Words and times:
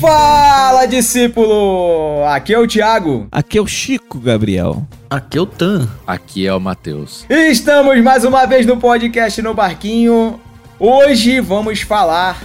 Fala, 0.00 0.86
discípulo! 0.86 2.24
Aqui 2.26 2.54
é 2.54 2.58
o 2.58 2.66
Thiago. 2.66 3.28
Aqui 3.30 3.58
é 3.58 3.60
o 3.60 3.66
Chico 3.66 4.18
Gabriel. 4.18 4.82
Aqui 5.10 5.36
é 5.36 5.40
o 5.42 5.44
Tan. 5.44 5.86
Aqui 6.06 6.46
é 6.46 6.54
o 6.54 6.58
Matheus. 6.58 7.26
E 7.28 7.50
estamos 7.50 8.02
mais 8.02 8.24
uma 8.24 8.46
vez 8.46 8.64
no 8.64 8.78
podcast 8.78 9.42
No 9.42 9.52
Barquinho. 9.52 10.40
Hoje 10.78 11.38
vamos 11.40 11.82
falar 11.82 12.42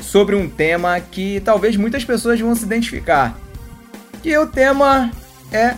sobre 0.00 0.34
um 0.34 0.48
tema 0.48 0.98
que 0.98 1.38
talvez 1.44 1.76
muitas 1.76 2.04
pessoas 2.04 2.40
vão 2.40 2.52
se 2.56 2.64
identificar. 2.64 3.38
Que 4.20 4.36
o 4.36 4.48
tema 4.48 5.12
é 5.52 5.76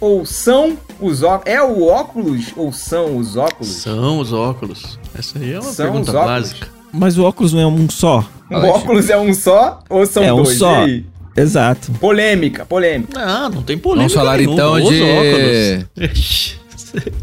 ou 0.00 0.26
são 0.26 0.76
os 0.98 1.22
óculos. 1.22 1.54
É 1.54 1.62
o 1.62 1.86
óculos 1.86 2.46
ou 2.56 2.72
são 2.72 3.16
os 3.16 3.36
óculos? 3.36 3.68
São 3.76 4.18
os 4.18 4.32
óculos. 4.32 4.98
Essa 5.16 5.38
aí 5.38 5.52
é 5.52 5.60
uma 5.60 5.70
São 5.70 5.86
pergunta 5.86 6.10
os 6.10 6.16
óculos. 6.16 6.32
básica. 6.34 6.77
Mas 6.92 7.18
o 7.18 7.24
óculos 7.24 7.52
não 7.52 7.60
é 7.60 7.66
um 7.66 7.88
só? 7.90 8.24
O 8.50 8.54
óculos 8.56 9.10
é 9.10 9.16
um 9.18 9.32
só 9.34 9.80
ou 9.88 10.06
são 10.06 10.22
é 10.22 10.32
um 10.32 10.42
dois? 10.42 10.58
só. 10.58 10.86
E 10.86 10.90
aí? 10.90 11.04
Exato. 11.36 11.92
Polêmica, 11.92 12.64
polêmica. 12.64 13.24
Não, 13.24 13.48
não 13.50 13.62
tem 13.62 13.78
polêmica 13.78 14.08
Vamos 14.08 14.26
falar 14.26 14.38
nenhuma, 14.38 14.54
então 14.54 14.72
os 14.74 14.88
de- 14.88 15.02
óculos. 15.02 16.58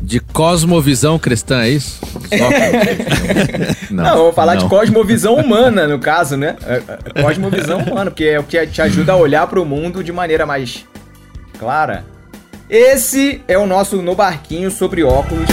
De 0.01 0.19
cosmovisão 0.19 1.17
cristã, 1.17 1.63
é 1.63 1.69
isso? 1.69 1.99
Óculos? 2.15 3.75
Não, 3.89 4.15
vamos 4.17 4.35
falar 4.35 4.55
de 4.55 4.61
não. 4.63 4.69
cosmovisão 4.69 5.35
humana, 5.35 5.87
no 5.87 5.97
caso, 5.99 6.37
né? 6.37 6.55
É, 6.65 6.81
é, 7.15 7.21
Cosmovisão 7.23 7.79
humana, 7.79 8.11
porque 8.11 8.25
é 8.25 8.39
o 8.39 8.43
que 8.43 8.65
te 8.67 8.81
ajuda 8.81 9.13
a 9.13 9.15
olhar 9.15 9.47
pro 9.47 9.65
mundo 9.65 10.03
de 10.03 10.11
maneira 10.11 10.45
mais 10.45 10.85
clara. 11.57 12.05
Esse 12.69 13.41
é 13.47 13.57
o 13.57 13.65
nosso 13.65 14.01
No 14.01 14.15
Barquinho 14.15 14.69
sobre 14.69 15.03
óculos. 15.03 15.47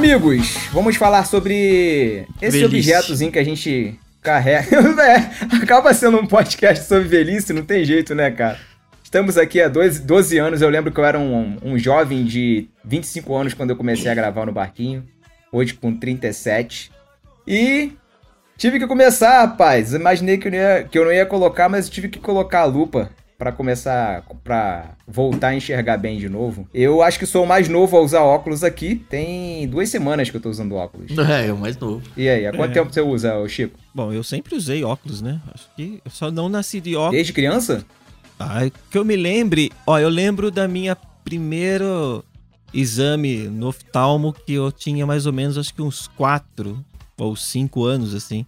Amigos, 0.00 0.56
vamos 0.72 0.96
falar 0.96 1.26
sobre 1.26 2.26
esse 2.40 2.58
Velhice. 2.58 2.90
objetozinho 2.90 3.30
que 3.30 3.38
a 3.38 3.44
gente 3.44 4.00
carrega. 4.22 4.80
É, 4.98 5.56
acaba 5.62 5.92
sendo 5.92 6.18
um 6.18 6.26
podcast 6.26 6.86
sobre 6.86 7.04
velhice, 7.04 7.52
não 7.52 7.62
tem 7.62 7.84
jeito, 7.84 8.14
né, 8.14 8.30
cara? 8.30 8.58
Estamos 9.04 9.36
aqui 9.36 9.60
há 9.60 9.68
12, 9.68 10.00
12 10.00 10.38
anos. 10.38 10.62
Eu 10.62 10.70
lembro 10.70 10.90
que 10.90 10.98
eu 10.98 11.04
era 11.04 11.18
um, 11.18 11.58
um 11.62 11.78
jovem 11.78 12.24
de 12.24 12.66
25 12.82 13.36
anos 13.36 13.52
quando 13.52 13.70
eu 13.70 13.76
comecei 13.76 14.10
a 14.10 14.14
gravar 14.14 14.46
no 14.46 14.52
barquinho. 14.52 15.04
Hoje 15.52 15.74
com 15.74 15.94
37. 15.94 16.90
E 17.46 17.92
tive 18.56 18.78
que 18.78 18.86
começar, 18.86 19.42
rapaz. 19.42 19.92
Imaginei 19.92 20.38
que 20.38 20.48
eu 20.48 20.52
não 20.52 20.58
ia, 20.58 20.84
que 20.84 20.98
eu 20.98 21.04
não 21.04 21.12
ia 21.12 21.26
colocar, 21.26 21.68
mas 21.68 21.90
tive 21.90 22.08
que 22.08 22.18
colocar 22.18 22.60
a 22.60 22.64
lupa 22.64 23.10
pra 23.40 23.50
começar, 23.50 24.22
pra 24.44 24.90
voltar 25.08 25.48
a 25.48 25.54
enxergar 25.54 25.96
bem 25.96 26.18
de 26.18 26.28
novo. 26.28 26.68
Eu 26.74 27.02
acho 27.02 27.18
que 27.18 27.24
sou 27.24 27.44
o 27.44 27.48
mais 27.48 27.70
novo 27.70 27.96
a 27.96 28.00
usar 28.02 28.20
óculos 28.20 28.62
aqui. 28.62 28.96
Tem 28.96 29.66
duas 29.66 29.88
semanas 29.88 30.28
que 30.28 30.36
eu 30.36 30.40
tô 30.42 30.50
usando 30.50 30.74
óculos. 30.74 31.10
É, 31.30 31.46
é 31.46 31.52
o 31.52 31.56
mais 31.56 31.76
novo. 31.78 32.02
E 32.16 32.28
aí, 32.28 32.46
há 32.46 32.52
quanto 32.52 32.74
tempo 32.74 32.92
você 32.92 33.00
usa, 33.00 33.38
ô 33.38 33.48
Chico? 33.48 33.78
Bom, 33.94 34.12
eu 34.12 34.22
sempre 34.22 34.54
usei 34.54 34.84
óculos, 34.84 35.22
né? 35.22 35.40
Acho 35.54 35.68
que 35.74 36.02
eu 36.04 36.10
só 36.10 36.30
não 36.30 36.48
nasci 36.48 36.80
de 36.80 36.96
óculos. 36.96 37.12
Desde 37.12 37.32
criança? 37.32 37.84
Ah, 38.38 38.68
que 38.90 38.98
eu 38.98 39.04
me 39.04 39.16
lembre, 39.16 39.70
ó, 39.86 39.98
eu 39.98 40.08
lembro 40.08 40.50
da 40.50 40.68
minha 40.68 40.94
primeiro 41.24 42.22
exame 42.74 43.48
no 43.48 43.68
oftalmo 43.68 44.34
que 44.34 44.52
eu 44.52 44.70
tinha 44.70 45.06
mais 45.06 45.24
ou 45.24 45.32
menos 45.32 45.56
acho 45.56 45.72
que 45.72 45.80
uns 45.80 46.08
4 46.08 46.84
ou 47.18 47.36
5 47.36 47.84
anos 47.84 48.14
assim. 48.14 48.44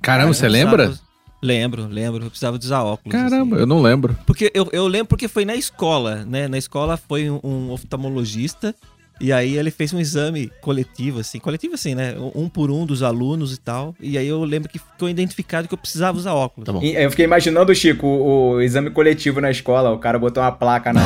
Caramba, 0.00 0.32
você 0.32 0.46
Eu 0.46 0.50
lembra? 0.50 0.94
Lembro, 1.42 1.86
lembro. 1.86 2.24
Eu 2.24 2.30
precisava 2.30 2.58
de 2.58 2.66
usar 2.66 2.82
óculos. 2.82 3.12
Caramba, 3.12 3.56
assim. 3.56 3.62
eu 3.62 3.66
não 3.66 3.80
lembro. 3.80 4.16
Porque 4.26 4.50
eu, 4.54 4.68
eu 4.72 4.86
lembro 4.86 5.06
porque 5.06 5.28
foi 5.28 5.44
na 5.44 5.54
escola, 5.54 6.24
né? 6.24 6.48
Na 6.48 6.58
escola 6.58 6.96
foi 6.96 7.30
um, 7.30 7.40
um 7.42 7.70
oftalmologista 7.70 8.74
e 9.20 9.34
aí 9.34 9.58
ele 9.58 9.70
fez 9.70 9.92
um 9.92 10.00
exame 10.00 10.50
coletivo, 10.62 11.20
assim, 11.20 11.38
coletivo 11.38 11.74
assim, 11.74 11.94
né? 11.94 12.14
Um 12.34 12.48
por 12.48 12.70
um 12.70 12.86
dos 12.86 13.02
alunos 13.02 13.52
e 13.52 13.60
tal. 13.60 13.94
E 14.00 14.16
aí 14.16 14.26
eu 14.26 14.42
lembro 14.44 14.66
que 14.70 14.78
ficou 14.78 15.10
identificado 15.10 15.68
que 15.68 15.74
eu 15.74 15.78
precisava 15.78 16.16
usar 16.16 16.32
óculos. 16.32 16.64
Tá 16.64 16.72
bom. 16.72 16.80
E 16.82 16.94
Eu 16.94 17.10
fiquei 17.10 17.26
imaginando, 17.26 17.74
Chico, 17.74 18.06
o, 18.06 18.52
o 18.52 18.62
exame 18.62 18.88
coletivo 18.88 19.38
na 19.38 19.50
escola. 19.50 19.90
O 19.90 19.98
cara 19.98 20.18
botou 20.18 20.42
uma 20.42 20.50
placa 20.50 20.90
na, 20.90 21.02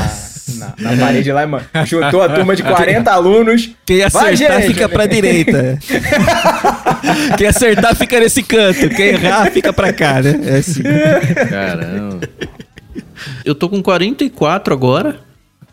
na, 0.57 0.75
na 0.79 0.97
parede 0.97 1.33
lá, 1.33 1.43
e 1.43 1.47
mano, 1.47 1.67
juntou 1.85 2.23
a 2.23 2.29
turma 2.29 2.55
de 2.55 2.63
40 2.65 3.11
alunos. 3.11 3.71
Quem 3.85 3.99
Vai, 4.09 4.35
acertar 4.35 4.61
gente! 4.61 4.75
fica 4.75 4.89
pra 4.89 5.07
direita. 5.07 5.79
Quem 7.37 7.47
acertar 7.47 7.95
fica 7.95 8.21
nesse 8.21 8.43
canto. 8.43 8.89
Quem 8.91 9.07
errar 9.07 9.51
fica 9.51 9.73
pra 9.73 9.93
cá, 9.93 10.23
né? 10.23 10.41
É 10.45 10.57
assim. 10.59 10.83
Caramba. 11.49 12.29
Eu 13.45 13.55
tô 13.55 13.69
com 13.69 13.83
44 13.83 14.73
agora 14.73 15.21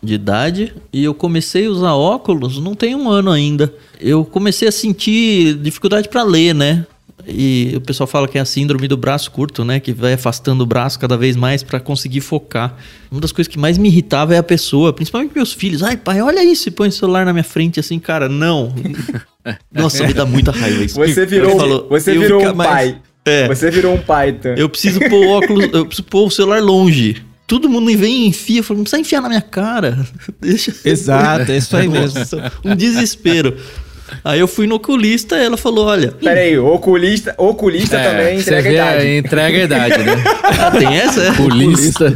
de 0.02 0.14
idade 0.14 0.74
e 0.92 1.04
eu 1.04 1.14
comecei 1.14 1.66
a 1.66 1.70
usar 1.70 1.94
óculos 1.94 2.58
não 2.58 2.74
tem 2.74 2.94
um 2.94 3.08
ano 3.08 3.30
ainda. 3.30 3.72
Eu 4.00 4.24
comecei 4.24 4.66
a 4.66 4.72
sentir 4.72 5.54
dificuldade 5.54 6.08
pra 6.08 6.22
ler, 6.22 6.54
né? 6.54 6.84
E 7.26 7.72
o 7.76 7.80
pessoal 7.80 8.06
fala 8.06 8.26
que 8.26 8.36
é 8.36 8.40
a 8.40 8.44
síndrome 8.44 8.88
do 8.88 8.96
braço 8.96 9.30
curto, 9.30 9.64
né? 9.64 9.78
Que 9.78 9.92
vai 9.92 10.14
afastando 10.14 10.64
o 10.64 10.66
braço 10.66 10.98
cada 10.98 11.16
vez 11.16 11.36
mais 11.36 11.62
pra 11.62 11.78
conseguir 11.78 12.20
focar. 12.20 12.76
Uma 13.10 13.20
das 13.20 13.32
coisas 13.32 13.50
que 13.50 13.58
mais 13.58 13.78
me 13.78 13.88
irritava 13.88 14.34
é 14.34 14.38
a 14.38 14.42
pessoa, 14.42 14.92
principalmente 14.92 15.32
meus 15.34 15.52
filhos. 15.52 15.82
Ai, 15.82 15.96
pai, 15.96 16.20
olha 16.20 16.42
isso, 16.44 16.68
e 16.68 16.72
põe 16.72 16.88
o 16.88 16.92
celular 16.92 17.24
na 17.24 17.32
minha 17.32 17.44
frente 17.44 17.78
assim, 17.78 17.98
cara, 17.98 18.28
não. 18.28 18.74
Nossa, 19.72 20.06
me 20.06 20.12
dá 20.14 20.24
muita 20.24 20.50
raiva 20.50 20.84
isso. 20.84 20.96
Você 20.96 21.26
virou, 21.26 21.56
falou, 21.56 21.86
você 21.88 22.16
virou 22.16 22.42
um 22.42 22.54
mais- 22.54 22.70
pai. 22.70 22.98
É. 23.24 23.46
Você 23.46 23.70
virou 23.70 23.94
um 23.94 23.98
pai, 24.00 24.30
então. 24.30 24.52
Eu 24.54 24.68
preciso 24.68 24.98
pôr 24.98 25.24
o 25.24 25.28
óculos, 25.30 25.68
eu 25.72 25.86
preciso 25.86 26.08
pôr 26.08 26.26
o 26.26 26.30
celular 26.30 26.60
longe. 26.60 27.22
Todo 27.46 27.68
mundo 27.68 27.86
vem 27.96 28.24
e 28.24 28.26
enfia, 28.28 28.60
eu 28.60 28.64
falo, 28.64 28.78
não 28.78 28.84
precisa 28.84 29.00
enfiar 29.00 29.20
na 29.20 29.28
minha 29.28 29.42
cara. 29.42 30.04
Deixa. 30.40 30.74
Exato, 30.84 31.52
é 31.52 31.56
isso 31.58 31.76
aí 31.76 31.86
mesmo. 31.86 32.18
Um 32.64 32.74
desespero. 32.74 33.56
Aí 34.24 34.40
eu 34.40 34.48
fui 34.48 34.66
no 34.66 34.76
oculista 34.76 35.36
e 35.36 35.44
ela 35.44 35.56
falou: 35.56 35.86
olha, 35.86 36.12
Pera 36.12 36.40
aí, 36.40 36.58
oculista, 36.58 37.34
oculista 37.38 37.98
também 37.98 38.40
você 38.40 38.50
entrega 38.50 38.68
a 38.68 38.72
idade. 38.72 39.06
é, 39.06 39.18
entrega 39.18 39.58
a 39.58 39.62
idade, 39.62 39.98
né? 40.04 40.24
ah, 40.60 40.70
tem 40.76 40.96
essa? 40.96 41.22
É? 41.22 41.30
Oculista. 41.30 42.12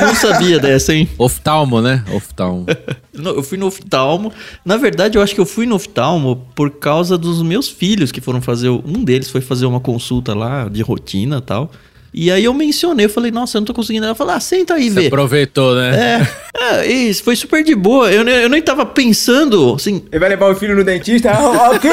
Não 0.00 0.14
sabia 0.14 0.58
dessa, 0.58 0.94
hein? 0.94 1.08
Oftalmo, 1.18 1.80
né? 1.80 2.02
Oftalmo. 2.12 2.66
Eu 3.12 3.42
fui 3.42 3.58
no 3.58 3.66
oftalmo. 3.66 4.32
Na 4.64 4.76
verdade, 4.76 5.18
eu 5.18 5.22
acho 5.22 5.34
que 5.34 5.40
eu 5.40 5.46
fui 5.46 5.66
no 5.66 5.76
oftalmo 5.76 6.46
por 6.54 6.70
causa 6.70 7.18
dos 7.18 7.42
meus 7.42 7.68
filhos 7.68 8.10
que 8.10 8.20
foram 8.20 8.40
fazer. 8.40 8.68
Um 8.68 9.04
deles 9.04 9.30
foi 9.30 9.40
fazer 9.40 9.66
uma 9.66 9.80
consulta 9.80 10.34
lá 10.34 10.68
de 10.68 10.82
rotina 10.82 11.38
e 11.38 11.42
tal. 11.42 11.70
E 12.16 12.30
aí 12.30 12.44
eu 12.44 12.54
mencionei, 12.54 13.06
eu 13.06 13.10
falei, 13.10 13.32
nossa, 13.32 13.56
eu 13.56 13.60
não 13.60 13.66
tô 13.66 13.74
conseguindo. 13.74 14.06
Ela 14.06 14.14
falou, 14.14 14.34
ah, 14.34 14.38
senta 14.40 14.74
aí, 14.74 14.88
Você 14.88 15.00
vê. 15.00 15.06
aproveitou, 15.08 15.74
né? 15.74 16.22
É, 16.56 16.82
é, 16.82 16.86
isso 16.86 17.24
foi 17.24 17.34
super 17.34 17.64
de 17.64 17.74
boa. 17.74 18.12
Eu, 18.12 18.22
nem- 18.22 18.34
eu 18.36 18.48
nem 18.48 18.62
tava 18.62 18.86
pensando, 18.86 19.74
assim, 19.74 20.04
Ele 20.12 20.20
vai 20.20 20.28
levar 20.28 20.48
o 20.50 20.54
filho 20.54 20.76
no 20.76 20.84
dentista. 20.84 21.32
Aqui! 21.32 21.88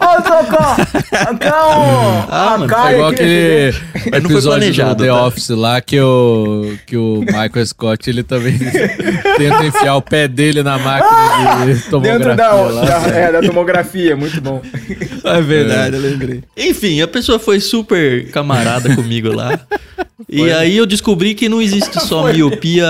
Ó, 0.00 0.16
Cocó! 0.22 0.76
Aqui 1.12 1.46
é 1.46 1.52
um- 1.52 2.24
Ah, 2.28 2.54
a 2.54 2.58
mano, 2.58 2.66
cara 2.66 2.90
É 2.90 2.94
igual 2.94 3.10
aquele 3.10 3.72
foi 3.72 4.18
episódio 4.18 4.72
do 4.72 4.94
The 4.96 5.06
tá? 5.06 5.26
Office 5.26 5.48
lá 5.50 5.80
que 5.80 6.00
o, 6.00 6.74
que 6.84 6.96
o 6.96 7.20
Michael 7.20 7.66
Scott 7.66 8.10
ele 8.10 8.24
também 8.24 8.58
tenta 9.38 9.64
enfiar 9.64 9.94
o 9.94 10.02
pé 10.02 10.26
dele 10.26 10.62
na 10.64 10.76
máquina 10.76 11.72
de 11.72 11.80
tomografia 11.88 12.18
Dentro 12.18 12.36
da, 12.36 12.52
lá. 12.52 12.84
da, 12.84 13.06
é, 13.16 13.30
da 13.32 13.40
tomografia, 13.42 14.16
muito 14.16 14.40
bom. 14.40 14.60
É 15.22 15.40
verdade, 15.40 15.94
eu 15.94 16.02
lembrei. 16.02 16.42
Enfim, 16.56 17.00
a 17.00 17.06
pessoa 17.06 17.38
foi 17.38 17.60
super 17.60 18.28
camarada 18.32 18.94
comigo 18.96 19.19
lá. 19.28 19.60
E 20.28 20.48
aí 20.52 20.76
eu 20.76 20.86
descobri 20.86 21.34
que 21.34 21.48
não 21.48 21.60
existe 21.60 21.98
só 22.06 22.30
miopia, 22.32 22.86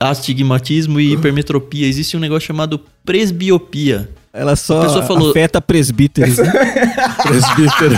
astigmatismo 0.00 0.98
e 0.98 1.12
hipermetropia. 1.12 1.86
Existe 1.86 2.16
um 2.16 2.20
negócio 2.20 2.46
chamado 2.48 2.80
presbiopia. 3.04 4.08
Ela 4.32 4.56
só 4.56 4.80
A 4.80 4.86
pessoa 4.86 5.04
falou- 5.04 5.30
afeta 5.30 5.60
presbíteros. 5.60 6.38
né? 6.38 6.50
Presbítero. 7.22 7.96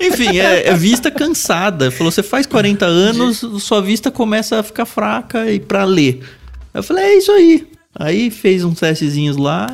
Enfim, 0.00 0.38
é, 0.38 0.68
é 0.68 0.74
vista 0.74 1.10
cansada. 1.10 1.90
Falou, 1.90 2.10
você 2.10 2.22
faz 2.22 2.46
40 2.46 2.84
anos, 2.86 3.44
sua 3.60 3.80
vista 3.82 4.10
começa 4.10 4.58
a 4.60 4.62
ficar 4.62 4.86
fraca 4.86 5.50
e 5.50 5.60
pra 5.60 5.84
ler. 5.84 6.22
Eu 6.72 6.82
falei, 6.82 7.04
é 7.04 7.18
isso 7.18 7.32
aí. 7.32 7.66
Aí 7.94 8.30
fez 8.30 8.64
uns 8.64 8.80
testezinhos 8.80 9.36
lá 9.36 9.66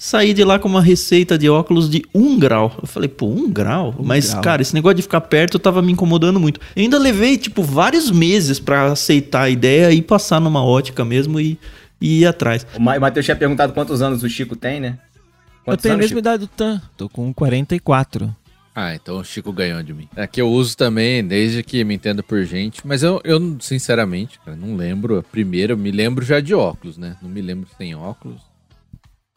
Saí 0.00 0.32
de 0.32 0.44
lá 0.44 0.60
com 0.60 0.68
uma 0.68 0.80
receita 0.80 1.36
de 1.36 1.48
óculos 1.50 1.90
de 1.90 2.04
um 2.14 2.38
grau. 2.38 2.72
Eu 2.80 2.86
falei, 2.86 3.08
pô, 3.08 3.26
um 3.26 3.50
grau? 3.50 3.92
Um 3.98 4.04
Mas, 4.04 4.30
grau. 4.30 4.42
cara, 4.42 4.62
esse 4.62 4.72
negócio 4.72 4.94
de 4.96 5.02
ficar 5.02 5.20
perto 5.22 5.58
tava 5.58 5.82
me 5.82 5.90
incomodando 5.92 6.38
muito. 6.38 6.60
Eu 6.76 6.82
ainda 6.84 6.98
levei, 6.98 7.36
tipo, 7.36 7.64
vários 7.64 8.08
meses 8.10 8.60
pra 8.60 8.84
aceitar 8.92 9.42
a 9.42 9.50
ideia 9.50 9.90
e 9.92 10.00
passar 10.00 10.40
numa 10.40 10.64
ótica 10.64 11.04
mesmo 11.04 11.40
e, 11.40 11.58
e 12.00 12.20
ir 12.20 12.26
atrás. 12.26 12.64
O 12.76 12.80
Ma- 12.80 12.96
o 12.96 13.00
Matheus 13.00 13.24
tinha 13.26 13.36
perguntado 13.36 13.72
quantos 13.72 14.00
anos 14.00 14.22
o 14.22 14.28
Chico 14.28 14.54
tem, 14.54 14.78
né? 14.78 14.98
Eu 15.16 15.72
Quantos 15.72 15.82
tenho 15.82 15.94
a 15.94 15.96
anos, 15.96 16.06
mesma 16.06 16.18
idade 16.20 16.42
do 16.44 16.46
Tan. 16.46 16.80
Tô 16.96 17.08
com 17.08 17.34
44. 17.34 18.34
Ah, 18.74 18.94
então 18.94 19.18
o 19.18 19.24
Chico 19.24 19.52
ganhou 19.52 19.82
de 19.82 19.92
mim. 19.92 20.08
É 20.14 20.24
que 20.28 20.40
eu 20.40 20.48
uso 20.48 20.76
também, 20.76 21.26
desde 21.26 21.64
que 21.64 21.82
me 21.82 21.94
entendo 21.96 22.22
por 22.22 22.44
gente. 22.44 22.86
Mas 22.86 23.02
eu, 23.02 23.20
eu 23.24 23.56
sinceramente, 23.58 24.38
cara, 24.44 24.56
não 24.56 24.76
lembro. 24.76 25.24
Primeiro, 25.32 25.72
eu 25.72 25.76
me 25.76 25.90
lembro 25.90 26.24
já 26.24 26.38
de 26.38 26.54
óculos, 26.54 26.96
né? 26.96 27.16
Não 27.20 27.28
me 27.28 27.42
lembro 27.42 27.68
sem 27.76 27.96
óculos. 27.96 28.40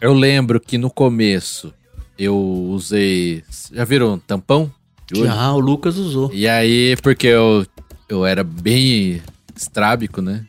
Eu 0.01 0.13
lembro 0.13 0.59
que 0.59 0.79
no 0.79 0.89
começo 0.89 1.71
eu 2.17 2.35
usei. 2.35 3.43
Já 3.71 3.85
viram 3.85 4.17
tampão? 4.17 4.71
Já, 5.13 5.53
o 5.53 5.59
Lucas 5.59 5.97
usou. 5.97 6.31
E 6.33 6.47
aí, 6.47 6.95
porque 7.03 7.27
eu, 7.27 7.63
eu 8.09 8.25
era 8.25 8.43
bem 8.43 9.21
estrábico, 9.55 10.19
né? 10.19 10.43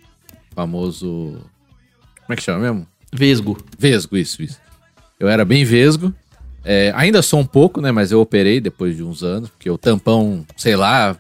Famoso. 0.55 1.37
Como 2.21 2.31
é 2.33 2.37
que 2.37 2.43
chama 2.43 2.61
mesmo? 2.61 2.87
Vesgo. 3.13 3.59
Vesgo, 3.79 4.17
isso, 4.17 4.43
isso. 4.43 4.59
Eu 5.21 5.29
era 5.29 5.45
bem 5.45 5.67
vesgo. 5.67 6.15
É, 6.65 6.91
ainda 6.97 7.21
sou 7.21 7.41
um 7.41 7.47
pouco, 7.47 7.79
né? 7.81 7.93
Mas 7.93 8.11
eu 8.11 8.21
operei 8.21 8.59
depois 8.59 8.97
de 8.97 9.03
uns 9.03 9.23
anos, 9.23 9.51
porque 9.51 9.69
o 9.69 9.77
tampão, 9.77 10.47
sei 10.57 10.77
lá, 10.77 11.15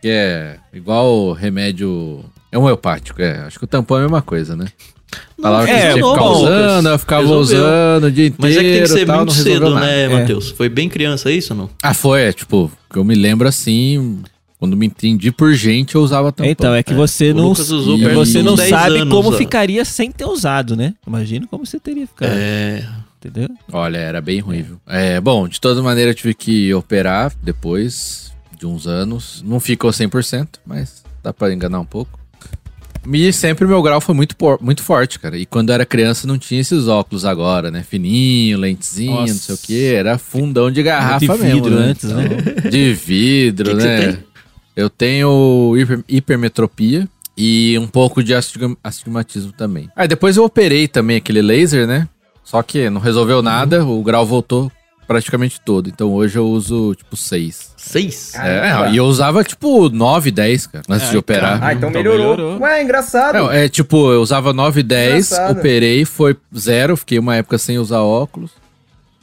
que 0.00 0.08
é 0.08 0.58
igual 0.72 1.32
remédio. 1.32 2.24
É 2.50 2.56
homeopático, 2.56 3.20
é. 3.20 3.40
Acho 3.40 3.58
que 3.58 3.64
o 3.64 3.68
tampão 3.68 3.98
é 3.98 4.00
a 4.00 4.04
mesma 4.04 4.22
coisa, 4.22 4.56
né? 4.56 4.68
Falava 5.40 5.66
que 5.66 5.72
é, 5.72 5.88
que 5.88 5.94
ficar 5.94 6.06
Lucas. 6.06 6.36
usando, 6.38 6.88
eu 6.88 6.98
ficava 6.98 7.22
Resolveu. 7.22 7.42
usando 7.62 8.04
o 8.04 8.10
dia 8.10 8.26
inteiro. 8.26 8.36
Mas 8.42 8.56
é 8.56 8.60
que 8.62 8.72
tem 8.72 8.82
que 8.82 8.88
ser 8.88 9.06
tal, 9.06 9.16
muito 9.18 9.32
cedo, 9.32 9.70
nada. 9.70 9.86
né, 9.86 10.02
É. 10.04 10.08
Matheus? 10.08 10.50
Foi 10.50 10.68
bem 10.68 10.88
criança 10.88 11.30
isso 11.30 11.52
ou 11.52 11.58
não? 11.60 11.70
Ah, 11.82 11.94
foi, 11.94 12.22
é, 12.22 12.32
tipo, 12.32 12.70
que 12.90 12.98
eu 12.98 13.04
me 13.04 13.14
lembro 13.14 13.46
assim, 13.48 14.22
quando 14.58 14.76
me 14.76 14.86
entendi 14.86 15.30
por 15.32 15.52
gente, 15.54 15.94
eu 15.96 16.02
usava 16.02 16.32
tampão. 16.32 16.50
Então, 16.50 16.74
é 16.74 16.82
que 16.82 16.94
você 16.94 17.32
O 17.32 17.34
não, 17.34 17.54
você 17.54 18.42
não 18.42 18.52
uns 18.54 18.58
10 18.60 18.70
sabe 18.70 18.98
anos, 18.98 19.12
como 19.14 19.28
ó. 19.30 19.32
ficaria 19.32 19.84
sem 19.84 20.10
ter 20.10 20.24
usado, 20.24 20.76
né? 20.76 20.94
Imagina 21.06 21.46
como 21.50 21.66
você 21.66 21.78
teria 21.78 22.06
ficado, 22.06 22.30
É. 22.32 22.86
entendeu? 23.18 23.48
Olha, 23.72 23.98
era 23.98 24.20
bem 24.20 24.40
ruim, 24.40 24.62
viu? 24.62 24.80
É, 24.86 25.20
bom, 25.20 25.46
de 25.48 25.60
toda 25.60 25.82
maneira 25.82 26.10
eu 26.12 26.14
tive 26.14 26.32
que 26.34 26.72
operar 26.72 27.32
depois 27.42 28.32
de 28.58 28.66
uns 28.66 28.86
anos. 28.86 29.42
Não 29.46 29.60
ficou 29.60 29.90
100%, 29.90 30.48
mas 30.64 31.02
dá 31.22 31.32
pra 31.32 31.52
enganar 31.52 31.80
um 31.80 31.84
pouco. 31.84 32.18
E 33.12 33.32
sempre 33.32 33.66
meu 33.66 33.82
grau 33.82 34.00
foi 34.00 34.14
muito, 34.14 34.34
muito 34.60 34.82
forte, 34.82 35.18
cara. 35.18 35.36
E 35.36 35.44
quando 35.44 35.68
eu 35.70 35.74
era 35.74 35.84
criança 35.84 36.26
não 36.26 36.38
tinha 36.38 36.60
esses 36.60 36.88
óculos 36.88 37.24
agora, 37.24 37.70
né? 37.70 37.82
Fininho, 37.82 38.58
lentezinho, 38.58 39.12
não 39.12 39.20
Nossa. 39.20 39.34
sei 39.34 39.54
o 39.54 39.58
quê. 39.58 39.94
Era 39.96 40.16
fundão 40.18 40.70
de 40.70 40.82
garrafa 40.82 41.18
de 41.20 41.28
mesmo, 41.28 41.44
vidro 41.64 41.78
né? 41.78 41.86
antes, 41.86 42.10
né? 42.10 42.28
De 42.70 42.94
vidro, 42.94 43.70
Que 43.76 43.80
que 43.82 43.86
né? 43.86 44.18
Eu 44.76 44.90
tenho 44.90 45.74
hiper- 45.76 46.04
hipermetropia 46.08 47.08
e 47.36 47.76
um 47.78 47.86
pouco 47.86 48.22
de 48.24 48.34
astigma- 48.34 48.76
astigmatismo 48.82 49.52
também. 49.52 49.88
Aí 49.94 50.08
depois 50.08 50.36
eu 50.36 50.44
operei 50.44 50.88
também 50.88 51.16
aquele 51.16 51.42
laser, 51.42 51.86
né? 51.86 52.08
Só 52.42 52.62
que 52.62 52.90
não 52.90 53.00
resolveu 53.00 53.40
nada, 53.42 53.84
o 53.84 54.02
grau 54.02 54.26
voltou 54.26 54.70
praticamente 55.04 55.60
todo. 55.60 55.88
Então 55.88 56.12
hoje 56.12 56.38
eu 56.38 56.46
uso 56.46 56.94
tipo 56.94 57.16
6. 57.16 57.74
Seis? 57.76 58.30
Caramba. 58.32 58.88
É, 58.88 58.92
e 58.92 58.96
eu 58.96 59.04
usava 59.04 59.44
tipo 59.44 59.88
9, 59.88 60.30
10, 60.30 60.66
cara, 60.66 60.84
antes 60.88 61.06
de 61.08 61.14
Ai, 61.14 61.18
operar. 61.18 61.62
Ah, 61.62 61.72
então 61.72 61.90
Então 61.90 62.02
melhorou. 62.02 62.36
melhorou. 62.36 62.60
Ué, 62.60 62.82
engraçado. 62.82 63.50
É, 63.50 63.64
é, 63.64 63.68
tipo, 63.68 64.10
eu 64.12 64.20
usava 64.22 64.52
9, 64.52 64.82
10, 64.82 65.26
Engraçado. 65.32 65.58
operei, 65.58 66.04
foi 66.04 66.36
zero, 66.56 66.96
fiquei 66.96 67.18
uma 67.18 67.36
época 67.36 67.58
sem 67.58 67.78
usar 67.78 68.00
óculos. 68.00 68.50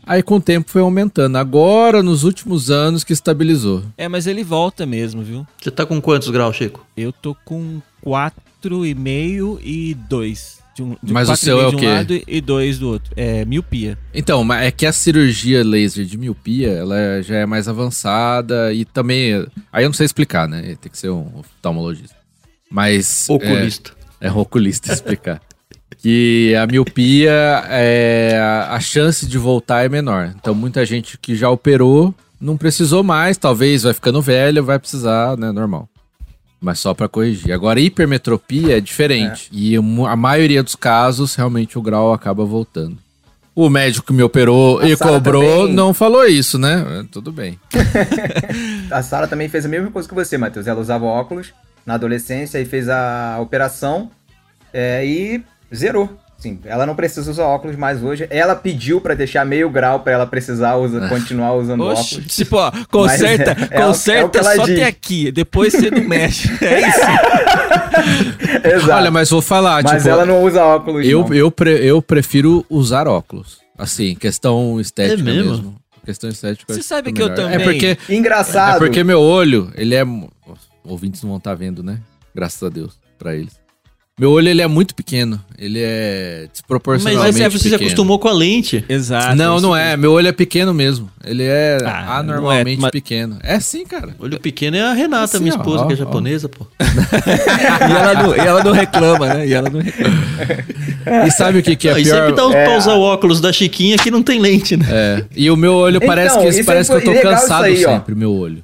Aí 0.05 0.23
com 0.23 0.35
o 0.37 0.41
tempo 0.41 0.69
foi 0.69 0.81
aumentando. 0.81 1.37
Agora, 1.37 2.01
nos 2.03 2.23
últimos 2.23 2.69
anos, 2.71 3.03
que 3.03 3.13
estabilizou. 3.13 3.83
É, 3.97 4.07
mas 4.09 4.25
ele 4.27 4.43
volta 4.43 4.85
mesmo, 4.85 5.21
viu? 5.21 5.45
Você 5.61 5.69
tá 5.71 5.85
com 5.85 6.01
quantos 6.01 6.29
graus, 6.29 6.55
Chico? 6.55 6.85
Eu 6.97 7.11
tô 7.13 7.35
com 7.45 7.79
4,5 8.63 9.59
e 9.63 9.93
2. 10.09 10.60
De 10.73 10.83
um, 10.83 10.95
de 11.03 11.11
Mas 11.11 11.29
o 11.29 11.35
seu 11.35 11.59
é 11.59 11.69
de 11.69 11.75
o 11.75 11.77
um 11.77 11.79
quê? 11.79 11.87
lado 11.87 12.21
e 12.25 12.41
2 12.41 12.79
do 12.79 12.89
outro. 12.89 13.13
É 13.15 13.43
miopia. 13.43 13.97
Então, 14.13 14.43
mas 14.43 14.65
é 14.65 14.71
que 14.71 14.85
a 14.85 14.93
cirurgia 14.93 15.63
laser 15.63 16.05
de 16.05 16.17
miopia, 16.17 16.69
ela 16.69 17.21
já 17.21 17.35
é 17.37 17.45
mais 17.45 17.67
avançada 17.67 18.73
e 18.73 18.85
também. 18.85 19.45
Aí 19.71 19.83
eu 19.83 19.89
não 19.89 19.93
sei 19.93 20.05
explicar, 20.05 20.47
né? 20.47 20.77
Tem 20.81 20.91
que 20.91 20.97
ser 20.97 21.09
um 21.09 21.39
oftalmologista. 21.39 22.15
Mas. 22.69 23.27
Oculista. 23.29 23.91
É, 24.19 24.27
é 24.27 24.31
um 24.31 24.37
oculista 24.37 24.91
explicar. 24.93 25.41
que 25.97 26.55
a 26.55 26.65
miopia, 26.65 27.63
é, 27.67 28.39
a 28.69 28.79
chance 28.79 29.25
de 29.25 29.37
voltar 29.37 29.83
é 29.85 29.89
menor. 29.89 30.33
Então, 30.39 30.55
muita 30.55 30.85
gente 30.85 31.17
que 31.17 31.35
já 31.35 31.49
operou 31.49 32.15
não 32.39 32.57
precisou 32.57 33.03
mais, 33.03 33.37
talvez 33.37 33.83
vai 33.83 33.93
ficando 33.93 34.21
velho, 34.21 34.63
vai 34.63 34.79
precisar, 34.79 35.37
né? 35.37 35.51
Normal. 35.51 35.87
Mas 36.63 36.77
só 36.79 36.93
pra 36.93 37.07
corrigir. 37.07 37.51
Agora, 37.51 37.79
hipermetropia 37.79 38.77
é 38.77 38.79
diferente. 38.79 39.49
E 39.51 39.77
mu- 39.79 40.05
a 40.05 40.15
maioria 40.15 40.61
dos 40.61 40.75
casos, 40.75 41.33
realmente, 41.33 41.75
o 41.77 41.81
grau 41.81 42.13
acaba 42.13 42.45
voltando. 42.45 42.97
O 43.55 43.67
médico 43.67 44.05
que 44.07 44.13
me 44.13 44.21
operou 44.23 44.79
A 44.79 44.87
e 44.87 44.95
Sara 44.95 45.11
cobrou 45.13 45.61
também- 45.63 45.73
não 45.75 45.93
falou 45.93 46.25
isso, 46.25 46.59
né? 46.59 46.85
É, 47.01 47.03
Tudo 47.11 47.31
bem. 47.31 47.59
A 48.91 49.01
Sara 49.01 49.27
também 49.27 49.49
fez 49.49 49.65
a 49.65 49.69
mesma 49.69 49.89
coisa 49.91 50.07
que 50.07 50.13
você, 50.15 50.37
Matheus. 50.37 50.67
Ela 50.67 50.79
usava 50.79 51.03
óculos 51.05 51.51
na 51.85 51.95
adolescência 51.95 52.59
e 52.59 52.65
fez 52.65 52.87
a 52.87 53.37
operação 53.41 54.11
é, 54.71 55.05
e 55.05 55.43
zerou. 55.75 56.15
Sim, 56.41 56.59
ela 56.65 56.85
não 56.87 56.95
precisa 56.95 57.29
usar 57.29 57.45
óculos 57.45 57.77
mais 57.77 58.03
hoje. 58.03 58.25
Ela 58.31 58.55
pediu 58.55 58.99
pra 58.99 59.13
deixar 59.13 59.45
meio 59.45 59.69
grau 59.69 59.99
pra 59.99 60.11
ela 60.11 60.25
precisar 60.25 60.75
usa, 60.75 61.07
continuar 61.07 61.53
usando 61.53 61.81
Oxe, 61.85 62.15
óculos. 62.15 62.35
tipo, 62.35 62.55
ó, 62.57 62.71
conserta, 62.89 63.51
é- 63.51 63.67
é 63.77 63.77
o- 63.77 63.81
é 63.81 63.83
o 63.83 63.87
conserta 63.87 64.29
que 64.29 64.37
ela 64.39 64.55
só 64.55 64.65
diz. 64.65 64.75
até 64.79 64.87
aqui, 64.87 65.31
depois 65.31 65.71
você 65.73 65.91
não 65.91 66.03
mexe. 66.03 66.49
É 66.61 66.79
isso. 66.89 66.99
Exato. 68.75 68.91
Olha, 68.91 69.11
mas 69.11 69.29
vou 69.29 69.41
falar, 69.41 69.83
Mas 69.83 69.97
tipo, 69.97 70.09
ela 70.09 70.25
não 70.25 70.43
usa 70.43 70.63
óculos. 70.63 71.05
eu, 71.05 71.21
não. 71.21 71.33
eu, 71.33 71.51
pre- 71.51 71.83
eu 71.85 72.01
prefiro 72.01 72.65
usar 72.69 73.07
óculos. 73.07 73.59
Assim, 73.77 74.15
questão 74.15 74.79
estética 74.79 75.21
É 75.21 75.23
mesmo? 75.23 75.51
mesmo. 75.51 75.75
Questão 76.03 76.29
estética. 76.29 76.73
Você 76.73 76.81
sabe 76.81 77.09
é 77.09 77.13
que 77.13 77.21
eu 77.21 77.29
melhor. 77.29 77.35
também- 77.35 77.61
É 77.61 77.63
porque, 77.63 77.97
Engraçado. 78.13 78.75
é 78.77 78.79
porque 78.79 79.03
meu 79.03 79.21
olho, 79.21 79.71
ele 79.75 79.93
é. 79.95 80.03
Ouvintes 80.83 81.21
não 81.21 81.29
vão 81.29 81.37
estar 81.37 81.53
vendo, 81.53 81.83
né? 81.83 81.99
Graças 82.33 82.61
a 82.63 82.69
Deus, 82.69 82.99
pra 83.19 83.35
eles. 83.35 83.53
Meu 84.19 84.29
olho, 84.31 84.49
ele 84.49 84.61
é 84.61 84.67
muito 84.67 84.93
pequeno. 84.93 85.41
Ele 85.57 85.79
é 85.81 86.41
Mas 86.41 86.51
desproporcionalmente 86.51 87.41
é, 87.41 87.49
você 87.49 87.57
se 87.57 87.63
pequeno. 87.69 87.81
acostumou 87.81 88.19
com 88.19 88.27
a 88.27 88.33
lente. 88.33 88.83
Exato. 88.87 89.35
não, 89.35 89.59
não 89.59 89.71
mesmo. 89.71 89.75
é. 89.75 89.97
Meu 89.97 90.11
olho 90.11 90.27
é 90.27 90.31
pequeno 90.33 90.73
mesmo. 90.73 91.09
Ele 91.23 91.43
é 91.43 91.77
Ah, 91.83 92.17
anormalmente 92.19 92.77
não 92.77 92.81
é, 92.81 92.81
mas- 92.81 92.91
pequeno. 92.91 93.37
É 93.41 93.59
sim, 93.59 93.83
cara. 93.85 94.13
Olho 94.19 94.39
pequeno 94.39 94.75
é 94.77 94.81
a 94.81 94.93
Renata, 94.93 95.23
Assim, 95.37 95.39
minha 95.43 95.55
ó, 95.55 95.57
esposa, 95.57 95.83
ó, 95.83 95.87
que 95.87 95.93
é 95.93 95.95
ó. 95.95 95.99
japonesa, 95.99 96.49
pô. 96.49 96.67
E 96.79 97.93
ela, 97.93 98.13
não, 98.21 98.35
e 98.35 98.39
ela 98.39 98.63
não 98.63 98.71
reclama, 98.73 99.33
né? 99.33 99.47
E 99.47 99.53
ela 99.53 99.69
não 99.69 99.79
reclama. 99.79 100.17
E 101.25 101.31
sabe 101.31 101.59
o 101.59 101.63
que, 101.63 101.75
que 101.75 101.87
é 101.87 101.91
Não, 101.93 101.99
e 101.99 102.03
pior? 102.03 102.15
sempre 102.27 102.35
dá 102.35 102.57
É. 102.59 102.65
pra 102.65 102.77
usar 102.77 102.93
o 102.93 103.01
óculos 103.01 103.39
da 103.41 103.51
Chiquinha 103.51 103.97
que 103.97 104.11
não 104.11 104.21
tem 104.21 104.39
lente, 104.39 104.75
né? 104.77 104.85
É. 104.91 105.25
E 105.35 105.49
o 105.49 105.55
meu 105.55 105.73
olho 105.73 105.95
Então, 105.97 106.07
parece 106.07 106.37
que 106.37 106.63
parece 106.63 106.91
é 106.93 106.99
que 107.01 107.07
eu 107.09 107.15
tô 107.15 107.21
cansado 107.21 107.63
aí, 107.63 107.83
ó. 107.85 107.93
sempre, 107.93 108.13
meu 108.13 108.31
olho. 108.35 108.63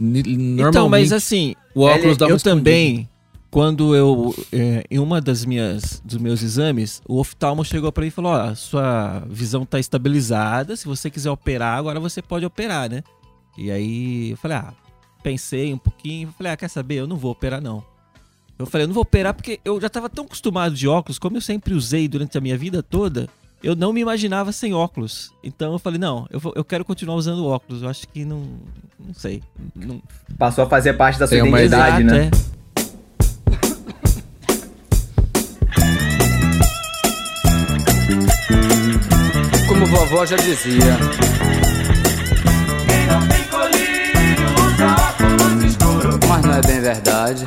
Normalmente. 0.00 0.68
Então, 0.68 0.88
mas 0.88 1.12
assim, 1.12 1.54
o 1.74 1.82
óculos 1.82 2.16
dá 2.16 2.26
uma 2.26 2.32
eu 2.34 2.40
também, 2.40 3.08
quando 3.50 3.94
eu, 3.94 4.34
é, 4.52 4.84
em 4.90 4.98
uma 4.98 5.20
das 5.20 5.44
minhas, 5.44 6.02
dos 6.04 6.18
meus 6.18 6.42
exames, 6.42 7.00
o 7.08 7.18
oftalmo 7.18 7.64
chegou 7.64 7.90
pra 7.90 8.02
mim 8.02 8.08
e 8.08 8.10
falou, 8.10 8.32
ó, 8.32 8.54
sua 8.54 9.20
visão 9.28 9.64
tá 9.64 9.78
estabilizada, 9.80 10.76
se 10.76 10.86
você 10.86 11.10
quiser 11.10 11.30
operar, 11.30 11.78
agora 11.78 11.98
você 11.98 12.20
pode 12.20 12.44
operar, 12.44 12.90
né? 12.90 13.02
E 13.56 13.70
aí, 13.70 14.30
eu 14.30 14.36
falei, 14.36 14.58
ah, 14.58 14.72
pensei 15.22 15.72
um 15.72 15.78
pouquinho, 15.78 16.32
falei, 16.36 16.52
ah, 16.52 16.56
quer 16.56 16.68
saber, 16.68 16.96
eu 16.96 17.06
não 17.06 17.16
vou 17.16 17.32
operar 17.32 17.60
não. 17.60 17.82
Eu 18.58 18.66
falei, 18.66 18.84
eu 18.84 18.88
não 18.88 18.94
vou 18.94 19.02
operar 19.02 19.32
porque 19.32 19.60
eu 19.64 19.80
já 19.80 19.88
tava 19.88 20.08
tão 20.10 20.24
acostumado 20.24 20.74
de 20.74 20.86
óculos, 20.86 21.18
como 21.18 21.36
eu 21.36 21.40
sempre 21.40 21.72
usei 21.74 22.06
durante 22.06 22.36
a 22.36 22.40
minha 22.40 22.58
vida 22.58 22.82
toda, 22.82 23.28
eu 23.62 23.74
não 23.74 23.92
me 23.92 24.00
imaginava 24.00 24.52
sem 24.52 24.74
óculos. 24.74 25.32
Então 25.42 25.72
eu 25.72 25.78
falei, 25.78 25.98
não, 25.98 26.26
eu, 26.30 26.38
vou- 26.38 26.52
eu 26.54 26.64
quero 26.64 26.84
continuar 26.84 27.14
usando 27.16 27.46
óculos, 27.46 27.82
eu 27.82 27.88
acho 27.88 28.06
que 28.08 28.24
não, 28.24 28.42
não 28.98 29.14
sei, 29.14 29.42
não, 29.74 30.02
Passou 30.36 30.64
a 30.64 30.68
fazer 30.68 30.92
parte 30.94 31.18
da 31.18 31.26
sua 31.26 31.36
Tem 31.38 31.48
uma 31.48 31.60
identidade, 31.62 32.02
Exato, 32.02 32.14
né? 32.14 32.30
é. 32.54 32.57
Vovó 39.98 40.24
já 40.24 40.36
dizia. 40.36 40.96
Mas 46.28 46.42
não 46.44 46.54
é 46.54 46.60
bem 46.62 46.80
verdade. 46.80 47.44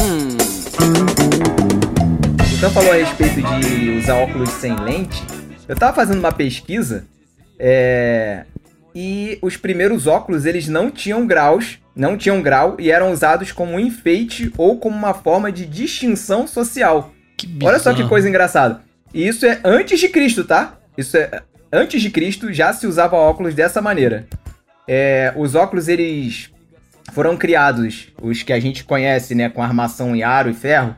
Hum, 0.00 0.36
Então 2.56 2.70
falou 2.70 2.90
a 2.92 2.96
respeito 2.96 3.42
de 3.42 3.90
usar 3.98 4.14
óculos 4.14 4.50
sem 4.50 4.74
lente. 4.76 5.22
Eu 5.68 5.76
tava 5.76 5.94
fazendo 5.94 6.18
uma 6.18 6.32
pesquisa 6.32 7.04
é, 7.58 8.44
e 8.98 9.38
os 9.42 9.58
primeiros 9.58 10.06
óculos 10.06 10.46
eles 10.46 10.68
não 10.68 10.90
tinham 10.90 11.26
graus 11.26 11.78
não 11.96 12.16
tinham 12.16 12.42
grau 12.42 12.76
e 12.78 12.90
eram 12.90 13.10
usados 13.10 13.50
como 13.50 13.72
um 13.72 13.80
enfeite 13.80 14.52
ou 14.58 14.78
como 14.78 14.94
uma 14.94 15.14
forma 15.14 15.50
de 15.50 15.64
distinção 15.64 16.46
social. 16.46 17.12
Olha 17.62 17.78
só 17.78 17.94
que 17.94 18.06
coisa 18.06 18.28
engraçada. 18.28 18.82
E 19.14 19.26
isso 19.26 19.46
é 19.46 19.58
antes 19.64 19.98
de 19.98 20.10
Cristo, 20.10 20.44
tá? 20.44 20.78
Isso 20.96 21.16
é 21.16 21.42
antes 21.72 22.02
de 22.02 22.10
Cristo 22.10 22.52
já 22.52 22.72
se 22.72 22.86
usava 22.86 23.16
óculos 23.16 23.54
dessa 23.54 23.80
maneira. 23.80 24.26
É, 24.86 25.32
os 25.36 25.54
óculos 25.54 25.88
eles 25.88 26.50
foram 27.12 27.36
criados, 27.36 28.08
os 28.20 28.42
que 28.42 28.52
a 28.52 28.60
gente 28.60 28.84
conhece, 28.84 29.34
né, 29.34 29.48
com 29.48 29.62
armação 29.62 30.14
em 30.14 30.22
aro 30.22 30.50
e 30.50 30.54
ferro, 30.54 30.94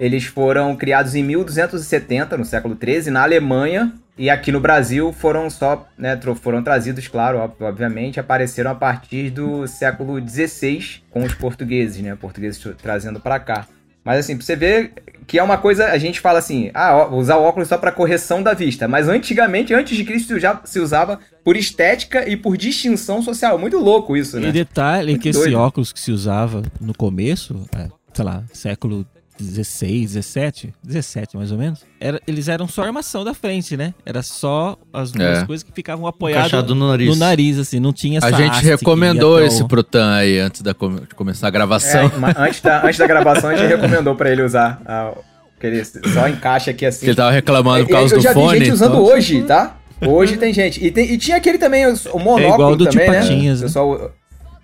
eles 0.00 0.24
foram 0.24 0.74
criados 0.76 1.14
em 1.14 1.22
1270, 1.22 2.36
no 2.36 2.44
século 2.44 2.74
13, 2.74 3.10
na 3.10 3.22
Alemanha, 3.22 3.92
e 4.18 4.28
aqui 4.28 4.50
no 4.52 4.60
Brasil 4.60 5.12
foram 5.12 5.48
só, 5.48 5.86
né, 5.96 6.18
foram 6.42 6.62
trazidos, 6.62 7.06
claro, 7.08 7.38
ob- 7.38 7.62
obviamente, 7.62 8.18
apareceram 8.18 8.70
a 8.72 8.74
partir 8.74 9.30
do 9.30 9.66
século 9.66 10.20
16 10.20 11.02
com 11.10 11.22
os 11.22 11.34
portugueses, 11.34 12.02
né, 12.02 12.16
portugueses 12.16 12.58
tra- 12.60 12.74
trazendo 12.74 13.20
pra 13.20 13.38
cá. 13.38 13.66
Mas 14.04 14.20
assim, 14.20 14.36
pra 14.36 14.44
você 14.46 14.56
ver 14.56 14.92
que 15.26 15.38
é 15.38 15.42
uma 15.42 15.58
coisa, 15.58 15.88
a 15.88 15.98
gente 15.98 16.18
fala 16.18 16.38
assim, 16.38 16.70
ah, 16.72 16.96
ó, 16.96 17.14
usar 17.14 17.36
óculos 17.36 17.68
só 17.68 17.76
pra 17.76 17.92
correção 17.92 18.42
da 18.42 18.54
vista, 18.54 18.88
mas 18.88 19.06
antigamente, 19.08 19.74
antes 19.74 19.94
de 19.96 20.02
Cristo, 20.04 20.38
já 20.40 20.58
se 20.64 20.80
usava 20.80 21.18
por 21.44 21.56
estética 21.56 22.26
e 22.26 22.34
por 22.34 22.56
distinção 22.56 23.20
social. 23.20 23.58
Muito 23.58 23.76
louco 23.78 24.16
isso, 24.16 24.40
né? 24.40 24.48
E 24.48 24.52
detalhe 24.52 25.10
Muito 25.10 25.22
que 25.22 25.28
esse 25.28 25.40
doido. 25.40 25.58
óculos 25.58 25.92
que 25.92 26.00
se 26.00 26.10
usava 26.10 26.62
no 26.80 26.94
começo, 26.94 27.66
é, 27.76 27.88
sei 28.14 28.24
lá, 28.24 28.42
século 28.52 29.04
16, 29.44 30.12
17, 30.14 30.74
17 30.82 31.36
mais 31.36 31.52
ou 31.52 31.58
menos, 31.58 31.80
era, 32.00 32.20
eles 32.26 32.48
eram 32.48 32.66
só 32.68 32.82
armação 32.82 33.24
da 33.24 33.34
frente, 33.34 33.76
né? 33.76 33.94
Era 34.04 34.22
só 34.22 34.76
as 34.92 35.10
duas 35.12 35.38
É. 35.38 35.46
coisas 35.46 35.62
que 35.62 35.72
ficavam 35.72 36.06
apoiadas 36.06 36.64
no 36.68 36.88
nariz. 36.88 37.08
no 37.08 37.16
nariz, 37.16 37.58
assim, 37.58 37.78
não 37.80 37.92
tinha 37.92 38.18
essa 38.18 38.26
A 38.28 38.32
gente 38.32 38.64
recomendou 38.64 39.42
esse 39.42 39.62
o- 39.62 39.68
pro 39.68 39.82
Tan 39.82 40.14
aí 40.14 40.38
antes 40.38 40.62
da 40.62 40.72
de 40.72 41.14
começar 41.14 41.48
a 41.48 41.50
gravação. 41.50 42.00
É, 42.02 42.42
antes, 42.42 42.60
da, 42.60 42.84
antes 42.84 42.98
da 42.98 43.06
gravação, 43.06 43.50
a 43.50 43.56
gente 43.56 43.68
recomendou 43.68 44.14
pra 44.14 44.30
ele 44.30 44.42
usar. 44.42 44.80
ah, 44.86 45.12
que 45.60 45.66
ele 45.66 45.84
só 45.84 46.28
encaixa 46.28 46.70
aqui 46.70 46.86
assim. 46.86 47.00
Que 47.00 47.06
ele 47.06 47.16
tava 47.16 47.32
reclamando 47.32 47.84
por 47.86 47.90
É, 47.92 47.96
causa 47.98 48.14
eu 48.14 48.18
do 48.18 48.22
já 48.22 48.32
fone. 48.32 48.58
vi 48.60 48.64
gente 48.66 48.74
usando 48.74 48.92
então- 48.92 49.04
hoje, 49.04 49.42
tá? 49.42 49.76
Hoje 50.06 50.36
tem 50.36 50.52
gente. 50.54 50.84
E, 50.84 50.90
tem- 50.92 51.10
e 51.12 51.18
tinha 51.18 51.36
aquele 51.36 51.58
também, 51.58 51.84
o 51.86 52.18
monóculo 52.18 52.38
É 52.40 52.48
igual 52.54 52.76
do 52.76 52.86
também, 52.86 53.10
né? 53.10 53.20
Patinhas, 53.20 53.58
O 53.58 53.62
né? 53.62 53.66
pessoal 53.66 54.12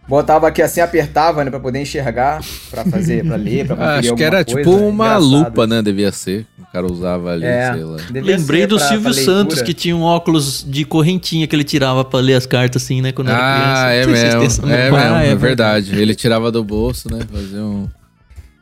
botava 0.08 0.48
aqui 0.48 0.60
assim, 0.62 0.80
apertava, 0.80 1.44
né? 1.44 1.50
Pra 1.50 1.60
poder 1.60 1.80
enxergar, 1.80 2.40
pra 2.70 2.84
fazer, 2.84 3.24
pra 3.24 3.36
ler, 3.36 3.66
pra 3.66 3.74
Ah, 3.76 3.78
conferir 3.78 3.98
acho 3.98 4.14
que 4.14 4.22
era 4.24 4.44
coisa, 4.44 4.58
tipo 4.60 4.70
uma 4.76 5.04
Engraçado. 5.06 5.24
lupa, 5.24 5.66
né? 5.66 5.82
Devia 5.82 6.12
ser. 6.12 6.46
O 6.58 6.66
cara 6.72 6.86
usava 6.86 7.30
ali, 7.32 7.44
É, 7.44 7.72
sei 7.72 7.84
lá. 7.84 7.96
Lembrei 8.12 8.66
do 8.66 8.76
pra- 8.76 8.88
Silvio 8.88 9.12
pra. 9.14 9.22
Santos, 9.22 9.62
que 9.62 9.72
tinha 9.72 9.96
um 9.96 10.02
óculos 10.02 10.64
de 10.68 10.84
correntinha 10.84 11.46
que 11.46 11.54
ele 11.54 11.64
tirava 11.64 12.04
pra 12.04 12.18
ler 12.20 12.34
as 12.34 12.46
cartas 12.46 12.82
assim, 12.82 13.00
né? 13.00 13.12
Quando 13.12 13.28
era 13.30 13.38
criança. 13.38 13.86
Ah, 13.86 13.92
é 13.92 14.06
mesmo. 14.06 14.66
É 14.72 14.90
mesmo, 14.90 14.96
Ah, 14.96 15.24
é 15.24 15.28
é 15.30 15.34
verdade. 15.34 15.94
Ele 16.00 16.14
tirava 16.14 16.50
do 16.50 16.62
bolso, 16.64 17.08
né? 17.12 17.20
Fazia 17.32 17.62
um. 17.62 17.88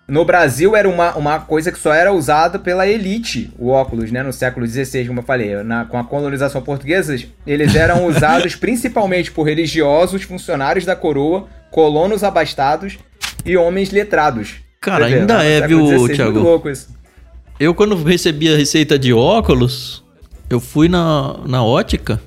No 0.08 0.24
Brasil 0.24 0.74
era 0.76 0.88
uma, 0.88 1.14
uma 1.16 1.38
coisa 1.40 1.70
que 1.70 1.78
só 1.78 1.92
era 1.94 2.12
usada 2.12 2.58
pela 2.58 2.86
elite, 2.86 3.50
o 3.58 3.68
óculos, 3.70 4.10
né? 4.10 4.22
No 4.22 4.32
século 4.32 4.66
XVI, 4.66 5.06
como 5.06 5.20
eu 5.20 5.24
falei. 5.24 5.62
Na- 5.62 5.84
com 5.84 5.96
a 5.98 6.04
colonização 6.04 6.60
portuguesa, 6.60 7.16
eles 7.46 7.74
eram 7.74 8.04
usados 8.08 8.54
principalmente 8.56 9.30
por 9.30 9.44
religiosos, 9.44 10.22
funcionários 10.24 10.84
da 10.84 10.96
coroa, 10.96 11.46
colonos 11.70 12.24
abastados 12.24 12.98
e 13.46 13.56
homens 13.56 13.90
letrados. 13.90 14.56
Cara, 14.80 15.06
ainda 15.06 15.44
é, 15.44 15.66
viu, 15.66 15.86
XVI, 15.86 16.14
Thiago? 16.16 16.40
Louco 16.40 16.68
isso. 16.68 16.88
Eu, 17.58 17.72
quando 17.74 17.94
recebi 18.02 18.52
a 18.52 18.56
receita 18.56 18.98
de 18.98 19.12
óculos, 19.12 20.04
eu 20.50 20.58
fui 20.58 20.88
na, 20.88 21.38
na 21.46 21.64
ótica. 21.64 22.20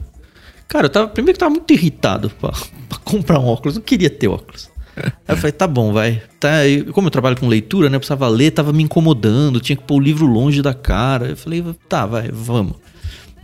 Cara, 0.68 0.86
eu 0.86 0.90
tava. 0.90 1.08
Primeiro 1.10 1.38
que 1.38 1.44
eu 1.44 1.48
tava 1.48 1.56
muito 1.56 1.72
irritado 1.74 2.30
pra, 2.40 2.52
pra 2.88 2.98
comprar 3.04 3.40
um 3.40 3.46
óculos. 3.48 3.76
Não 3.76 3.84
queria 3.84 4.10
ter 4.10 4.30
óculos. 4.30 4.72
Aí 4.98 5.12
eu 5.28 5.38
falei, 5.38 5.52
tá 5.52 5.68
bom, 5.68 5.92
vai. 5.92 6.22
Tá, 6.40 6.66
e 6.66 6.84
como 6.86 7.08
eu 7.08 7.12
trabalho 7.12 7.38
com 7.38 7.48
leitura, 7.48 7.90
né? 7.90 7.96
Eu 7.96 8.00
precisava 8.00 8.28
ler, 8.28 8.52
tava 8.52 8.72
me 8.72 8.84
incomodando, 8.84 9.60
tinha 9.60 9.76
que 9.76 9.84
pôr 9.84 9.96
o 9.96 10.00
livro 10.00 10.26
longe 10.26 10.62
da 10.62 10.74
cara. 10.74 11.30
Eu 11.30 11.38
falei, 11.38 11.64
tá, 11.90 12.06
vai, 12.06 12.30
vamos. 12.32 12.76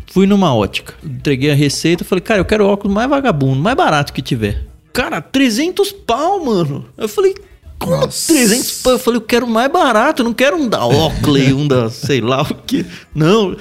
Fui 0.08 0.27
numa 0.27 0.53
ótica, 0.53 0.93
entreguei 1.03 1.51
a 1.51 1.55
receita, 1.55 2.03
falei, 2.03 2.22
cara, 2.22 2.41
eu 2.41 2.46
quero 2.46 2.65
óculos 2.65 2.93
mais 2.93 3.10
vagabundo, 3.10 3.62
mais 3.62 3.77
barato 3.77 4.12
que 4.12 4.22
tiver. 4.22 4.65
Cara, 4.91 5.22
300 5.22 5.91
pau, 5.91 6.43
mano. 6.43 6.86
Eu 6.98 7.08
falei, 7.08 7.34
como 7.79 7.98
300 8.08 8.81
pau? 8.81 8.93
Eu 8.93 9.00
falei, 9.00 9.17
eu 9.17 9.25
quero 9.25 9.48
mais 9.48 9.72
barato, 9.72 10.22
eu 10.22 10.25
não 10.25 10.34
quero 10.34 10.58
um 10.58 10.67
da 10.67 10.86
Oakley, 10.86 11.53
um 11.53 11.67
da 11.67 11.89
sei 11.89 12.20
lá 12.20 12.41
o 12.41 12.53
que. 12.53 12.86
Não. 13.15 13.55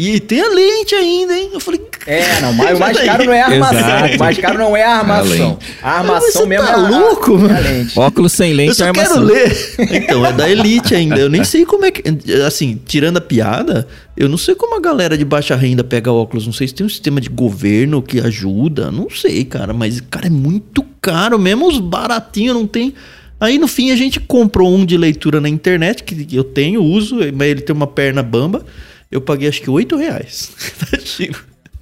E 0.00 0.20
tem 0.20 0.40
a 0.40 0.48
lente 0.48 0.94
ainda, 0.94 1.36
hein? 1.36 1.50
Eu 1.52 1.58
falei, 1.58 1.80
É, 2.06 2.40
não, 2.40 2.52
mas 2.52 2.70
o 2.76 2.78
mais 2.78 3.00
caro 3.00 3.24
não 3.24 3.32
é 3.32 3.42
a 3.42 3.46
armação. 3.46 4.14
O 4.14 4.18
mais 4.20 4.38
caro 4.38 4.58
não 4.58 4.76
é 4.76 4.84
a 4.84 4.90
armação. 4.92 5.58
A 5.82 5.90
armação 5.98 6.42
Você 6.42 6.46
mesmo 6.46 6.66
tá 6.68 6.72
é 6.72 6.74
a, 6.74 6.88
louco, 6.88 7.32
é 7.32 7.34
a 7.34 7.38
mano? 7.38 7.62
lente. 7.62 7.98
Óculos 7.98 8.32
sem 8.32 8.52
eu 8.52 8.56
lente 8.58 8.76
só 8.76 8.84
armação. 8.84 9.26
quero 9.26 9.26
ler. 9.26 9.74
Então, 9.90 10.24
é 10.24 10.32
da 10.32 10.48
Elite 10.48 10.94
ainda. 10.94 11.16
Eu 11.16 11.28
nem 11.28 11.42
sei 11.42 11.66
como 11.66 11.84
é 11.84 11.90
que. 11.90 12.04
Assim, 12.46 12.80
tirando 12.86 13.16
a 13.16 13.20
piada, 13.20 13.88
eu 14.16 14.28
não 14.28 14.38
sei 14.38 14.54
como 14.54 14.76
a 14.76 14.80
galera 14.80 15.18
de 15.18 15.24
baixa 15.24 15.56
renda 15.56 15.82
pega 15.82 16.12
óculos. 16.12 16.46
Não 16.46 16.52
sei 16.52 16.68
se 16.68 16.74
tem 16.74 16.86
um 16.86 16.88
sistema 16.88 17.20
de 17.20 17.28
governo 17.28 18.00
que 18.00 18.20
ajuda. 18.20 18.92
Não 18.92 19.10
sei, 19.10 19.44
cara. 19.44 19.72
Mas, 19.74 20.00
cara, 20.00 20.28
é 20.28 20.30
muito 20.30 20.84
caro. 21.02 21.36
Mesmo 21.40 21.66
os 21.66 21.80
baratinhos 21.80 22.54
não 22.54 22.68
tem. 22.68 22.94
Aí, 23.40 23.58
no 23.58 23.66
fim, 23.66 23.90
a 23.90 23.96
gente 23.96 24.20
comprou 24.20 24.72
um 24.72 24.86
de 24.86 24.96
leitura 24.96 25.40
na 25.40 25.48
internet, 25.48 26.04
que 26.04 26.36
eu 26.36 26.44
tenho, 26.44 26.84
uso, 26.84 27.16
mas 27.34 27.48
ele 27.48 27.62
tem 27.62 27.74
uma 27.74 27.86
perna 27.88 28.22
bamba. 28.22 28.64
Eu 29.10 29.20
paguei 29.20 29.48
acho 29.48 29.62
que 29.62 29.70
8 29.70 29.96
reais. 29.96 30.52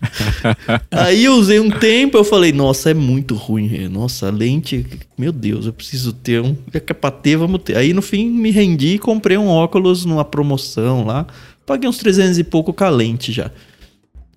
Aí 0.91 1.25
eu 1.25 1.35
usei 1.35 1.59
um 1.59 1.71
tempo, 1.71 2.17
eu 2.17 2.25
falei, 2.25 2.53
nossa, 2.53 2.91
é 2.91 2.95
muito 2.95 3.35
ruim. 3.35 3.89
Nossa, 3.89 4.31
lente, 4.31 4.87
meu 5.19 5.33
Deus, 5.33 5.67
eu 5.67 5.73
preciso 5.73 6.13
ter 6.13 6.41
um. 6.41 6.57
É 6.73 6.81
pra 6.81 7.11
ter, 7.11 7.37
vamos 7.37 7.63
ter. 7.63 7.77
Aí 7.77 7.93
no 7.93 8.03
fim 8.03 8.29
me 8.29 8.51
rendi 8.51 8.95
e 8.95 8.99
comprei 8.99 9.37
um 9.37 9.49
óculos 9.49 10.05
numa 10.05 10.25
promoção 10.25 11.05
lá. 11.05 11.27
Paguei 11.65 11.89
uns 11.89 11.99
300 11.99 12.39
e 12.39 12.45
pouco 12.45 12.73
com 12.73 12.85
a 12.85 12.89
lente 12.89 13.33
já. 13.33 13.51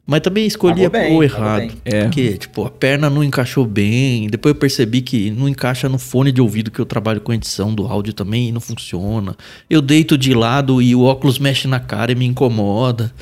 Mas 0.10 0.22
também 0.22 0.48
escolhi 0.48 0.88
o 0.88 0.90
pagou 0.90 1.24
errado. 1.24 1.72
É. 1.86 2.02
Porque, 2.06 2.36
tipo, 2.36 2.66
a 2.66 2.72
perna 2.72 3.12
não 3.12 3.24
encaixou 3.24 3.64
bem. 3.64 4.28
Depois 4.28 4.56
eu 4.56 4.60
percebi 4.60 5.02
que 5.02 5.30
não 5.30 5.48
encaixa 5.48 5.88
no 5.88 6.00
fone 6.00 6.32
de 6.32 6.42
ouvido 6.42 6.72
que 6.72 6.80
eu 6.80 6.86
trabalho 6.86 7.22
com 7.22 7.32
edição 7.32 7.76
do 7.76 7.86
áudio 7.86 8.12
também 8.12 8.50
e 8.50 8.52
não 8.52 8.60
funciona. 8.60 9.36
Eu 9.70 9.84
deito 9.84 10.18
de 10.18 10.34
lado 10.34 10.82
e 10.82 10.96
o 10.96 11.04
óculos 11.04 11.38
mexe 11.38 11.68
na 11.68 11.80
cara 11.80 12.12
e 12.12 12.16
me 12.16 12.26
incomoda 12.26 13.14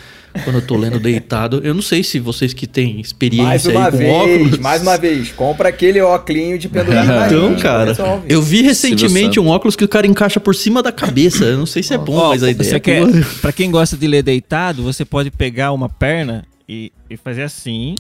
quando 0.45 0.57
eu 0.57 0.61
tô 0.61 0.77
lendo 0.77 0.97
deitado. 0.97 1.59
Eu 1.61 1.73
não 1.73 1.81
sei 1.81 2.03
se 2.03 2.21
vocês 2.21 2.53
que 2.53 2.65
têm 2.65 2.93
Mais 2.93 3.07
experiência 3.07 3.69
uma 3.71 3.85
aí 3.87 3.91
com 3.91 3.97
vez, 3.97 4.09
óculos. 4.13 4.59
mais 4.59 4.81
uma 4.81 4.97
vez. 4.97 5.31
Compra 5.33 5.67
aquele 5.67 5.99
óculinho 5.99 6.57
de 6.57 6.69
pendurar 6.69 7.05
nariz. 7.05 7.33
Então, 7.33 7.55
cara, 7.57 7.89
resolve. 7.89 8.27
eu 8.29 8.41
vi 8.41 8.61
recentemente 8.61 9.41
um 9.41 9.47
óculos 9.49 9.75
que 9.75 9.83
o 9.83 9.89
cara 9.89 10.07
encaixa 10.07 10.39
por 10.39 10.55
cima 10.55 10.81
da 10.81 10.93
cabeça. 10.93 11.43
Eu 11.43 11.57
não 11.57 11.65
sei 11.65 11.83
se 11.83 11.93
é 11.93 11.97
bom, 11.97 12.15
Ó, 12.15 12.29
mas 12.29 12.43
a 12.43 12.49
ideia 12.49 12.69
você 12.69 12.77
é 12.77 12.79
quer, 12.79 13.05
boa. 13.05 13.25
pra 13.41 13.51
quem 13.51 13.69
gosta 13.69 13.97
de 13.97 14.07
ler 14.07 14.23
deitado, 14.23 14.81
você 14.83 15.03
pode 15.03 15.29
pegar 15.31 15.73
uma 15.73 15.89
perna 15.89 16.45
e, 16.67 16.91
e 17.09 17.17
fazer 17.17 17.43
assim, 17.43 17.95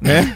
né? 0.00 0.32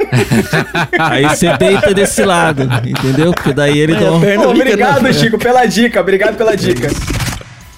Aí 0.99 1.25
você 1.25 1.57
deita 1.57 1.93
desse 1.93 2.25
lado, 2.25 2.63
entendeu? 2.63 3.33
Porque 3.33 3.53
daí 3.53 3.79
ele 3.79 3.95
um... 3.95 4.21
perna 4.21 4.49
obrigado, 4.49 5.03
na- 5.03 5.13
Chico, 5.13 5.39
pela 5.39 5.67
dica. 5.67 6.01
Obrigado 6.01 6.37
pela 6.37 6.57
dica. 6.57 6.89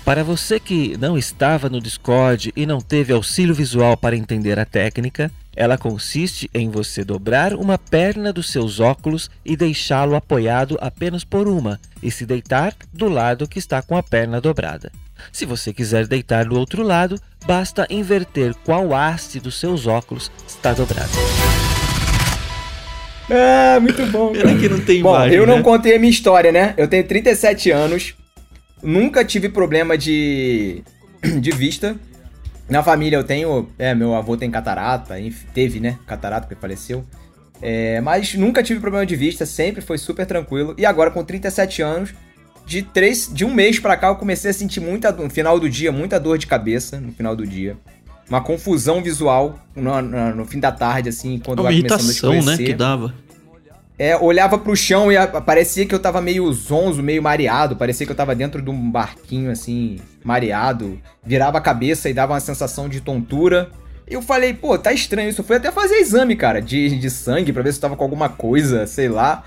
Para 0.04 0.24
você 0.24 0.58
que 0.58 0.96
não 0.98 1.18
estava 1.18 1.68
no 1.68 1.80
Discord 1.80 2.52
e 2.56 2.64
não 2.64 2.80
teve 2.80 3.12
auxílio 3.12 3.54
visual 3.54 3.96
para 3.96 4.16
entender 4.16 4.58
a 4.58 4.64
técnica, 4.64 5.30
ela 5.54 5.76
consiste 5.76 6.48
em 6.54 6.70
você 6.70 7.04
dobrar 7.04 7.52
uma 7.52 7.76
perna 7.76 8.32
dos 8.32 8.50
seus 8.50 8.80
óculos 8.80 9.30
e 9.44 9.56
deixá-lo 9.56 10.14
apoiado 10.14 10.78
apenas 10.80 11.24
por 11.24 11.46
uma, 11.46 11.78
e 12.02 12.10
se 12.10 12.24
deitar 12.24 12.74
do 12.92 13.08
lado 13.08 13.46
que 13.46 13.58
está 13.58 13.82
com 13.82 13.96
a 13.96 14.02
perna 14.02 14.40
dobrada. 14.40 14.90
Se 15.32 15.44
você 15.44 15.72
quiser 15.72 16.06
deitar 16.06 16.44
do 16.44 16.58
outro 16.58 16.82
lado, 16.82 17.20
basta 17.46 17.86
inverter 17.90 18.54
qual 18.64 18.94
haste 18.94 19.40
dos 19.40 19.58
seus 19.58 19.86
óculos 19.86 20.30
está 20.46 20.72
dobrada. 20.72 21.08
Ah, 23.30 23.78
muito 23.80 24.04
bom. 24.06 24.32
Pena 24.32 24.58
que 24.58 24.68
não 24.68 24.80
tem 24.80 25.02
Bom, 25.02 25.14
imagem, 25.14 25.36
eu 25.36 25.46
não 25.46 25.58
né? 25.58 25.62
contei 25.62 25.94
a 25.94 25.98
minha 25.98 26.10
história, 26.10 26.50
né? 26.50 26.74
Eu 26.76 26.88
tenho 26.88 27.04
37 27.04 27.70
anos, 27.70 28.14
nunca 28.82 29.24
tive 29.24 29.48
problema 29.48 29.98
de, 29.98 30.82
de 31.40 31.50
vista. 31.50 31.96
Na 32.68 32.82
família 32.82 33.16
eu 33.16 33.24
tenho. 33.24 33.68
É, 33.78 33.94
meu 33.94 34.14
avô 34.14 34.36
tem 34.36 34.50
catarata, 34.50 35.14
teve, 35.54 35.80
né? 35.80 35.98
Catarata, 36.06 36.46
porque 36.46 36.60
faleceu. 36.60 37.04
É, 37.60 38.00
mas 38.00 38.34
nunca 38.34 38.62
tive 38.62 38.80
problema 38.80 39.04
de 39.04 39.16
vista, 39.16 39.44
sempre 39.44 39.80
foi 39.80 39.98
super 39.98 40.26
tranquilo. 40.26 40.74
E 40.78 40.86
agora, 40.86 41.10
com 41.10 41.24
37 41.24 41.82
anos, 41.82 42.14
de, 42.68 42.82
três, 42.82 43.28
de 43.32 43.44
um 43.44 43.52
mês 43.52 43.80
pra 43.80 43.96
cá, 43.96 44.08
eu 44.08 44.16
comecei 44.16 44.50
a 44.50 44.54
sentir 44.54 44.78
muita, 44.80 45.10
no 45.10 45.30
final 45.30 45.58
do 45.58 45.68
dia, 45.68 45.90
muita 45.90 46.20
dor 46.20 46.36
de 46.38 46.46
cabeça 46.46 47.00
no 47.00 47.10
final 47.12 47.34
do 47.34 47.46
dia. 47.46 47.76
Uma 48.28 48.42
confusão 48.42 49.02
visual 49.02 49.58
no, 49.74 50.02
no- 50.02 50.34
no 50.36 50.44
fim 50.44 50.60
da 50.60 50.70
tarde, 50.70 51.08
assim, 51.08 51.40
quando 51.42 51.60
uma 51.60 51.70
vai 51.70 51.78
começando 51.78 51.98
a 52.00 52.02
irritação, 52.04 52.30
né? 52.32 52.38
escurecer. 52.40 52.66
Que 52.66 52.74
dava. 52.74 53.14
É, 53.98 54.16
olhava 54.16 54.58
pro 54.58 54.76
chão 54.76 55.10
e 55.10 55.16
a- 55.16 55.26
parecia 55.26 55.84
que 55.86 55.94
eu 55.94 55.98
tava 55.98 56.20
meio 56.20 56.52
zonzo, 56.52 57.02
meio 57.02 57.22
mareado. 57.22 57.74
Parecia 57.74 58.04
que 58.06 58.12
eu 58.12 58.16
tava 58.16 58.34
dentro 58.34 58.60
de 58.62 58.68
um 58.70 58.90
barquinho, 58.90 59.50
assim, 59.50 59.98
mareado. 60.22 61.00
Virava 61.24 61.56
a 61.58 61.60
cabeça 61.60 62.08
e 62.08 62.14
dava 62.14 62.34
uma 62.34 62.40
sensação 62.40 62.88
de 62.88 63.00
tontura. 63.00 63.70
Eu 64.06 64.22
falei, 64.22 64.52
pô, 64.54 64.78
tá 64.78 64.92
estranho 64.92 65.30
isso. 65.30 65.40
Eu 65.40 65.44
fui 65.44 65.56
até 65.56 65.72
fazer 65.72 65.96
exame, 65.96 66.36
cara, 66.36 66.60
de, 66.62 66.96
de 66.98 67.10
sangue 67.10 67.52
pra 67.52 67.62
ver 67.62 67.72
se 67.72 67.78
eu 67.78 67.82
tava 67.82 67.96
com 67.96 68.04
alguma 68.04 68.28
coisa, 68.28 68.86
sei 68.86 69.08
lá. 69.08 69.42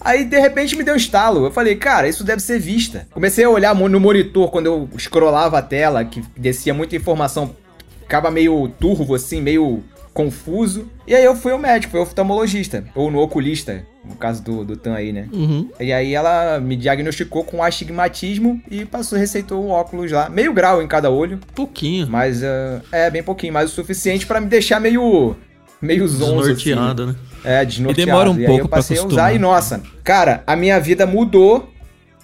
Aí, 0.00 0.24
de 0.24 0.38
repente, 0.38 0.76
me 0.76 0.84
deu 0.84 0.94
um 0.94 0.96
estalo. 0.96 1.46
Eu 1.46 1.50
falei, 1.50 1.74
cara, 1.76 2.08
isso 2.08 2.22
deve 2.22 2.42
ser 2.42 2.58
vista. 2.58 3.06
Comecei 3.10 3.44
a 3.44 3.50
olhar 3.50 3.74
no 3.74 4.00
monitor 4.00 4.50
quando 4.50 4.66
eu 4.66 4.88
scrollava 4.98 5.58
a 5.58 5.62
tela, 5.62 6.04
que 6.04 6.22
descia 6.36 6.74
muita 6.74 6.96
informação, 6.96 7.54
ficava 8.02 8.30
meio 8.30 8.68
turvo, 8.78 9.14
assim, 9.14 9.40
meio 9.40 9.82
confuso. 10.16 10.88
E 11.06 11.14
aí 11.14 11.24
eu 11.24 11.36
fui 11.36 11.52
ao 11.52 11.58
médico, 11.58 11.90
fui 11.90 12.00
ao 12.00 12.06
oftalmologista, 12.06 12.84
ou 12.94 13.10
no 13.10 13.20
oculista, 13.20 13.84
no 14.02 14.16
caso 14.16 14.42
do, 14.42 14.64
do 14.64 14.76
Tan 14.76 14.94
aí, 14.94 15.12
né? 15.12 15.28
Uhum. 15.30 15.68
E 15.78 15.92
aí 15.92 16.14
ela 16.14 16.58
me 16.58 16.74
diagnosticou 16.74 17.44
com 17.44 17.62
astigmatismo 17.62 18.60
e 18.70 18.84
passou, 18.86 19.18
receitou 19.18 19.62
o 19.62 19.68
óculos 19.68 20.10
lá. 20.10 20.30
Meio 20.30 20.54
grau 20.54 20.82
em 20.82 20.86
cada 20.86 21.10
olho, 21.10 21.38
Pouquinho. 21.54 22.06
mas 22.08 22.42
ah, 22.42 22.80
é 22.90 23.10
bem 23.10 23.22
pouquinho, 23.22 23.52
mas 23.52 23.70
o 23.70 23.74
suficiente 23.74 24.26
pra 24.26 24.40
me 24.40 24.46
deixar 24.46 24.80
meio 24.80 25.36
meio 25.82 26.08
zonzo 26.08 26.50
assim. 26.50 26.74
Né? 26.74 27.14
É, 27.46 27.64
desnorteado. 27.64 28.00
E 28.02 28.04
demora 28.04 28.30
um 28.30 28.40
e 28.40 28.44
pouco 28.44 28.64
eu 28.64 28.68
pra 28.68 28.78
passei 28.78 28.98
a 28.98 29.04
usar 29.04 29.32
e 29.32 29.38
nossa, 29.38 29.80
cara, 30.02 30.42
a 30.46 30.56
minha 30.56 30.78
vida 30.80 31.06
mudou 31.06 31.72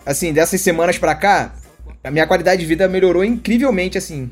assim, 0.05 0.33
dessas 0.33 0.61
semanas 0.61 0.99
pra 0.99 1.15
cá, 1.15 1.55
a 2.03 2.11
minha 2.11 2.27
qualidade 2.27 2.61
de 2.61 2.67
vida 2.67 2.89
melhorou 2.89 3.25
incrivelmente 3.25 3.97
assim. 3.97 4.31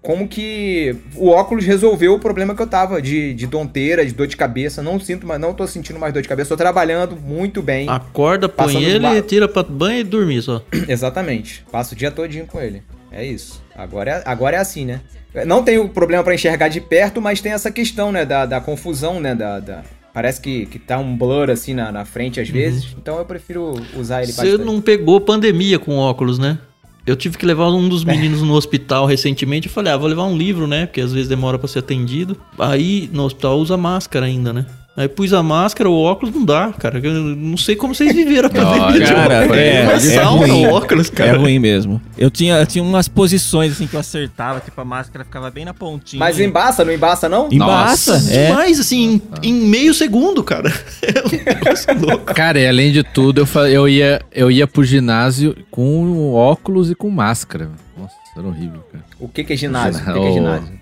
Como 0.00 0.28
que 0.28 0.94
o 1.16 1.28
óculos 1.28 1.64
resolveu 1.66 2.14
o 2.14 2.20
problema 2.20 2.54
que 2.54 2.62
eu 2.62 2.66
tava 2.68 3.02
de, 3.02 3.34
de 3.34 3.48
tonteira, 3.48 4.06
de 4.06 4.12
dor 4.12 4.28
de 4.28 4.36
cabeça. 4.36 4.80
Não 4.80 4.98
sinto, 5.00 5.26
mais, 5.26 5.40
não 5.40 5.52
tô 5.52 5.66
sentindo 5.66 5.98
mais 5.98 6.14
dor 6.14 6.22
de 6.22 6.28
cabeça. 6.28 6.48
Tô 6.50 6.56
trabalhando 6.56 7.16
muito 7.16 7.60
bem. 7.60 7.88
Acorda, 7.88 8.48
põe 8.48 8.82
ele, 8.82 9.00
mal. 9.00 9.20
tira 9.22 9.48
pra 9.48 9.64
banho 9.64 9.98
e 10.00 10.04
dormir 10.04 10.40
só. 10.40 10.62
Exatamente. 10.88 11.64
Passo 11.70 11.94
o 11.94 11.98
dia 11.98 12.12
todinho 12.12 12.46
com 12.46 12.60
ele. 12.60 12.82
É 13.10 13.24
isso. 13.24 13.60
Agora 13.74 14.10
é, 14.12 14.22
agora 14.24 14.56
é 14.56 14.60
assim, 14.60 14.84
né? 14.84 15.00
Não 15.44 15.64
tenho 15.64 15.88
problema 15.88 16.22
pra 16.22 16.34
enxergar 16.34 16.68
de 16.68 16.80
perto, 16.80 17.20
mas 17.20 17.40
tem 17.40 17.52
essa 17.52 17.70
questão, 17.70 18.12
né? 18.12 18.24
Da, 18.24 18.46
da 18.46 18.60
confusão, 18.60 19.18
né? 19.20 19.34
Da, 19.34 19.58
da- 19.58 19.82
Parece 20.12 20.40
que, 20.40 20.66
que 20.66 20.78
tá 20.78 20.98
um 20.98 21.16
blur 21.16 21.50
assim 21.50 21.74
na, 21.74 21.92
na 21.92 22.04
frente 22.04 22.40
às 22.40 22.48
vezes. 22.48 22.96
Então 23.00 23.18
eu 23.18 23.24
prefiro 23.24 23.74
usar 23.96 24.22
ele 24.22 24.32
Você 24.32 24.42
bastante. 24.42 24.64
não 24.64 24.80
pegou 24.80 25.20
pandemia 25.20 25.78
com 25.78 25.96
óculos, 25.96 26.38
né? 26.38 26.58
Eu 27.06 27.16
tive 27.16 27.38
que 27.38 27.46
levar 27.46 27.68
um 27.70 27.88
dos 27.88 28.04
meninos 28.04 28.42
no 28.42 28.54
hospital 28.54 29.06
recentemente. 29.06 29.68
Eu 29.68 29.72
falei, 29.72 29.92
ah, 29.92 29.96
vou 29.96 30.08
levar 30.08 30.24
um 30.24 30.36
livro, 30.36 30.66
né? 30.66 30.86
Porque 30.86 31.00
às 31.00 31.12
vezes 31.12 31.28
demora 31.28 31.58
pra 31.58 31.68
ser 31.68 31.78
atendido. 31.78 32.36
Aí 32.58 33.08
no 33.12 33.24
hospital 33.24 33.58
usa 33.58 33.76
máscara 33.76 34.26
ainda, 34.26 34.52
né? 34.52 34.66
Aí 34.98 35.06
pus 35.06 35.32
a 35.32 35.44
máscara, 35.44 35.88
o 35.88 35.94
óculos 36.02 36.34
não 36.34 36.44
dá, 36.44 36.72
cara. 36.72 36.98
Eu 36.98 37.12
não 37.14 37.56
sei 37.56 37.76
como 37.76 37.94
vocês 37.94 38.12
viveram 38.12 38.48
a 38.48 38.50
pandemia. 38.50 39.06
de 39.06 39.12
Cara, 39.14 39.38
óculos. 39.44 39.56
é, 39.62 39.82
é 39.84 39.98
sauna, 40.00 40.46
ruim. 40.48 40.66
óculos, 40.66 41.08
É 41.08 41.12
cara. 41.12 41.38
ruim 41.38 41.60
mesmo. 41.60 42.02
Eu 42.18 42.28
tinha, 42.32 42.56
eu 42.56 42.66
tinha 42.66 42.82
umas 42.82 43.06
posições 43.06 43.70
assim 43.74 43.86
que 43.86 43.94
eu 43.94 44.00
acertava, 44.00 44.58
tipo 44.58 44.80
a 44.80 44.84
máscara 44.84 45.24
ficava 45.24 45.52
bem 45.52 45.64
na 45.64 45.72
pontinha. 45.72 46.18
Mas 46.18 46.40
embaça, 46.40 46.84
não 46.84 46.92
embaça, 46.92 47.28
não? 47.28 47.48
Embaça, 47.48 48.14
Nossa, 48.14 48.34
é. 48.34 48.46
demais, 48.48 48.80
assim, 48.80 49.22
em, 49.40 49.50
em 49.50 49.54
meio 49.54 49.94
segundo, 49.94 50.42
cara. 50.42 50.68
É 51.00 51.20
um 51.24 51.54
negócio 51.54 52.00
louco. 52.00 52.34
Cara, 52.34 52.58
e 52.58 52.66
além 52.66 52.90
de 52.90 53.04
tudo, 53.04 53.40
eu, 53.54 53.66
eu, 53.66 53.88
ia, 53.88 54.20
eu 54.32 54.50
ia 54.50 54.66
pro 54.66 54.82
ginásio 54.82 55.54
com 55.70 56.34
óculos 56.34 56.90
e 56.90 56.94
com 56.96 57.08
máscara. 57.08 57.70
Nossa, 57.96 58.14
era 58.36 58.46
horrível, 58.48 58.82
cara. 58.90 59.04
O 59.20 59.28
que, 59.28 59.44
que 59.44 59.52
é 59.52 59.56
ginásio? 59.56 60.00
O 60.02 60.12
que, 60.12 60.20
que 60.20 60.26
é 60.26 60.32
ginásio? 60.32 60.77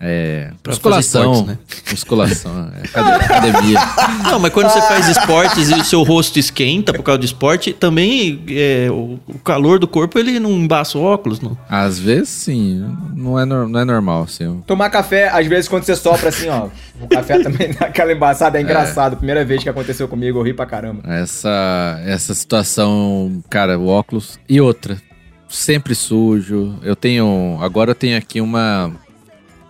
É. 0.00 0.50
Pra 0.62 0.72
musculação. 0.72 1.32
esportes, 1.32 1.46
né? 1.46 1.58
Musculação. 1.90 2.72
É, 2.76 2.86
acad- 2.86 3.22
academia. 3.24 3.78
Não, 4.30 4.38
mas 4.38 4.52
quando 4.52 4.68
você 4.70 4.80
faz 4.82 5.08
esportes 5.08 5.70
e 5.70 5.74
o 5.74 5.84
seu 5.84 6.02
rosto 6.02 6.38
esquenta 6.38 6.92
por 6.92 7.02
causa 7.02 7.18
do 7.18 7.24
esporte, 7.24 7.72
também 7.72 8.42
é, 8.48 8.88
o, 8.90 9.18
o 9.26 9.38
calor 9.38 9.78
do 9.78 9.86
corpo 9.88 10.18
ele 10.18 10.38
não 10.40 10.50
embaça 10.50 10.98
o 10.98 11.02
óculos, 11.02 11.40
não. 11.40 11.56
Às 11.68 11.98
vezes, 11.98 12.28
sim. 12.28 12.84
Não 13.14 13.38
é, 13.38 13.44
nor- 13.44 13.68
não 13.68 13.80
é 13.80 13.84
normal, 13.84 14.24
assim. 14.24 14.60
Tomar 14.66 14.90
café, 14.90 15.28
às 15.28 15.46
vezes, 15.46 15.68
quando 15.68 15.84
você 15.84 15.94
sopra 15.96 16.28
assim, 16.28 16.48
ó. 16.48 16.68
O 17.00 17.08
café 17.08 17.38
também 17.42 17.72
dá 17.72 17.86
aquela 17.86 18.12
embaçada, 18.12 18.58
é 18.58 18.60
engraçado. 18.62 19.16
Primeira 19.16 19.44
vez 19.44 19.62
que 19.62 19.68
aconteceu 19.68 20.06
comigo, 20.08 20.38
eu 20.38 20.42
ri 20.42 20.52
pra 20.52 20.66
caramba. 20.66 21.00
Essa, 21.10 22.00
essa 22.04 22.34
situação, 22.34 23.42
cara, 23.48 23.78
o 23.78 23.86
óculos. 23.88 24.38
E 24.48 24.60
outra, 24.60 25.00
sempre 25.48 25.94
sujo. 25.94 26.78
Eu 26.82 26.96
tenho. 26.96 27.58
Agora 27.60 27.90
eu 27.92 27.94
tenho 27.94 28.16
aqui 28.18 28.40
uma. 28.40 28.92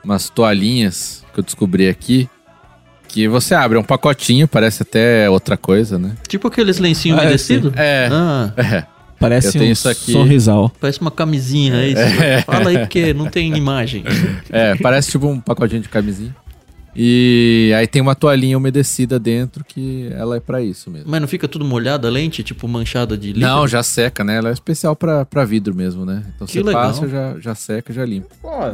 Umas 0.04 0.28
toalhinhas 0.28 1.25
que 1.32 1.40
eu 1.40 1.44
descobri 1.44 1.88
aqui. 1.88 2.28
Que 3.08 3.28
você 3.28 3.54
abre, 3.54 3.78
é 3.78 3.80
um 3.80 3.84
pacotinho, 3.84 4.49
parece 4.49 4.82
até 4.82 5.30
outra 5.30 5.56
coisa, 5.56 5.99
né? 5.99 6.14
Tipo 6.26 6.49
aqueles 6.49 6.78
lencinhos 6.78 7.19
Ah, 7.19 7.23
é, 7.23 7.25
umedecidos. 7.26 7.73
É. 7.76 8.08
Ah, 8.10 8.52
É. 8.56 8.95
Parece 9.21 9.47
Eu 9.49 9.52
tenho 9.52 9.64
um 9.67 9.73
isso 9.73 9.88
aqui. 9.88 10.12
sorrisal. 10.12 10.71
parece 10.80 11.00
uma 11.00 11.10
camisinha 11.10 11.76
aí. 11.76 11.95
Fala 12.45 12.71
aí 12.71 12.78
porque 12.78 13.14
não 13.14 13.26
tem 13.26 13.56
imagem. 13.56 14.02
É, 14.50 14.75
parece 14.75 15.12
tipo 15.12 15.28
um 15.28 15.40
pacotinho 15.40 15.80
de 15.80 15.88
camisinha. 15.88 16.34
E 16.97 17.73
aí 17.76 17.86
tem 17.86 18.02
uma 18.02 18.14
toalhinha 18.14 18.58
umedecida 18.58 19.19
dentro 19.19 19.64
que 19.64 20.08
ela 20.12 20.36
é 20.36 20.40
pra 20.40 20.60
isso 20.62 20.90
mesmo. 20.90 21.10
Mas 21.10 21.21
não 21.21 21.26
fica 21.28 21.49
tudo 21.49 21.64
molhado 21.64 22.06
a 22.06 22.10
lente, 22.10 22.43
tipo 22.43 22.69
manchada 22.69 23.17
de 23.17 23.28
líquido? 23.28 23.47
Não, 23.47 23.67
já 23.67 23.82
seca, 23.82 24.23
né? 24.23 24.36
Ela 24.36 24.50
é 24.50 24.52
especial 24.52 24.95
pra, 24.95 25.25
pra 25.25 25.45
vidro 25.45 25.75
mesmo, 25.75 26.04
né? 26.04 26.23
Então 26.34 26.47
Que 26.47 26.54
você 26.54 26.62
legal. 26.62 26.82
passa, 26.88 27.08
já, 27.08 27.36
já 27.40 27.54
seca, 27.54 27.93
já 27.93 28.04
limpa. 28.04 28.28
Pô, 28.43 28.73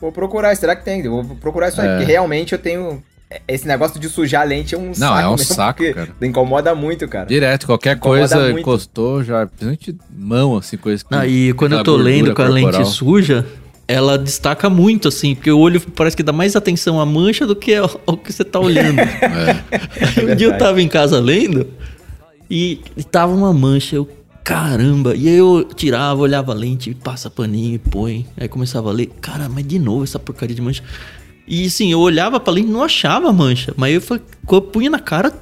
vou 0.00 0.12
procurar, 0.12 0.54
será 0.56 0.74
que 0.76 0.84
tem? 0.84 1.02
Vou 1.08 1.24
procurar 1.40 1.68
isso 1.68 1.80
aí, 1.80 1.88
É. 1.88 1.96
porque 1.96 2.10
realmente 2.12 2.52
eu 2.52 2.58
tenho. 2.58 3.02
Esse 3.48 3.66
negócio 3.66 3.98
de 3.98 4.08
sujar 4.08 4.42
a 4.42 4.44
lente 4.44 4.74
é 4.74 4.78
um 4.78 4.94
saco. 4.94 5.18
é 5.18 5.26
um 5.26 5.30
mesmo, 5.32 5.54
saco, 5.54 5.92
cara. 5.92 6.08
Incomoda 6.22 6.74
muito, 6.76 7.08
cara. 7.08 7.26
Direto, 7.26 7.66
qualquer 7.66 7.96
Incomoda 7.96 8.20
coisa 8.20 8.38
muito. 8.44 8.60
encostou, 8.60 9.24
já. 9.24 9.46
Principalmente 9.46 9.96
mão, 10.16 10.56
assim, 10.56 10.76
coisa 10.76 11.04
que. 11.04 11.12
Aí 11.14 11.52
quando 11.54 11.74
eu 11.74 11.82
tô 11.82 11.96
lendo 11.96 12.32
com 12.34 12.42
a 12.42 12.48
lente 12.48 12.84
suja, 12.86 13.44
ela 13.88 14.16
destaca 14.16 14.70
muito, 14.70 15.08
assim, 15.08 15.34
porque 15.34 15.50
o 15.50 15.58
olho 15.58 15.80
parece 15.80 16.16
que 16.16 16.22
dá 16.22 16.32
mais 16.32 16.54
atenção 16.54 17.00
à 17.00 17.06
mancha 17.06 17.44
do 17.46 17.56
que 17.56 17.74
ao, 17.74 18.00
ao 18.06 18.16
que 18.16 18.32
você 18.32 18.44
tá 18.44 18.60
olhando. 18.60 19.00
Aí 19.00 20.24
um 20.30 20.36
dia 20.36 20.46
eu 20.46 20.56
tava 20.58 20.80
em 20.80 20.88
casa 20.88 21.18
lendo 21.18 21.66
e, 22.48 22.80
e 22.96 23.02
tava 23.02 23.34
uma 23.34 23.52
mancha, 23.52 23.96
eu. 23.96 24.08
Caramba! 24.46 25.16
E 25.16 25.28
aí 25.28 25.34
eu 25.34 25.68
tirava, 25.74 26.20
olhava 26.20 26.52
a 26.52 26.54
lente, 26.54 26.94
passa 26.94 27.28
paninho 27.28 27.80
põe. 27.80 28.24
Aí 28.36 28.46
começava 28.46 28.90
a 28.90 28.92
ler, 28.92 29.06
cara, 29.20 29.48
mas 29.48 29.66
de 29.66 29.76
novo 29.76 30.04
essa 30.04 30.20
porcaria 30.20 30.54
de 30.54 30.62
mancha. 30.62 30.84
E 31.48 31.66
assim, 31.66 31.90
eu 31.90 31.98
olhava 31.98 32.38
pra 32.38 32.52
lente 32.52 32.68
e 32.68 32.72
não 32.72 32.84
achava 32.84 33.32
mancha. 33.32 33.74
Mas 33.76 33.94
eu, 33.94 34.00
fa- 34.00 34.20
quando 34.46 34.62
eu 34.62 34.70
punha 34.70 34.88
na 34.88 35.00
cara, 35.00 35.32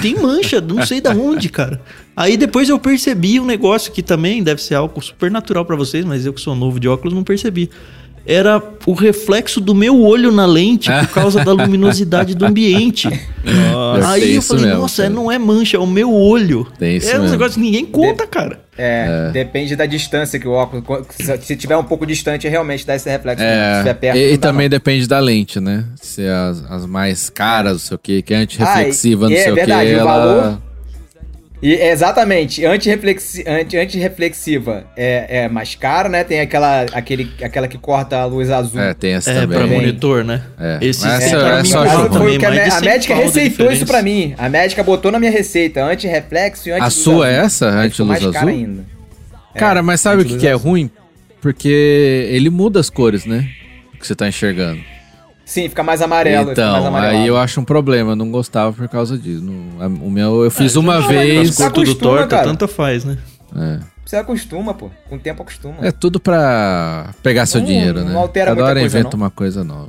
tem 0.00 0.14
mancha, 0.18 0.62
não 0.62 0.84
sei 0.86 0.98
da 0.98 1.10
onde, 1.10 1.50
cara. 1.50 1.82
Aí 2.16 2.38
depois 2.38 2.70
eu 2.70 2.78
percebi 2.78 3.38
um 3.38 3.44
negócio 3.44 3.92
que 3.92 4.02
também 4.02 4.42
deve 4.42 4.62
ser 4.62 4.76
algo 4.76 4.98
super 5.02 5.30
natural 5.30 5.66
pra 5.66 5.76
vocês, 5.76 6.02
mas 6.02 6.24
eu 6.24 6.32
que 6.32 6.40
sou 6.40 6.54
novo 6.56 6.80
de 6.80 6.88
óculos 6.88 7.12
não 7.12 7.22
percebi. 7.22 7.68
Era 8.26 8.62
o 8.86 8.94
reflexo 8.94 9.60
do 9.60 9.74
meu 9.74 10.00
olho 10.02 10.32
na 10.32 10.46
lente 10.46 10.90
por 10.90 11.08
causa 11.08 11.44
da 11.44 11.52
luminosidade 11.54 12.34
do 12.34 12.46
ambiente. 12.46 13.08
Deve 13.08 14.06
Aí 14.06 14.34
eu 14.36 14.42
falei, 14.42 14.64
mesmo, 14.64 14.80
nossa, 14.80 15.02
cara. 15.02 15.14
não 15.14 15.30
é 15.30 15.38
mancha, 15.38 15.76
é 15.76 15.80
o 15.80 15.86
meu 15.86 16.10
olho. 16.12 16.66
Tem 16.78 16.96
isso 16.96 17.10
é 17.10 17.16
um 17.16 17.22
mesmo. 17.22 17.32
negócio 17.32 17.54
que 17.54 17.60
ninguém 17.60 17.84
conta, 17.84 18.26
cara. 18.26 18.60
É, 18.78 19.30
depende 19.32 19.76
da 19.76 19.86
distância 19.86 20.38
que 20.40 20.48
o 20.48 20.52
óculos. 20.52 20.84
Se 21.42 21.54
tiver 21.54 21.76
um 21.76 21.84
pouco 21.84 22.06
distante, 22.06 22.48
realmente 22.48 22.86
dá 22.86 22.96
esse 22.96 23.08
reflexo. 23.10 23.44
É, 23.44 23.72
se 23.74 23.78
tiver 23.80 23.94
perto, 23.94 24.16
e, 24.16 24.28
e 24.28 24.30
não 24.32 24.38
também 24.38 24.64
não. 24.64 24.70
depende 24.70 25.06
da 25.06 25.18
lente, 25.20 25.60
né? 25.60 25.84
Se 26.00 26.26
as, 26.26 26.64
as 26.70 26.86
mais 26.86 27.28
caras, 27.30 27.72
não 27.72 27.78
sei 27.78 27.94
o 27.94 27.98
que, 27.98 28.22
que 28.22 28.32
é 28.34 28.38
antirreflexiva, 28.38 29.26
Ah, 29.26 29.28
não 29.28 29.36
e- 29.36 29.38
é 29.38 29.42
sei 29.42 29.52
o 29.52 29.54
verdade, 29.54 29.90
que, 29.90 29.94
o 29.96 29.98
ela. 29.98 30.04
valor- 30.18 30.58
E, 31.66 31.72
exatamente, 31.76 32.62
antirreflexi, 32.62 33.42
anti, 33.48 33.74
antirreflexiva 33.78 34.84
é, 34.94 35.44
é 35.44 35.48
mais 35.48 35.74
cara, 35.74 36.10
né? 36.10 36.22
Tem 36.22 36.40
aquela, 36.40 36.82
aquele, 36.92 37.32
aquela 37.42 37.66
que 37.66 37.78
corta 37.78 38.18
a 38.18 38.26
luz 38.26 38.50
azul. 38.50 38.78
É, 38.78 38.92
tem 38.92 39.14
essa 39.14 39.30
É, 39.30 39.40
também. 39.40 39.56
pra 39.58 39.66
monitor, 39.66 40.22
né? 40.22 40.42
É, 40.60 40.76
tem 40.78 40.90
essa- 40.90 41.08
é 41.08 41.62
mim 41.62 41.74
ajuda. 41.74 41.96
Foi 42.02 42.10
também 42.10 42.36
o 42.36 42.38
que 42.38 42.44
a, 42.44 42.66
a 42.66 42.70
100 42.70 42.80
médica 42.82 43.14
receitou 43.14 43.72
isso 43.72 43.86
pra 43.86 44.02
mim. 44.02 44.34
A 44.36 44.46
médica 44.50 44.82
botou 44.82 45.10
na 45.10 45.18
minha 45.18 45.32
receita, 45.32 45.82
anti-reflexo 45.82 46.68
e 46.68 46.72
anti 46.72 46.82
A 46.82 46.90
sua 46.90 47.30
é 47.30 47.36
essa, 47.36 47.66
anti-luz 47.70 48.20
mais 48.22 48.22
cara 48.34 48.38
azul? 48.46 48.48
ainda. 48.50 48.84
Cara, 49.54 49.82
mas 49.82 50.02
sabe 50.02 50.20
o 50.20 50.24
que, 50.26 50.36
que 50.36 50.46
é 50.46 50.52
azul. 50.52 50.68
ruim? 50.72 50.90
Porque 51.40 52.28
ele 52.30 52.50
muda 52.50 52.78
as 52.78 52.90
cores, 52.90 53.24
né? 53.24 53.48
Que 53.98 54.06
você 54.06 54.14
tá 54.14 54.28
enxergando. 54.28 54.80
Sim, 55.44 55.68
fica 55.68 55.82
mais 55.82 56.00
amarelo. 56.00 56.48
fica 56.50 56.62
mais 56.62 56.78
então, 56.78 56.86
amarelado. 56.88 57.18
aí 57.22 57.26
eu 57.28 57.36
acho 57.36 57.60
um 57.60 57.64
problema, 57.64 58.12
eu 58.12 58.16
não 58.16 58.30
gostava 58.30 58.72
por 58.72 58.88
causa 58.88 59.18
disso. 59.18 59.42
Não- 59.44 59.88
o 60.06 60.10
meu, 60.10 60.42
eu 60.44 60.50
fiz 60.50 60.74
uma 60.76 61.00
não, 61.00 61.08
vez. 61.08 61.48
mas 61.48 61.56
Cor 61.56 61.72
tudo 61.72 62.26
cara. 62.28 62.44
tanto 62.44 62.66
faz, 62.66 63.04
né? 63.04 63.18
É. 63.56 63.78
Você 64.04 64.16
acostuma, 64.16 64.74
pô. 64.74 64.90
Com 65.08 65.16
o 65.16 65.18
tempo 65.18 65.42
acostuma. 65.42 65.76
É 65.80 65.90
tudo 65.90 66.18
pra 66.20 67.10
pegar 67.22 67.46
seu 67.46 67.60
Não- 67.60 67.66
dinheiro, 67.66 68.00
não 68.00 68.08
né? 68.08 68.16
altera 68.16 68.46
Cada 68.50 68.54
muita 68.56 68.70
hora 68.70 68.80
coisa, 68.80 68.98
inventa 68.98 69.16
não. 69.16 69.22
uma 69.24 69.30
coisa 69.30 69.64
nova. 69.64 69.88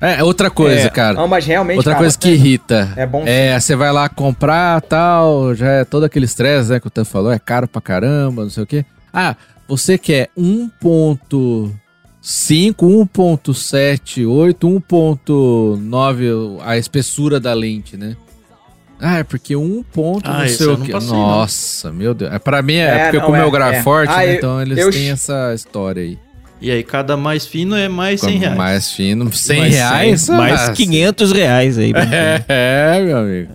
É, 0.00 0.22
outra 0.22 0.50
coisa, 0.50 0.86
É, 0.86 0.90
cara. 0.90 1.14
Não, 1.14 1.26
mas 1.26 1.46
realmente. 1.46 1.78
Outra 1.78 1.92
cara, 1.92 2.02
coisa 2.04 2.18
que 2.18 2.28
irrita. 2.28 2.92
É 2.96 3.06
bom 3.06 3.22
É, 3.26 3.58
você 3.58 3.74
vai 3.74 3.90
lá 3.90 4.08
comprar 4.08 4.80
tal, 4.82 5.54
já 5.54 5.68
é 5.68 5.84
todo 5.84 6.04
aquele 6.04 6.26
estresse, 6.26 6.70
né, 6.70 6.78
que 6.78 6.86
o 6.86 6.90
Tan 6.90 7.04
falou, 7.04 7.32
é 7.32 7.38
caro 7.38 7.66
pra 7.66 7.80
caramba, 7.80 8.42
não 8.42 8.50
sei 8.50 8.62
o 8.62 8.66
quê. 8.66 8.84
Ah, 9.12 9.34
você 9.66 9.96
quer 9.96 10.28
1.5, 12.26 12.74
1.7, 13.14 14.26
8, 14.26 14.68
1.9 14.68 16.58
a 16.64 16.76
espessura 16.76 17.38
da 17.38 17.54
lente, 17.54 17.96
né? 17.96 18.16
Ah, 19.00 19.18
é 19.18 19.22
porque 19.24 19.54
1 19.54 19.84
ponto 19.92 20.28
Ah, 20.28 20.40
não 20.40 20.48
sei 20.48 20.66
eu 20.66 20.74
o 20.74 20.78
não 20.78 20.86
que. 20.86 20.90
passei, 20.92 21.10
não. 21.12 21.44
Então, 21.46 21.92
meu 21.92 22.14
Deus. 22.14 22.32
É, 22.32 22.38
pra 22.40 22.62
mim 22.62 22.74
é, 22.74 22.86
É, 22.86 23.02
porque 23.04 23.18
não, 23.18 23.24
como 23.26 23.36
é, 23.36 23.40
meu 23.40 23.50
grau 23.50 23.70
é 23.70 23.76
é. 23.76 23.82
forte, 23.82 24.10
Ah, 24.12 24.16
né, 24.18 24.30
eu- 24.30 24.34
então 24.38 24.60
eles 24.60 24.76
eu- 24.78 24.90
têm 24.90 25.10
essa 25.10 25.52
história 25.54 26.02
aí. 26.02 26.18
E 26.60 26.70
aí, 26.70 26.82
cada 26.82 27.16
mais 27.18 27.46
fino 27.46 27.76
é 27.76 27.86
mais 27.88 28.20
100 28.22 28.38
reais. 28.38 28.56
Mais 28.56 28.90
fino, 28.90 29.30
100 29.32 29.58
Mais 29.60 29.74
reais. 29.74 30.20
100, 30.22 30.36
mais 30.36 30.60
ah, 30.68 30.72
500 30.72 31.30
reais 31.32 31.78
aí. 31.78 31.92
É, 31.92 32.42
é, 32.98 33.02
meu 33.04 33.18
amigo. 33.18 33.52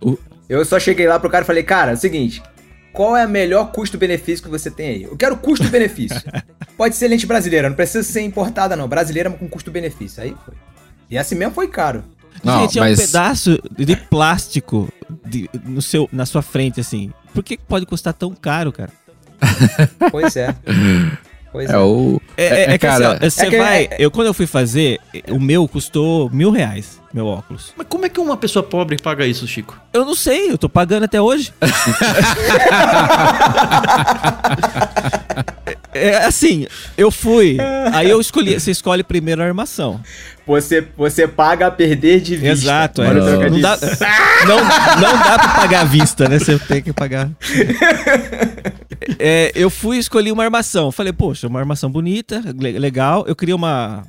O- 0.00 0.18
Eu 0.48 0.64
só 0.64 0.78
cheguei 0.78 1.08
lá 1.08 1.18
pro 1.18 1.30
cara 1.30 1.42
e 1.42 1.46
falei, 1.46 1.62
cara, 1.64 1.92
é 1.92 1.94
o 1.94 1.96
seguinte, 1.96 2.40
qual 2.96 3.14
é 3.14 3.22
a 3.22 3.28
melhor 3.28 3.70
custo-benefício 3.72 4.42
que 4.42 4.50
você 4.50 4.70
tem 4.70 4.88
aí? 4.88 5.02
Eu 5.02 5.16
quero 5.16 5.36
custo-benefício. 5.36 6.18
Pode 6.78 6.96
ser 6.96 7.08
lente 7.08 7.26
brasileira, 7.26 7.68
não 7.68 7.76
precisa 7.76 8.02
ser 8.02 8.22
importada 8.22 8.74
não, 8.74 8.88
brasileira 8.88 9.30
com 9.30 9.46
custo-benefício. 9.48 10.22
Aí 10.22 10.34
foi. 10.44 10.54
E 11.10 11.18
assim 11.18 11.34
mesmo 11.34 11.52
foi 11.54 11.68
caro. 11.68 12.02
Não, 12.42 12.60
Gente, 12.62 12.78
é 12.78 12.80
mas- 12.80 12.98
um 12.98 13.02
pedaço 13.06 13.58
de 13.78 13.96
plástico 13.96 14.88
de- 15.26 15.48
no 15.64 15.82
seu, 15.82 16.08
na 16.10 16.24
sua 16.24 16.40
frente, 16.42 16.80
assim. 16.80 17.12
Por 17.34 17.44
que 17.44 17.56
que 17.58 17.64
pode 17.64 17.84
custar 17.84 18.14
tão 18.14 18.34
caro, 18.34 18.72
cara? 18.72 18.90
Pois 20.10 20.34
é. 20.36 20.54
Pois 21.52 21.70
é. 21.70 21.72
É 21.74 21.78
o. 21.78 22.20
É, 22.36 22.44
é, 22.44 22.48
É, 22.48 22.62
é 22.64 22.72
que 22.72 22.78
cara, 22.86 23.12
assim, 23.14 23.16
ó, 23.26 23.30
você 23.30 23.46
é 23.46 23.50
que- 23.50 23.58
vai. 23.58 23.84
é- 23.90 23.96
Eu, 23.98 24.10
quando 24.10 24.26
eu 24.26 24.34
fui 24.34 24.46
fazer, 24.46 25.00
o 25.30 25.40
meu 25.40 25.66
custou 25.66 26.28
mil 26.30 26.50
reais, 26.50 27.00
meu 27.14 27.26
óculos. 27.26 27.72
Mas 27.76 27.86
como 27.88 28.04
é 28.04 28.08
que 28.08 28.20
uma 28.20 28.36
pessoa 28.36 28.62
pobre 28.62 28.96
paga 28.98 29.24
isso, 29.26 29.46
Chico? 29.46 29.80
Eu 29.92 30.04
não 30.04 30.14
sei, 30.14 30.50
eu 30.50 30.58
tô 30.58 30.68
pagando 30.68 31.04
até 31.04 31.20
hoje. 31.20 31.52
É, 35.94 36.08
é 36.08 36.24
assim, 36.26 36.66
eu 36.96 37.10
fui, 37.10 37.56
aí 37.92 38.10
eu 38.10 38.20
escolhi, 38.20 38.58
você 38.58 38.70
escolhe 38.70 39.02
primeiro 39.02 39.42
a 39.42 39.46
armação. 39.46 40.00
Você, 40.46 40.86
você 40.96 41.26
paga 41.26 41.66
a 41.66 41.70
perder 41.70 42.20
de 42.20 42.36
vista. 42.36 42.48
Exato, 42.52 43.02
é. 43.02 43.14
Não, 43.50 43.60
dá, 43.60 43.78
não, 44.46 44.56
não 44.58 45.18
dá 45.18 45.38
pra 45.38 45.48
pagar 45.54 45.80
à 45.80 45.84
vista, 45.84 46.28
né? 46.28 46.38
Você 46.38 46.58
tem 46.58 46.82
que 46.82 46.92
pagar. 46.92 47.30
É, 49.18 49.52
eu 49.54 49.70
fui 49.70 49.96
e 49.96 50.00
escolhi 50.00 50.32
uma 50.32 50.42
armação. 50.44 50.90
Falei, 50.90 51.12
poxa, 51.12 51.46
uma 51.46 51.60
armação 51.60 51.90
bonita, 51.90 52.42
le- 52.58 52.78
legal. 52.78 53.24
Eu 53.28 53.36
queria 53.36 53.54
uma. 53.54 54.02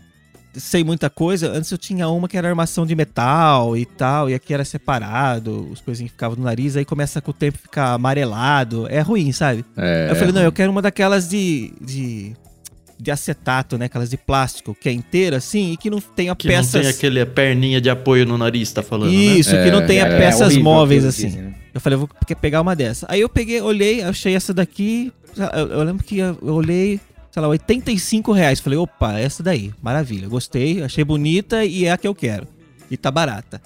Sei 0.57 0.83
muita 0.83 1.09
coisa. 1.09 1.51
Antes 1.51 1.71
eu 1.71 1.77
tinha 1.77 2.07
uma 2.09 2.27
que 2.27 2.37
era 2.37 2.47
armação 2.49 2.85
de 2.85 2.95
metal 2.95 3.75
e 3.77 3.85
tal, 3.85 4.29
e 4.29 4.33
aqui 4.33 4.53
era 4.53 4.65
separado, 4.65 5.67
os 5.71 5.81
coisinhas 5.81 6.09
que 6.11 6.15
ficavam 6.15 6.37
no 6.37 6.43
nariz, 6.43 6.75
aí 6.75 6.83
começa 6.85 7.21
com 7.21 7.31
o 7.31 7.33
tempo 7.33 7.57
ficar 7.57 7.93
amarelado. 7.93 8.87
É 8.89 8.99
ruim, 9.01 9.31
sabe? 9.31 9.63
É, 9.77 10.07
eu 10.09 10.15
falei, 10.15 10.33
não, 10.33 10.41
eu 10.41 10.51
quero 10.51 10.71
uma 10.71 10.81
daquelas 10.81 11.29
de. 11.29 11.73
de 11.81 12.33
de 12.99 13.11
acetato, 13.11 13.77
né? 13.77 13.85
Aquelas 13.85 14.09
de 14.09 14.17
plástico, 14.17 14.73
que 14.73 14.89
é 14.89 14.91
inteira 14.91 15.37
assim 15.37 15.73
e 15.73 15.77
que 15.77 15.87
não 15.87 16.01
tenha 16.01 16.35
Que 16.35 16.47
peças. 16.47 16.73
não 16.73 16.81
tem 16.81 16.89
aquele 16.89 17.23
perninha 17.27 17.79
de 17.79 17.91
apoio 17.91 18.25
no 18.25 18.39
nariz, 18.39 18.71
tá 18.71 18.81
falando, 18.81 19.11
né? 19.11 19.15
Isso, 19.15 19.51
que 19.51 19.69
não 19.69 19.81
É, 19.81 19.85
tenha 19.85 20.03
É 20.07 20.17
peças 20.17 20.41
horrível 20.47 20.63
móveis 20.63 21.05
assim. 21.05 21.27
dizem, 21.27 21.41
né? 21.43 21.53
Eu 21.75 21.79
falei, 21.79 21.93
eu 21.93 21.99
vou 21.99 22.09
pe- 22.25 22.33
pegar 22.33 22.59
uma 22.59 22.75
dessa. 22.75 23.05
Aí 23.07 23.21
eu 23.21 23.29
peguei, 23.29 23.61
olhei, 23.61 24.01
achei 24.01 24.35
essa 24.35 24.51
daqui. 24.51 25.13
Eu, 25.53 25.67
eu 25.67 25.83
lembro 25.83 26.03
que 26.03 26.17
eu 26.17 26.35
olhei, 26.41 26.99
sei 27.31 27.41
lá, 27.41 27.47
85 27.47 28.31
reais. 28.31 28.59
Falei, 28.59 28.77
opa, 28.79 29.17
essa 29.19 29.41
daí, 29.43 29.71
maravilha. 29.81 30.27
Gostei, 30.27 30.83
achei 30.83 31.03
bonita 31.03 31.63
e 31.65 31.85
é 31.85 31.91
a 31.91 31.97
que 31.97 32.07
eu 32.07 32.15
quero. 32.15 32.47
E 32.89 32.95
tá 32.97 33.09
barata. 33.11 33.61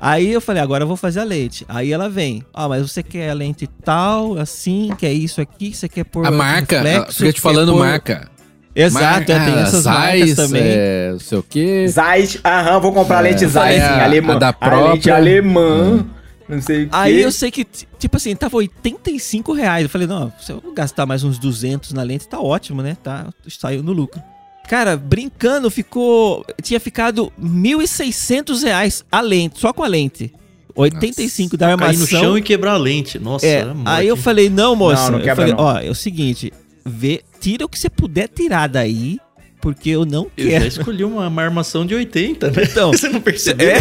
Aí 0.00 0.32
eu 0.32 0.40
falei, 0.40 0.60
agora 0.60 0.82
eu 0.82 0.88
vou 0.88 0.96
fazer 0.96 1.20
a 1.20 1.24
lente. 1.24 1.64
Aí 1.68 1.92
ela 1.92 2.08
vem. 2.08 2.44
Ah, 2.52 2.68
mas 2.68 2.82
você 2.90 3.02
quer 3.04 3.30
a 3.30 3.34
lente 3.34 3.68
tal, 3.84 4.36
assim, 4.36 4.90
quer 4.98 5.12
isso 5.12 5.40
aqui, 5.40 5.72
você 5.72 5.88
quer 5.88 6.04
pôr 6.04 6.26
A 6.26 6.30
marca, 6.30 6.82
reflexo, 6.82 7.18
fica 7.18 7.32
te 7.32 7.40
falando 7.40 7.70
pôr- 7.72 7.78
marca. 7.86 8.28
Exato, 8.74 9.30
é, 9.30 9.44
tem 9.44 9.54
essas 9.60 9.84
marcas 9.84 10.10
Zeiss, 10.20 10.36
também. 10.36 10.62
É, 10.64 11.10
não 11.12 11.20
sei 11.20 11.38
o 11.38 11.42
quê. 11.42 11.86
Zeiss, 11.88 12.38
aham, 12.44 12.80
vou 12.80 12.92
comprar 12.92 13.18
a 13.18 13.20
lente 13.20 13.44
É, 13.44 13.48
Zeiss, 13.48 13.80
é, 13.82 13.86
sim, 13.86 13.92
a- 14.00 14.04
alemã. 14.04 14.32
a 14.34 14.38
da 14.38 14.46
lente 14.48 14.58
própria. 14.58 15.14
alemã, 15.16 16.06
não 16.54 16.62
sei 16.62 16.84
o 16.84 16.86
quê. 16.86 16.90
Aí 16.96 17.20
eu 17.20 17.32
sei 17.32 17.50
que, 17.50 17.64
tipo 17.64 18.16
assim, 18.16 18.34
tava 18.36 18.56
85 18.56 19.52
reais. 19.52 19.84
Eu 19.84 19.88
falei, 19.90 20.06
não, 20.06 20.32
se 20.40 20.52
eu 20.52 20.62
gastar 20.74 21.06
mais 21.06 21.24
uns 21.24 21.38
200 21.38 21.92
na 21.92 22.02
lente, 22.02 22.28
tá 22.28 22.40
ótimo, 22.40 22.82
né? 22.82 22.96
Tá, 23.02 23.32
saiu 23.48 23.82
no 23.82 23.92
lucro. 23.92 24.22
Cara, 24.68 24.96
brincando, 24.96 25.70
ficou. 25.70 26.44
Tinha 26.62 26.78
ficado 26.78 27.32
1.600 27.40 28.62
reais 28.62 29.04
a 29.10 29.20
lente, 29.20 29.58
só 29.58 29.72
com 29.72 29.82
a 29.82 29.88
lente. 29.88 30.32
85 30.74 31.56
da 31.56 31.76
Cair 31.76 31.98
no 31.98 32.06
chão 32.06 32.18
armação. 32.18 32.38
e 32.38 32.42
quebrar 32.42 32.72
a 32.72 32.76
lente. 32.78 33.18
Nossa, 33.18 33.44
É, 33.46 33.56
era 33.58 33.74
morte, 33.74 33.90
aí 33.90 34.08
eu 34.08 34.16
falei, 34.16 34.48
não, 34.48 34.74
moça. 34.74 35.04
Não, 35.04 35.12
não 35.12 35.18
eu 35.18 35.24
quebra 35.24 35.36
falei, 35.36 35.52
não. 35.54 35.64
ó, 35.64 35.78
é 35.78 35.90
o 35.90 35.94
seguinte, 35.94 36.52
vê, 36.84 37.22
tira 37.40 37.66
o 37.66 37.68
que 37.68 37.78
você 37.78 37.90
puder 37.90 38.28
tirar 38.28 38.68
daí, 38.68 39.18
porque 39.62 39.90
eu 39.90 40.04
não 40.04 40.26
Eu 40.36 40.48
quero. 40.48 40.60
já 40.62 40.66
escolhi 40.66 41.04
uma, 41.04 41.28
uma 41.28 41.42
armação 41.42 41.86
de 41.86 41.94
80, 41.94 42.50
né? 42.50 42.64
Então, 42.64 42.90
Você 42.92 43.08
não 43.08 43.20
percebeu 43.20 43.70
É, 43.70 43.80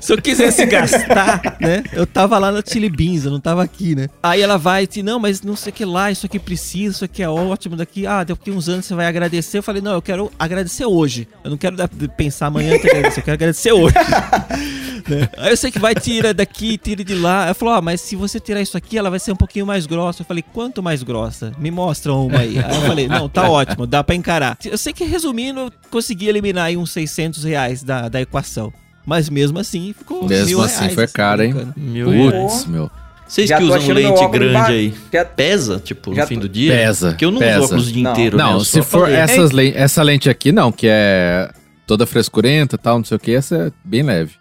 se 0.00 0.12
eu 0.12 0.20
quisesse 0.20 0.66
gastar, 0.66 1.56
né? 1.60 1.84
Eu 1.92 2.04
tava 2.06 2.36
lá 2.38 2.50
na 2.50 2.60
Chili 2.66 2.90
Beans, 2.90 3.24
eu 3.24 3.30
não 3.30 3.40
tava 3.40 3.62
aqui, 3.62 3.94
né? 3.94 4.08
Aí 4.22 4.42
ela 4.42 4.58
vai 4.58 4.82
e 4.82 4.86
diz, 4.88 5.02
não, 5.04 5.20
mas 5.20 5.40
não 5.40 5.54
sei 5.54 5.70
o 5.70 5.74
que 5.74 5.84
lá, 5.84 6.10
isso 6.10 6.26
aqui 6.26 6.38
precisa, 6.40 6.96
isso 6.96 7.04
aqui 7.04 7.22
é 7.22 7.28
ótimo 7.28 7.76
daqui. 7.76 8.04
Ah, 8.06 8.24
daqui 8.24 8.50
uns 8.50 8.68
anos 8.68 8.84
você 8.84 8.94
vai 8.94 9.06
agradecer. 9.06 9.58
Eu 9.58 9.62
falei, 9.62 9.80
não, 9.80 9.92
eu 9.92 10.02
quero 10.02 10.30
agradecer 10.36 10.84
hoje. 10.84 11.28
Eu 11.44 11.50
não 11.50 11.56
quero 11.56 11.76
pensar 12.16 12.46
amanhã, 12.48 12.72
eu 12.72 12.74
eu 12.74 12.80
quero 12.80 13.32
agradecer 13.32 13.72
hoje. 13.72 13.94
Né? 15.10 15.28
Aí 15.36 15.50
eu 15.50 15.56
sei 15.56 15.70
que 15.70 15.78
vai, 15.78 15.94
tira 15.94 16.32
daqui, 16.34 16.76
tira 16.78 17.02
de 17.04 17.14
lá. 17.14 17.46
Ela 17.46 17.54
falou, 17.54 17.74
ah, 17.74 17.80
mas 17.82 18.00
se 18.00 18.14
você 18.16 18.38
tirar 18.40 18.60
isso 18.60 18.76
aqui, 18.76 18.96
ela 18.98 19.10
vai 19.10 19.18
ser 19.18 19.32
um 19.32 19.36
pouquinho 19.36 19.66
mais 19.66 19.86
grossa. 19.86 20.22
Eu 20.22 20.26
falei, 20.26 20.44
quanto 20.52 20.82
mais 20.82 21.02
grossa? 21.02 21.52
Me 21.58 21.70
mostra 21.70 22.12
uma 22.12 22.38
aí. 22.38 22.58
Aí 22.58 22.74
eu 22.76 22.82
falei, 22.82 23.08
não, 23.08 23.28
tá 23.28 23.48
ótimo, 23.48 23.86
dá 23.86 24.02
pra 24.04 24.14
encarar. 24.14 24.56
Eu 24.64 24.78
sei 24.78 24.92
que 24.92 25.04
resumindo, 25.04 25.60
eu 25.60 25.72
consegui 25.90 26.28
eliminar 26.28 26.66
aí 26.66 26.76
uns 26.76 26.90
600 26.92 27.44
reais 27.44 27.82
da, 27.82 28.08
da 28.08 28.20
equação. 28.20 28.72
Mas 29.04 29.28
mesmo 29.28 29.58
assim, 29.58 29.92
ficou 29.98 30.28
Mesmo 30.28 30.46
mil 30.46 30.62
assim, 30.62 30.80
reais, 30.80 30.94
foi 30.94 31.08
caro, 31.08 31.42
hein? 31.42 31.54
Meu 31.76 32.06
Putz, 32.30 32.66
meu. 32.66 32.90
Vocês 33.26 33.48
Já 33.48 33.56
que 33.56 33.66
tô 33.66 33.74
usam 33.74 33.94
lente 33.94 34.28
grande 34.28 34.52
ba- 34.52 34.66
aí, 34.66 34.94
Já- 35.10 35.24
pesa, 35.24 35.80
tipo, 35.82 36.14
Já 36.14 36.22
no 36.22 36.28
fim 36.28 36.38
do 36.38 36.48
dia? 36.48 36.72
Pesa, 36.76 37.08
Porque 37.08 37.24
eu 37.24 37.30
não 37.30 37.38
pesa. 37.38 37.56
uso 37.60 37.64
óculos 37.66 37.88
o 37.88 37.92
dia 37.92 38.02
Não. 38.02 38.12
inteiro, 38.12 38.36
né? 38.36 38.44
Não, 38.44 38.52
Eu 38.54 38.60
se 38.60 38.82
for 38.82 39.08
essas 39.10 39.50
essa 39.74 40.02
lente 40.02 40.28
aqui, 40.28 40.52
não, 40.52 40.70
que 40.70 40.86
é 40.86 41.50
toda 41.86 42.04
frescurenta 42.06 42.76
e 42.76 42.78
tal, 42.78 42.98
não 42.98 43.04
sei 43.04 43.16
o 43.16 43.20
que, 43.20 43.34
essa 43.34 43.56
é 43.56 43.72
bem 43.82 44.02
leve. 44.02 44.32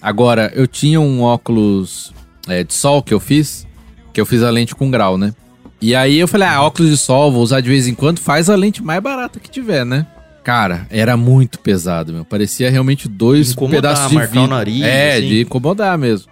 Agora, 0.00 0.52
eu 0.54 0.66
tinha 0.66 1.00
um 1.00 1.22
óculos 1.22 2.12
é, 2.48 2.62
de 2.62 2.72
sol 2.74 3.02
que 3.02 3.12
eu 3.14 3.20
fiz, 3.20 3.66
que 4.12 4.20
eu 4.20 4.26
fiz 4.26 4.42
a 4.42 4.50
lente 4.50 4.74
com 4.74 4.90
grau, 4.90 5.16
né? 5.18 5.34
E 5.80 5.94
aí 5.94 6.18
eu 6.18 6.28
falei, 6.28 6.48
ah, 6.48 6.62
óculos 6.62 6.90
de 6.90 6.96
sol, 6.96 7.30
vou 7.32 7.42
usar 7.42 7.60
de 7.60 7.68
vez 7.68 7.86
em 7.86 7.94
quando, 7.94 8.18
faz 8.18 8.48
a 8.48 8.56
lente 8.56 8.82
mais 8.82 9.02
barata 9.02 9.38
que 9.40 9.50
tiver, 9.50 9.84
né? 9.84 10.06
Cara, 10.42 10.86
era 10.90 11.16
muito 11.16 11.58
pesado, 11.58 12.12
meu. 12.12 12.24
Parecia 12.24 12.70
realmente 12.70 13.08
dois 13.08 13.50
Incomodar, 13.52 13.80
pedaços 13.82 14.08
de 14.08 14.14
marcar 14.14 14.30
o 14.30 14.42
vidro. 14.42 14.56
nariz, 14.56 14.82
É, 14.82 15.16
assim. 15.16 15.28
de 15.28 15.40
incomodar 15.42 15.98
mesmo. 15.98 16.30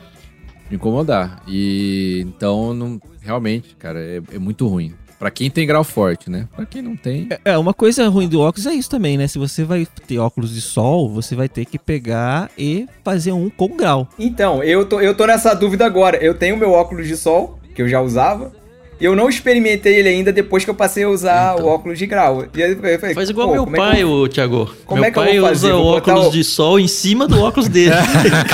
De 0.70 0.76
incomodar. 0.76 1.42
E 1.48 2.22
então, 2.26 2.72
não, 2.72 3.00
realmente, 3.20 3.74
cara, 3.76 3.98
é, 4.00 4.22
é 4.32 4.38
muito 4.38 4.68
ruim. 4.68 4.94
Pra 5.18 5.30
quem 5.30 5.50
tem 5.50 5.66
grau 5.66 5.84
forte, 5.84 6.28
né? 6.28 6.48
Pra 6.54 6.66
quem 6.66 6.82
não 6.82 6.96
tem. 6.96 7.28
É, 7.44 7.56
uma 7.56 7.72
coisa 7.72 8.08
ruim 8.08 8.28
do 8.28 8.40
óculos 8.40 8.66
é 8.66 8.74
isso 8.74 8.90
também, 8.90 9.16
né? 9.16 9.26
Se 9.26 9.38
você 9.38 9.64
vai 9.64 9.86
ter 10.06 10.18
óculos 10.18 10.52
de 10.52 10.60
sol, 10.60 11.08
você 11.08 11.34
vai 11.34 11.48
ter 11.48 11.64
que 11.64 11.78
pegar 11.78 12.50
e 12.58 12.86
fazer 13.02 13.32
um 13.32 13.48
com 13.48 13.68
grau. 13.76 14.08
Então, 14.18 14.62
eu 14.62 14.84
tô, 14.86 15.00
eu 15.00 15.14
tô 15.14 15.26
nessa 15.26 15.54
dúvida 15.54 15.86
agora. 15.86 16.16
Eu 16.18 16.34
tenho 16.34 16.56
meu 16.56 16.72
óculos 16.72 17.06
de 17.06 17.16
sol, 17.16 17.58
que 17.74 17.82
eu 17.82 17.88
já 17.88 18.00
usava. 18.00 18.52
E 19.00 19.04
eu 19.04 19.16
não 19.16 19.28
experimentei 19.28 19.96
ele 19.96 20.08
ainda 20.08 20.32
depois 20.32 20.64
que 20.64 20.70
eu 20.70 20.74
passei 20.74 21.04
a 21.04 21.08
usar 21.08 21.54
Então. 21.54 21.66
o 21.66 21.68
óculos 21.68 21.98
de 21.98 22.06
grau. 22.06 22.44
E 22.56 22.62
aí 22.62 22.72
eu 22.72 22.98
falei, 22.98 23.14
Faz 23.14 23.28
igual 23.30 23.50
meu 23.50 23.64
como 23.64 23.76
é 23.76 23.80
que 23.80 23.86
pai, 23.92 24.02
eu- 24.02 24.08
ô 24.10 24.28
Thiago. 24.28 24.74
Como 24.86 25.00
meu 25.00 25.08
é 25.08 25.10
que 25.12 25.18
eu 25.18 25.22
pai 25.24 25.38
vou 25.38 25.48
fazer? 25.48 25.66
usa 25.66 25.76
Vou 25.76 25.96
óculos 25.96 26.26
o- 26.26 26.30
de 26.30 26.44
sol 26.44 26.78
em 26.78 26.86
cima 26.88 27.26
do 27.26 27.40
óculos 27.42 27.68
dele. 27.68 27.90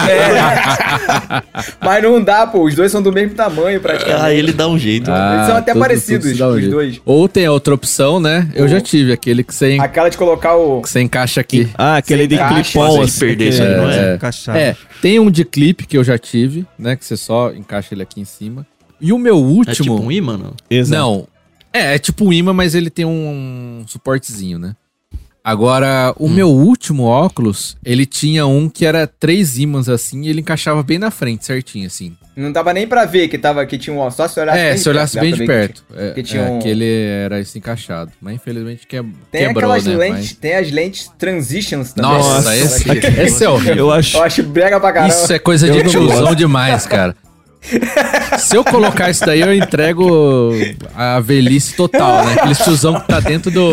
É. 0.09 1.43
Mas 1.85 2.03
não 2.03 2.23
dá, 2.23 2.47
pô. 2.47 2.65
Os 2.65 2.75
dois 2.75 2.91
são 2.91 3.03
do 3.03 3.13
mesmo 3.13 3.35
tamanho, 3.35 3.81
praticamente. 3.81 4.23
Aí 4.25 4.39
ele 4.39 4.53
dá 4.53 4.69
um 4.69 4.79
jeito. 4.79 5.11
Eles 5.11 5.47
são 5.47 5.57
até 5.57 5.73
tudo- 5.73 5.81
parecidos, 5.83 6.27
um 6.41 6.49
os 6.51 6.61
jeito. 6.61 6.71
dois. 6.71 7.01
Ou 7.05 7.29
tem 7.29 7.47
a 7.47 7.53
outra 7.53 7.75
opção, 7.75 8.19
né? 8.21 8.49
Eu 8.55 8.63
Ou- 8.63 8.69
já 8.69 8.81
tive 8.81 9.13
aquele 9.13 9.43
que 9.45 9.55
você, 9.55 9.73
en- 9.73 9.81
Aquela 9.81 10.09
de 10.09 10.17
colocar 10.17 10.55
o. 10.57 10.81
que 10.83 10.89
você 10.91 11.01
encaixa 11.01 11.41
aqui. 11.41 11.69
Ah, 11.77 11.97
aquele 11.97 12.27
de 12.27 12.37
sem 12.37 13.03
assim, 13.03 13.19
perder 13.21 13.49
isso 13.51 13.63
aí, 13.63 13.77
não 13.77 13.91
é? 13.91 14.15
encaixado. 14.15 14.59
É, 14.59 14.77
tem 15.03 15.19
um 15.19 15.31
de 15.31 15.45
clipe 15.45 15.87
que 15.87 15.97
eu 15.97 16.05
já 16.05 16.19
tive, 16.19 16.67
né? 16.79 16.97
Que 16.97 17.05
você 17.05 17.17
só 17.17 17.53
encaixa 17.53 17.95
ele 17.95 18.03
aqui 18.03 18.21
em 18.21 18.25
cima. 18.25 18.67
E 19.01 19.13
o 19.13 19.19
meu 19.19 19.37
É 19.37 19.39
último. 19.41 19.75
tipo 19.75 20.01
um 20.01 20.13
imã, 20.13 20.37
não? 20.37 20.53
Exato. 20.71 21.01
Não. 21.01 21.27
É, 21.73 21.95
é 21.95 21.99
tipo 21.99 22.25
um 22.25 22.33
imã, 22.33 22.53
mas 22.53 22.75
ele 22.75 22.91
tem 22.91 23.05
um 23.05 23.85
suportezinho, 23.87 24.59
né? 24.59 24.75
Agora, 25.43 26.15
Hum. 26.21 26.27
o 26.27 26.29
meu 26.29 26.49
último 26.51 27.05
óculos, 27.05 27.77
ele 27.83 28.05
tinha 28.05 28.47
um 28.47 28.69
que 28.69 28.85
era 28.85 29.07
três 29.07 29.57
ímãs 29.59 29.89
assim, 29.89 30.23
e 30.25 30.29
ele 30.29 30.41
encaixava 30.43 30.83
bem 30.83 30.99
na 30.99 31.11
frente, 31.11 31.47
certinho, 31.47 31.87
assim. 31.87 32.15
Não 32.37 32.53
dava 32.53 32.73
nem 32.75 32.87
pra 32.87 33.07
ver 33.07 33.27
que, 33.29 33.39
tava, 33.39 33.65
que 33.67 33.79
tinha 33.79 33.95
um. 33.97 34.11
Só 34.11 34.29
se 34.29 34.39
olhasse 34.39 34.59
é, 34.59 34.69
bem 34.71 34.79
se 34.79 34.89
olhasse 34.89 35.19
bem 35.21 35.33
de 35.33 35.39
ver 35.39 35.45
que 35.47 35.53
perto. 35.53 35.85
É, 35.95 36.11
que 36.13 36.23
tinha 36.23 36.43
é, 36.43 36.51
um- 36.51 36.59
que 36.59 36.69
ele 36.69 36.85
era 36.87 37.41
esse 37.41 37.59
encaixado. 37.59 38.13
Mas 38.21 38.35
infelizmente 38.35 38.87
que, 38.87 38.97
Tem 39.33 39.47
quebrou, 39.49 39.73
aquelas 39.73 39.85
né? 39.87 39.97
lentes, 39.97 40.33
tem 40.35 40.55
as 40.57 40.71
lentes 40.71 41.11
transitions 41.19 41.93
também. 41.93 42.11
Nossa, 42.11 42.51
né? 42.51 42.59
esse, 42.59 42.85
que- 42.85 43.07
esse 43.23 43.45
é 43.45 43.49
horrível. 43.49 43.77
Eu 43.77 43.93
acho. 43.93 44.17
Eu 44.19 44.23
acho 44.23 44.43
brega 44.43 44.79
pra 44.79 44.93
caramba. 44.93 45.13
Isso 45.15 45.33
é 45.33 45.39
coisa 45.39 45.67
Eu 45.67 45.83
de 45.83 45.97
gosto. 45.97 46.35
demais, 46.37 46.87
cara. 46.87 47.17
Se 48.39 48.57
eu 48.57 48.65
colocar 48.65 49.11
isso 49.11 49.25
daí, 49.25 49.41
eu 49.41 49.55
entrego 49.55 50.51
a 50.95 51.21
velhice 51.21 51.75
total, 51.77 52.25
né? 52.25 52.35
Aquele 52.39 52.55
tiozão 52.55 52.99
que 52.99 53.07
tá 53.07 53.21
dentro 53.21 53.51
do. 53.51 53.71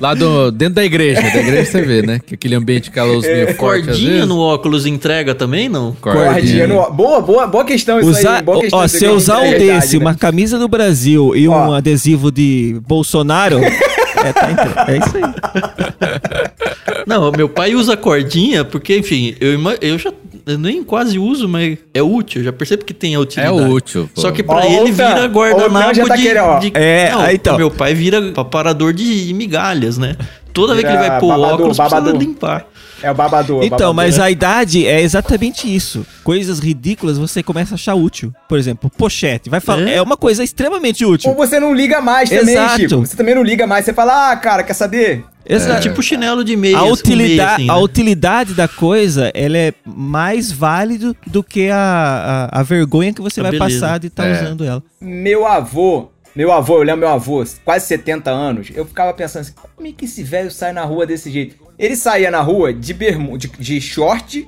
lá 0.00 0.14
do. 0.14 0.50
dentro 0.50 0.74
da 0.74 0.84
igreja. 0.84 1.20
Da 1.22 1.28
igreja 1.40 1.70
você 1.70 1.82
vê, 1.82 2.02
né? 2.02 2.20
Que 2.26 2.34
aquele 2.34 2.54
ambiente 2.56 2.90
caloroso 2.90 3.26
É, 3.28 3.44
meio 3.44 3.56
forte. 3.56 3.80
às 3.82 3.86
Cordinha 3.86 4.12
vezes. 4.12 4.28
no 4.28 4.38
óculos 4.40 4.84
entrega 4.84 5.34
também, 5.34 5.68
não? 5.68 5.92
Cordinha 6.00 6.66
no- 6.66 6.90
Boa, 6.90 7.20
boa, 7.20 7.46
boa 7.46 7.64
questão 7.64 8.00
isso 8.00 8.10
Usar, 8.10 8.38
aí. 8.38 8.42
Boa 8.42 8.60
questão 8.60 8.78
ó, 8.80 8.88
se 8.88 9.04
eu 9.04 9.14
usar 9.14 9.38
um 9.38 9.44
é 9.44 9.58
desse, 9.58 9.96
né? 9.98 10.04
uma 10.04 10.14
camisa 10.14 10.58
do 10.58 10.66
Brasil 10.68 11.34
e 11.36 11.48
um 11.48 11.52
Ó. 11.52 11.74
adesivo 11.74 12.32
de 12.32 12.80
Bolsonaro, 12.86 13.58
é, 13.62 14.32
tá 14.32 14.50
entre- 14.50 14.92
é 14.94 14.98
isso 14.98 15.16
aí. 15.16 17.04
Não, 17.06 17.30
meu 17.32 17.48
pai 17.48 17.74
usa 17.74 17.96
cordinha 17.96 18.64
porque, 18.64 18.98
enfim, 18.98 19.34
eu, 19.40 19.58
eu 19.80 19.98
já 19.98 20.12
Eu 20.52 20.58
nem 20.58 20.82
quase 20.84 21.18
uso, 21.18 21.48
mas 21.48 21.78
é 21.94 22.02
útil. 22.02 22.42
Já 22.42 22.52
percebo 22.52 22.84
que 22.84 22.92
tem 22.94 23.14
a 23.14 23.18
É 23.18 23.20
utilidade. 23.20 23.70
útil. 23.72 24.10
pô. 24.14 24.20
Só 24.20 24.30
que 24.30 24.42
pra 24.42 24.56
Ó, 24.56 24.60
ele 24.62 24.90
vira 24.92 25.24
o 25.24 25.28
guardanapo 25.28 26.06
tá 26.06 26.16
de, 26.16 26.22
querendo, 26.22 26.44
ó. 26.44 26.58
de- 26.58 26.72
É, 26.74 27.10
Não, 27.12 27.20
aí 27.20 27.34
então. 27.36 27.56
Meu 27.56 27.70
pai 27.70 27.94
vira 27.94 28.20
parador 28.44 28.92
de 28.92 29.32
migalhas, 29.34 29.96
né? 29.98 30.16
Toda 30.52 30.74
vez 30.74 30.84
que 30.86 30.92
ele 30.92 30.98
vai 31.08 31.20
pôr 31.20 31.28
babador, 31.28 31.54
óculos, 31.54 31.76
precisa 31.78 32.00
babador. 32.00 32.20
limpar. 32.20 32.66
É 33.02 33.10
o 33.10 33.14
babador. 33.14 33.62
Então, 33.64 33.78
babador. 33.78 33.94
mas 33.94 34.18
a 34.18 34.30
idade 34.30 34.86
é 34.86 35.00
exatamente 35.00 35.72
isso. 35.74 36.06
Coisas 36.22 36.58
ridículas 36.58 37.16
você 37.18 37.42
começa 37.42 37.74
a 37.74 37.76
achar 37.76 37.94
útil. 37.94 38.32
Por 38.48 38.58
exemplo, 38.58 38.90
pochete. 38.90 39.48
Vai 39.48 39.60
falar, 39.60 39.88
É? 39.88 39.96
é 39.96 40.02
uma 40.02 40.16
coisa 40.16 40.44
extremamente 40.44 41.04
útil. 41.04 41.30
Ou 41.30 41.36
você 41.36 41.58
não 41.58 41.74
liga 41.74 42.00
mais 42.00 42.28
também, 42.28 42.54
Exato. 42.54 42.76
Chico. 42.80 42.96
Você 43.06 43.16
também 43.16 43.34
não 43.34 43.42
liga 43.42 43.66
mais. 43.66 43.84
Você 43.84 43.92
fala, 43.94 44.30
ah, 44.32 44.36
cara, 44.36 44.62
quer 44.62 44.74
saber? 44.74 45.24
Exato. 45.48 45.72
É 45.72 45.80
tipo 45.80 46.02
chinelo 46.02 46.44
de 46.44 46.54
meia. 46.56 46.76
a, 46.78 46.84
utilidade, 46.84 47.68
a 47.70 47.76
utilidade 47.78 48.54
da 48.54 48.68
coisa, 48.68 49.30
ela 49.34 49.56
é 49.56 49.72
mais 49.84 50.52
válido 50.52 51.16
do 51.26 51.42
que 51.42 51.68
a, 51.70 52.48
a, 52.52 52.60
a 52.60 52.62
vergonha 52.62 53.12
que 53.12 53.20
você 53.22 53.40
A 53.40 53.44
vai 53.44 53.52
beleza. 53.52 53.80
passar 53.80 53.98
de 53.98 54.06
estar 54.08 54.26
É. 54.26 54.42
usando 54.42 54.62
ela. 54.64 54.82
Meu 55.00 55.46
avô, 55.46 56.08
meu 56.34 56.52
avô, 56.52 56.78
eu 56.78 56.82
lembro 56.82 57.00
meu 57.00 57.08
avô, 57.08 57.44
quase 57.64 57.86
70 57.86 58.30
anos, 58.30 58.68
eu 58.74 58.84
ficava 58.84 59.12
pensando 59.12 59.42
assim, 59.42 59.52
como 59.76 59.88
é 59.88 59.92
que 59.92 60.04
esse 60.04 60.22
velho 60.22 60.50
sai 60.50 60.72
na 60.72 60.84
rua 60.84 61.06
desse 61.06 61.30
jeito? 61.30 61.56
Ele 61.78 61.96
saía 61.96 62.30
na 62.30 62.40
rua 62.40 62.72
de 62.72 62.92
bermu, 62.92 63.38
de, 63.38 63.48
de 63.48 63.80
short, 63.80 64.46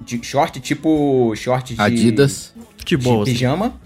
de 0.00 0.24
short 0.24 0.60
tipo 0.60 1.32
short 1.36 1.74
de, 1.74 1.80
Adidas. 1.80 2.52
de 2.56 2.78
Futebol, 2.78 3.22
assim. 3.22 3.32
pijama, 3.32 3.80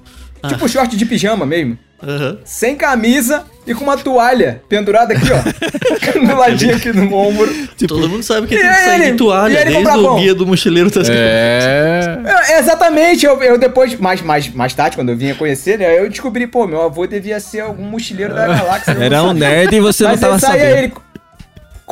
tipo 0.48 0.68
short 0.68 0.96
de 0.96 1.06
pijama 1.06 1.44
mesmo, 1.46 1.78
Aham. 2.02 2.38
sem 2.44 2.74
camisa 2.76 3.44
e 3.66 3.72
com 3.74 3.84
uma 3.84 3.96
toalha 3.96 4.60
pendurada 4.68 5.14
aqui, 5.14 5.28
ó, 5.32 6.18
no 6.20 6.36
ladinho 6.36 6.74
aqui 6.76 6.92
no 6.92 7.14
ombro. 7.14 7.48
Todo 7.86 8.08
mundo 8.08 8.22
sabe 8.24 8.46
que 8.48 8.54
E 8.56 8.58
tem 8.58 8.68
que 8.68 8.74
sair 8.76 8.94
ele? 8.96 9.04
de 9.04 9.10
E 9.10 9.16
toalha. 9.16 9.60
ele 9.60 9.70
Desde 9.84 9.98
o 9.98 10.14
guia 10.16 10.34
do 10.34 10.46
mochileiro 10.46 10.90
tá. 10.90 11.00
É. 11.08 12.18
É, 12.24 12.58
exatamente, 12.58 13.24
eu, 13.24 13.40
eu 13.42 13.56
depois, 13.58 13.94
mais, 13.98 14.20
mais, 14.20 14.52
mais 14.52 14.74
tarde, 14.74 14.96
quando 14.96 15.10
eu 15.10 15.16
vinha 15.16 15.34
conhecer, 15.34 15.78
né, 15.78 15.98
eu 15.98 16.08
descobri, 16.08 16.46
pô, 16.46 16.66
meu 16.66 16.82
avô 16.82 17.06
devia 17.06 17.38
ser 17.38 17.60
algum 17.60 17.84
mochileiro 17.84 18.34
da 18.34 18.46
galáxia. 18.48 18.92
eu 18.92 18.96
não 18.98 19.02
Era 19.04 19.22
um 19.22 19.32
nerd 19.32 19.74
e 19.76 19.80
você 19.80 20.04
não 20.04 20.16
tava 20.18 20.38
sabendo. 20.38 20.64
ele 20.78 20.92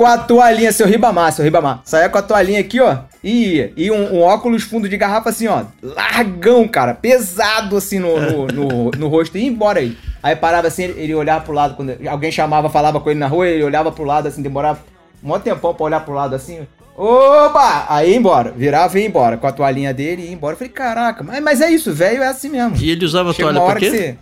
com 0.00 0.06
a 0.06 0.16
toalhinha, 0.16 0.72
seu 0.72 0.86
Ribamar, 0.86 1.30
seu 1.30 1.44
Ribamar. 1.44 1.82
Saía 1.84 2.08
com 2.08 2.16
a 2.16 2.22
toalhinha 2.22 2.58
aqui, 2.58 2.80
ó. 2.80 3.00
E. 3.22 3.70
E 3.76 3.90
um, 3.90 4.14
um 4.14 4.22
óculos 4.22 4.62
fundo 4.62 4.88
de 4.88 4.96
garrafa 4.96 5.28
assim, 5.28 5.46
ó. 5.46 5.64
Largão, 5.82 6.66
cara. 6.66 6.94
Pesado 6.94 7.76
assim 7.76 7.98
no, 7.98 8.18
no, 8.18 8.46
no, 8.48 8.90
no 8.92 9.08
rosto. 9.08 9.36
E 9.36 9.42
ia 9.42 9.48
embora 9.48 9.80
aí. 9.80 9.94
Aí 10.22 10.34
parava 10.34 10.68
assim, 10.68 10.84
ele, 10.84 11.14
olhava 11.14 11.44
pro 11.44 11.52
lado. 11.52 11.74
Quando 11.74 11.94
alguém 12.08 12.32
chamava, 12.32 12.70
falava 12.70 12.98
com 12.98 13.10
ele 13.10 13.20
na 13.20 13.26
rua, 13.26 13.46
ele 13.46 13.62
olhava 13.62 13.92
pro 13.92 14.04
lado 14.04 14.26
assim, 14.26 14.40
demorava 14.40 14.80
um 15.22 15.38
tempão 15.38 15.74
pra 15.74 15.84
olhar 15.84 16.00
pro 16.00 16.14
lado 16.14 16.34
assim. 16.34 16.66
Opa! 16.96 17.84
Aí 17.90 18.12
ia 18.12 18.16
embora. 18.16 18.54
Virava 18.56 18.98
e 18.98 19.02
ia 19.02 19.06
embora. 19.06 19.36
Com 19.36 19.48
a 19.48 19.52
toalhinha 19.52 19.92
dele 19.92 20.22
e 20.22 20.26
ia 20.28 20.32
embora. 20.32 20.54
Eu 20.54 20.56
falei, 20.56 20.72
caraca, 20.72 21.22
mas, 21.22 21.42
mas 21.42 21.60
é 21.60 21.70
isso, 21.70 21.92
velho, 21.92 22.22
é 22.22 22.28
assim 22.28 22.48
mesmo. 22.48 22.74
E 22.78 22.90
ele 22.90 23.04
usava 23.04 23.34
Chega 23.34 23.52
toalha 23.52 23.70
pra 23.70 23.78
quê? 23.78 23.90
que 23.90 23.96
você. 23.98 24.18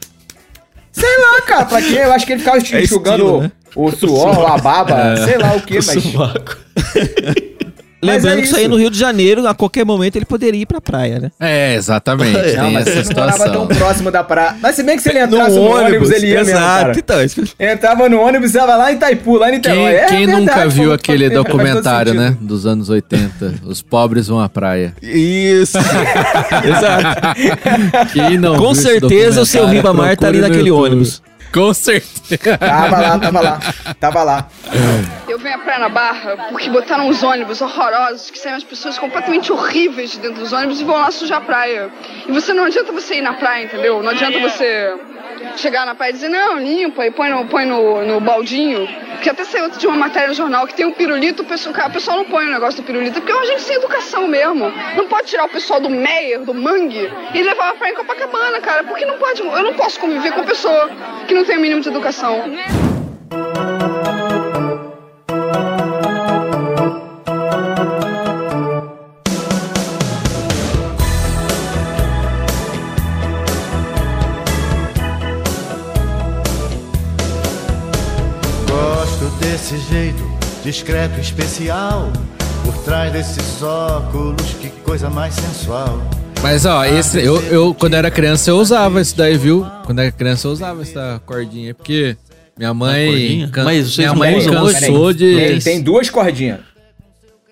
Sei 0.99 1.19
lá, 1.19 1.43
cara, 1.43 1.65
pra 1.67 1.81
quê? 1.83 1.99
Eu 2.03 2.13
acho 2.13 2.27
que 2.27 2.33
ele 2.33 2.41
ficava 2.41 2.59
É 2.59 2.83
enxugando 2.83 3.17
estilo, 3.23 3.43
né? 3.43 3.53
o 3.77 3.91
suor, 3.93 4.47
a 4.51 4.59
baba, 4.59 5.17
sei 5.25 5.39
lá 5.39 5.55
o 5.55 5.61
que, 5.63 5.79
O 5.79 5.87
mas. 5.87 6.05
Lembrando 8.01 8.39
é 8.39 8.43
que 8.43 8.47
isso 8.47 8.57
aí 8.57 8.69
no 8.69 8.77
Rio 8.77 8.91
de 8.91 8.99
Janeiro, 8.99 9.47
a 9.47 9.55
qualquer 9.55 9.85
momento 9.85 10.17
ele 10.17 10.25
poderia 10.25 10.63
ir 10.63 10.67
pra 10.67 10.81
praia, 10.81 11.19
né? 11.19 11.31
É, 11.41 11.75
exatamente. 11.75 12.39
Não, 12.57 12.71
mas 12.71 12.87
ele 12.87 13.03
não 13.03 13.15
morava 13.15 13.51
tão 13.51 13.67
próximo 13.67 14.11
da 14.11 14.23
praia. 14.23 14.57
Mas 14.61 14.77
se 14.77 14.83
bem 14.83 14.97
que 14.97 15.03
se 15.03 15.09
ele 15.09 15.21
entrasse 15.21 15.57
no, 15.57 15.63
ônibus, 15.63 16.11
ele 16.11 16.29
ia 16.29 16.45
mesmo, 16.45 16.59
cara. 16.59 16.93
Então, 16.97 17.17
Entrava 17.59 18.09
no 18.09 18.21
ônibus, 18.21 18.49
estava 18.49 18.77
lá 18.77 18.93
em 18.93 18.97
Itaipu, 18.97 19.37
lá 19.37 19.49
em 19.49 19.61
Quem, 19.61 19.73
Niterói. 19.73 19.95
É 19.95 20.07
quem 20.07 20.27
verdade, 20.27 20.41
nunca 20.41 20.69
viu 20.69 20.93
aquele 20.93 21.31
documentário, 21.31 22.15
né? 22.15 22.37
Dos 22.41 22.67
anos 22.67 22.89
80. 22.89 23.55
Os 23.65 23.83
pobres 23.83 24.29
vão 24.29 24.41
à 24.41 24.49
praia. 24.49 24.95
Isso. 25.03 25.79
Exato. 26.65 28.13
Quem 28.13 28.39
não 28.39 28.57
Com 28.57 28.75
certeza 28.75 29.41
o 29.41 29.47
seu 29.47 29.67
Ribamar 29.67 30.17
tá 30.17 30.29
ali 30.29 30.39
no 30.39 30.49
naquele 30.49 30.69
YouTube. 30.69 30.87
ônibus. 30.87 31.23
Com 31.53 31.73
certeza. 31.73 32.59
Tava 32.59 32.99
lá, 32.99 33.19
tava 33.19 33.41
lá, 33.41 33.61
tava 33.99 34.23
lá. 34.23 34.49
Eu 35.39 35.43
venho 35.43 35.55
à 35.55 35.59
praia 35.59 35.79
na 35.79 35.89
Barra 35.89 36.49
porque 36.51 36.69
botaram 36.69 37.07
uns 37.07 37.23
ônibus 37.23 37.61
horrorosos 37.61 38.29
que 38.29 38.41
saem 38.41 38.57
as 38.57 38.65
pessoas 38.65 38.99
completamente 38.99 39.53
horríveis 39.53 40.11
de 40.11 40.19
dentro 40.19 40.41
dos 40.41 40.53
ônibus 40.53 40.81
e 40.81 40.85
vão 40.85 40.97
lá 40.97 41.13
sujar 41.13 41.39
a 41.39 41.41
praia. 41.41 41.93
E 42.27 42.33
você 42.33 42.53
não 42.53 42.65
adianta 42.65 42.91
você 42.91 43.19
ir 43.19 43.23
na 43.23 43.35
praia, 43.35 43.67
entendeu? 43.67 44.03
Não 44.03 44.11
adianta 44.11 44.41
você 44.41 44.93
chegar 45.57 45.87
na 45.87 45.95
praia 45.95 46.11
e 46.11 46.15
dizer, 46.15 46.29
não, 46.29 46.59
limpa 46.59 47.07
e 47.07 47.13
põe 47.13 47.31
no, 47.31 47.47
põe 47.47 47.65
no, 47.65 48.05
no 48.05 48.21
baldinho. 48.21 48.89
Porque 49.13 49.31
até 49.31 49.45
saiu 49.45 49.71
de 49.71 49.87
uma 49.87 49.97
matéria 49.97 50.27
no 50.27 50.35
jornal 50.35 50.67
que 50.67 50.75
tem 50.75 50.85
um 50.85 50.93
pirulito, 50.93 51.43
o 51.43 51.47
pessoal, 51.47 51.73
o 51.87 51.93
pessoal 51.93 52.17
não 52.17 52.25
põe 52.25 52.45
o 52.45 52.51
negócio 52.51 52.83
do 52.83 52.85
pirulito, 52.85 53.21
porque 53.21 53.31
é 53.31 53.37
uma 53.37 53.47
gente 53.47 53.63
sem 53.63 53.77
educação 53.77 54.27
mesmo. 54.27 54.73
Não 54.97 55.07
pode 55.07 55.29
tirar 55.29 55.45
o 55.45 55.49
pessoal 55.49 55.79
do 55.79 55.89
Meyer, 55.89 56.41
do 56.41 56.53
Mangue, 56.53 57.13
e 57.33 57.43
levar 57.45 57.69
pra 57.69 57.75
praia 57.75 57.93
em 57.93 57.95
Copacabana, 57.95 58.61
cara. 58.61 58.83
Porque 58.83 59.07
não 59.07 59.17
pode. 59.17 59.41
Eu 59.41 59.63
não 59.63 59.75
posso 59.75 60.01
conviver 60.01 60.33
com 60.33 60.43
pessoa 60.43 60.91
que 61.29 61.35
não 61.35 61.45
tem 61.45 61.57
o 61.57 61.61
mínimo 61.61 61.81
de 61.81 61.89
educação. 61.89 62.43
Discreto 80.83 81.19
especial. 81.21 82.13
Por 82.65 82.73
trás 82.85 83.13
desses 83.13 83.61
óculos, 83.63 84.55
que 84.61 84.69
coisa 84.85 85.11
mais 85.11 85.35
sensual. 85.35 86.01
Mas 86.41 86.65
ó, 86.67 86.85
esse, 86.85 87.19
eu, 87.21 87.41
eu 87.47 87.75
quando 87.75 87.95
era 87.95 88.11
criança 88.13 88.51
eu 88.51 88.57
usava 88.59 89.01
isso 89.01 89.17
daí, 89.17 89.37
viu? 89.37 89.67
Quando 89.85 89.99
era 90.01 90.13
criança 90.13 90.47
eu 90.47 90.53
usava 90.53 90.83
essa 90.83 91.21
cordinha, 91.27 91.75
porque 91.75 92.17
minha 92.57 92.73
mãe, 92.73 93.49
can- 93.53 93.65
Mas 93.65 93.87
vocês 93.87 93.97
minha 93.99 94.09
não 94.11 94.17
mãe 94.17 94.37
usam 94.37 94.63
hoje? 94.63 94.75
cansou 94.81 95.15
Tem, 95.15 95.59
de 95.59 95.65
tem 95.65 95.81
duas 95.83 96.09
cordinhas. 96.11 96.61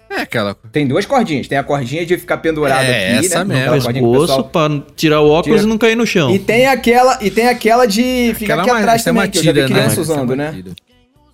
É 0.08 0.20
aquela 0.20 0.54
Tem 0.70 0.86
duas 0.86 1.04
cordinhas. 1.04 1.48
Tem 1.48 1.58
a 1.58 1.64
cordinha 1.64 2.06
de 2.06 2.16
ficar 2.16 2.36
pendurado 2.36 2.84
É, 2.84 3.16
aqui, 3.16 3.26
essa 3.26 3.44
né? 3.44 3.68
mesmo. 3.68 3.92
Pescoço 3.92 4.20
pessoal- 4.20 4.44
pra 4.44 4.82
tirar 4.94 5.20
o 5.20 5.28
óculos 5.30 5.56
Tira. 5.58 5.66
e 5.66 5.68
não 5.68 5.78
cair 5.78 5.96
no 5.96 6.06
chão. 6.06 6.32
E 6.32 6.38
tem 6.38 6.66
aquela, 6.68 7.18
e 7.20 7.28
tem 7.30 7.48
aquela 7.48 7.86
de 7.86 8.32
ficar 8.38 8.60
aqui 8.60 8.68
mais- 8.70 8.82
atrás 8.82 9.00
é 9.02 9.04
também, 9.04 9.28
que 9.28 9.38
eu 9.38 9.42
já 9.42 9.52
vi 9.52 9.60
né? 9.62 9.66
criança 9.66 9.98
é 9.98 10.02
usando, 10.02 10.36
né? 10.36 10.62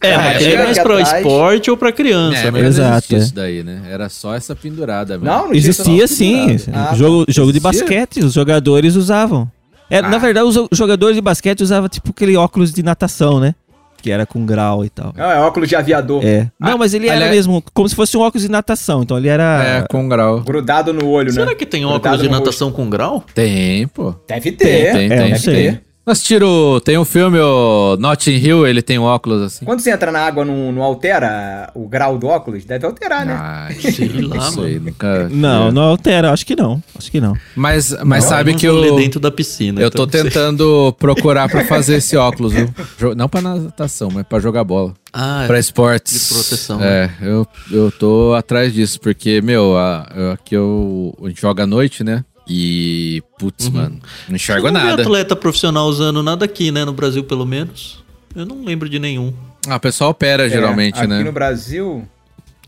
É, 0.02 0.14
Ah, 0.14 0.18
mas 0.18 0.42
chega 0.42 0.62
é 0.62 0.64
mais 0.64 0.78
pra 0.78 0.94
atrás. 1.00 1.12
esporte 1.18 1.70
ou 1.70 1.76
pra 1.76 1.92
criança, 1.92 2.38
É, 2.38 2.50
né? 2.50 2.60
Exato, 2.66 3.14
é. 3.14 3.18
isso 3.18 3.34
daí, 3.34 3.62
né? 3.62 3.82
Era 3.88 4.08
só 4.08 4.34
essa 4.34 4.54
pendurada 4.54 5.14
mesmo. 5.18 5.26
Não, 5.26 5.46
não 5.46 5.54
Existia 5.54 6.06
sim. 6.08 6.56
Ah, 6.72 6.94
jogo 6.94 7.24
jogo 7.28 7.52
de 7.52 7.60
basquete, 7.60 8.20
os 8.20 8.32
jogadores 8.32 8.96
usavam. 8.96 9.50
É, 9.90 9.98
Ah. 9.98 10.02
Na 10.02 10.18
verdade, 10.18 10.46
os 10.46 10.68
jogadores 10.72 11.14
de 11.14 11.20
basquete 11.20 11.60
usavam 11.62 11.88
tipo 11.88 12.10
aquele 12.10 12.36
óculos 12.36 12.72
de 12.72 12.82
natação, 12.82 13.38
né? 13.38 13.54
Que 14.00 14.10
era 14.10 14.26
com 14.26 14.44
grau 14.44 14.84
e 14.84 14.90
tal. 14.90 15.12
Não, 15.16 15.30
é 15.30 15.38
óculos 15.40 15.68
de 15.68 15.76
aviador. 15.76 16.24
É. 16.24 16.48
Não, 16.58 16.76
mas 16.76 16.92
ele 16.92 17.06
era 17.06 17.14
aliás- 17.18 17.36
mesmo 17.36 17.62
como 17.72 17.88
se 17.88 17.94
fosse 17.94 18.16
um 18.16 18.20
óculos 18.22 18.42
de 18.42 18.50
natação. 18.50 19.02
Então 19.02 19.16
ele 19.16 19.28
era. 19.28 19.62
É, 19.64 19.86
com 19.88 20.08
grau. 20.08 20.40
Grudado 20.40 20.92
no 20.92 21.06
olho, 21.08 21.28
né? 21.28 21.32
Será 21.40 21.54
que 21.54 21.64
tem 21.64 21.84
óculos 21.84 22.00
Grudado 22.02 22.22
de 22.24 22.28
no 22.28 22.34
natação 22.38 22.72
com 22.72 22.90
grau? 22.90 23.22
Tem, 23.32 23.86
pô. 23.86 24.06
rosto. 24.06 24.20
Deve 24.26 24.50
ter. 24.50 24.92
Tem, 24.92 25.06
É, 25.12 25.16
tem, 25.16 25.30
não 25.30 25.38
sei. 25.38 25.80
Tem. 26.04 26.12
Nós 26.12 26.22
tiro, 26.22 26.80
tem 26.80 26.98
um 26.98 27.04
filme, 27.04 27.38
o 27.38 27.96
Notting 27.96 28.32
Hill, 28.32 28.66
ele 28.66 28.82
tem 28.82 28.98
um 28.98 29.04
óculos 29.04 29.40
assim. 29.42 29.64
Quando 29.64 29.80
você 29.80 29.90
entra 29.92 30.10
na 30.10 30.20
água, 30.20 30.44
não, 30.44 30.72
não 30.72 30.82
altera 30.82 31.70
o 31.74 31.86
grau 31.86 32.18
do 32.18 32.26
óculos? 32.26 32.64
Deve 32.64 32.84
alterar, 32.86 33.24
né? 33.24 33.74
Sei 33.80 34.08
lá, 34.20 34.36
isso 34.48 34.62
aí, 34.62 34.80
nunca. 34.80 35.28
Não, 35.28 35.70
não 35.70 35.82
altera. 35.82 36.32
Acho 36.32 36.44
que 36.44 36.56
não. 36.56 36.82
Acho 36.98 37.10
que 37.10 37.20
não. 37.20 37.36
Mas, 37.54 37.94
mas 38.04 38.24
sabe 38.24 38.50
Eu 38.50 38.52
não 38.54 38.60
que 38.60 38.68
vou 38.68 38.84
eu. 38.84 38.96
dentro 38.96 39.20
da 39.20 39.30
piscina. 39.30 39.80
Eu 39.80 39.88
então 39.88 40.06
tô 40.06 40.06
não 40.06 40.22
sei. 40.22 40.30
tentando 40.30 40.92
procurar 40.98 41.48
pra 41.48 41.64
fazer 41.64 41.96
esse 41.96 42.16
óculos, 42.16 42.52
viu? 42.52 42.68
Não 43.16 43.28
pra 43.28 43.40
natação, 43.40 44.08
mas 44.12 44.24
pra 44.26 44.38
jogar 44.40 44.64
bola. 44.64 44.94
Ah, 45.12 45.44
Pra 45.46 45.58
esportes. 45.58 46.28
de 46.28 46.34
proteção, 46.34 46.82
É, 46.82 47.10
eu, 47.20 47.46
eu 47.70 47.92
tô 47.92 48.32
atrás 48.34 48.72
disso, 48.72 48.98
porque, 48.98 49.42
meu, 49.42 49.76
a, 49.76 50.32
aqui 50.32 50.56
eu, 50.56 51.14
a 51.22 51.28
gente 51.28 51.40
joga 51.40 51.64
à 51.64 51.66
noite, 51.66 52.02
né? 52.02 52.24
E, 52.48 53.22
putz, 53.38 53.68
mano, 53.68 54.00
não 54.28 54.36
enxergo 54.36 54.66
eu 54.66 54.72
não 54.72 54.80
nada. 54.82 55.02
atleta 55.02 55.36
profissional 55.36 55.86
usando 55.86 56.22
nada 56.22 56.44
aqui, 56.44 56.70
né? 56.72 56.84
No 56.84 56.92
Brasil, 56.92 57.22
pelo 57.24 57.46
menos. 57.46 58.02
Eu 58.34 58.44
não 58.44 58.64
lembro 58.64 58.88
de 58.88 58.98
nenhum. 58.98 59.32
Ah, 59.68 59.76
o 59.76 59.80
pessoal 59.80 60.10
opera 60.10 60.48
geralmente, 60.48 60.96
É, 60.96 61.00
aqui 61.00 61.08
né? 61.08 61.22
no 61.22 61.30
Brasil, 61.32 62.04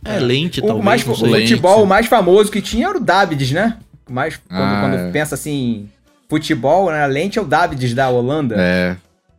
É, 0.04 0.18
lente, 0.20 0.60
o, 0.60 0.66
talvez, 0.66 0.84
mais, 0.84 1.04
não 1.06 1.12
o 1.12 1.16
futebol 1.16 1.82
o 1.82 1.86
mais 1.86 2.06
famoso 2.06 2.52
que 2.52 2.62
tinha 2.62 2.88
era 2.88 2.96
o 2.96 3.00
Davids, 3.00 3.50
né? 3.50 3.78
O 4.08 4.12
Mais, 4.12 4.36
quando, 4.36 4.60
Ah, 4.60 4.80
quando 4.80 4.94
é. 4.96 5.10
pensa 5.10 5.34
assim, 5.34 5.88
futebol, 6.28 6.90
né? 6.90 7.02
A 7.02 7.06
lente 7.06 7.38
é 7.38 7.42
o 7.42 7.44
Davids 7.46 7.94
da 7.94 8.08
Holanda. 8.08 8.54
É. 8.58 8.96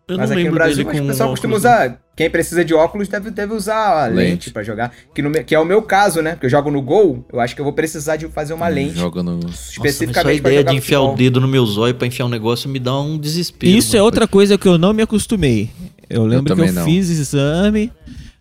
Eu 0.07 0.17
Mas 0.17 0.29
não 0.29 0.37
aqui 0.37 0.45
no 0.47 0.53
Brasil, 0.53 0.75
dele 0.77 0.89
acho 0.89 0.91
que 0.91 0.99
com 0.99 1.05
o 1.05 1.07
pessoal 1.07 1.29
costuma 1.31 1.55
óculos, 1.55 1.63
usar. 1.63 2.01
Quem 2.15 2.29
precisa 2.29 2.63
de 2.63 2.73
óculos 2.75 3.07
deve, 3.07 3.31
deve 3.31 3.53
usar 3.53 4.03
a 4.03 4.07
lente, 4.07 4.29
Lente. 4.29 4.51
pra 4.51 4.61
jogar. 4.61 4.91
Que, 5.13 5.21
no, 5.21 5.31
que 5.31 5.55
é 5.55 5.59
o 5.59 5.65
meu 5.65 5.81
caso, 5.81 6.21
né? 6.21 6.31
Porque 6.31 6.45
eu 6.45 6.49
jogo 6.49 6.69
no 6.69 6.79
gol, 6.81 7.25
eu 7.33 7.39
acho 7.39 7.55
que 7.55 7.61
eu 7.61 7.65
vou 7.65 7.73
precisar 7.73 8.15
de 8.15 8.27
fazer 8.27 8.53
uma 8.53 8.67
lente. 8.67 8.99
Joga 8.99 9.23
no. 9.23 9.37
Nossa, 9.37 9.47
mas 9.47 9.55
só 9.55 9.81
a 9.81 9.87
especificamente 9.87 10.37
ideia 10.37 10.63
de 10.63 10.75
enfiar 10.75 10.99
futebol. 10.99 11.13
o 11.15 11.17
dedo 11.17 11.41
no 11.41 11.47
meu 11.47 11.65
zóio 11.65 11.95
pra 11.95 12.05
enfiar 12.05 12.25
um 12.27 12.29
negócio 12.29 12.69
me 12.69 12.77
dá 12.79 12.99
um 12.99 13.17
desespero. 13.17 13.75
Isso 13.75 13.95
é 13.95 13.99
mano. 13.99 14.05
outra 14.05 14.27
coisa 14.27 14.59
que 14.59 14.67
eu 14.67 14.77
não 14.77 14.93
me 14.93 15.01
acostumei. 15.01 15.71
Eu 16.07 16.23
lembro 16.23 16.45
que 16.45 16.49
também 16.49 16.67
eu 16.67 16.73
não. 16.73 16.85
fiz 16.85 17.09
exame, 17.09 17.91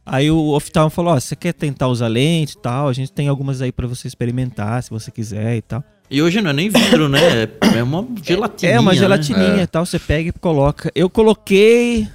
Aí 0.07 0.31
o 0.31 0.49
oftalmo 0.51 0.91
falou: 0.91 1.15
Ó, 1.15 1.21
você 1.21 1.35
quer 1.35 1.55
tentar 1.55 1.89
usar 1.89 2.09
lente 2.09 2.53
e 2.53 2.59
tal? 2.59 2.89
A 2.89 2.93
gente 2.93 3.11
tem 3.11 3.29
algumas 3.29 3.63
aí 3.63 3.73
pra 3.73 3.87
você 3.87 4.07
experimentar, 4.07 4.83
se 4.83 4.91
você 4.91 5.11
quiser 5.11 5.57
e 5.57 5.63
tal. 5.63 5.83
E 6.11 6.23
hoje 6.23 6.41
não 6.41 6.51
é 6.51 6.53
nem 6.53 6.69
vidro, 6.69 7.09
né? 7.09 7.21
É 7.77 7.83
uma 7.83 8.07
gelatininha. 8.23 8.77
É 8.77 8.81
uma 8.81 8.93
né? 8.93 8.99
gelatininha 8.99 9.61
É. 9.61 9.63
e 9.63 9.67
tal, 9.67 9.85
você 9.87 9.99
pega 9.99 10.29
e 10.29 10.33
coloca. 10.33 10.93
Eu 10.95 11.09
coloquei, 11.09 12.07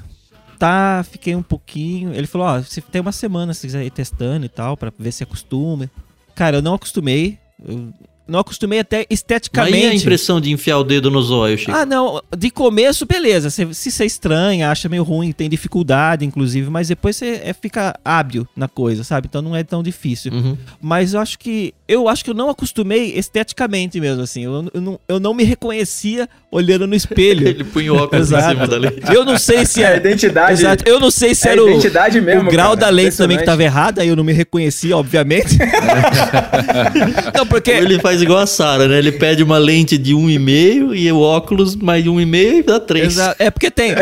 tá, 0.58 1.04
fiquei 1.10 1.36
um 1.36 1.42
pouquinho. 1.44 2.14
Ele 2.14 2.28
falou, 2.28 2.48
ó, 2.48 2.60
você 2.62 2.82
tem 2.82 3.02
uma 3.02 3.12
semana 3.12 3.54
se 3.54 3.62
quiser 3.68 3.84
ir 3.84 3.90
testando 3.92 4.46
e 4.46 4.50
tal, 4.50 4.78
pra 4.78 4.92
ver 4.98 5.12
se 5.12 5.24
acostuma. 5.24 5.90
Cara, 6.36 6.58
eu 6.58 6.62
não 6.62 6.76
acostumei. 6.76 7.38
Eu 7.68 7.92
não 8.30 8.40
acostumei 8.40 8.80
até 8.80 9.00
Mas 9.00 9.06
esteticamente. 9.20 9.78
e 9.86 9.90
a 9.90 9.94
impressão 9.96 10.40
de 10.40 10.52
enfiar 10.52 10.78
o 10.78 10.84
dedo 10.84 11.10
no 11.12 11.22
zóio, 11.22 11.58
Chico? 11.58 11.72
Ah, 11.72 11.86
não. 11.86 12.22
De 12.38 12.50
começo, 12.50 13.06
beleza. 13.06 13.50
Você- 13.50 13.74
se 13.74 13.92
você 13.92 14.06
estranha, 14.06 14.70
acha 14.70 14.88
meio 14.88 15.04
ruim, 15.04 15.32
tem 15.32 15.50
dificuldade, 15.50 16.26
inclusive, 16.26 16.70
mas 16.70 16.88
depois 16.88 17.16
você 17.16 17.42
é, 17.44 17.54
fica 17.54 17.98
hábil 18.06 18.48
na 18.56 18.68
coisa, 18.68 19.04
sabe? 19.04 19.28
Então 19.30 19.42
não 19.42 19.56
é 19.56 19.64
tão 19.64 19.82
difícil. 19.84 20.32
Uhum. 20.32 20.58
Mas 20.82 21.14
eu 21.14 21.20
acho 21.20 21.38
que. 21.40 21.74
Eu 21.88 22.08
acho 22.08 22.24
que 22.24 22.30
eu 22.30 22.36
não 22.36 22.50
acostumei 22.50 23.14
esteticamente 23.18 24.00
mesmo, 24.00 24.22
assim. 24.22 24.44
Eu, 24.44 24.70
eu 24.74 24.82
não, 24.82 25.00
eu 25.08 25.20
não 25.20 25.34
me 25.34 25.44
reconhecia 25.44 26.30
olhando 26.52 26.86
no 26.86 26.94
espelho. 26.96 27.48
Ele 27.50 27.64
punha 27.64 27.92
o 27.94 27.98
óculos 27.98 28.32
em 28.32 28.40
cima 28.42 28.68
da 28.68 28.78
lente. 28.78 29.02
Eu 29.14 29.26
não 29.26 29.38
sei 29.38 29.66
se 29.66 29.82
É 29.82 29.86
a 29.86 29.90
era. 29.90 29.98
identidade. 29.98 30.54
Exato. 30.62 30.84
Eu 30.88 31.00
não 31.00 31.10
sei 31.10 31.34
se 31.34 31.48
É 31.48 31.52
era 31.54 31.64
o, 31.64 31.70
identidade 31.70 32.22
mesmo, 32.22 32.48
o 32.48 32.52
grau 32.52 32.70
cara. 32.70 32.80
da 32.82 32.90
lente 32.90 33.18
também 33.18 33.38
que 33.38 33.44
Impressionante. 33.44 33.46
tava 33.46 33.64
errada, 33.64 34.02
aí 34.04 34.08
eu 34.08 34.16
não 34.16 34.24
me 34.24 34.34
reconhecia, 34.34 34.96
obviamente. 34.96 35.58
não, 37.36 37.46
porque. 37.48 37.72
Ele 37.72 38.00
faz 38.00 38.19
igual 38.22 38.40
a 38.40 38.48
Sara, 38.48 38.88
né? 38.88 38.98
Ele 38.98 39.12
pede 39.12 39.44
uma 39.44 39.58
lente 39.58 39.98
de 39.98 40.14
1,5 40.14 40.96
e 40.96 41.12
o 41.12 41.20
óculos 41.20 41.76
mais 41.76 42.04
de 42.04 42.10
1,5 42.10 42.36
e 42.36 42.64
dá 42.64 42.80
3. 42.80 43.08
Exato. 43.08 43.36
É 43.42 43.50
porque 43.50 43.72
tem, 43.72 43.94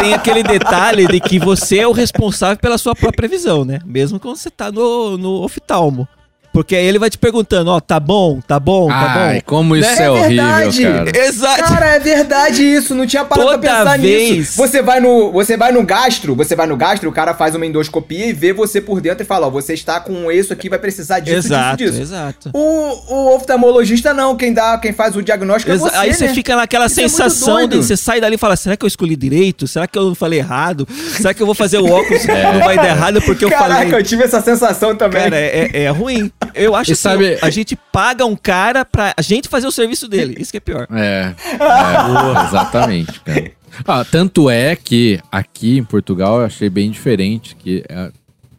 tem 0.00 0.14
aquele 0.14 0.42
detalhe 0.42 1.06
de 1.06 1.20
que 1.20 1.38
você 1.38 1.78
é 1.78 1.86
o 1.86 1.92
responsável 1.92 2.56
pela 2.56 2.78
sua 2.78 2.94
própria 2.94 3.28
visão, 3.28 3.64
né? 3.64 3.78
Mesmo 3.84 4.18
quando 4.18 4.36
você 4.36 4.50
tá 4.50 4.70
no, 4.70 5.16
no 5.16 5.42
oftalmo. 5.42 6.08
Porque 6.52 6.76
aí 6.76 6.84
ele 6.84 6.98
vai 6.98 7.08
te 7.08 7.16
perguntando, 7.16 7.70
ó, 7.70 7.80
tá 7.80 7.98
bom, 7.98 8.38
tá 8.46 8.60
bom, 8.60 8.88
tá 8.88 9.14
Ai, 9.16 9.34
bom. 9.36 9.42
como 9.46 9.74
isso 9.74 9.88
Né? 9.88 9.96
é, 9.98 10.02
É 10.04 10.10
horrível, 10.10 10.28
verdade. 10.44 10.82
cara. 10.82 11.24
Exato. 11.26 11.62
Cara, 11.62 11.86
é 11.86 11.98
verdade 11.98 12.62
isso, 12.62 12.94
não 12.94 13.06
tinha 13.06 13.24
parado 13.24 13.48
pra 13.48 13.58
Toda 13.58 13.78
pensar 13.84 13.98
vez. 13.98 14.30
nisso. 14.36 14.56
Você 14.58 14.82
vai 14.82 15.00
no, 15.00 15.32
você 15.32 15.56
vai 15.56 15.72
no 15.72 15.82
gastro, 15.82 16.34
você 16.36 16.54
vai 16.54 16.66
no 16.66 16.76
gastro, 16.76 17.08
o 17.08 17.12
cara 17.12 17.32
faz 17.32 17.54
uma 17.54 17.64
endoscopia 17.64 18.26
e 18.26 18.32
vê 18.34 18.52
você 18.52 18.80
por 18.82 19.00
dentro 19.00 19.22
e 19.22 19.26
fala, 19.26 19.46
ó, 19.46 19.50
você 19.50 19.72
está 19.72 19.98
com 19.98 20.30
isso 20.30 20.52
aqui, 20.52 20.68
vai 20.68 20.78
precisar 20.78 21.20
disso, 21.20 21.38
exato, 21.48 21.76
disso, 21.78 21.92
disso. 21.92 22.02
exato. 22.02 22.50
O, 22.52 23.14
o 23.14 23.34
oftalmologista 23.34 24.12
não, 24.12 24.36
quem 24.36 24.52
dá, 24.52 24.76
quem 24.76 24.92
faz 24.92 25.16
o 25.16 25.22
diagnóstico 25.22 25.70
é 25.72 25.74
Exa- 25.74 25.88
você, 25.88 25.96
aí 25.96 26.12
você 26.12 26.26
né? 26.26 26.34
fica 26.34 26.54
naquela 26.54 26.84
Isso 26.86 27.00
é 27.00 27.08
sensação 27.08 27.60
de 27.62 27.68
doido. 27.68 27.82
você 27.82 27.96
sai 27.96 28.20
dali 28.20 28.34
e 28.34 28.38
fala: 28.38 28.56
será 28.56 28.76
que 28.76 28.84
eu 28.84 28.88
escolhi 28.88 29.16
direito? 29.16 29.66
Será 29.66 29.86
que 29.86 29.98
eu 29.98 30.14
falei 30.14 30.40
errado? 30.40 30.86
Será 31.16 31.32
que 31.32 31.42
eu 31.42 31.46
vou 31.46 31.54
fazer 31.54 31.78
o 31.78 31.90
óculos 31.90 32.24
não 32.28 32.60
vai 32.60 32.76
dar 32.76 32.88
errado 32.88 33.22
porque 33.22 33.44
eu 33.44 33.48
Caraca, 33.48 33.74
falei. 33.84 33.94
eu 33.94 34.02
tive 34.02 34.22
essa 34.24 34.40
sensação 34.42 34.94
também. 34.94 35.22
Cara, 35.22 35.36
é, 35.38 35.70
é- 35.72 35.82
é 35.84 35.88
ruim. 35.88 36.30
Eu 36.54 36.74
acho 36.74 36.90
E 36.90 36.94
que 36.94 36.98
sabe- 36.98 37.38
a 37.42 37.50
gente 37.50 37.76
paga 37.92 38.24
um 38.26 38.36
cara 38.36 38.84
pra 38.84 39.14
a 39.16 39.22
gente 39.22 39.48
fazer 39.48 39.66
o 39.66 39.70
serviço 39.72 40.08
dele. 40.08 40.36
Isso 40.38 40.50
que 40.50 40.56
é 40.56 40.60
pior. 40.60 40.86
É, 40.92 41.34
é, 41.60 42.46
exatamente, 42.46 43.20
cara. 43.20 43.50
Ah, 43.86 44.04
tanto 44.04 44.50
é 44.50 44.76
que 44.76 45.18
aqui 45.30 45.78
em 45.78 45.84
Portugal 45.84 46.40
eu 46.40 46.44
achei 46.46 46.68
bem 46.68 46.90
diferente, 46.90 47.56
que 47.56 47.82
é, 47.88 48.10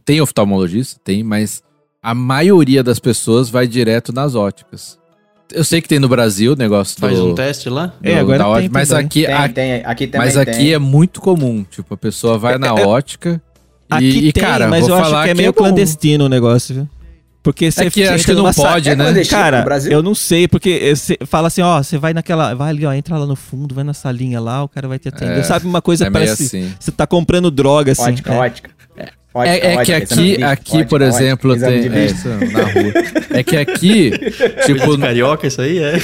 tem 0.03 0.19
oftalmologista, 0.21 0.99
tem, 1.03 1.23
mas 1.23 1.61
a 2.01 2.13
maioria 2.15 2.83
das 2.83 2.99
pessoas 2.99 3.49
vai 3.49 3.67
direto 3.67 4.11
nas 4.11 4.33
óticas. 4.35 4.97
Eu 5.51 5.63
sei 5.63 5.81
que 5.81 5.87
tem 5.87 5.99
no 5.99 6.07
Brasil 6.07 6.53
o 6.53 6.55
negócio 6.55 6.99
Faz 6.99 7.15
do, 7.19 7.27
um 7.27 7.35
teste 7.35 7.69
lá? 7.69 7.87
do- 8.01 8.07
É, 8.09 8.17
agora 8.17 8.39
da 8.39 8.43
tem 8.45 8.53
ótica, 8.53 8.69
mas 8.73 8.89
também. 8.89 9.05
aqui, 9.05 9.25
Tem, 9.25 9.33
a- 9.35 9.49
tem, 9.49 9.73
aqui 9.85 10.07
também 10.07 10.27
mas 10.27 10.37
aqui 10.37 10.51
tem. 10.51 10.73
é 10.73 10.79
muito 10.79 11.21
comum, 11.21 11.63
tipo, 11.69 11.93
a 11.93 11.97
pessoa 11.97 12.39
vai 12.39 12.57
na 12.57 12.73
ótica 12.73 13.39
e, 13.91 13.93
Aqui 13.95 14.05
e, 14.29 14.33
tem, 14.33 14.43
cara, 14.43 14.67
mas 14.67 14.87
eu 14.87 14.95
acho 14.95 15.23
que 15.23 15.29
é 15.29 15.33
meio 15.35 15.53
clandestino 15.53 16.25
o 16.25 16.29
negócio, 16.29 16.73
viu? 16.73 16.89
Porque 17.43 17.69
você 17.69 17.91
que 17.91 18.03
acho 18.07 18.23
que 18.25 18.33
não 18.33 18.51
pode, 18.53 18.89
é 18.89 18.95
né? 18.95 19.25
Cara, 19.25 19.65
eu 19.89 20.01
não 20.01 20.15
sei, 20.15 20.47
porque 20.47 20.95
você 20.95 21.17
fala 21.25 21.47
assim, 21.49 21.61
ó, 21.61 21.83
você 21.83 21.97
vai 21.97 22.13
naquela, 22.13 22.53
vai 22.53 22.69
ali, 22.69 22.85
ó, 22.85 22.93
entra 22.93 23.17
lá 23.17 23.25
no 23.25 23.35
fundo, 23.35 23.75
vai 23.75 23.83
na 23.83 23.93
salinha 23.93 24.39
lá, 24.39 24.63
o 24.63 24.69
cara 24.69 24.87
vai 24.87 24.97
te 24.97 25.09
atender. 25.09 25.39
É, 25.39 25.43
Sabe 25.43 25.67
uma 25.67 25.81
coisa 25.81 26.07
é 26.07 26.09
parece, 26.09 26.43
assim. 26.45 26.73
você 26.79 26.91
tá 26.91 27.05
comprando 27.05 27.51
droga 27.51 27.91
assim. 27.91 28.01
Ótica, 28.03 28.33
é. 28.33 28.37
ótica. 28.37 28.69
É, 28.95 29.09
Ótica, 29.35 29.55
é 29.55 29.59
que 29.59 29.77
ótica, 29.93 29.99
de 29.99 30.13
aqui, 30.13 30.43
aqui 30.43 30.71
ótica, 30.77 30.85
por 30.89 31.01
ótica, 31.01 31.23
exemplo, 31.23 31.59
tem. 31.59 31.81
de 31.81 31.87
É, 31.87 32.05
vista. 32.05 32.29
isso, 32.29 32.29
na 32.53 32.63
rua. 32.63 32.93
É 33.31 33.43
que 33.43 33.57
aqui, 33.57 34.11
tipo, 34.65 34.97
Carioca, 34.97 35.47
isso 35.47 35.59
aí 35.61 35.79
é. 35.79 35.99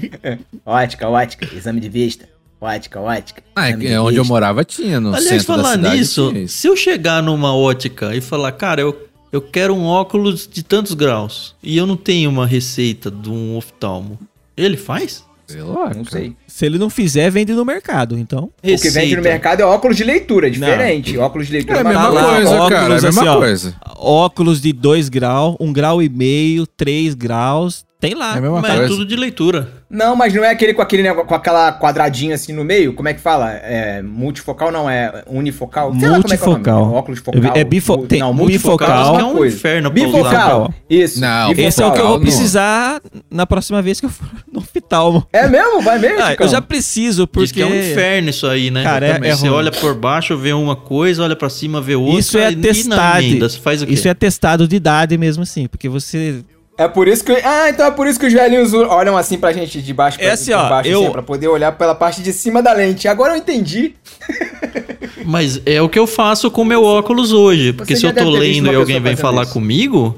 Ótica, 0.64 1.08
ótica, 1.08 1.46
exame 1.54 1.80
de 1.80 1.88
vista. 1.88 2.26
Ótica, 2.60 3.00
ótica. 3.00 3.42
ah, 3.56 3.70
é 3.70 3.98
onde 4.00 4.18
eu 4.18 4.24
morava 4.24 4.64
tinha, 4.64 5.00
no 5.00 5.08
Aliás, 5.14 5.28
centro 5.28 5.56
da 5.56 5.62
falar 5.62 5.74
cidade. 5.76 5.96
nisso, 5.96 6.28
tinha 6.30 6.44
isso. 6.44 6.56
se 6.58 6.66
eu 6.68 6.76
chegar 6.76 7.22
numa 7.22 7.54
ótica 7.56 8.14
e 8.14 8.20
falar, 8.20 8.52
cara, 8.52 8.82
eu, 8.82 9.08
eu 9.32 9.40
quero 9.40 9.74
um 9.74 9.86
óculos 9.86 10.46
de 10.46 10.62
tantos 10.62 10.94
graus 10.94 11.54
e 11.62 11.76
eu 11.76 11.86
não 11.86 11.96
tenho 11.96 12.30
uma 12.30 12.46
receita 12.46 13.10
de 13.10 13.30
um 13.30 13.56
oftalmo, 13.56 14.18
ele 14.56 14.76
faz? 14.76 15.24
Sei 15.46 15.62
lá, 15.62 15.86
Não 15.94 16.04
cara. 16.04 16.10
sei. 16.10 16.36
Se 16.50 16.66
ele 16.66 16.78
não 16.78 16.90
fizer, 16.90 17.30
vende 17.30 17.52
no 17.52 17.64
mercado, 17.64 18.18
então. 18.18 18.50
O 18.62 18.76
que 18.76 18.90
vende 18.90 19.16
no 19.16 19.22
mercado 19.22 19.60
é 19.60 19.64
óculos 19.64 19.96
de 19.96 20.04
leitura, 20.04 20.48
é 20.48 20.50
diferente. 20.50 21.16
Óculos 21.16 21.46
de 21.46 21.52
leitura 21.54 21.78
É 21.78 21.80
a 21.80 21.84
mais 21.84 21.96
mesma 21.96 22.10
lá, 22.10 22.20
barato. 22.20 22.34
coisa, 22.36 22.50
óculos 22.56 22.68
cara. 22.70 22.82
É 22.82 22.86
a 22.86 22.90
mesma 23.02 23.08
assim, 23.22 23.28
ó. 23.28 23.36
coisa. 23.38 23.74
Óculos 23.96 24.60
de 24.60 24.72
2 24.72 25.08
graus, 25.08 25.56
1 25.60 25.66
um 25.66 25.72
grau 25.72 26.02
e 26.02 26.08
meio, 26.08 26.66
3 26.66 27.14
graus, 27.14 27.84
tem 28.00 28.14
lá. 28.14 28.34
É 28.34 28.38
a 28.38 28.40
mesma 28.40 28.60
Mas 28.60 28.70
é 28.72 28.76
coisa. 28.78 28.88
tudo 28.94 29.06
de 29.06 29.14
leitura. 29.16 29.68
Não, 29.90 30.14
mas 30.14 30.32
não 30.32 30.44
é 30.44 30.50
aquele 30.50 30.72
com 30.72 30.80
aquele 30.80 31.02
negócio, 31.02 31.26
com 31.26 31.34
aquela 31.34 31.72
quadradinha 31.72 32.36
assim 32.36 32.52
no 32.52 32.62
meio? 32.64 32.94
Como 32.94 33.08
é 33.08 33.12
que 33.14 33.20
fala? 33.20 33.50
É 33.52 34.00
multifocal 34.00 34.70
não, 34.70 34.88
é 34.88 35.24
unifocal? 35.26 35.92
Sei 35.98 36.08
lá 36.08 36.20
como 36.22 36.32
é 36.32 36.36
que 36.36 36.42
é 36.44 36.46
o 36.46 36.50
nome. 36.50 36.58
Multifocal. 36.64 36.92
Óculos 36.94 37.18
focal. 37.18 37.42
É 37.56 37.64
bifo- 37.64 37.96
Mu- 37.98 38.06
tem 38.06 38.20
não, 38.20 38.32
bifocal. 38.34 38.88
Acho 39.02 39.12
que 39.14 39.20
é 39.20 39.24
uma 39.24 39.32
um 39.32 39.36
coisa. 39.36 39.56
inferno. 39.56 39.90
Bifocal. 39.90 40.72
Isso. 40.88 41.20
Não, 41.20 41.48
bifocal. 41.48 41.68
Esse 41.68 41.82
é 41.82 41.86
o 41.86 41.92
que 41.92 41.98
eu 42.00 42.06
vou 42.06 42.14
não. 42.14 42.20
precisar 42.22 43.02
na 43.28 43.44
próxima 43.46 43.82
vez 43.82 43.98
que 44.00 44.06
eu 44.06 44.10
for 44.10 44.28
no 44.50 44.60
oftalmo. 44.60 45.26
É 45.32 45.48
mesmo? 45.48 45.82
Vai 45.82 45.98
mesmo, 45.98 46.22
Ah, 46.22 46.36
Eu 46.40 46.48
já 46.48 46.60
preciso, 46.62 47.26
porque. 47.26 47.44
Diz 47.46 47.52
que 47.52 47.62
é 47.62 47.66
um 47.66 47.74
inferno 47.78 48.30
isso 48.30 48.46
aí, 48.46 48.70
né? 48.70 48.82
Cara, 48.82 49.06
é- 49.06 49.28
é 49.28 49.34
Você 49.36 49.46
ruim. 49.48 49.56
olha 49.56 49.70
por 49.70 49.94
baixo, 49.94 50.36
vê 50.36 50.52
uma 50.52 50.74
coisa, 50.76 51.22
olha 51.22 51.36
pra 51.36 51.48
cima, 51.50 51.80
vê 51.80 51.94
outra. 51.94 52.18
Isso 52.20 52.38
é 52.38 52.50
e 52.52 52.56
testado. 52.56 53.50
faz 53.62 53.82
o 53.82 53.86
quê? 53.86 53.92
Isso 53.94 54.08
é 54.08 54.14
testado 54.14 54.66
de 54.66 54.76
idade 54.76 55.16
mesmo 55.18 55.42
assim, 55.42 55.66
porque 55.66 55.88
você. 55.88 56.42
É 56.78 56.88
por 56.88 57.06
isso 57.08 57.22
que. 57.22 57.32
Ah, 57.32 57.68
então 57.68 57.84
é 57.86 57.90
por 57.90 58.06
isso 58.06 58.18
que 58.18 58.24
os 58.26 58.32
velhinhos 58.32 58.72
olham 58.72 59.14
assim 59.16 59.36
pra 59.36 59.52
gente 59.52 59.82
de 59.82 59.92
baixo 59.92 60.16
pra, 60.18 60.26
É 60.28 60.30
assim, 60.30 60.52
por 60.52 60.58
ó, 60.60 60.68
baixo, 60.70 60.88
eu- 60.88 61.02
assim, 61.02 61.12
pra 61.12 61.22
poder 61.22 61.48
olhar 61.48 61.72
pela 61.72 61.94
parte 61.94 62.22
de 62.22 62.32
cima 62.32 62.62
da 62.62 62.72
lente. 62.72 63.06
Agora 63.06 63.34
eu 63.34 63.36
entendi. 63.36 63.94
Mas 65.24 65.60
é 65.66 65.80
o 65.82 65.88
que 65.88 65.98
eu 65.98 66.06
faço 66.06 66.50
com 66.50 66.62
o 66.62 66.64
meu 66.64 66.82
óculos 66.82 67.32
hoje. 67.32 67.72
Porque 67.72 67.94
Você 67.94 68.00
se 68.00 68.06
eu 68.06 68.14
tô 68.14 68.30
lendo 68.30 68.72
e 68.72 68.74
alguém 68.74 69.00
vem 69.00 69.16
falar 69.16 69.42
isso. 69.42 69.52
comigo, 69.52 70.16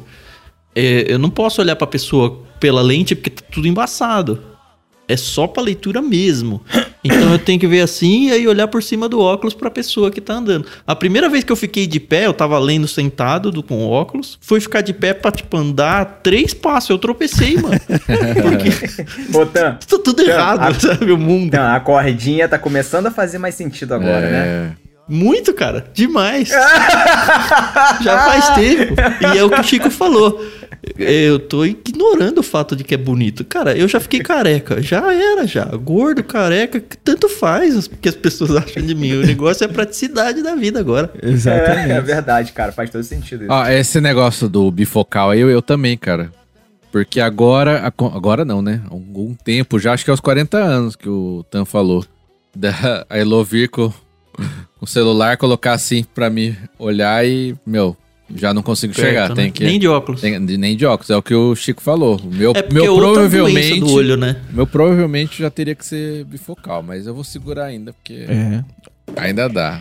é, 0.74 1.06
eu 1.08 1.18
não 1.18 1.28
posso 1.30 1.60
olhar 1.60 1.74
pra 1.76 1.86
pessoa 1.86 2.40
pela 2.60 2.80
lente 2.80 3.14
porque 3.14 3.30
tá 3.30 3.42
tudo 3.50 3.66
embaçado. 3.66 4.40
É 5.12 5.16
só 5.16 5.46
pra 5.46 5.62
leitura 5.62 6.00
mesmo. 6.00 6.60
Então 7.04 7.32
eu 7.32 7.38
tenho 7.38 7.58
que 7.58 7.66
ver 7.66 7.80
assim 7.80 8.28
e 8.28 8.32
aí 8.32 8.46
olhar 8.48 8.68
por 8.68 8.82
cima 8.82 9.08
do 9.08 9.20
óculos 9.20 9.54
pra 9.54 9.70
pessoa 9.70 10.10
que 10.10 10.20
tá 10.20 10.34
andando. 10.34 10.66
A 10.86 10.94
primeira 10.94 11.28
vez 11.28 11.42
que 11.44 11.50
eu 11.52 11.56
fiquei 11.56 11.86
de 11.86 11.98
pé, 11.98 12.26
eu 12.26 12.32
tava 12.32 12.58
lendo 12.58 12.86
sentado 12.88 13.50
do, 13.50 13.62
com 13.62 13.84
óculos, 13.86 14.38
fui 14.40 14.60
ficar 14.60 14.80
de 14.80 14.92
pé 14.92 15.12
pra, 15.12 15.30
tipo, 15.32 15.56
andar 15.56 16.20
três 16.22 16.54
passos. 16.54 16.90
Eu 16.90 16.98
tropecei, 16.98 17.56
mano. 17.56 17.78
Porque 18.42 19.02
Botan. 19.30 19.78
tá 19.86 19.98
tudo 20.02 20.22
errado, 20.22 20.62
a- 20.62 20.74
sabe? 20.74 21.10
O 21.12 21.18
mundo. 21.18 21.46
Então, 21.48 21.66
a 21.74 21.80
cordinha 21.80 22.48
tá 22.48 22.58
começando 22.58 23.06
a 23.06 23.10
fazer 23.10 23.38
mais 23.38 23.54
sentido 23.54 23.94
agora, 23.94 24.30
né? 24.30 24.72
Muito, 25.12 25.52
cara. 25.52 25.84
Demais. 25.92 26.48
Já 28.00 28.18
faz 28.24 28.48
tempo. 28.54 28.94
E 29.34 29.38
é 29.38 29.44
o 29.44 29.50
que 29.50 29.60
o 29.60 29.62
Chico 29.62 29.90
falou. 29.90 30.42
Eu 30.98 31.38
tô 31.38 31.66
ignorando 31.66 32.38
o 32.38 32.42
fato 32.42 32.74
de 32.74 32.82
que 32.82 32.94
é 32.94 32.96
bonito. 32.96 33.44
Cara, 33.44 33.76
eu 33.76 33.86
já 33.86 34.00
fiquei 34.00 34.20
careca. 34.20 34.80
Já 34.80 35.12
era, 35.12 35.46
já. 35.46 35.66
Gordo, 35.66 36.24
careca, 36.24 36.82
tanto 37.04 37.28
faz 37.28 37.86
o 37.86 37.90
que 37.90 38.08
as 38.08 38.14
pessoas 38.14 38.56
acham 38.56 38.82
de 38.82 38.94
mim. 38.94 39.12
O 39.12 39.26
negócio 39.26 39.64
é 39.64 39.66
a 39.66 39.72
praticidade 39.72 40.42
da 40.42 40.54
vida 40.54 40.80
agora. 40.80 41.12
É, 41.22 41.90
é 41.90 42.00
verdade, 42.00 42.52
cara. 42.52 42.72
Faz 42.72 42.88
todo 42.88 43.04
sentido 43.04 43.44
isso. 43.44 43.52
Ó, 43.52 43.66
esse 43.68 44.00
negócio 44.00 44.48
do 44.48 44.70
bifocal 44.70 45.30
aí, 45.30 45.40
eu, 45.40 45.50
eu 45.50 45.60
também, 45.60 45.96
cara. 45.98 46.32
Porque 46.90 47.20
agora, 47.20 47.82
agora 47.84 48.46
não, 48.46 48.62
né? 48.62 48.80
Há 48.86 48.94
algum 48.94 49.34
tempo, 49.34 49.78
já 49.78 49.92
acho 49.92 50.04
que 50.04 50.10
é 50.10 50.12
aos 50.12 50.20
40 50.20 50.56
anos 50.56 50.96
que 50.96 51.08
o 51.08 51.44
Tan 51.50 51.66
falou. 51.66 52.02
Da, 52.56 53.06
a 53.10 53.18
Elo 53.18 53.44
vir 53.44 53.68
com, 53.68 53.90
com 53.90 54.71
o 54.82 54.86
celular, 54.86 55.36
colocar 55.38 55.72
assim 55.72 56.04
pra 56.14 56.28
mim 56.28 56.54
olhar 56.78 57.24
e, 57.26 57.54
meu, 57.64 57.96
já 58.34 58.52
não 58.52 58.62
consigo 58.62 58.92
chegar. 58.94 59.28
Perto, 59.28 59.36
Tem 59.36 59.44
né? 59.46 59.50
que, 59.50 59.64
Nem 59.64 59.78
de 59.78 59.86
óculos. 59.88 60.20
tem- 60.20 60.44
de- 60.44 60.56
nem 60.58 60.76
de 60.76 60.84
óculos, 60.84 61.08
é 61.10 61.16
o 61.16 61.22
que 61.22 61.34
o 61.34 61.54
Chico 61.54 61.80
falou. 61.82 62.16
O 62.22 62.26
meu, 62.34 62.52
É 62.54 62.66
meu 62.72 62.82
é 62.84 62.96
provavelmente. 62.96 63.80
do 63.80 63.92
olho, 63.92 64.16
né? 64.16 64.36
Meu 64.50 64.66
provavelmente 64.66 65.40
já 65.40 65.50
teria 65.50 65.74
que 65.74 65.86
ser 65.86 66.24
bifocal, 66.24 66.82
mas 66.82 67.06
eu 67.06 67.14
vou 67.14 67.22
segurar 67.24 67.66
ainda, 67.66 67.92
porque 67.92 68.26
É. 68.28 68.64
ainda 69.16 69.48
dá. 69.48 69.80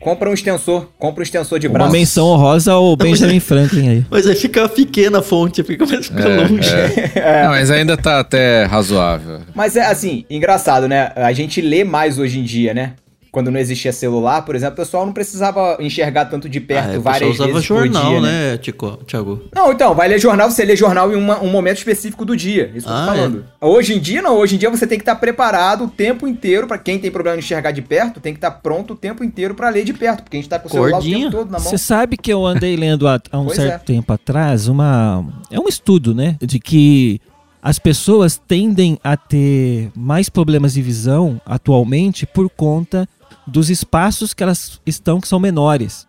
Compra 0.00 0.28
um 0.28 0.34
extensor. 0.34 0.88
Compra 0.98 1.20
um 1.20 1.22
extensor 1.22 1.60
de 1.60 1.68
Uma 1.68 1.74
braço. 1.74 1.92
menção 1.92 2.26
honrosa 2.26 2.72
ao 2.72 2.94
Benjamin 2.98 3.38
Franklin 3.38 3.88
aí. 3.88 4.06
Mas 4.10 4.26
aí 4.26 4.34
fica 4.34 4.68
pequena 4.68 5.20
a 5.20 5.22
fonte, 5.22 5.62
fica 5.62 5.86
mais 5.86 6.06
fica 6.08 6.22
É, 6.24 6.36
longe. 6.38 6.54
Não, 7.44 7.50
mas 7.50 7.70
ainda 7.70 7.96
tá 7.96 8.18
até 8.18 8.64
razoável. 8.64 9.42
Mas 9.54 9.76
é 9.76 9.86
assim, 9.86 10.24
engraçado, 10.28 10.88
né? 10.88 11.12
A 11.14 11.32
gente 11.32 11.60
lê 11.60 11.84
mais 11.84 12.18
hoje 12.18 12.40
em 12.40 12.42
dia, 12.42 12.74
né? 12.74 12.94
Quando 13.32 13.50
não 13.50 13.58
existia 13.58 13.92
celular, 13.94 14.42
por 14.44 14.54
exemplo, 14.54 14.74
o 14.74 14.76
pessoal 14.76 15.06
não 15.06 15.12
precisava 15.14 15.78
enxergar 15.80 16.26
tanto 16.26 16.50
de 16.50 16.60
perto 16.60 16.90
Ah, 16.90 16.94
é, 16.94 16.98
o 16.98 17.00
várias 17.00 17.30
usava 17.30 17.48
vezes 17.54 17.64
jornal, 17.64 18.02
por 18.04 18.10
dia, 18.10 18.20
né, 18.20 18.58
Tico, 18.58 18.98
Thiago? 19.06 19.42
Não, 19.54 19.72
então, 19.72 19.94
vai 19.94 20.06
ler 20.06 20.18
jornal, 20.20 20.50
você 20.50 20.64
lê 20.66 20.76
jornal 20.76 21.10
em 21.10 21.16
uma- 21.16 21.40
um 21.42 21.48
momento 21.50 21.78
específico 21.78 22.26
do 22.26 22.36
dia. 22.36 22.70
Isso 22.74 22.86
que 22.86 22.92
eu 22.92 22.96
Ah, 22.96 23.06
tô 23.06 23.12
falando. 23.14 23.44
Hoje 23.58 23.94
em 23.94 23.98
dia, 23.98 24.20
não. 24.20 24.36
Hoje 24.36 24.56
em 24.56 24.58
dia 24.58 24.68
você 24.68 24.86
tem 24.86 24.98
que 24.98 25.02
estar 25.02 25.14
preparado 25.16 25.84
o 25.84 25.88
tempo 25.88 26.28
inteiro. 26.28 26.66
Pra 26.66 26.76
quem 26.76 26.98
tem 26.98 27.10
problema 27.10 27.38
de 27.38 27.42
enxergar 27.42 27.70
de 27.72 27.80
perto, 27.80 28.20
tem 28.20 28.34
que 28.34 28.36
estar 28.38 28.50
pronto 28.50 28.92
o 28.92 28.96
tempo 28.96 29.24
inteiro 29.24 29.54
pra 29.54 29.70
ler 29.70 29.84
de 29.86 29.94
perto. 29.94 30.22
Porque 30.24 30.36
a 30.36 30.40
gente 30.40 30.48
tá 30.50 30.58
com 30.58 30.68
o 30.68 30.70
celular 30.70 30.88
o 30.90 30.92
Cordinha. 30.92 31.18
tempo 31.20 31.30
todo 31.30 31.50
na 31.50 31.58
mão. 31.58 31.66
Você 31.70 31.78
sabe 31.78 32.18
que 32.18 32.30
eu 32.30 32.44
andei 32.44 32.76
lendo 32.76 33.08
há, 33.08 33.18
há 33.32 33.38
um 33.40 33.46
Pois 33.46 33.56
certo 33.56 33.80
é. 33.80 33.94
tempo 33.94 34.12
atrás 34.12 34.68
uma 34.68 35.24
é 35.50 35.58
um 35.58 35.68
estudo, 35.68 36.14
né, 36.14 36.36
de 36.38 36.58
que 36.60 37.18
as 37.62 37.78
pessoas 37.78 38.36
tendem 38.46 38.98
a 39.04 39.16
ter 39.16 39.90
mais 39.96 40.28
problemas 40.28 40.74
de 40.74 40.82
visão 40.82 41.40
atualmente 41.46 42.26
por 42.26 42.50
conta 42.50 43.08
dos 43.46 43.70
espaços 43.70 44.34
que 44.34 44.42
elas 44.42 44.80
estão 44.86 45.20
que 45.20 45.28
são 45.28 45.38
menores. 45.40 46.06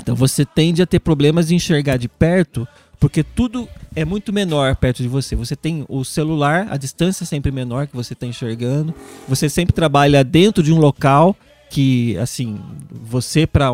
Então 0.00 0.14
você 0.14 0.44
tende 0.44 0.80
a 0.80 0.86
ter 0.86 1.00
problemas 1.00 1.48
de 1.48 1.54
enxergar 1.54 1.96
de 1.96 2.08
perto 2.08 2.66
porque 3.00 3.22
tudo 3.22 3.68
é 3.94 4.04
muito 4.04 4.32
menor 4.32 4.74
perto 4.76 5.02
de 5.02 5.08
você. 5.08 5.36
Você 5.36 5.54
tem 5.54 5.84
o 5.88 6.04
celular, 6.04 6.66
a 6.70 6.76
distância 6.76 7.24
é 7.24 7.26
sempre 7.26 7.52
menor 7.52 7.86
que 7.86 7.94
você 7.94 8.12
está 8.12 8.26
enxergando. 8.26 8.94
Você 9.28 9.48
sempre 9.48 9.72
trabalha 9.72 10.24
dentro 10.24 10.62
de 10.62 10.72
um 10.72 10.78
local 10.78 11.36
que, 11.70 12.16
assim, 12.18 12.58
você 12.90 13.46
para 13.46 13.70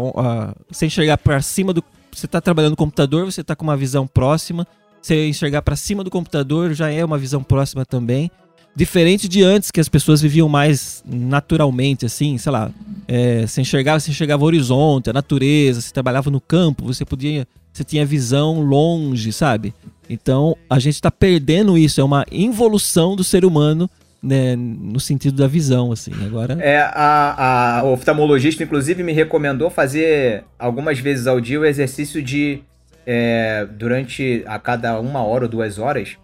você 0.69 0.87
enxergar 0.87 1.17
para 1.19 1.41
cima 1.41 1.73
do, 1.73 1.83
você 2.13 2.27
está 2.27 2.41
trabalhando 2.41 2.73
no 2.73 2.77
computador, 2.77 3.25
você 3.25 3.41
está 3.41 3.57
com 3.57 3.65
uma 3.65 3.77
visão 3.77 4.07
próxima. 4.07 4.67
Você 5.01 5.29
enxergar 5.29 5.63
para 5.63 5.77
cima 5.77 6.03
do 6.05 6.11
computador 6.11 6.75
já 6.75 6.91
é 6.91 7.05
uma 7.05 7.19
visão 7.19 7.43
próxima 7.43 7.85
também. 7.85 8.31
Diferente 8.77 9.29
de 9.29 9.43
antes, 9.43 9.71
que 9.71 9.81
as 9.81 9.89
pessoas 9.89 10.21
viviam 10.21 10.49
mais 10.49 11.03
naturalmente, 11.07 12.07
assim, 12.07 12.37
sei 12.39 12.51
lá. 12.51 12.71
É, 13.07 13.47
você 13.47 13.61
enxergava, 13.61 14.01
você 14.01 14.11
enxergava 14.11 14.43
o 14.43 14.47
horizonte, 14.47 15.11
a 15.11 15.13
natureza, 15.13 15.81
você 15.81 15.93
trabalhava 15.93 16.31
no 16.31 16.41
campo, 16.41 16.85
você 16.85 17.05
podia. 17.05 17.47
Você 17.73 17.85
tinha 17.85 18.05
visão 18.05 18.61
longe, 18.61 19.33
sabe? 19.33 19.75
Então 20.09 20.57
a 20.69 20.79
gente 20.79 20.95
está 20.95 21.11
perdendo 21.11 21.77
isso, 21.77 22.01
é 22.01 22.05
uma 22.05 22.25
involução 22.31 23.17
do 23.17 23.25
ser 23.25 23.45
humano 23.45 23.91
né, 24.25 24.57
no 24.57 24.99
sentido 24.99 25.37
da 25.37 25.47
visão, 25.47 25.93
assim. 25.93 26.11
Agora. 26.25 26.57
É, 26.61 26.79
a, 26.79 27.81
a 27.81 27.85
oftalmologista, 27.85 28.65
inclusive, 28.65 29.03
me 29.03 29.13
recomendou 29.13 29.69
fazer 29.69 30.45
algumas 30.59 30.99
vezes 30.99 31.27
ao 31.27 31.41
dia 31.41 31.61
o 31.61 31.65
exercício 31.65 32.23
de, 32.23 32.61
é, 33.07 33.69
durante 33.71 34.43
a 34.47 34.59
cada 34.59 34.99
uma 34.99 35.23
hora 35.23 35.45
ou 35.45 35.51
duas 35.51 35.79
horas, 35.79 36.17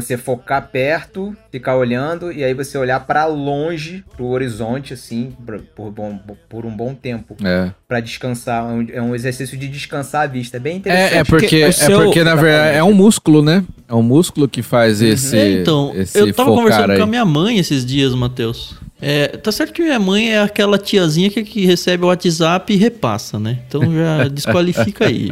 você 0.00 0.16
focar 0.16 0.68
perto, 0.70 1.34
ficar 1.50 1.76
olhando, 1.76 2.30
e 2.32 2.44
aí 2.44 2.54
você 2.54 2.76
olhar 2.78 3.00
pra 3.06 3.24
longe, 3.26 4.04
pro 4.16 4.26
horizonte, 4.26 4.92
assim, 4.94 5.32
por, 5.44 5.60
por, 5.74 5.90
bom- 5.90 6.18
por 6.48 6.64
um 6.66 6.70
bom 6.76 6.94
tempo, 6.94 7.36
É. 7.44 7.70
Pra 7.86 8.00
descansar. 8.00 8.62
É 8.64 8.72
um- 8.74 8.86
É 8.98 9.02
um 9.02 9.14
exercício 9.14 9.56
de 9.56 9.66
descansar 9.68 10.22
a 10.22 10.26
vista. 10.26 10.56
É 10.56 10.60
bem 10.60 10.76
interessante. 10.78 11.14
É, 11.14 11.18
é 11.18 11.24
porque, 11.24 11.46
Porque 11.46 11.56
é 11.62 11.72
seu- 11.72 12.04
porque, 12.04 12.22
na 12.24 12.34
verdade, 12.34 12.76
é 12.76 12.84
um 12.84 12.92
músculo, 12.92 13.42
né? 13.42 13.64
É 13.88 13.94
um 13.94 14.02
músculo 14.02 14.48
que 14.48 14.62
faz 14.62 15.00
esse. 15.00 15.36
É, 15.36 15.52
então, 15.60 15.92
esse 15.94 16.18
eu 16.18 16.32
tava 16.34 16.50
focar 16.50 16.62
conversando 16.64 16.90
aí. 16.92 16.98
com 16.98 17.04
a 17.04 17.06
minha 17.06 17.24
mãe 17.24 17.58
esses 17.58 17.84
dias, 17.86 18.14
Matheus. 18.14 18.76
É, 19.00 19.28
tá 19.28 19.52
certo 19.52 19.72
que 19.72 19.80
minha 19.80 19.98
mãe 20.00 20.32
é 20.34 20.42
aquela 20.42 20.76
tiazinha 20.76 21.30
que, 21.30 21.44
que 21.44 21.64
recebe 21.64 22.02
o 22.04 22.08
WhatsApp 22.08 22.72
e 22.72 22.76
repassa, 22.76 23.38
né? 23.38 23.58
Então 23.68 23.80
já 23.94 24.26
desqualifica 24.28 25.06
aí. 25.06 25.30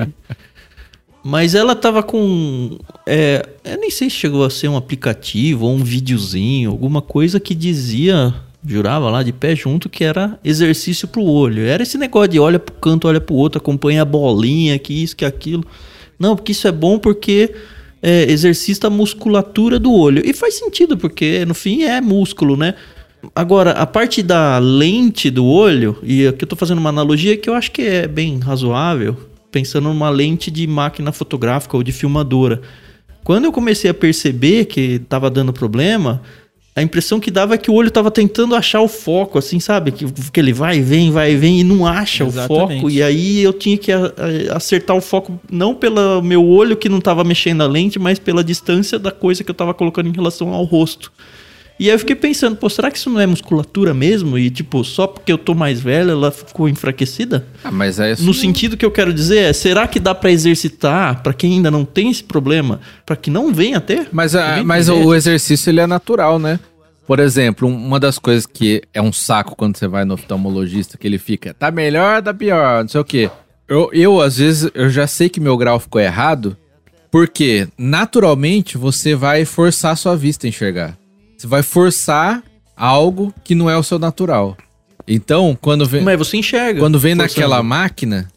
Mas 1.28 1.56
ela 1.56 1.74
tava 1.74 2.04
com. 2.04 2.78
É, 3.04 3.44
eu 3.64 3.80
nem 3.80 3.90
sei 3.90 4.08
se 4.08 4.14
chegou 4.14 4.44
a 4.44 4.48
ser 4.48 4.68
um 4.68 4.76
aplicativo 4.76 5.66
ou 5.66 5.74
um 5.74 5.82
videozinho, 5.82 6.70
alguma 6.70 7.02
coisa 7.02 7.40
que 7.40 7.52
dizia, 7.52 8.32
jurava 8.64 9.10
lá 9.10 9.24
de 9.24 9.32
pé 9.32 9.56
junto, 9.56 9.88
que 9.88 10.04
era 10.04 10.38
exercício 10.44 11.08
pro 11.08 11.24
olho. 11.24 11.66
Era 11.66 11.82
esse 11.82 11.98
negócio 11.98 12.28
de 12.28 12.38
olha 12.38 12.60
pro 12.60 12.72
canto, 12.76 13.08
olha 13.08 13.20
pro 13.20 13.34
outro, 13.34 13.58
acompanha 13.58 14.02
a 14.02 14.04
bolinha, 14.04 14.78
que 14.78 14.94
isso, 15.02 15.16
que 15.16 15.24
aquilo. 15.24 15.64
Não, 16.16 16.36
porque 16.36 16.52
isso 16.52 16.68
é 16.68 16.70
bom 16.70 16.96
porque 16.96 17.52
é, 18.00 18.30
exercita 18.30 18.86
a 18.86 18.90
musculatura 18.90 19.80
do 19.80 19.92
olho. 19.92 20.22
E 20.24 20.32
faz 20.32 20.54
sentido, 20.54 20.96
porque 20.96 21.44
no 21.44 21.54
fim 21.54 21.82
é 21.82 22.00
músculo, 22.00 22.56
né? 22.56 22.74
Agora, 23.34 23.72
a 23.72 23.84
parte 23.84 24.22
da 24.22 24.58
lente 24.58 25.28
do 25.28 25.44
olho, 25.44 25.98
e 26.04 26.28
aqui 26.28 26.44
eu 26.44 26.48
tô 26.48 26.54
fazendo 26.54 26.78
uma 26.78 26.90
analogia 26.90 27.36
que 27.36 27.50
eu 27.50 27.54
acho 27.54 27.72
que 27.72 27.82
é 27.82 28.06
bem 28.06 28.38
razoável, 28.38 29.16
pensando 29.56 29.88
numa 29.88 30.10
lente 30.10 30.50
de 30.50 30.66
máquina 30.66 31.10
fotográfica 31.12 31.78
ou 31.78 31.82
de 31.82 31.90
filmadora. 31.90 32.60
Quando 33.24 33.46
eu 33.46 33.52
comecei 33.52 33.90
a 33.90 33.94
perceber 33.94 34.66
que 34.66 34.98
tava 35.08 35.30
dando 35.30 35.50
problema, 35.50 36.20
a 36.74 36.82
impressão 36.82 37.18
que 37.18 37.30
dava 37.30 37.54
é 37.54 37.58
que 37.58 37.70
o 37.70 37.74
olho 37.74 37.90
tava 37.90 38.10
tentando 38.10 38.54
achar 38.54 38.82
o 38.82 38.88
foco, 38.88 39.38
assim, 39.38 39.58
sabe? 39.58 39.92
Que, 39.92 40.04
que 40.30 40.38
ele 40.38 40.52
vai, 40.52 40.82
vem, 40.82 41.10
vai, 41.10 41.36
vem 41.36 41.60
e 41.60 41.64
não 41.64 41.86
acha 41.86 42.22
o 42.22 42.28
Exatamente. 42.28 42.80
foco. 42.80 42.90
E 42.90 43.02
aí 43.02 43.42
eu 43.42 43.54
tinha 43.54 43.78
que 43.78 43.90
acertar 44.54 44.94
o 44.94 45.00
foco 45.00 45.40
não 45.50 45.74
pelo 45.74 46.20
meu 46.20 46.46
olho 46.46 46.76
que 46.76 46.90
não 46.90 47.00
tava 47.00 47.24
mexendo 47.24 47.62
a 47.62 47.66
lente, 47.66 47.98
mas 47.98 48.18
pela 48.18 48.44
distância 48.44 48.98
da 48.98 49.10
coisa 49.10 49.42
que 49.42 49.50
eu 49.50 49.54
tava 49.54 49.72
colocando 49.72 50.10
em 50.10 50.12
relação 50.12 50.52
ao 50.52 50.64
rosto. 50.64 51.10
E 51.78 51.88
aí 51.90 51.94
eu 51.94 51.98
fiquei 51.98 52.16
pensando, 52.16 52.56
pô, 52.56 52.70
será 52.70 52.90
que 52.90 52.96
isso 52.96 53.10
não 53.10 53.20
é 53.20 53.26
musculatura 53.26 53.92
mesmo? 53.92 54.38
E 54.38 54.48
tipo, 54.50 54.82
só 54.82 55.06
porque 55.06 55.30
eu 55.30 55.36
tô 55.36 55.54
mais 55.54 55.78
velho 55.78 56.10
ela 56.12 56.30
ficou 56.30 56.68
enfraquecida? 56.70 57.46
Ah, 57.62 57.70
mas 57.70 58.00
é 58.00 58.12
isso. 58.12 58.24
No 58.24 58.32
sentido 58.32 58.76
que 58.78 58.84
eu 58.84 58.90
quero 58.90 59.12
dizer 59.12 59.38
é, 59.38 59.52
será 59.52 59.86
que 59.86 60.00
dá 60.00 60.14
pra 60.14 60.30
exercitar 60.30 61.22
pra 61.22 61.34
quem 61.34 61.52
ainda 61.54 61.70
não 61.70 61.84
tem 61.84 62.10
esse 62.10 62.24
problema, 62.24 62.80
Pra 63.04 63.14
que 63.14 63.30
não 63.30 63.52
venha 63.52 63.76
a 63.76 63.80
ter? 63.80 64.08
Mas, 64.10 64.34
a- 64.34 64.50
Alguém 64.50 64.64
mas 64.64 64.88
o 64.88 65.14
exercício 65.14 65.68
ele 65.70 65.80
é 65.80 65.86
natural, 65.86 66.38
né? 66.38 66.58
Por 67.06 67.20
exemplo, 67.20 67.68
um- 67.68 67.76
uma 67.86 68.00
das 68.00 68.18
coisas 68.18 68.46
que 68.46 68.82
é 68.94 69.00
um 69.02 69.12
saco 69.12 69.54
quando 69.54 69.76
você 69.76 69.86
vai 69.86 70.04
no 70.06 70.14
oftalmologista, 70.14 70.96
que 70.96 71.06
ele 71.06 71.18
fica, 71.18 71.52
tá 71.54 71.70
melhor, 71.70 72.22
tá 72.22 72.32
pior, 72.34 72.82
não 72.84 72.88
sei 72.88 73.00
o 73.00 73.04
quê. 73.04 73.30
Eu, 73.68 73.90
eu, 73.92 74.20
às 74.20 74.38
vezes, 74.38 74.70
eu 74.74 74.88
já 74.88 75.06
sei 75.06 75.28
que 75.28 75.38
meu 75.40 75.56
grau 75.56 75.78
ficou 75.78 76.00
errado, 76.00 76.56
porque 77.10 77.68
naturalmente 77.78 78.76
você 78.78 79.14
vai 79.14 79.44
forçar 79.44 79.92
a 79.92 79.96
sua 79.96 80.16
vista 80.16 80.46
a 80.46 80.48
enxergar. 80.48 80.96
Você 81.36 81.46
vai 81.46 81.62
forçar 81.62 82.42
algo 82.76 83.32
que 83.44 83.54
não 83.54 83.68
é 83.68 83.76
o 83.76 83.82
seu 83.82 83.98
natural. 83.98 84.56
Então, 85.06 85.56
quando 85.60 85.86
vem. 85.86 86.02
Mas 86.02 86.18
você 86.18 86.36
enxerga. 86.36 86.80
Quando 86.80 86.98
vem 86.98 87.14
forçando. 87.14 87.40
naquela 87.40 87.62
máquina, 87.62 88.28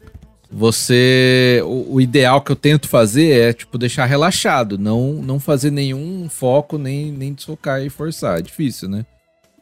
você. 0.50 1.60
O, 1.64 1.94
o 1.94 2.00
ideal 2.00 2.40
que 2.40 2.52
eu 2.52 2.56
tento 2.56 2.88
fazer 2.88 3.30
é, 3.30 3.52
tipo, 3.52 3.76
deixar 3.76 4.04
relaxado. 4.04 4.78
Não, 4.78 5.14
não 5.14 5.40
fazer 5.40 5.70
nenhum 5.70 6.28
foco, 6.28 6.78
nem, 6.78 7.10
nem 7.10 7.32
desfocar 7.32 7.82
e 7.82 7.90
forçar. 7.90 8.38
É 8.38 8.42
difícil, 8.42 8.88
né? 8.88 9.04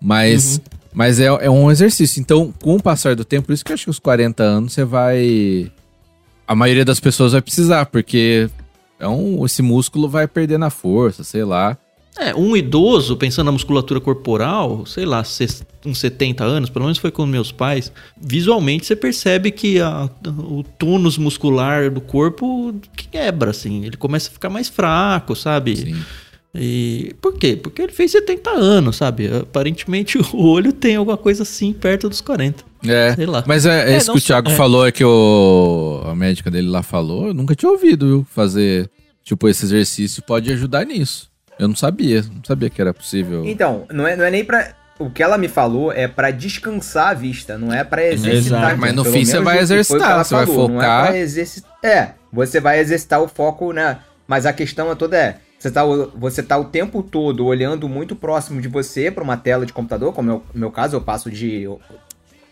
Mas, 0.01 0.61
mas 0.93 1.19
é, 1.19 1.27
é 1.27 1.51
um 1.51 1.71
exercício. 1.71 2.21
Então, 2.21 2.53
com 2.63 2.77
o 2.77 2.83
passar 2.83 3.17
do 3.17 3.25
tempo, 3.25 3.47
por 3.47 3.53
isso 3.53 3.65
que 3.65 3.73
eu 3.73 3.75
acho 3.75 3.85
que 3.85 3.91
os 3.91 3.99
40 3.99 4.43
anos 4.43 4.73
você 4.73 4.85
vai. 4.85 5.73
A 6.47 6.55
maioria 6.55 6.85
das 6.85 7.01
pessoas 7.01 7.33
vai 7.33 7.43
precisar, 7.43 7.87
porque 7.87 8.49
é 8.99 9.07
um, 9.07 9.45
esse 9.45 9.61
músculo 9.61 10.09
vai 10.09 10.27
perdendo 10.27 10.65
a 10.65 10.71
força, 10.71 11.25
sei 11.25 11.45
lá. 11.45 11.77
É, 12.21 12.35
um 12.35 12.57
idoso, 12.57 13.17
pensando 13.17 13.47
na 13.47 13.53
musculatura 13.53 14.01
corporal, 14.01 14.85
sei 14.87 15.05
lá, 15.05 15.23
uns 15.87 15.99
70 15.99 16.43
anos, 16.45 16.69
pelo 16.69 16.85
menos 16.85 16.99
foi 16.99 17.11
com 17.13 17.25
meus 17.25 17.53
pais, 17.53 17.93
visualmente 18.21 18.87
você 18.87 18.97
percebe 18.97 19.51
que 19.53 19.81
a- 19.81 20.11
o 20.27 20.65
tônus 20.65 21.17
muscular 21.17 21.91
do 21.91 22.01
corpo 22.01 22.75
quebra, 23.11 23.51
assim. 23.53 23.85
Ele 23.85 23.97
começa 23.97 24.31
a 24.31 24.33
ficar 24.33 24.51
mais 24.51 24.69
fraco, 24.69 25.37
sabe? 25.37 25.77
Sim. 25.77 25.97
E 26.55 27.15
por 27.21 27.35
quê? 27.35 27.57
Porque 27.57 27.83
ele 27.83 27.93
fez 27.93 28.11
70 28.11 28.51
anos, 28.51 28.97
sabe? 28.97 29.29
Aparentemente 29.29 30.19
o 30.35 30.43
olho 30.45 30.73
tem 30.73 30.97
alguma 30.97 31.17
coisa 31.17 31.43
assim 31.43 31.73
perto 31.73 32.09
dos 32.09 32.21
40. 32.21 32.65
É, 32.85 33.15
Sei 33.15 33.27
lá. 33.27 33.45
mas 33.47 33.67
é, 33.67 33.91
é 33.91 33.95
É, 33.95 33.97
isso 33.99 34.11
que 34.13 34.19
o 34.19 34.21
Thiago 34.21 34.51
é. 34.51 34.55
falou, 34.55 34.87
é 34.87 34.91
que 34.91 35.05
o, 35.05 36.03
a 36.07 36.15
médica 36.15 36.51
dele 36.51 36.69
lá 36.69 36.83
falou, 36.83 37.29
eu 37.29 37.35
nunca 37.35 37.55
tinha 37.55 37.71
ouvido, 37.71 38.07
viu? 38.07 38.27
Fazer, 38.35 38.91
tipo, 39.23 39.49
esse 39.49 39.65
exercício 39.67 40.23
pode 40.23 40.51
ajudar 40.53 40.85
nisso. 40.87 41.29
Eu 41.59 41.69
não 41.69 41.77
sabia, 41.77 42.23
não 42.23 42.43
sabia 42.45 42.71
que 42.71 42.81
era 42.81 42.95
possível. 42.95 43.45
Então, 43.47 43.85
não 43.93 44.07
é, 44.07 44.17
não 44.17 44.25
é 44.25 44.31
nem 44.31 44.45
pra. 44.45 44.73
O 44.99 45.09
que 45.11 45.23
ela 45.23 45.39
me 45.39 45.47
falou 45.49 45.93
é 45.93 46.09
pra 46.09 46.31
descansar 46.33 47.09
a 47.11 47.15
vista, 47.15 47.57
não 47.57 47.73
é 47.73 47.85
pra 47.85 48.05
exercitar. 48.05 48.61
Exato. 48.63 48.81
Mas 48.81 48.93
no 48.95 49.05
fim 49.05 49.25
você 49.25 49.41
vai 49.41 49.59
exercitar, 49.61 50.25
você 50.25 50.35
vai 50.35 50.47
falou, 50.47 50.69
Não 50.69 50.77
é, 50.81 50.85
focar. 50.85 51.07
pra 51.07 51.17
exerci- 51.19 51.63
é, 51.85 52.09
você 52.33 52.61
vai 52.61 52.81
exercitar 52.81 53.23
o 53.23 53.29
foco, 53.29 53.73
né? 53.73 53.99
Mas 54.27 54.45
a 54.45 54.53
questão 54.53 54.91
é 54.91 54.95
toda 54.97 55.17
é. 55.17 55.37
Você 55.57 55.71
tá, 55.71 55.85
o- 55.85 56.11
você 56.17 56.43
tá 56.43 56.57
o 56.59 56.65
tempo 56.65 57.03
todo 57.03 57.45
olhando 57.47 57.89
muito 57.89 58.15
próximo 58.17 58.61
de 58.61 58.67
você 58.69 59.11
pra 59.11 59.23
uma 59.25 59.37
tela 59.37 59.65
de 59.67 59.73
computador, 59.73 60.13
como 60.13 60.31
é 60.31 60.35
o 60.35 60.43
meu 60.55 60.71
caso, 60.71 60.97
eu 60.97 61.01
passo 61.01 61.31
de, 61.31 61.65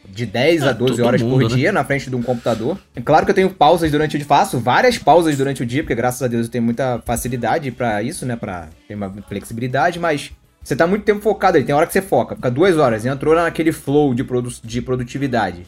de 0.09 0.27
10 0.27 0.63
a 0.63 0.71
Ah, 0.71 0.73
12 0.73 0.97
todo 0.97 1.07
horas 1.07 1.23
mundo, 1.23 1.41
por 1.41 1.51
né? 1.51 1.57
dia 1.57 1.73
na 1.73 1.85
frente 1.85 2.09
de 2.11 2.17
um 2.17 2.23
computador. 2.23 2.79
É 2.95 3.01
claro 3.01 3.25
que 3.25 3.31
eu 3.31 3.35
tenho 3.35 3.51
pausas 3.51 3.91
durante 3.91 4.17
o 4.17 4.19
dia, 4.19 4.27
faço 4.27 4.59
várias 4.59 4.99
pausas 4.99 5.37
durante 5.37 5.63
o 5.63 5.67
dia, 5.67 5.83
porque 5.83 5.95
graças 5.95 6.23
a 6.23 6.27
Deus 6.27 6.47
eu 6.47 6.53
tenho 6.53 6.65
muita 6.65 7.01
facilidade 7.05 7.71
pra 7.71 8.03
isso, 8.03 8.25
né? 8.27 8.37
Pra 8.37 8.69
ter 8.89 8.95
uma 8.95 9.13
flexibilidade, 9.29 9.99
mas 9.99 10.33
você 10.63 10.75
tá 10.75 10.87
muito 10.87 11.05
tempo 11.05 11.21
focado 11.21 11.57
ali. 11.57 11.67
Tem 11.67 11.75
hora 11.75 11.87
que 11.87 11.93
você 11.93 12.03
foca, 12.03 12.35
fica 12.37 12.51
duas 12.51 12.77
horas, 12.77 13.05
entrou 13.07 13.35
naquele 13.35 13.73
flow 13.73 14.15
de, 14.15 14.25
produ 14.25 14.51
de 14.65 14.83
produtividade. 14.83 15.65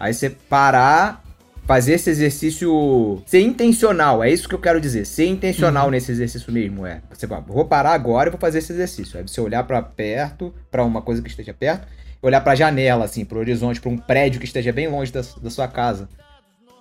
Aí 0.00 0.12
você 0.12 0.30
parar, 0.30 1.22
fazer 1.64 1.92
esse 1.94 2.10
exercício. 2.10 3.22
Ser 3.24 3.40
intencional, 3.40 4.22
é 4.22 4.30
isso 4.30 4.48
que 4.48 4.54
eu 4.54 4.58
quero 4.58 4.80
dizer. 4.80 5.04
Ser 5.06 5.26
intencional 5.26 5.90
nesse 5.90 6.10
exercício 6.10 6.52
mesmo. 6.52 6.84
É. 6.84 7.00
Você 7.12 7.26
vai, 7.26 7.40
vou 7.46 7.64
parar 7.64 7.92
agora 7.92 8.28
e 8.28 8.32
vou 8.32 8.40
fazer 8.40 8.58
esse 8.58 8.72
exercício. 8.72 9.16
Aí 9.18 9.22
você 9.26 9.40
olhar 9.40 9.62
pra 9.64 9.80
perto, 9.80 10.52
pra 10.70 10.82
uma 10.84 11.00
coisa 11.02 11.22
que 11.22 11.28
esteja 11.28 11.54
perto. 11.54 11.86
Olhar 12.22 12.40
pra 12.40 12.54
janela, 12.54 13.04
assim, 13.04 13.24
pro 13.24 13.38
horizonte, 13.40 13.80
pra 13.80 13.90
um 13.90 13.98
prédio 13.98 14.38
que 14.40 14.46
esteja 14.46 14.72
bem 14.72 14.88
longe 14.88 15.12
da, 15.12 15.22
da 15.42 15.50
sua 15.50 15.66
casa. 15.66 16.08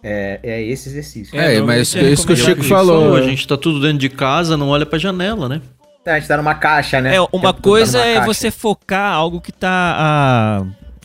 É, 0.03 0.39
é 0.43 0.61
esse 0.63 0.89
exercício. 0.89 1.39
É, 1.39 1.55
É, 1.55 1.61
mas 1.61 1.95
é 1.95 2.09
isso 2.09 2.25
que 2.25 2.33
o 2.33 2.37
Chico 2.37 2.63
falou. 2.63 3.15
A 3.15 3.21
gente 3.23 3.47
tá 3.47 3.57
tudo 3.57 3.79
dentro 3.79 3.99
de 3.99 4.09
casa, 4.09 4.55
não 4.57 4.69
olha 4.69 4.85
pra 4.85 4.97
janela, 4.97 5.49
né? 5.49 5.61
É, 6.05 6.13
a 6.13 6.19
gente 6.19 6.27
tá 6.27 6.37
numa 6.37 6.55
caixa, 6.55 6.99
né? 6.99 7.15
É, 7.15 7.21
O 7.21 7.29
uma 7.31 7.53
coisa 7.53 7.99
tá 7.99 8.05
numa 8.05 8.11
é 8.11 8.13
caixa. 8.15 8.33
você 8.33 8.51
focar 8.51 9.13
algo 9.13 9.39
que 9.39 9.51
tá 9.51 9.95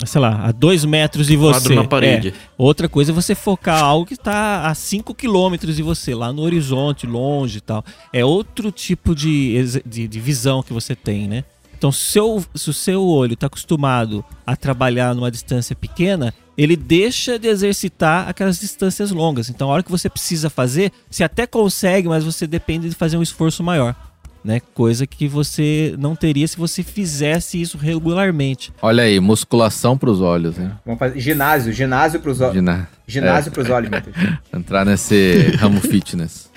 a, 0.01 0.07
sei 0.07 0.21
lá, 0.21 0.41
a 0.47 0.53
dois 0.53 0.87
metros 0.87 1.27
de 1.27 1.37
você. 1.37 1.61
Quadro 1.61 1.75
na 1.75 1.85
parede. 1.85 2.29
É. 2.29 2.33
Outra 2.57 2.89
coisa 2.89 3.13
é 3.13 3.15
você 3.15 3.35
focar 3.35 3.83
algo 3.83 4.07
que 4.07 4.17
tá 4.17 4.67
a 4.67 4.75
5 4.75 5.15
quilômetros 5.15 5.77
de 5.77 5.83
você, 5.83 6.15
lá 6.15 6.33
no 6.33 6.41
horizonte, 6.41 7.07
longe 7.07 7.59
e 7.59 7.61
tal. 7.61 7.85
É 8.13 8.25
outro 8.25 8.73
tipo 8.73 9.15
de, 9.15 9.83
de, 9.85 10.09
de 10.09 10.21
visão 10.21 10.63
que 10.63 10.73
você 10.73 10.95
tem, 10.95 11.29
né? 11.29 11.45
Então, 11.77 11.93
se, 11.93 12.13
seu, 12.13 12.45
se 12.55 12.71
o 12.71 12.73
seu 12.73 13.03
olho 13.05 13.35
está 13.35 13.47
acostumado 13.47 14.25
a 14.47 14.57
trabalhar 14.57 15.15
numa 15.15 15.31
distância 15.31 15.77
pequena, 15.77 16.33
ele 16.57 16.75
deixa 16.77 17.39
de 17.39 17.49
exercitar 17.49 18.29
aquelas 18.29 18.59
distâncias 18.59 19.11
longas. 19.11 19.51
Então, 19.51 19.69
a 19.71 19.75
hora 19.75 19.83
que 19.83 19.91
você 19.91 20.09
precisa 20.09 20.49
fazer, 20.49 20.91
você 21.11 21.23
até 21.23 21.47
consegue, 21.47 22.09
mas 22.09 22.25
você 22.25 22.47
depende 22.47 22.89
de 22.89 22.95
fazer 22.95 23.17
um 23.19 23.23
esforço 23.23 23.63
maior. 23.63 23.95
Né? 24.43 24.61
Coisa 24.75 25.07
que 25.09 25.27
você 25.27 25.95
não 25.99 26.15
teria 26.15 26.47
se 26.47 26.57
você 26.57 26.83
fizesse 26.83 27.61
isso 27.61 27.77
regularmente. 27.77 28.73
Olha 28.81 29.03
aí, 29.03 29.19
musculação 29.19 29.99
pros 29.99 30.21
olhos, 30.21 30.57
né? 30.57 30.71
Vamos 30.85 31.01
fazer 31.01 31.19
ginásio, 31.19 31.73
ginásio 31.73 32.21
pros 32.21 32.41
olhos. 32.41 32.55
Gina- 32.55 32.89
Ginásio 33.09 33.51
pros 33.53 33.69
olhos, 33.69 33.91
Matheus. 33.91 34.17
Entrar 34.55 34.85
nesse 34.87 35.51
ramo 35.59 35.81
fitness. 35.81 36.49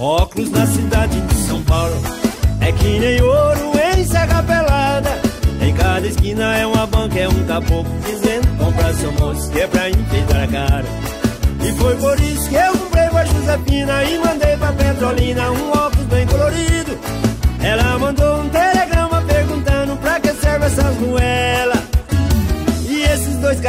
Óculos 0.00 0.50
na 0.50 0.66
cidade 0.66 1.20
de 1.20 1.34
São 1.34 1.62
Paulo. 1.64 1.94
É 2.62 2.72
que 2.72 2.98
nem 2.98 3.20
ouro 3.20 3.72
em 3.98 4.02
Serra 4.02 4.42
Pelada. 4.42 5.10
Em 5.60 5.74
cada 5.74 6.06
esquina 6.06 6.56
é 6.56 6.66
uma 6.66 6.86
banca, 6.86 7.18
é 7.18 7.28
um 7.28 7.44
caboclo 7.46 7.92
Dizendo 8.06 8.48
compra 8.56 8.94
seu 8.94 9.12
moço 9.12 9.50
que 9.50 9.60
é 9.60 9.66
pra 9.66 9.90
enfeitar 9.90 10.44
a 10.44 10.46
cara. 10.46 10.84
E 11.62 11.72
foi 11.72 11.96
por 11.96 12.18
isso 12.18 12.48
que 12.48 12.54
eu 12.54 12.72
comprei 12.72 13.08
pra 13.10 13.24
Josefina 13.26 14.04
E 14.04 14.18
mandei 14.18 14.56
pra 14.56 14.72
Petrolina 14.72 15.50
um 15.50 15.70
óculos 15.70 16.06
bem 16.06 16.26
colorido. 16.26 16.98
Ela 17.62 17.98
mandou 17.98 18.40
um 18.40 18.48
telegrama 18.48 19.20
perguntando 19.20 19.96
pra 19.98 20.18
que 20.18 20.32
serve 20.32 20.64
essas 20.64 20.96
moelas 20.96 21.20
E 21.20 21.29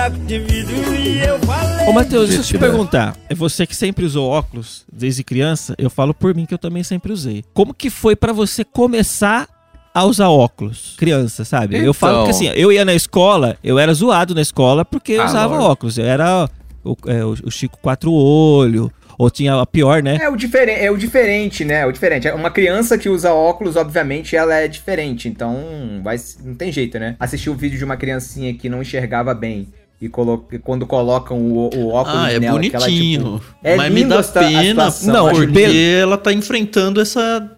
cacos 0.01 0.25
de 0.25 0.39
vidro 0.39 0.95
e 0.95 1.19
eu 1.23 1.37
falei 1.41 1.87
Ô, 1.87 1.91
Matheus, 1.93 2.29
deixa 2.29 2.41
eu 2.41 2.45
te 2.47 2.57
perguntar. 2.57 3.15
É 3.29 3.35
você 3.35 3.67
que 3.67 3.75
sempre 3.75 4.03
usou 4.03 4.27
óculos 4.29 4.83
desde 4.91 5.23
criança? 5.23 5.75
Eu 5.77 5.89
falo 5.91 6.11
por 6.13 6.33
mim 6.33 6.45
que 6.47 6.53
eu 6.53 6.57
também 6.57 6.81
sempre 6.83 7.11
usei. 7.11 7.43
Como 7.53 7.71
que 7.73 7.89
foi 7.91 8.15
pra 8.15 8.33
você 8.33 8.63
começar 8.63 9.47
a 9.93 10.03
usar 10.05 10.29
óculos? 10.29 10.95
Criança, 10.97 11.45
sabe? 11.45 11.77
Eu 11.77 11.93
falo 11.93 12.13
Então. 12.13 12.25
que 12.25 12.31
assim, 12.31 12.47
eu 12.55 12.71
ia 12.71 12.83
na 12.85 12.93
escola, 12.95 13.57
eu 13.63 13.77
era 13.77 13.93
zoado 13.93 14.33
na 14.33 14.41
escola 14.41 14.83
porque 14.83 15.13
eu 15.13 15.21
Ah, 15.21 15.25
usava 15.25 15.53
lógico. 15.55 15.71
óculos. 15.71 15.97
Eu 15.99 16.05
era 16.05 16.49
o, 16.83 16.95
é, 17.07 17.23
o- 17.23 17.35
o 17.45 17.51
Chico 17.51 17.77
Quatro 17.79 18.11
Olho, 18.11 18.91
ou 19.19 19.29
tinha 19.29 19.53
a 19.59 19.65
pior, 19.67 20.01
né? 20.01 20.17
É 20.19 20.29
o, 20.29 20.35
diferente, 20.35 20.79
é 20.83 20.89
o 20.89 20.97
diferente, 20.97 21.63
né? 21.65 21.81
É 21.81 21.85
o 21.85 21.91
diferente. 21.91 22.27
Uma 22.29 22.49
criança 22.49 22.97
que 22.97 23.07
usa 23.09 23.33
óculos, 23.33 23.75
obviamente, 23.75 24.35
ela 24.35 24.55
é 24.55 24.67
diferente. 24.67 25.27
Então, 25.27 25.55
vai, 26.03 26.15
não 26.43 26.55
tem 26.55 26.71
jeito, 26.71 26.97
né? 26.97 27.15
Assistir 27.19 27.49
o 27.51 27.55
vídeo 27.55 27.77
de 27.77 27.85
uma 27.85 27.97
criancinha 27.97 28.51
que 28.53 28.67
não 28.69 28.81
enxergava 28.81 29.33
bem 29.35 29.67
e 30.01 30.09
colo- 30.09 30.45
quando 30.63 30.85
colocam 30.87 31.37
o, 31.39 31.69
o 31.75 31.89
óculos 31.89 32.19
Ah, 32.19 32.31
é 32.33 32.39
nela, 32.39 32.59
que 32.59 32.75
ela, 32.75 32.85
bonitinho. 32.85 33.39
tipo, 33.39 33.43
é 33.63 33.75
mas 33.75 33.93
me 33.93 34.03
dá 34.03 34.15
a 34.17 34.19
a 34.19 34.23
pena 34.23 34.91
situação, 34.91 35.13
Não, 35.13 35.29
porque 35.31 35.67
lindo. 35.67 35.77
ela 36.01 36.17
tá 36.17 36.33
enfrentando 36.33 36.99
essa, 36.99 37.49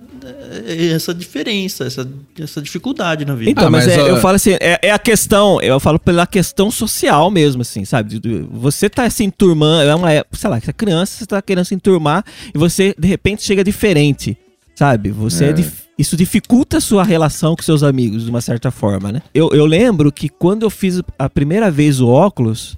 essa 0.94 1.14
diferença, 1.14 1.86
essa, 1.86 2.08
essa 2.40 2.62
dificuldade 2.62 3.26
na 3.26 3.34
vida. 3.36 3.52
Então, 3.52 3.68
Ah, 3.68 3.70
mas, 3.70 3.86
mas, 3.88 3.98
é, 3.98 4.02
ó- 4.02 4.08
eu 4.08 4.18
falo 4.18 4.36
assim, 4.36 4.52
é, 4.60 4.80
é 4.82 4.92
a 4.92 5.00
questão, 5.00 5.62
eu 5.62 5.80
falo 5.80 5.98
pela 6.00 6.28
questão 6.28 6.70
social 6.70 7.30
mesmo, 7.32 7.62
assim, 7.62 7.86
sabe? 7.86 8.20
Você 8.52 8.90
tá 8.90 9.10
se 9.10 9.24
enturmando, 9.24 9.90
é 9.90 9.96
uma, 9.96 10.12
é- 10.12 10.24
sei 10.34 10.50
lá, 10.50 10.60
você 10.60 10.70
é 10.70 10.74
criança, 10.74 11.18
você 11.20 11.26
tá 11.26 11.42
querendo 11.42 11.66
se 11.66 11.76
enturmar 11.76 12.24
e 12.54 12.58
você, 12.58 12.94
de 12.98 13.08
repente, 13.08 13.42
chega 13.44 13.64
diferente, 13.64 14.38
sabe? 14.76 15.12
Você 15.12 15.46
é 15.46 15.50
É. 15.50 15.54
dif- 15.54 15.83
isso 15.98 16.16
dificulta 16.18 16.78
a 16.78 16.82
sua 16.82 17.04
relação 17.04 17.56
com 17.56 17.62
seus 17.62 17.84
amigos, 17.84 18.24
de 18.24 18.30
uma 18.30 18.42
certa 18.42 18.72
forma, 18.72 19.12
né? 19.12 19.22
Eu, 19.34 19.50
eu 19.54 19.66
lembro 19.66 20.12
que 20.12 20.28
quando 20.30 20.64
eu 20.64 20.70
fiz 20.70 21.02
a 21.20 21.30
primeira 21.30 21.70
vez 21.70 22.02
o 22.02 22.08
óculos, 22.10 22.78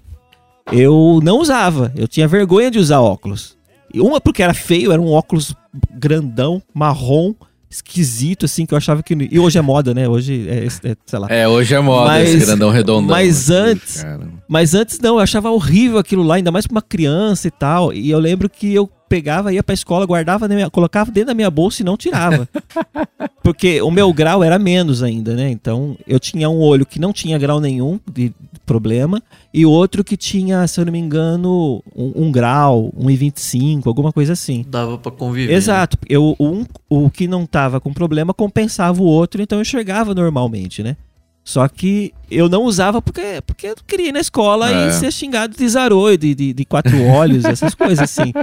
eu 0.71 1.19
não 1.23 1.39
usava, 1.39 1.91
eu 1.95 2.07
tinha 2.07 2.27
vergonha 2.27 2.69
de 2.71 2.79
usar 2.79 2.99
óculos. 2.99 3.55
Uma 3.93 4.19
porque 4.19 4.43
era 4.43 4.53
feio, 4.53 4.91
era 4.91 5.01
um 5.01 5.09
óculos 5.11 5.55
grandão, 5.93 6.61
marrom, 6.73 7.33
esquisito, 7.69 8.45
assim, 8.45 8.65
que 8.65 8.73
eu 8.73 8.77
achava 8.77 9.01
que. 9.03 9.13
E 9.31 9.39
hoje 9.39 9.57
é 9.57 9.61
moda, 9.61 9.93
né? 9.93 10.07
Hoje 10.07 10.47
é, 10.49 10.65
é, 10.65 10.95
sei 11.05 11.19
lá. 11.19 11.27
É, 11.29 11.47
hoje 11.47 11.73
é 11.75 11.79
moda 11.79 12.07
Mas- 12.07 12.29
esse 12.33 12.45
grandão 12.45 12.69
redondão. 12.71 13.09
mas 13.15 13.49
antes- 13.49 14.01
cara. 14.01 14.27
Mas 14.47 14.73
antes 14.73 14.99
não, 14.99 15.15
eu 15.15 15.19
achava 15.19 15.49
horrível 15.51 15.97
aquilo 15.97 16.23
lá, 16.23 16.35
ainda 16.35 16.51
mais 16.51 16.67
pra 16.67 16.75
uma 16.75 16.81
criança 16.81 17.47
e 17.47 17.51
tal. 17.51 17.93
E 17.93 18.09
eu 18.09 18.19
lembro 18.19 18.49
que 18.49 18.73
eu 18.73 18.89
pegava, 19.07 19.53
ia 19.53 19.63
pra 19.63 19.73
escola, 19.73 20.05
guardava, 20.05 20.47
na 20.47 20.55
minha, 20.55 20.69
colocava 20.69 21.11
dentro 21.11 21.27
da 21.27 21.33
minha 21.33 21.49
bolsa 21.49 21.81
e 21.81 21.85
não 21.85 21.97
tirava. 21.97 22.47
Porque 23.43 23.81
o 23.81 23.91
meu 23.91 24.11
grau 24.11 24.43
era 24.43 24.57
menos 24.57 25.03
ainda, 25.03 25.35
né? 25.35 25.49
Então 25.49 25.97
eu 26.07 26.19
tinha 26.19 26.49
um 26.49 26.59
olho 26.59 26.85
que 26.85 26.99
não 26.99 27.13
tinha 27.13 27.37
grau 27.37 27.59
nenhum 27.59 27.99
de 28.11 28.33
problema 28.65 29.21
e 29.53 29.65
outro 29.65 30.03
que 30.03 30.17
tinha, 30.17 30.65
se 30.67 30.79
eu 30.79 30.85
não 30.85 30.91
me 30.91 30.99
engano, 30.99 31.83
um, 31.95 32.23
um 32.25 32.31
grau, 32.31 32.91
1,25, 32.99 33.85
alguma 33.85 34.11
coisa 34.11 34.33
assim. 34.33 34.65
Dava 34.67 34.97
pra 34.97 35.11
conviver. 35.11 35.51
né? 35.51 35.57
Exato. 35.57 35.97
Eu, 36.09 36.35
um, 36.39 36.65
o 36.89 37.09
que 37.09 37.27
não 37.27 37.45
tava 37.45 37.79
com 37.79 37.93
problema 37.93 38.33
compensava 38.33 39.01
o 39.01 39.05
outro, 39.05 39.41
então 39.41 39.59
eu 39.59 39.61
enxergava 39.61 40.15
normalmente, 40.15 40.81
né? 40.81 40.97
Só 41.45 41.67
que 41.67 42.11
eu 42.31 42.49
não 42.49 42.63
usava 42.63 42.99
porque, 43.03 43.39
porque 43.45 43.67
eu 43.67 43.75
queria 43.85 44.09
ir 44.09 44.11
na 44.11 44.19
escola 44.19 44.67
É. 44.71 44.87
e 44.87 44.91
ser 44.93 45.11
xingado 45.13 45.55
de 45.55 45.69
zaroi, 45.69 46.17
de, 46.17 46.33
de, 46.33 46.53
de 46.53 46.65
quatro 46.65 46.99
olhos, 47.03 47.45
essas 47.45 47.75
coisas 47.75 47.99
assim. 47.99 48.33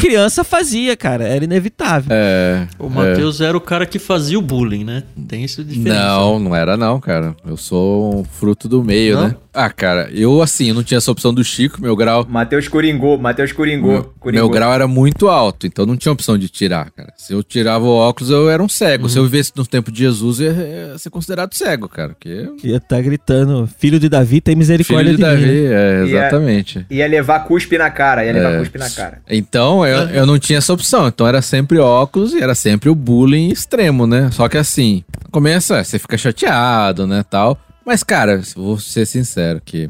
Criança 0.00 0.42
fazia, 0.42 0.96
cara, 0.96 1.24
era 1.24 1.44
inevitável. 1.44 2.08
É. 2.10 2.66
O 2.78 2.88
Matheus 2.88 3.42
era 3.42 3.54
o 3.54 3.60
cara 3.60 3.84
que 3.84 3.98
fazia 3.98 4.38
o 4.38 4.42
bullying, 4.42 4.84
né? 4.84 5.02
Tem 5.28 5.44
isso 5.44 5.62
de 5.62 5.74
diferença. 5.74 6.00
Não, 6.02 6.38
não 6.38 6.56
era 6.56 6.78
não, 6.78 6.98
cara. 6.98 7.36
Eu 7.46 7.58
sou 7.58 8.20
um 8.20 8.24
fruto 8.24 8.68
do 8.68 8.82
meio, 8.82 9.16
Não? 9.16 9.28
né? 9.28 9.36
Ah, 9.52 9.70
cara, 9.70 10.10
eu 10.12 10.42
assim, 10.42 10.68
eu 10.68 10.74
não 10.74 10.82
tinha 10.82 10.98
essa 10.98 11.10
opção 11.10 11.32
do 11.32 11.42
Chico, 11.42 11.80
meu 11.80 11.96
grau. 11.96 12.26
Matheus 12.28 12.68
Coringou, 12.68 13.16
Matheus 13.18 13.52
Coringou. 13.52 14.14
Meu, 14.24 14.32
meu 14.32 14.48
grau 14.50 14.72
era 14.72 14.86
muito 14.86 15.28
alto, 15.28 15.66
então 15.66 15.86
não 15.86 15.96
tinha 15.96 16.12
opção 16.12 16.36
de 16.36 16.48
tirar, 16.48 16.90
cara. 16.90 17.12
Se 17.16 17.32
eu 17.32 17.42
tirava 17.42 17.84
o 17.86 17.94
óculos, 17.96 18.30
eu 18.30 18.50
era 18.50 18.62
um 18.62 18.68
cego. 18.68 19.08
Se 19.08 19.18
eu 19.18 19.24
vivesse 19.24 19.52
no 19.56 19.66
tempo 19.66 19.90
de 19.90 20.00
Jesus, 20.00 20.40
eu 20.40 20.52
ia, 20.52 20.98
ser 20.98 21.08
considerado 21.08 21.54
cego, 21.54 21.88
cara. 21.88 22.10
Porque 22.10 22.45
Ia 22.64 22.76
estar 22.76 23.00
gritando, 23.02 23.66
filho 23.78 23.98
de 23.98 24.08
Davi, 24.08 24.40
tem 24.40 24.54
misericórdia 24.56 25.12
filho 25.14 25.16
de 25.18 25.22
de, 25.24 25.46
mim. 25.46 25.46
Davi, 25.46 25.68
né? 25.68 25.74
é, 25.74 25.98
E 25.98 26.02
é- 26.02 26.04
exatamente. 26.26 26.86
Ia 26.90 27.06
levar 27.08 27.40
cuspe 27.40 27.76
na 27.78 27.90
cara, 27.90 28.24
ia 28.24 28.32
levar 28.32 28.52
É. 28.54 28.58
cuspe 28.58 28.78
na 28.78 28.90
cara. 28.90 29.22
Então, 29.28 29.86
eu, 29.86 30.08
eu 30.10 30.26
não 30.26 30.38
tinha 30.38 30.58
essa 30.58 30.72
opção. 30.72 31.08
Então 31.08 31.26
era 31.26 31.40
sempre 31.42 31.78
óculos 31.78 32.32
e 32.34 32.40
era 32.42 32.54
sempre 32.54 32.88
o 32.88 32.94
bullying 32.94 33.48
extremo, 33.50 34.06
né? 34.06 34.30
Só 34.32 34.48
que 34.48 34.56
assim, 34.58 35.04
começa, 35.30 35.82
você 35.82 35.98
fica 35.98 36.16
chateado, 36.18 37.06
né, 37.06 37.24
tal. 37.28 37.58
Mas, 37.84 38.02
cara, 38.02 38.40
vou 38.56 38.78
ser 38.78 39.06
sincero 39.06 39.60
que... 39.64 39.88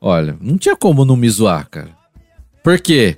Olha, 0.00 0.36
não 0.40 0.58
tinha 0.58 0.76
como 0.76 1.04
não 1.04 1.16
me 1.16 1.28
zoar, 1.30 1.66
cara. 1.70 1.88
Por 2.62 2.78
quê? 2.80 3.16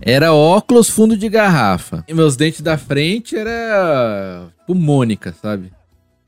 Era 0.00 0.32
óculos 0.32 0.88
fundo 0.88 1.16
de 1.16 1.28
garrafa. 1.28 2.04
E 2.06 2.14
meus 2.14 2.36
dentes 2.36 2.60
da 2.60 2.78
frente 2.78 3.36
era... 3.36 4.46
Tipo 4.60 4.74
Mônica, 4.74 5.34
sabe? 5.42 5.72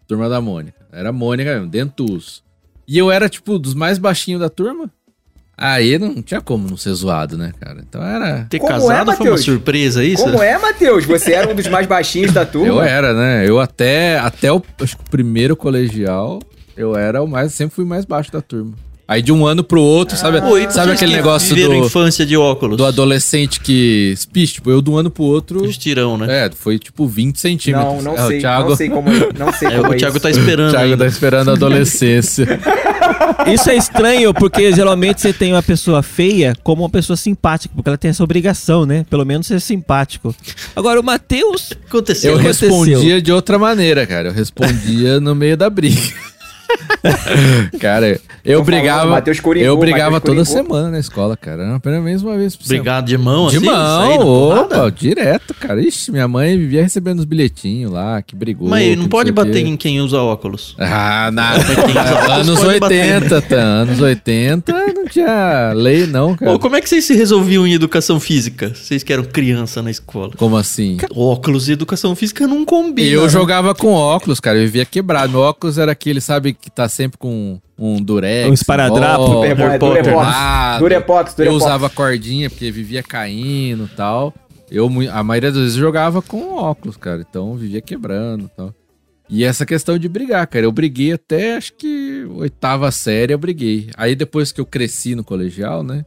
Turma 0.09 0.29
da 0.29 0.41
Mônica. 0.41 0.82
Era 0.93 1.11
Mônica 1.11 1.55
mesmo, 1.55 1.69
dentus. 1.69 2.43
E 2.87 2.99
eu 2.99 3.11
era, 3.11 3.29
tipo, 3.29 3.59
dos 3.59 3.75
mais 3.75 3.99
baixinhos 3.99 4.41
da 4.41 4.51
turma. 4.51 4.91
Aí 5.57 5.99
não 5.99 6.23
tinha 6.23 6.41
como 6.41 6.69
não 6.69 6.77
ser 6.77 6.93
zoado, 6.93 7.39
né, 7.39 7.53
cara? 7.61 7.81
Então 7.89 8.03
era... 8.03 8.47
Ter 8.51 8.59
Como 8.59 8.73
é, 8.73 8.97
casado 8.97 9.13
foi 9.13 9.29
uma 9.29 9.39
surpresa 9.39 10.05
isso? 10.05 10.25
Como 10.25 10.43
é, 10.43 10.59
Matheus? 10.59 11.05
Você 11.05 11.33
era 11.33 11.51
um 11.51 11.55
dos 11.55 11.69
mais 11.69 11.87
baixinhos 11.87 12.33
da 12.33 12.45
turma? 12.47 12.69
Eu 12.69 12.83
era, 12.83 13.15
né? 13.15 13.49
Eu 13.49 13.61
até, 13.61 14.19
até 14.19 14.53
o, 14.53 14.63
acho 14.81 14.97
que 14.97 15.05
o 15.05 15.11
primeiro 15.11 15.55
colegial, 15.55 16.41
eu 16.77 16.97
era 16.97 17.23
o 17.23 17.29
mais, 17.29 17.53
sempre 17.53 17.75
fui 17.75 17.85
mais 17.85 18.05
baixo 18.05 18.33
da 18.33 18.41
turma. 18.41 18.75
Aí 19.07 19.21
de 19.21 19.33
um 19.33 19.45
ano 19.45 19.63
pro 19.65 19.81
outro, 19.83 20.17
sabe, 20.17 20.39
e 20.39 20.71
sabe 20.73 20.93
aquele 20.93 21.11
que 21.11 21.17
negócio 21.17 21.55
do, 21.55 21.75
infância 21.75 22.25
de 22.25 22.37
óculos. 22.37 22.77
do 22.79 22.87
adolescente 22.87 23.61
que 23.61 24.11
espicha? 24.15 24.55
Tipo, 24.55 24.71
eu 24.71 24.81
de 24.81 24.89
um 24.91 24.97
ano 24.97 25.11
pro 25.11 25.25
outro, 25.25 25.63
Os 25.63 25.77
tirão, 25.77 26.17
né? 26.17 26.47
é, 26.47 26.51
foi 26.51 26.79
tipo 26.79 27.07
20 27.07 27.39
centímetros. 27.39 27.87
Não, 27.95 28.01
não 28.03 28.15
É, 28.15 28.27
sei. 28.29 28.37
O 28.39 28.41
Thiago, 28.41 28.69
Não 28.71 28.77
sei 28.77 28.89
como, 28.89 29.11
não 29.39 29.53
sei 29.53 29.69
É, 29.69 29.77
como 29.79 29.91
o 29.91 29.95
é 29.95 29.97
Thiago 29.99 30.17
isso. 30.17 30.23
tá 30.23 30.29
o 30.29 30.31
esperando 30.31 30.71
Thiago 30.71 30.85
ainda. 30.87 30.97
tá 31.05 31.07
esperando 31.07 31.49
a 31.51 31.53
adolescência. 31.53 32.47
Isso 33.53 33.69
é 33.71 33.77
estranho, 33.77 34.33
porque 34.33 34.73
geralmente 34.73 35.21
você 35.21 35.33
tem 35.33 35.53
uma 35.53 35.63
pessoa 35.63 36.03
feia 36.03 36.55
como 36.63 36.83
uma 36.83 36.89
pessoa 36.91 37.17
simpática, 37.17 37.73
porque 37.75 37.89
ela 37.89 37.99
tem 37.99 38.11
essa 38.11 38.23
obrigação, 38.23 38.87
né? 38.87 39.05
Pelo 39.11 39.25
menos 39.25 39.47
ser 39.47 39.61
simpático. 39.61 40.35
Agora, 40.77 41.01
o 41.01 41.03
Matheus. 41.03 41.73
Aconteceu. 41.89 42.33
Eu 42.33 42.39
aconteceu? 42.39 42.69
respondia 42.69 43.21
de 43.23 43.33
outra 43.33 43.59
maneira, 43.59 44.07
cara. 44.07 44.29
Eu 44.29 44.33
respondia 44.33 45.19
no 45.21 45.35
meio 45.35 45.57
da 45.57 45.69
briga. 45.69 46.01
Cara, 47.81 48.21
eu 48.45 48.59
Tô 48.59 48.65
brigava. 48.65 49.23
falando, 49.23 49.57
eu 49.57 49.77
brigava 49.77 50.21
toda 50.21 50.45
semana 50.45 50.91
na 50.91 50.99
escola, 50.99 51.37
cara. 51.37 51.63
Era 51.63 51.81
pelo 51.81 52.03
menos 52.03 52.23
uma 52.23 52.37
vez 52.37 52.57
por 52.57 52.65
semana. 52.65 52.81
Obrigado 52.81 53.07
de 53.07 53.19
mão, 53.19 53.49
De 53.49 53.57
assim? 53.57 53.67
sair 53.67 54.19
mão, 54.19 54.29
opa, 54.61 54.91
direto, 54.91 55.55
cara. 55.55 55.81
Ixi, 55.81 56.13
minha 56.13 56.29
mãe 56.29 56.57
vivia 56.57 56.83
recebendo 56.83 57.21
os 57.21 57.25
bilhetinhos 57.25 57.91
lá, 57.91 58.21
que 58.23 58.35
brigou. 58.35 58.69
Mas 58.69 58.97
não 58.97 59.09
pode 59.09 59.33
bater 59.33 59.65
em 59.67 59.77
quem 59.77 60.01
usa 60.01 60.19
óculos. 60.21 60.75
Ah, 60.79 61.31
nada. 61.33 61.63
Anos 62.35 62.61
pode 62.61 62.81
bater. 62.81 63.15
80, 63.17 63.43
tá? 63.43 63.57
Anos 63.57 64.01
80 64.01 64.73
não 64.95 65.07
tinha 65.07 65.73
lei, 65.75 66.07
não, 66.07 66.37
cara. 66.37 66.53
Ô, 66.53 66.59
como 66.59 66.77
é 66.77 66.81
que 66.81 66.89
vocês 66.89 67.05
se 67.05 67.15
resolviam 67.15 67.67
em 67.67 67.73
educação 67.75 68.19
física? 68.21 68.73
Vocês 68.75 69.03
que 69.03 69.13
eram 69.13 69.25
criança 69.25 69.83
na 69.83 69.91
escola. 69.91 70.33
Como 70.37 70.57
assim? 70.57 70.97
Óculos 71.15 71.69
e 71.69 71.73
educação 71.73 72.15
física 72.15 72.47
não 72.47 72.65
combinam. 72.65 73.23
Eu 73.23 73.29
jogava 73.29 73.75
com 73.75 73.93
óculos, 73.93 74.41
cara. 74.41 74.59
Eu 74.59 74.63
vivia 74.65 74.85
quebrado. 74.85 75.33
Meu 75.33 75.41
óculos 75.41 75.79
era 75.79 75.93
aquele, 75.93 76.21
sabe, 76.21 76.57
que 76.63 76.71
tá 76.71 76.89
sempre 76.89 77.19
com 77.19 77.61
um 77.77 78.01
durex. 78.01 78.49
Um 78.49 78.55
esparadrapo. 78.55 79.23
ó, 79.25 79.45
É. 79.45 79.79
Durepox. 79.79 80.27
Ah, 80.33 80.77
Durepox, 80.79 81.31
Eu 81.33 81.37
Durepox. 81.37 81.65
usava 81.65 81.91
cordinha 81.91 82.49
porque 82.49 82.71
vivia 82.71 83.03
caindo 83.03 83.85
e 83.93 83.97
tal. 83.97 84.33
Eu, 84.71 84.89
a 85.13 85.23
maioria 85.23 85.51
das 85.51 85.61
vezes, 85.61 85.75
jogava 85.77 86.23
com 86.23 86.55
óculos, 86.55 86.97
cara. 86.97 87.27
Então, 87.29 87.55
vivia 87.57 87.81
quebrando 87.83 88.45
e 88.47 88.57
tal. 88.57 88.75
E 89.29 89.45
essa 89.45 89.67
questão 89.67 89.99
de 89.99 90.09
brigar, 90.09 90.47
cara. 90.47 90.65
Eu 90.65 90.73
briguei 90.73 91.13
até, 91.13 91.57
acho 91.57 91.73
que, 91.75 92.25
oitava 92.37 92.91
série 92.91 93.35
eu 93.35 93.39
briguei. 93.39 93.91
Aí, 93.97 94.15
depois 94.15 94.53
que 94.53 94.61
eu 94.61 94.67
cresci 94.67 95.15
no 95.15 95.25
colegial, 95.25 95.83
né? 95.83 96.05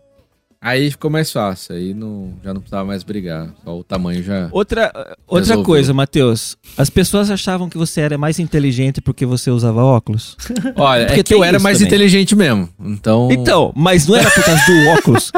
Aí 0.62 0.90
ficou 0.90 1.12
mais 1.12 1.32
fácil. 1.32 1.76
Aí 1.76 1.94
não, 1.94 2.34
já 2.44 2.54
não 2.54 2.62
precisava 2.62 2.86
mais 2.86 3.04
brigar. 3.04 3.54
Só 3.64 3.78
o 3.78 3.84
tamanho 3.84 4.24
já... 4.24 4.50
Outra, 4.52 4.92
outra 5.28 5.50
Resolveu. 5.50 5.64
coisa, 5.64 5.94
Matheus. 5.94 6.58
As 6.78 6.90
pessoas 6.90 7.30
achavam 7.30 7.70
que 7.70 7.78
você 7.78 8.02
era 8.02 8.18
mais 8.18 8.40
inteligente 8.40 9.00
porque 9.02 9.26
você 9.26 9.52
usava 9.52 9.84
óculos. 9.84 10.36
Olha, 10.76 11.06
Porque 11.06 11.20
é 11.20 11.24
que 11.24 11.34
eu 11.34 11.44
era 11.44 11.60
mais 11.60 11.78
também. 11.78 11.88
inteligente 11.88 12.36
mesmo. 12.36 12.70
Então... 12.80 13.30
Então, 13.32 13.72
mas 13.76 14.08
não 14.08 14.16
era 14.16 14.30
por 14.32 14.44
causa 14.44 14.62
do 14.66 14.88
óculos. 14.98 15.32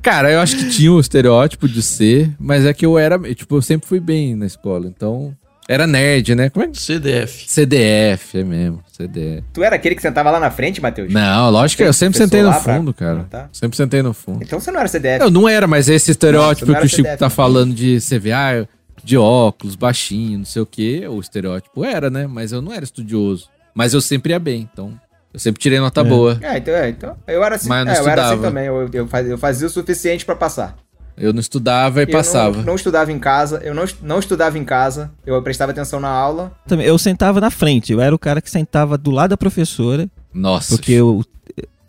Cara, 0.00 0.30
eu 0.30 0.40
acho 0.40 0.56
que 0.56 0.70
tinha 0.70 0.92
o 0.92 1.00
estereótipo 1.00 1.68
de 1.68 1.82
ser, 1.82 2.32
mas 2.38 2.64
é 2.64 2.72
que 2.72 2.86
eu 2.86 2.96
era, 2.96 3.18
tipo, 3.34 3.56
eu 3.56 3.62
sempre 3.62 3.88
fui 3.88 3.98
bem 3.98 4.36
na 4.36 4.46
escola, 4.46 4.86
então 4.86 5.36
era 5.68 5.86
nerd, 5.86 6.34
né? 6.34 6.48
Como 6.48 6.64
é 6.64 6.68
que 6.68 6.80
CDF. 6.80 7.44
CDF, 7.46 8.38
é 8.38 8.44
mesmo, 8.44 8.82
CDF. 8.90 9.44
Tu 9.52 9.62
era 9.62 9.76
aquele 9.76 9.94
que 9.94 10.00
sentava 10.02 10.30
lá 10.30 10.40
na 10.40 10.50
frente, 10.50 10.80
Matheus? 10.80 11.12
Não, 11.12 11.50
lógico 11.50 11.82
que 11.82 11.88
eu 11.88 11.92
sempre 11.92 12.16
sentei 12.18 12.40
no 12.42 12.48
lá 12.48 12.58
pra- 12.58 12.76
fundo, 12.76 12.94
cara. 12.94 13.20
Ah, 13.20 13.24
tá. 13.30 13.48
Sempre 13.52 13.76
sentei 13.76 14.02
no 14.02 14.14
fundo. 14.14 14.42
Então 14.42 14.58
você 14.58 14.70
não 14.70 14.80
era 14.80 14.88
CDF. 14.88 15.20
Eu 15.22 15.30
não 15.30 15.46
era, 15.48 15.66
mas 15.66 15.88
esse 15.88 16.10
estereótipo 16.10 16.72
Não, 16.72 16.80
que 16.80 16.86
o 16.86 16.88
Chico 16.88 17.02
CDF, 17.02 17.18
tá 17.18 17.26
não. 17.26 17.30
falando 17.30 17.74
de 17.74 17.98
CVA, 18.00 18.66
de 19.04 19.16
óculos, 19.18 19.76
baixinho, 19.76 20.38
não 20.38 20.44
sei 20.46 20.62
o 20.62 20.66
quê, 20.66 21.04
o 21.06 21.20
estereótipo 21.20 21.84
era, 21.84 22.08
né? 22.10 22.26
Mas 22.26 22.50
eu 22.50 22.62
não 22.62 22.72
era 22.72 22.82
estudioso. 22.84 23.48
Mas 23.74 23.92
eu 23.94 24.00
sempre 24.00 24.32
ia 24.32 24.38
bem, 24.38 24.68
então 24.72 24.98
eu 25.32 25.38
sempre 25.38 25.60
tirei 25.60 25.78
nota 25.78 26.02
boa. 26.02 26.38
É, 26.40 26.56
então, 26.58 26.74
é, 26.74 26.88
então 26.88 27.16
eu 27.26 27.44
era 27.44 27.54
assim, 27.56 27.68
Mas 27.68 27.80
eu 27.80 27.84
não 27.84 27.92
é, 27.92 27.98
eu 28.00 28.08
era 28.08 28.26
assim 28.30 28.40
também. 28.40 28.64
Eu, 28.66 28.88
eu, 28.92 29.06
fazia, 29.06 29.30
eu 29.32 29.38
fazia 29.38 29.66
o 29.66 29.70
suficiente 29.70 30.24
pra 30.24 30.34
passar. 30.34 30.76
Eu 31.20 31.32
não 31.32 31.40
estudava 31.40 32.00
e 32.00 32.04
Eu 32.04 32.10
passava. 32.10 32.58
Não, 32.58 32.64
não 32.64 32.74
estudava 32.74 33.10
em 33.12 33.18
casa, 33.18 33.60
eu 33.64 33.74
não, 33.74 33.84
não 34.02 34.18
estudava 34.18 34.58
em 34.58 34.64
casa, 34.64 35.10
eu 35.26 35.40
prestava 35.42 35.72
atenção 35.72 36.00
na 36.00 36.08
aula. 36.08 36.52
Também, 36.66 36.86
eu 36.86 36.96
sentava 36.98 37.40
na 37.40 37.50
frente. 37.50 37.92
Eu 37.92 38.00
era 38.00 38.14
o 38.14 38.18
cara 38.18 38.40
que 38.40 38.50
sentava 38.50 38.96
do 38.96 39.10
lado 39.10 39.30
da 39.30 39.36
professora. 39.36 40.08
Nossa. 40.32 40.74
Porque 40.76 40.92
eu. 40.92 41.24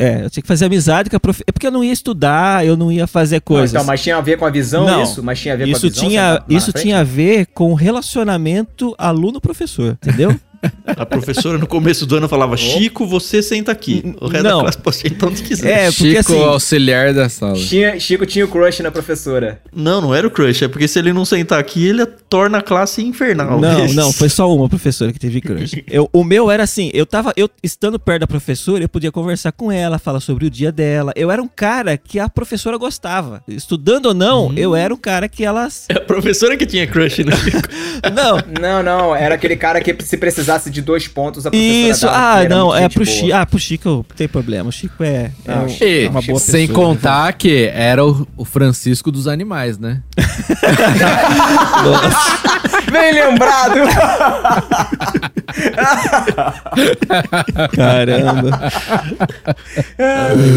É, 0.01 0.23
eu 0.23 0.29
tinha 0.29 0.41
que 0.41 0.47
fazer 0.47 0.63
amizade 0.65 1.09
com 1.09 1.17
a 1.17 1.19
professora. 1.19 1.45
É 1.49 1.51
porque 1.51 1.67
eu 1.67 1.71
não 1.71 1.83
ia 1.83 1.91
estudar, 1.91 2.65
eu 2.65 2.77
não 2.77 2.89
ia 2.89 3.05
fazer 3.05 3.35
Não, 3.35 3.41
coisas. 3.41 3.71
então, 3.71 3.83
mas 3.83 4.01
tinha 4.01 4.15
a 4.15 4.21
ver 4.21 4.37
com 4.37 4.45
a 4.45 4.49
visão 4.49 4.85
Não. 4.85 5.03
isso? 5.03 5.21
Mas 5.21 5.41
tinha 5.41 5.53
a 5.53 5.57
ver 5.57 5.67
isso 5.67 5.81
com 5.81 5.87
a 5.87 5.89
visão? 5.89 6.07
tinha, 6.09 6.43
isso 6.47 6.71
tinha 6.71 6.99
a 7.01 7.03
ver 7.03 7.47
com 7.47 7.71
o 7.71 7.75
relacionamento 7.75 8.95
aluno-professor, 8.97 9.97
entendeu? 10.01 10.33
A 10.85 11.05
professora 11.05 11.57
no 11.57 11.67
começo 11.67 12.05
do 12.05 12.17
ano 12.17 12.27
falava: 12.27 12.57
Chico, 12.57 13.05
você 13.05 13.41
senta 13.41 13.71
aqui. 13.71 14.15
O 14.19 14.27
resto 14.27 14.43
Não. 14.43 14.57
da 14.57 14.63
classe 14.63 14.77
pode 14.77 14.95
sentar 14.97 15.29
onde 15.29 15.43
quiser. 15.43 15.69
É, 15.69 15.91
porque 15.91 16.17
Chico, 16.17 16.33
assim. 16.33 16.43
auxiliar 16.43 17.13
da 17.13 17.29
sala. 17.29 17.55
Tinha, 17.55 17.99
Chico 17.99 18.25
tinha 18.25 18.45
o 18.45 18.47
crush 18.47 18.81
na 18.81 18.91
professora. 18.91 19.61
Não, 19.73 20.01
não 20.01 20.13
era 20.13 20.27
o 20.27 20.31
crush. 20.31 20.63
É 20.63 20.67
porque 20.67 20.87
se 20.87 20.99
ele 20.99 21.13
não 21.13 21.25
sentar 21.25 21.59
aqui, 21.59 21.87
ele 21.87 22.05
torna 22.05 22.57
a 22.57 22.61
classe 22.61 23.01
infernal. 23.03 23.59
Não, 23.59 23.87
não, 23.93 24.11
foi 24.11 24.29
só 24.29 24.53
uma 24.53 24.67
professora 24.67 25.13
que 25.13 25.19
teve 25.19 25.41
crush. 25.41 25.83
Eu, 25.89 26.09
o 26.13 26.23
meu 26.23 26.51
era 26.51 26.63
assim, 26.63 26.91
eu 26.93 27.05
tava, 27.05 27.33
eu 27.35 27.49
estando 27.63 27.99
perto 27.99 28.21
da 28.21 28.27
professora, 28.27 28.83
eu 28.83 28.89
podia 28.89 29.11
conversar 29.11 29.51
com 29.51 29.71
ela, 29.71 29.97
falar 29.97 30.19
sobre 30.19 30.45
o 30.45 30.49
dia 30.49 30.71
dela. 30.71 31.11
Eu 31.15 31.31
era 31.31 31.41
um 31.41 31.47
cara 31.47 31.97
que 31.97 32.19
a 32.19 32.29
professora 32.29 32.77
gostava. 32.77 33.41
Estudando 33.47 34.07
ou 34.07 34.13
não, 34.13 34.53
eu 34.55 34.75
era 34.75 34.93
um 34.93 34.97
cara 34.97 35.27
que 35.27 35.43
elas 35.43 35.85
É 35.89 35.93
a 35.93 36.01
professora 36.01 36.55
que 36.55 36.65
tinha 36.65 36.85
crush 36.85 37.23
no 37.23 37.31
Chico. 37.35 37.59
Não, 38.13 38.37
Não, 38.59 38.83
não, 38.83 39.15
era 39.15 39.35
aquele 39.35 39.55
cara 39.55 39.81
que 39.81 39.95
se 40.03 40.17
precisasse 40.49 40.69
de 40.69 40.81
dois 40.81 41.07
pontos, 41.07 41.45
a 41.45 41.51
professora 41.51 41.91
isso. 41.91 42.05
dava, 42.05 42.17
Ah, 42.17 42.43
não, 42.49 42.75
é 42.75 42.89
pro 42.89 43.05
boa. 43.05 43.15
Chico. 43.15 43.33
Ah, 43.33 43.45
pro 43.45 43.59
Chico 43.59 43.89
não 43.89 44.03
tem 44.15 44.27
problema. 44.27 44.69
O 44.69 44.71
Chico 44.71 45.03
é, 45.03 45.07
é, 45.07 45.31
Não, 45.55 45.65
um- 45.65 45.69
Chico- 45.69 45.83
é 45.85 46.09
uma 46.09 46.21
boa 46.21 46.39
sem 46.39 46.67
pessoa. 46.67 46.87
contar 46.87 47.33
que 47.33 47.69
era 47.73 48.03
o, 48.05 48.27
o 48.35 48.43
Francisco 48.45 49.11
dos 49.11 49.27
animais, 49.27 49.77
né? 49.77 50.01
Bem 52.91 53.13
lembrado! 53.13 53.79
Caramba. 57.75 58.71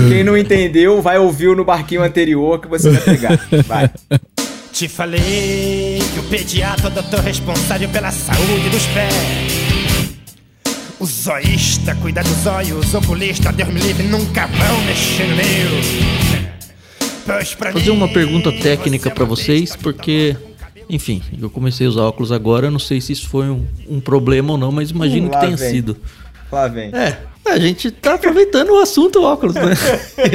Quem 0.08 0.24
não 0.24 0.36
entendeu, 0.36 1.00
vai 1.02 1.18
ouvir 1.18 1.54
no 1.56 1.64
barquinho 1.64 2.02
anterior 2.02 2.60
que 2.60 2.68
você 2.68 2.90
vai 2.90 3.00
pegar. 3.02 3.38
Vai. 3.66 3.90
Te 4.72 4.88
falei 4.88 6.00
que 6.14 6.20
o 6.20 6.22
pediatra 6.24 6.88
é 6.88 6.90
o 6.90 6.94
doutor 6.94 7.20
responsável 7.20 7.88
pela 7.90 8.10
saúde 8.10 8.70
dos 8.70 8.86
pés. 8.86 9.81
O 11.02 11.04
zoísta 11.04 11.96
cuida 11.96 12.22
dos 12.22 12.46
olhos, 12.46 12.94
o 12.94 12.98
oculista, 12.98 13.50
Deus 13.52 13.68
me 13.70 13.80
livre, 13.80 14.04
nunca 14.06 14.46
vão 14.46 14.84
mexer 14.84 15.26
no 15.26 15.34
meu. 15.34 15.42
Fazer 17.72 17.90
uma 17.90 18.06
pergunta 18.06 18.52
técnica 18.52 19.08
é 19.08 19.12
uma 19.12 19.24
vocês, 19.24 19.74
porque, 19.74 20.36
enfim, 20.88 21.20
eu 21.40 21.50
comecei 21.50 21.88
a 21.88 21.90
usar 21.90 22.02
óculos 22.02 22.30
agora, 22.30 22.68
eu 22.68 22.70
não 22.70 22.78
sei 22.78 23.00
se 23.00 23.12
isso 23.14 23.28
foi 23.28 23.50
um, 23.50 23.66
um 23.88 23.98
problema 23.98 24.52
ou 24.52 24.56
não, 24.58 24.70
mas 24.70 24.90
imagino 24.90 25.26
Hum, 25.26 25.30
que 25.30 25.40
tenha 25.40 25.56
vem. 25.56 25.70
sido. 25.70 25.96
Lá 26.52 26.68
vem. 26.68 26.90
É, 26.94 27.18
a 27.44 27.58
gente 27.58 27.90
tá 27.90 28.14
aproveitando 28.14 28.70
o 28.70 28.80
assunto 28.80 29.22
óculos, 29.22 29.54
né? 29.54 29.74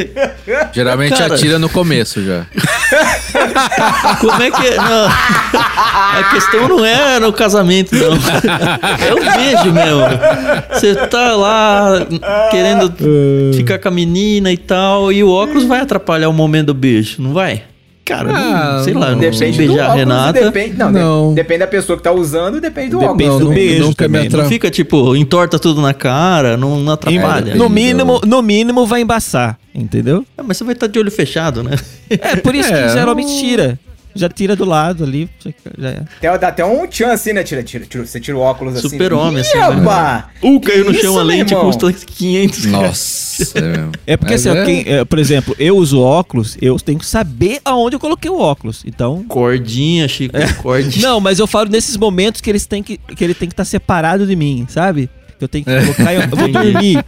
Geralmente 0.73 1.17
Cara. 1.17 1.33
atira 1.33 1.57
no 1.57 1.69
começo 1.69 2.23
já. 2.23 2.45
Como 4.19 4.43
é 4.43 4.51
que 4.51 4.67
é? 4.67 4.75
Não. 4.75 5.07
A 5.07 6.29
questão 6.31 6.67
não 6.67 6.85
é 6.85 7.19
no 7.19 7.31
casamento, 7.31 7.95
não. 7.95 8.13
É 8.13 9.13
o 9.13 9.37
beijo 9.37 9.71
mesmo. 9.73 10.01
Você 10.73 10.95
tá 11.07 11.35
lá 11.35 12.05
querendo 12.51 12.93
ficar 13.55 13.79
com 13.79 13.87
a 13.87 13.91
menina 13.91 14.51
e 14.51 14.57
tal, 14.57 15.11
e 15.11 15.23
o 15.23 15.31
óculos 15.31 15.63
vai 15.63 15.79
atrapalhar 15.79 16.29
o 16.29 16.33
momento 16.33 16.67
do 16.67 16.73
beijo, 16.73 17.21
não 17.21 17.33
vai? 17.33 17.63
Cara, 18.07 18.31
não- 18.31 18.35
Ah, 18.55 18.81
sei 18.85 18.93
lá, 18.93 19.07
não. 19.07 19.11
não 19.13 19.19
Depende 19.19 19.51
do 19.51 19.57
beijar 19.57 19.81
a 19.81 19.87
óculos 19.87 19.99
Renata. 19.99 20.41
Depende, 20.41 20.77
não, 20.77 20.91
Não. 20.91 21.29
de- 21.29 21.35
depende 21.35 21.59
da 21.59 21.67
pessoa 21.67 21.97
que 21.97 22.03
tá 22.03 22.11
usando 22.13 22.57
e 22.57 22.61
depende 22.61 22.91
do 22.91 22.99
Depende 22.99 23.23
óculos. 23.25 23.39
do 23.39 23.45
nu- 23.49 23.53
beijo 23.53 23.83
nunca 23.83 24.07
me 24.07 24.13
também, 24.13 24.27
atra- 24.27 24.41
Não 24.43 24.49
fica 24.49 24.69
tipo, 24.71 25.13
entorta 25.15 25.59
tudo 25.59 25.81
na 25.81 25.93
cara, 25.93 26.55
não, 26.55 26.79
não 26.79 26.93
atrapalha. 26.93 27.41
depende. 27.41 27.57
No 27.57 27.67
mínimo, 27.69 28.21
no 28.25 28.41
mínimo 28.41 28.85
vai 28.85 29.01
embaçar, 29.01 29.57
entendeu? 29.75 30.25
Ah, 30.37 30.43
mas 30.43 30.55
você 30.57 30.63
vai 30.63 30.73
estar 30.73 30.87
de 30.87 30.97
olho 30.97 31.11
fechado, 31.11 31.61
né? 31.63 31.71
É 32.09 32.37
por 32.37 32.55
isso 32.55 32.69
É, 32.73 32.83
que 32.87 32.93
geralmente 32.93 33.37
tira. 33.39 33.77
Já 34.17 34.29
tira 34.29 34.55
do 34.55 34.65
lado 34.65 35.03
ali, 35.03 35.29
já 35.77 35.89
é. 35.89 36.01
Até, 36.17 36.37
dá 36.37 36.47
até 36.47 36.65
um 36.65 36.85
tchan 36.87 37.11
assim, 37.11 37.33
né? 37.33 37.43
Tira, 37.43 37.63
tira, 37.63 37.85
tira, 37.85 38.05
você 38.05 38.19
tira 38.19 38.37
o 38.37 38.41
óculos 38.41 38.75
assim. 38.75 38.89
Super-homem, 38.89 39.41
assim, 39.41 39.57
né? 39.57 40.23
Uh, 40.41 40.59
caiu 40.59 40.85
no 40.85 40.93
chão 40.93 41.17
a 41.17 41.23
lente, 41.23 41.53
irmão? 41.53 41.65
custa 41.67 41.91
500 41.93 42.65
reais. 42.65 42.81
Nossa, 42.81 43.59
é. 43.59 44.13
É 44.13 44.17
porque 44.17 44.33
Mas 44.33 44.47
assim, 44.47 44.57
é- 44.59 44.65
quem- 44.65 44.83
é, 44.93 45.05
por 45.05 45.19
exemplo, 45.19 45.55
eu 45.59 45.77
uso 45.77 45.99
óculos, 46.01 46.57
eu 46.61 46.77
tenho 46.79 46.99
que 46.99 47.05
saber 47.05 47.59
aonde 47.63 47.95
eu 47.95 47.99
coloquei 47.99 48.29
o 48.29 48.39
óculos. 48.39 48.83
Então. 48.85 49.23
Cordinha, 49.27 50.07
Chico, 50.07 50.35
cordinha. 50.61 51.07
Não, 51.07 51.19
mas 51.19 51.39
eu 51.39 51.47
falo 51.47 51.69
nesses 51.69 51.97
momentos 51.97 52.41
que 52.41 52.49
eles 52.49 52.65
têm 52.65 52.81
que. 52.83 52.97
que 52.97 53.23
ele 53.23 53.33
tem 53.33 53.47
que 53.47 53.53
estar 53.53 53.65
separado 53.65 54.25
de 54.25 54.35
mim, 54.35 54.65
sabe? 54.69 55.09
Que 55.37 55.43
eu 55.43 55.47
tenho 55.47 55.63
que 55.65 55.71
colocar. 55.81 56.13
eu, 56.13 56.21
eu 56.21 56.27
vou 56.29 56.47
dormir, 56.47 57.03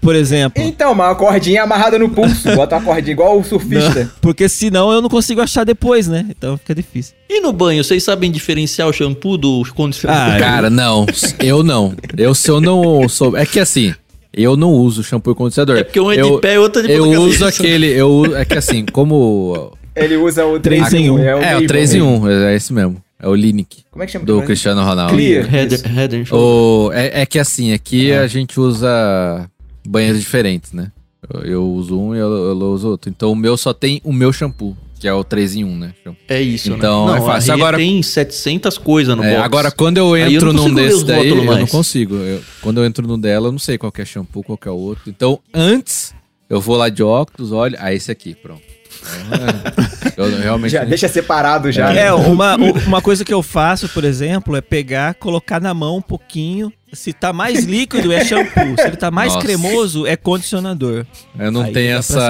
por 0.00 0.14
exemplo. 0.14 0.62
Então, 0.62 0.94
mas 0.94 1.10
a 1.10 1.14
cordinha 1.14 1.62
amarrada 1.62 1.98
no 1.98 2.08
pulso. 2.08 2.50
Bota 2.54 2.76
uma 2.76 2.84
cordinha 2.84 3.12
igual 3.12 3.38
o 3.38 3.44
surfista. 3.44 4.10
Porque 4.20 4.48
senão 4.48 4.92
eu 4.92 5.00
não 5.02 5.08
consigo 5.08 5.40
achar 5.40 5.64
depois, 5.64 6.08
né? 6.08 6.26
Então 6.30 6.56
fica 6.56 6.74
difícil. 6.74 7.14
E 7.28 7.40
no 7.40 7.52
banho, 7.52 7.82
vocês 7.82 8.02
sabem 8.02 8.30
diferenciar 8.30 8.88
o 8.88 8.92
shampoo 8.92 9.36
do 9.36 9.62
condicionador? 9.74 10.34
Ah, 10.36 10.38
Cara, 10.40 10.70
não. 10.70 11.06
Eu 11.40 11.62
não. 11.62 11.94
Eu 12.16 12.34
se 12.34 12.50
eu 12.50 12.60
não 12.60 13.08
sou. 13.08 13.36
É 13.36 13.44
que 13.46 13.58
assim, 13.60 13.94
eu 14.32 14.56
não 14.56 14.70
uso 14.70 15.02
shampoo 15.02 15.32
e 15.32 15.34
condicionador. 15.34 15.76
É 15.78 15.84
porque 15.84 16.00
um 16.00 16.10
é 16.10 16.14
de 16.14 16.20
eu, 16.20 16.38
pé 16.38 16.54
e 16.54 16.58
outro 16.58 16.82
é 16.82 16.86
de 16.86 16.92
Eu 16.92 17.04
uso 17.22 17.40
cabeça. 17.40 17.62
aquele. 17.62 17.86
Eu, 17.88 18.08
uso- 18.10 18.36
é 18.36 18.44
que 18.44 18.56
assim, 18.58 18.84
como. 18.92 19.72
Ele 19.94 20.16
usa 20.16 20.46
o 20.46 20.58
Três 20.58 20.88
3 20.88 21.02
em 21.04 21.10
um. 21.10 21.18
É 21.18 21.34
o, 21.34 21.38
É, 21.42 21.54
o 21.54 21.56
Avon. 21.58 21.66
3 21.66 21.94
em 21.94 22.02
1, 22.02 22.28
é 22.30 22.54
esse 22.56 22.72
mesmo. 22.72 22.96
É 23.20 23.28
o 23.28 23.34
Linick. 23.34 23.84
Como 23.90 24.02
é 24.02 24.06
que 24.06 24.12
chama? 24.12 24.24
Do? 24.24 24.42
Cristiano 24.42 24.82
Ronaldo. 24.82 25.12
Clear. 25.14 25.46
Head, 25.46 25.76
head 25.86 26.16
and. 26.16 26.34
O, 26.34 26.90
é, 26.92 27.22
é 27.22 27.26
que 27.26 27.38
assim, 27.38 27.72
aqui 27.72 28.10
a 28.12 28.26
gente 28.26 28.58
usa 28.58 29.48
banheiros 29.84 30.20
diferentes, 30.20 30.72
né? 30.72 30.90
Eu, 31.32 31.40
eu 31.44 31.64
uso 31.64 31.98
um 31.98 32.14
e 32.14 32.18
eu, 32.18 32.28
eu 32.30 32.56
uso 32.72 32.88
outro. 32.90 33.08
Então 33.10 33.30
o 33.32 33.36
meu 33.36 33.56
só 33.56 33.72
tem 33.72 34.00
o 34.04 34.12
meu 34.12 34.32
shampoo. 34.32 34.76
que 34.98 35.08
é 35.08 35.12
o 35.12 35.24
3 35.24 35.56
em 35.56 35.64
1, 35.64 35.78
né? 35.78 35.94
É 36.28 36.40
isso, 36.40 36.72
Então, 36.72 37.06
né? 37.12 37.18
é 37.18 37.20
fácil. 37.20 37.52
Agora- 37.54 37.76
tem 37.76 38.00
700 38.02 38.78
coisas 38.78 39.16
no 39.16 39.24
É, 39.24 39.30
box. 39.34 39.44
agora, 39.44 39.70
quando 39.72 39.98
eu 39.98 40.16
eu 40.16 40.30
entro 40.30 40.52
não 40.52 40.68
num 40.68 40.74
desse 40.74 41.04
daí, 41.04 41.28
eu 41.28 41.44
não 41.44 41.66
consigo. 41.66 42.14
Eu- 42.16 42.40
quando 42.60 42.78
eu 42.80 42.84
entro 42.84 43.06
num 43.06 43.18
dela, 43.18 43.48
eu 43.48 43.52
não 43.52 43.58
sei 43.58 43.76
qual 43.78 43.90
que 43.90 44.00
é 44.00 44.04
shampoo, 44.04 44.42
qual 44.44 44.56
que 44.56 44.68
é 44.68 44.70
o 44.70 44.76
outro. 44.76 45.04
Então, 45.08 45.40
antes, 45.52 46.14
eu 46.48 46.60
vou 46.60 46.76
lá 46.76 46.88
de 46.88 47.02
óculos, 47.02 47.50
olho, 47.50 47.76
ah, 47.80 47.92
esse 47.92 48.10
aqui, 48.12 48.34
pronto. 48.34 48.62
Eu 50.16 50.38
realmente... 50.40 50.70
Já 50.72 50.84
deixa 50.84 51.08
separado 51.08 51.72
já. 51.72 51.92
É, 51.92 52.12
uma, 52.12 52.56
uma 52.86 53.00
coisa 53.02 53.24
que 53.24 53.32
eu 53.32 53.42
faço, 53.42 53.88
por 53.88 54.04
exemplo, 54.04 54.54
é 54.54 54.60
pegar, 54.60 55.14
colocar 55.14 55.60
na 55.60 55.74
mão 55.74 55.96
um 55.96 56.02
pouquinho. 56.02 56.72
Se 56.92 57.12
tá 57.12 57.32
mais 57.32 57.64
líquido, 57.64 58.12
é 58.12 58.22
shampoo. 58.24 58.74
Se 58.78 58.86
ele 58.86 58.96
tá 58.96 59.10
mais 59.10 59.32
Nossa. 59.32 59.46
cremoso, 59.46 60.06
é 60.06 60.14
condicionador. 60.16 61.06
Eu 61.38 61.50
não 61.50 61.62
Aí 61.62 61.72
tenho 61.72 61.96
essa. 61.96 62.20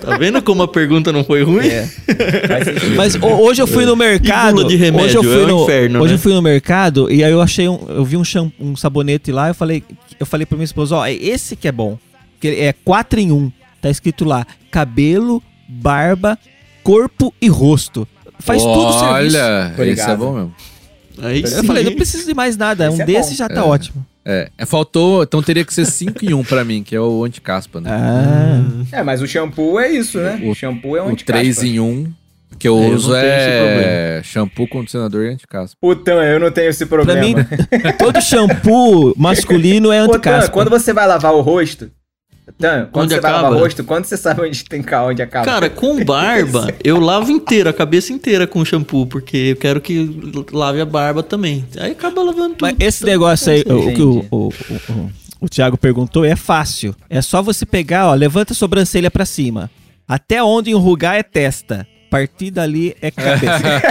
Tá 0.00 0.16
vendo 0.16 0.40
como 0.42 0.62
a 0.62 0.68
pergunta 0.68 1.10
não 1.12 1.24
foi 1.24 1.42
ruim? 1.42 1.66
É. 1.66 1.88
Mas 2.96 3.14
ho- 3.16 3.26
hoje 3.42 3.60
eu 3.60 3.66
fui 3.66 3.84
no 3.84 3.96
mercado. 3.96 4.64
de 4.64 4.76
remédio, 4.76 5.06
hoje 5.06 5.16
eu 5.16 5.22
fui 5.24 5.42
é 5.42 5.44
um 5.44 5.48
no, 5.48 5.62
inferno, 5.64 5.98
Hoje 6.00 6.12
né? 6.12 6.14
eu 6.14 6.18
fui 6.22 6.32
no 6.34 6.42
mercado 6.42 7.10
e 7.10 7.24
aí 7.24 7.32
eu 7.32 7.40
achei 7.42 7.68
um. 7.68 7.78
Eu 7.88 8.04
vi 8.04 8.16
um, 8.16 8.24
cham- 8.24 8.52
um 8.60 8.76
sabonete 8.76 9.32
lá, 9.32 9.48
eu 9.48 9.54
falei, 9.54 9.82
eu 10.20 10.26
falei 10.26 10.46
pra 10.46 10.56
minha 10.56 10.64
esposa, 10.64 10.96
ó, 10.96 11.04
é 11.06 11.12
esse 11.12 11.56
que 11.56 11.66
é 11.66 11.72
bom. 11.72 11.98
Que 12.40 12.48
é 12.48 12.72
4 12.84 13.18
em 13.18 13.32
1. 13.32 13.50
Tá 13.82 13.90
escrito 13.90 14.24
lá: 14.24 14.46
cabelo, 14.70 15.42
barba, 15.68 16.38
corpo 16.82 17.34
e 17.40 17.48
rosto. 17.48 18.06
Faz 18.38 18.62
tudo 18.62 18.86
o 18.86 18.92
serviço. 18.92 19.36
Olha, 19.38 19.74
esse 19.90 20.10
é 20.10 20.16
bom 20.16 20.32
mesmo. 20.32 20.54
Aí 21.22 21.40
Eu 21.42 21.46
sim. 21.48 21.66
falei, 21.66 21.84
não 21.84 21.94
preciso 21.94 22.26
de 22.26 22.34
mais 22.34 22.56
nada. 22.56 22.88
Esse 22.88 22.98
um 22.98 23.02
é 23.02 23.06
desse 23.06 23.30
bom. 23.30 23.36
já 23.36 23.48
tá 23.48 23.64
ótimo. 23.64 24.04
É, 24.24 24.50
é, 24.58 24.66
faltou, 24.66 25.22
então 25.22 25.40
teria 25.42 25.64
que 25.64 25.72
ser 25.72 25.86
5 25.86 26.24
em 26.24 26.34
1 26.34 26.42
pra 26.44 26.64
mim, 26.64 26.82
que 26.82 26.96
é 26.96 27.00
o 27.00 27.24
anticaspa, 27.24 27.80
né? 27.80 27.88
Ah. 27.92 28.60
É, 28.98 29.02
mas 29.02 29.22
o 29.22 29.26
shampoo 29.26 29.78
é 29.78 29.88
isso, 29.90 30.18
né? 30.18 30.40
O, 30.42 30.50
O- 30.50 30.54
shampoo 30.54 30.96
é 30.96 31.02
um 31.02 31.06
o 31.06 31.08
anticaspa. 31.10 31.40
3 31.40 31.62
em 31.62 31.78
1 31.80 32.12
que 32.58 32.66
eu 32.68 32.76
É, 32.78 32.86
eu 32.88 32.94
uso 32.94 33.08
não 33.12 33.20
tenho 33.20 33.32
esse 33.32 33.48
é 33.48 34.20
shampoo, 34.24 34.66
condicionador 34.68 35.24
e 35.26 35.28
anticaspa. 35.28 35.76
Puta, 35.80 36.10
eu 36.12 36.40
não 36.40 36.50
tenho 36.50 36.70
esse 36.70 36.86
Pra 36.86 36.98
problema. 37.04 37.20
mim, 37.20 37.34
todo 37.98 38.20
shampoo 38.20 39.14
masculino 39.16 39.92
é 39.92 39.98
anticaspa. 39.98 40.50
quando 40.50 40.70
você 40.70 40.92
vai 40.92 41.06
lavar 41.06 41.32
o 41.34 41.40
rosto... 41.40 41.90
Tan, 42.58 42.88
quando 42.92 43.04
Onde 43.06 43.14
você 43.14 43.20
vai 43.20 43.30
acaba? 43.32 43.48
lavar 43.48 43.58
o 43.58 43.62
rosto, 43.62 43.84
quando 43.84 44.04
você 44.04 44.16
sabe 44.16 44.42
onde 44.42 44.64
tem 44.64 44.82
cá, 44.82 45.04
onde 45.04 45.20
acaba? 45.20 45.44
Cara, 45.44 45.68
com 45.68 46.02
barba, 46.04 46.72
eu 46.84 47.00
lavo 47.00 47.30
inteira, 47.30 47.70
a 47.70 47.72
cabeça 47.72 48.12
inteira 48.12 48.46
com 48.46 48.64
shampoo, 48.64 49.06
porque 49.06 49.36
eu 49.36 49.56
quero 49.56 49.80
que 49.80 50.08
lave 50.52 50.80
a 50.80 50.86
barba 50.86 51.22
também. 51.22 51.64
Aí 51.76 51.90
acaba 51.92 52.22
lavando 52.22 52.54
tudo. 52.54 52.62
Mas 52.62 52.76
esse 52.78 53.04
negócio 53.04 53.52
aí, 53.52 53.62
o, 53.62 53.92
que 53.92 54.02
o, 54.02 54.24
o, 54.30 54.36
o, 54.36 54.50
o, 54.92 55.10
o 55.40 55.48
Thiago 55.48 55.76
perguntou, 55.76 56.24
é 56.24 56.36
fácil. 56.36 56.94
É 57.10 57.20
só 57.20 57.42
você 57.42 57.66
pegar, 57.66 58.08
ó, 58.08 58.14
levanta 58.14 58.52
a 58.52 58.56
sobrancelha 58.56 59.10
pra 59.10 59.26
cima. 59.26 59.68
Até 60.06 60.40
onde 60.42 60.70
enrugar 60.70 61.16
é 61.16 61.22
testa. 61.24 61.86
A 62.16 62.18
partir 62.18 62.50
dali 62.50 62.96
é 63.02 63.10
cabeça. 63.10 63.82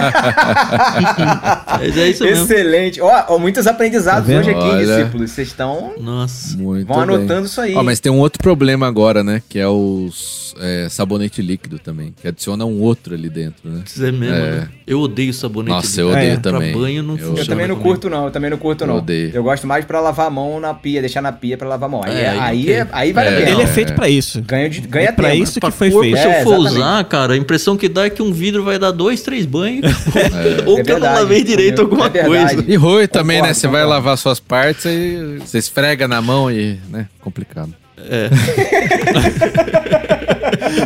Mas 1.78 1.96
é 1.96 2.08
isso 2.08 2.24
mesmo. 2.24 2.44
Excelente. 2.44 3.00
Ó, 3.00 3.24
ó, 3.28 3.38
muitos 3.38 3.66
aprendizados 3.66 4.28
Tá 4.28 4.38
hoje 4.38 4.50
aqui, 4.50 4.58
Olha. 4.60 4.84
discípulos. 4.96 5.30
Vocês 5.30 5.48
estão... 5.48 5.92
Nossa. 6.00 6.56
Muito 6.56 6.86
Vão 6.86 7.06
bem. 7.06 7.16
anotando 7.16 7.46
isso 7.46 7.60
aí. 7.60 7.74
Ó, 7.74 7.82
mas 7.82 8.00
tem 8.00 8.10
um 8.10 8.18
outro 8.18 8.42
problema 8.42 8.86
agora, 8.86 9.22
né? 9.22 9.42
Que 9.48 9.58
é 9.58 9.68
os 9.68 10.54
é, 10.60 10.88
sabonete 10.88 11.40
líquido 11.42 11.78
também. 11.78 12.14
Que 12.20 12.26
adiciona 12.28 12.64
um 12.64 12.80
outro 12.80 13.14
ali 13.14 13.28
dentro, 13.28 13.68
né? 13.70 13.82
Isso 13.86 14.04
é 14.04 14.10
mesmo, 14.12 14.34
É. 14.36 14.50
né? 14.52 14.68
Eu 14.86 15.00
odeio 15.00 15.32
sabonete. 15.34 15.74
Nossa, 15.74 16.00
eu 16.00 16.06
líquido. 16.08 16.18
odeio 16.22 16.34
É, 16.34 16.36
também. 16.38 16.72
Pra 16.72 16.80
banho 16.80 17.02
não 17.02 17.14
Eu- 17.14 17.18
funciona. 17.18 17.40
Eu 17.40 17.46
também 17.46 17.68
não 17.68 17.76
comigo. 17.76 17.90
curto, 17.94 18.10
não. 18.10 18.24
Eu 18.24 18.30
também 18.30 18.50
não 18.50 18.58
curto, 18.58 18.82
Eu 18.84 18.88
não. 18.88 18.96
odeio. 18.98 19.30
Eu 19.34 19.42
gosto 19.42 19.66
mais 19.66 19.84
pra 19.84 20.00
lavar 20.00 20.26
a 20.26 20.30
mão 20.30 20.58
na 20.60 20.72
pia, 20.74 21.00
deixar 21.00 21.20
na 21.22 21.32
pia 21.32 21.56
pra 21.56 21.68
lavar 21.68 21.88
a 21.88 21.90
mão. 21.92 22.02
Aí, 22.04 22.14
É, 22.16 22.20
é, 22.22 22.28
aí 22.30 22.38
aí, 22.40 22.72
é- 22.72 22.88
aí 22.92 23.12
vale 23.12 23.28
a 23.28 23.32
É, 23.32 23.36
pena. 23.36 23.50
Ele 23.50 23.62
é 23.62 23.66
feito 23.66 23.92
é. 23.92 23.94
pra 23.96 24.08
isso. 24.08 24.40
Ganha, 24.42 24.68
de, 24.70 24.80
ganha 24.82 25.08
É 25.08 25.12
pra 25.12 25.28
tempo. 25.30 25.42
isso 25.42 25.54
que 25.54 25.60
Pra 25.60 25.70
foi 25.70 25.90
feito. 25.90 26.16
se 26.16 26.24
eu 26.24 26.30
É, 26.30 26.42
for 26.42 26.56
usar, 26.58 27.04
cara, 27.04 27.34
a 27.34 27.36
impressão 27.36 27.76
que 27.76 27.88
dá 27.88 28.06
é 28.06 28.10
que 28.10 28.15
um 28.22 28.32
vidro 28.32 28.64
vai 28.64 28.78
dar 28.78 28.90
dois, 28.90 29.20
três 29.22 29.44
banhos. 29.46 29.84
Ou 30.66 30.78
É 30.78 30.82
que 30.84 30.90
eu 30.90 30.94
não 30.94 31.00
verdade, 31.02 31.20
lavei 31.20 31.44
direito 31.44 31.82
alguma 31.82 32.06
É 32.06 32.10
verdade. 32.10 32.54
coisa. 32.56 32.64
E 32.68 32.74
roer 32.76 33.08
também, 33.08 33.40
né? 33.42 33.52
Você 33.54 33.68
vai 33.68 33.84
lavar 33.84 34.16
suas 34.18 34.40
partes 34.40 34.84
e 34.86 35.38
você 35.40 35.58
esfrega 35.58 36.08
na 36.08 36.20
mão 36.22 36.50
e, 36.50 36.78
né? 36.90 37.06
Complicado. 37.20 37.72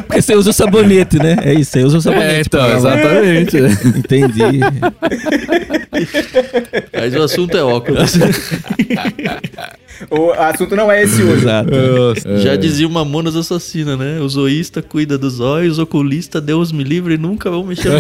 Porque 0.07 0.23
você 0.23 0.35
usa 0.35 0.51
o 0.51 0.53
sabonete, 0.53 1.19
né? 1.19 1.37
É 1.43 1.55
isso, 1.55 1.71
você 1.73 1.85
usa 1.85 1.99
o 1.99 2.01
sabonete. 2.01 2.35
É, 2.35 2.41
então, 2.41 2.77
exatamente. 2.77 3.57
Entendi. 3.99 4.61
Mas 6.93 7.15
o 7.15 7.23
assunto 7.23 7.57
é 7.57 7.63
óculos. 7.63 8.13
O 10.11 10.31
assunto 10.33 10.75
não 10.75 10.91
é 10.91 11.03
esse 11.03 11.23
hoje. 11.23 11.43
Exato. 11.43 11.71
Já 12.39 12.57
dizia 12.57 12.87
uma 12.89 13.05
Monas 13.05 13.37
assassina, 13.37 13.97
né? 13.97 14.19
O 14.21 14.29
zoísta 14.29 14.81
cuida 14.81 15.19
dos 15.19 15.41
olhos, 15.41 15.79
o 15.79 15.83
oculista, 15.83 16.41
Deus 16.41 16.73
me 16.73 16.83
livre, 16.83 17.19
nunca 17.19 17.51
vão 17.51 17.65
mexer 17.65 17.91
no 17.91 17.99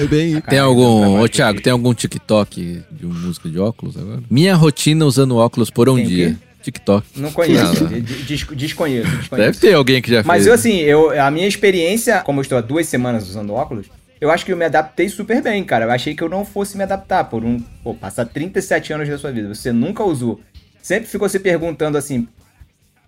É 0.00 0.06
bem 0.06 0.40
Tem 0.42 0.58
algum. 0.58 1.20
Ô, 1.20 1.28
Thiago, 1.28 1.60
tem 1.60 1.72
algum 1.72 1.92
TikTok 1.92 2.82
de 2.90 3.06
uma 3.06 3.14
música 3.14 3.48
de 3.48 3.58
óculos 3.58 3.96
agora? 3.96 4.20
Minha 4.30 4.54
rotina 4.54 5.04
usando 5.04 5.36
óculos 5.36 5.70
por 5.70 5.88
um 5.88 5.96
Tem 5.96 6.06
dia. 6.06 6.28
quê? 6.30 6.36
TikTok. 6.72 7.06
Não 7.20 7.32
conheço. 7.32 7.84
Não, 7.84 7.90
não. 7.90 8.00
de- 8.00 8.00
des- 8.00 8.44
desconheço, 8.44 9.08
desconheço. 9.16 9.30
Deve 9.36 9.58
ter 9.58 9.74
alguém 9.74 10.00
que 10.02 10.10
já 10.10 10.22
Mas 10.24 10.38
fez. 10.44 10.46
eu, 10.46 10.52
assim, 10.54 10.76
eu, 10.78 11.20
a 11.20 11.30
minha 11.30 11.46
experiência, 11.48 12.20
como 12.20 12.40
eu 12.40 12.42
estou 12.42 12.58
há 12.58 12.60
duas 12.60 12.86
semanas 12.86 13.28
usando 13.28 13.52
óculos, 13.54 13.86
eu 14.20 14.30
acho 14.30 14.44
que 14.44 14.52
eu 14.52 14.56
me 14.56 14.64
adaptei 14.64 15.08
super 15.08 15.40
bem, 15.42 15.62
cara. 15.64 15.84
Eu 15.84 15.90
achei 15.90 16.14
que 16.14 16.22
eu 16.22 16.28
não 16.28 16.44
fosse 16.44 16.76
me 16.76 16.82
adaptar 16.82 17.24
por 17.24 17.44
um. 17.44 17.58
Pô, 17.84 17.94
passar 17.94 18.24
37 18.26 18.92
anos 18.92 19.08
da 19.08 19.16
sua 19.18 19.30
vida. 19.32 19.54
Você 19.54 19.70
nunca 19.72 20.02
usou. 20.02 20.40
Sempre 20.82 21.08
ficou 21.08 21.28
se 21.28 21.38
perguntando 21.38 21.96
assim. 21.98 22.26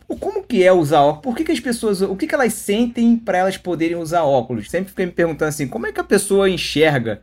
"Pô, 0.06 0.16
Como 0.16 0.42
que 0.44 0.62
é 0.62 0.72
usar 0.72 1.00
óculos? 1.02 1.22
Por 1.22 1.36
que, 1.36 1.44
que 1.44 1.52
as 1.52 1.60
pessoas. 1.60 2.00
O 2.02 2.14
que, 2.16 2.26
que 2.26 2.34
elas 2.34 2.52
sentem 2.52 3.16
pra 3.16 3.38
elas 3.38 3.56
poderem 3.56 3.96
usar 3.96 4.22
óculos? 4.22 4.70
Sempre 4.70 4.90
fiquei 4.90 5.06
me 5.06 5.12
perguntando 5.12 5.48
assim: 5.48 5.66
como 5.66 5.86
é 5.86 5.92
que 5.92 6.00
a 6.00 6.04
pessoa 6.04 6.48
enxerga 6.50 7.22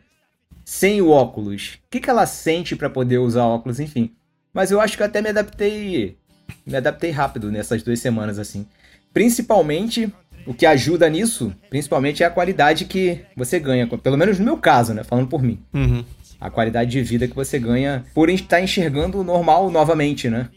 sem 0.65 1.01
o 1.01 1.09
óculos? 1.09 1.75
O 1.85 1.89
que, 1.91 1.99
que 2.01 2.09
ela 2.09 2.25
sente 2.25 2.75
pra 2.75 2.89
poder 2.89 3.17
usar 3.19 3.45
óculos? 3.45 3.79
Enfim. 3.79 4.11
Mas 4.53 4.71
eu 4.71 4.81
acho 4.81 4.97
que 4.97 5.03
eu 5.03 5.07
até 5.07 5.21
me 5.21 5.29
adaptei. 5.29 6.17
Me 6.65 6.75
adaptei 6.75 7.11
rápido 7.11 7.51
nessas 7.51 7.81
duas 7.83 7.99
semanas, 7.99 8.37
assim. 8.39 8.65
Principalmente, 9.13 10.11
o 10.45 10.53
que 10.53 10.65
ajuda 10.65 11.09
nisso, 11.09 11.53
principalmente, 11.69 12.23
é 12.23 12.25
a 12.25 12.29
qualidade 12.29 12.85
que 12.85 13.19
você 13.35 13.59
ganha. 13.59 13.87
Pelo 13.87 14.17
menos 14.17 14.37
no 14.39 14.45
meu 14.45 14.57
caso, 14.57 14.93
né? 14.93 15.03
Falando 15.03 15.27
por 15.27 15.41
mim. 15.41 15.59
Uhum. 15.73 16.03
A 16.39 16.49
qualidade 16.49 16.91
de 16.91 17.01
vida 17.01 17.27
que 17.27 17.35
você 17.35 17.57
ganha 17.57 18.05
por 18.13 18.29
estar 18.29 18.61
enxergando 18.61 19.19
o 19.19 19.23
normal 19.23 19.71
novamente, 19.71 20.29
né? 20.29 20.49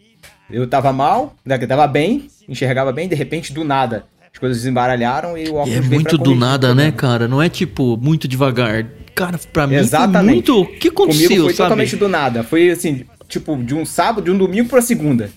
Eu 0.51 0.67
tava 0.67 0.93
mal, 0.93 1.35
né, 1.45 1.57
tava 1.59 1.87
bem, 1.87 2.29
enxergava 2.49 2.93
bem, 2.93 3.09
de 3.09 3.15
repente, 3.15 3.53
do 3.53 3.65
nada. 3.65 4.05
As 4.33 4.39
coisas 4.39 4.59
desembaralharam 4.59 5.39
e 5.39 5.45
o 5.45 5.47
E 5.47 5.51
óculos 5.51 5.77
é 5.77 5.81
veio 5.81 5.93
muito 5.95 6.19
do 6.19 6.35
nada, 6.35 6.69
né, 6.75 6.91
problema. 6.91 6.97
cara? 6.97 7.29
Não 7.29 7.41
é 7.41 7.49
tipo 7.49 7.97
muito 7.97 8.29
devagar. 8.29 8.87
Cara, 9.15 9.39
pra 9.53 9.67
mim 9.67 9.77
Exatamente. 9.77 10.25
foi 10.47 10.55
muito. 10.55 10.61
O 10.61 10.67
que 10.79 10.89
aconteceu, 10.89 11.29
Comigo 11.29 11.45
foi 11.45 11.55
sabe? 11.55 11.69
totalmente 11.69 11.97
do 11.97 12.09
nada. 12.09 12.43
Foi 12.43 12.71
assim, 12.71 13.05
tipo, 13.29 13.57
de 13.57 13.75
um 13.75 13.85
sábado, 13.87 14.25
de 14.25 14.31
um 14.31 14.39
domingo 14.39 14.69
pra 14.69 14.83
segunda. 14.83 15.31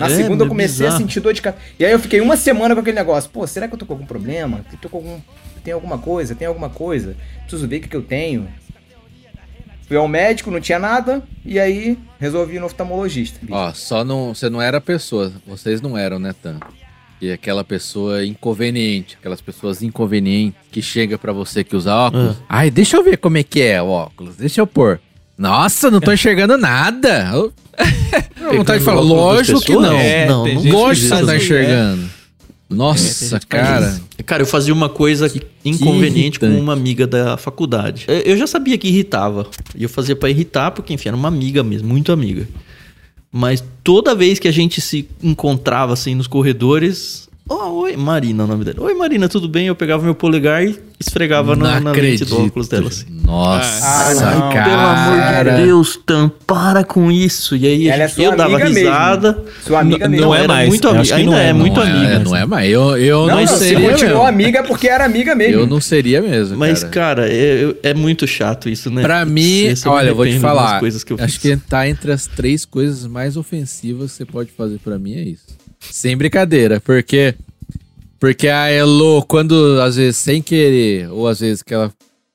Na 0.00 0.06
É, 0.10 0.16
segunda 0.16 0.42
eu 0.44 0.46
é 0.46 0.48
comecei 0.48 0.86
a 0.86 0.88
bizarro. 0.90 1.02
sentir 1.04 1.20
dor 1.20 1.32
de 1.34 1.42
cabeça. 1.42 1.62
E 1.78 1.84
aí 1.84 1.92
eu 1.92 1.98
fiquei 1.98 2.20
uma 2.20 2.36
semana 2.36 2.74
com 2.74 2.80
aquele 2.80 2.96
negócio. 2.96 3.28
Pô, 3.30 3.46
será 3.46 3.68
que 3.68 3.74
eu 3.74 3.78
tô 3.78 3.84
com 3.86 3.92
algum 3.92 4.06
problema? 4.06 4.64
Eu 4.72 4.78
tô 4.78 4.88
com 4.88 4.96
algum... 4.98 5.20
Tem 5.62 5.74
alguma 5.74 5.98
coisa? 5.98 6.34
Tem 6.34 6.48
alguma 6.48 6.70
coisa? 6.70 7.14
Preciso 7.42 7.68
ver 7.68 7.76
o 7.76 7.80
que, 7.82 7.88
que 7.88 7.96
eu 7.96 8.02
tenho. 8.02 8.48
Fui 9.86 9.96
ao 9.96 10.08
médico, 10.08 10.50
não 10.50 10.60
tinha 10.60 10.78
nada. 10.78 11.22
E 11.44 11.58
aí 11.60 11.98
resolvi 12.18 12.56
ir 12.56 12.60
no 12.60 12.66
oftalmologista. 12.66 13.38
Ó, 13.50 13.72
só 13.74 14.04
não. 14.04 14.34
Você 14.34 14.48
não 14.48 14.62
era 14.62 14.78
a 14.78 14.80
pessoa. 14.80 15.32
Vocês 15.46 15.80
não 15.80 15.98
eram, 15.98 16.18
né, 16.18 16.34
Tan? 16.42 16.58
E 17.20 17.30
aquela 17.30 17.62
pessoa 17.62 18.24
inconveniente, 18.24 19.18
aquelas 19.20 19.42
pessoas 19.42 19.82
inconvenientes 19.82 20.58
que 20.70 20.80
chega 20.80 21.18
pra 21.18 21.32
você 21.32 21.62
que 21.62 21.76
usa 21.76 21.94
óculos. 21.94 22.36
Ai, 22.48 22.70
deixa 22.70 22.96
eu 22.96 23.04
ver 23.04 23.18
como 23.18 23.36
é 23.36 23.42
que 23.42 23.60
é 23.60 23.82
o 23.82 23.88
óculos. 23.88 24.36
Deixa 24.36 24.60
eu 24.62 24.66
pôr. 24.66 24.98
Nossa, 25.40 25.90
não 25.90 26.00
tô 26.00 26.12
enxergando 26.12 26.56
nada. 26.58 27.30
Eu... 27.32 27.52
Vontade 28.56 28.80
de 28.80 28.84
falar, 28.84 29.00
lógico 29.00 29.60
que 29.60 29.72
não. 29.72 29.92
É, 29.94 30.26
não, 30.28 30.46
não 30.46 30.62
Lógico 30.70 30.90
que 30.90 31.00
que 31.00 31.06
você 31.08 31.14
não 31.20 31.26
tá 31.26 31.36
enxergando. 31.36 32.10
Nossa, 32.68 33.02
gente 33.02 33.18
que 33.18 33.28
faz 33.30 33.44
cara. 33.46 34.00
Cara, 34.26 34.42
eu 34.42 34.46
fazia 34.46 34.72
uma 34.74 34.88
coisa 34.90 35.32
inconveniente 35.64 36.38
com 36.38 36.46
uma 36.46 36.74
amiga 36.74 37.06
da 37.06 37.36
faculdade. 37.38 38.04
Eu- 38.06 38.16
Eu 38.32 38.36
já 38.36 38.46
sabia 38.46 38.76
que 38.76 38.86
irritava. 38.88 39.46
E 39.74 39.82
eu 39.82 39.88
fazia 39.88 40.14
pra 40.14 40.28
irritar, 40.28 40.70
porque, 40.72 40.92
enfim, 40.92 41.08
era 41.08 41.16
uma 41.16 41.28
amiga 41.28 41.64
mesmo, 41.64 41.88
muito 41.88 42.12
amiga. 42.12 42.46
Mas 43.32 43.64
toda 43.82 44.14
vez 44.14 44.38
que 44.38 44.46
a 44.46 44.52
gente 44.52 44.80
se 44.80 45.08
encontrava 45.22 45.94
assim 45.94 46.14
nos 46.14 46.26
corredores. 46.26 47.29
Oh, 47.52 47.80
oi, 47.80 47.96
Marina, 47.96 48.44
é 48.44 48.46
o 48.46 48.48
nome 48.48 48.64
dela. 48.64 48.76
Oi, 48.80 48.94
Marina, 48.94 49.28
tudo 49.28 49.48
bem? 49.48 49.66
Eu 49.66 49.74
pegava 49.74 50.04
meu 50.04 50.14
polegar 50.14 50.64
e 50.64 50.78
esfregava 51.00 51.56
Não 51.56 51.66
na, 51.66 51.80
na 51.80 51.90
lente 51.90 52.24
do 52.24 52.44
óculos 52.46 52.68
dela. 52.68 52.86
Assim. 52.86 53.06
Nossa, 53.24 53.84
Ah, 53.84 54.14
não. 54.14 54.52
cara. 54.52 54.64
Pelo 54.70 54.80
amor 54.80 55.56
de 55.58 55.64
Deus, 55.66 56.00
Tam, 56.06 56.30
para 56.46 56.84
com 56.84 57.10
isso. 57.10 57.56
E 57.56 57.66
aí 57.66 57.88
Ela 57.88 58.04
é 58.04 58.06
gente- 58.06 58.14
sua 58.14 58.24
eu 58.24 58.36
dava 58.36 58.50
amiga 58.54 58.64
mesmo. 58.70 58.78
risada. 58.78 59.44
Sua 59.66 59.80
amiga 59.80 60.04
Não- 60.04 60.10
mesmo. 60.12 60.26
não 60.26 60.34
é 60.36 60.46
mais. 60.46 60.68
muito 60.68 60.84
Eu 60.84 60.90
amiga. 60.90 61.02
acho 61.02 61.10
que 61.12 61.18
Ainda 61.18 61.30
não 61.32 61.38
é, 61.38 61.48
é, 61.48 61.52
muito 61.52 61.74
não 61.74 61.82
amiga. 61.82 62.12
É, 62.12 62.18
não 62.20 62.36
é 62.36 62.46
mais. 62.46 62.70
Eu, 62.70 62.96
eu 62.96 63.18
Não, 63.22 63.26
não, 63.26 63.36
não, 63.40 63.46
você 63.48 63.58
seria 63.68 63.90
continuou 63.90 64.14
mesmo. 64.14 64.28
amiga 64.28 64.62
porque 64.62 64.86
era 64.88 65.04
amiga 65.04 65.34
mesmo. 65.34 65.60
Eu 65.60 65.66
não 65.66 65.80
seria 65.80 66.22
mesmo, 66.22 66.56
Mas, 66.56 66.84
cara. 66.84 67.22
cara, 67.24 67.28
é, 67.28 67.74
é 67.82 67.94
muito 67.94 68.28
chato 68.28 68.68
isso, 68.68 68.88
né? 68.90 69.02
Pra 69.02 69.24
mim, 69.24 69.62
eu 69.84 69.90
olha, 69.90 70.08
eu 70.10 70.14
vou 70.14 70.24
te 70.24 70.38
falar. 70.38 70.78
Coisas 70.78 71.02
que 71.02 71.12
eu 71.12 71.16
acho 71.20 71.40
fiz. 71.40 71.42
que 71.42 71.56
tá 71.68 71.88
entre 71.88 72.12
as 72.12 72.28
três 72.28 72.64
coisas 72.64 73.06
mais 73.08 73.36
ofensivas 73.36 74.12
que 74.12 74.18
você 74.18 74.24
pode 74.24 74.50
fazer 74.56 74.78
pra 74.78 74.96
mim 75.00 75.14
é 75.14 75.22
isso. 75.22 75.58
Sem 75.80 76.16
brincadeira, 76.16 76.80
porque 76.80 77.34
Porque 78.18 78.48
a 78.48 78.68
Elo, 78.68 79.22
quando 79.26 79.80
às 79.82 79.96
vezes 79.96 80.16
sem 80.18 80.42
querer, 80.42 81.08
ou 81.10 81.26
às 81.26 81.40
vezes 81.40 81.62
que 81.62 81.72
ela 81.72 81.90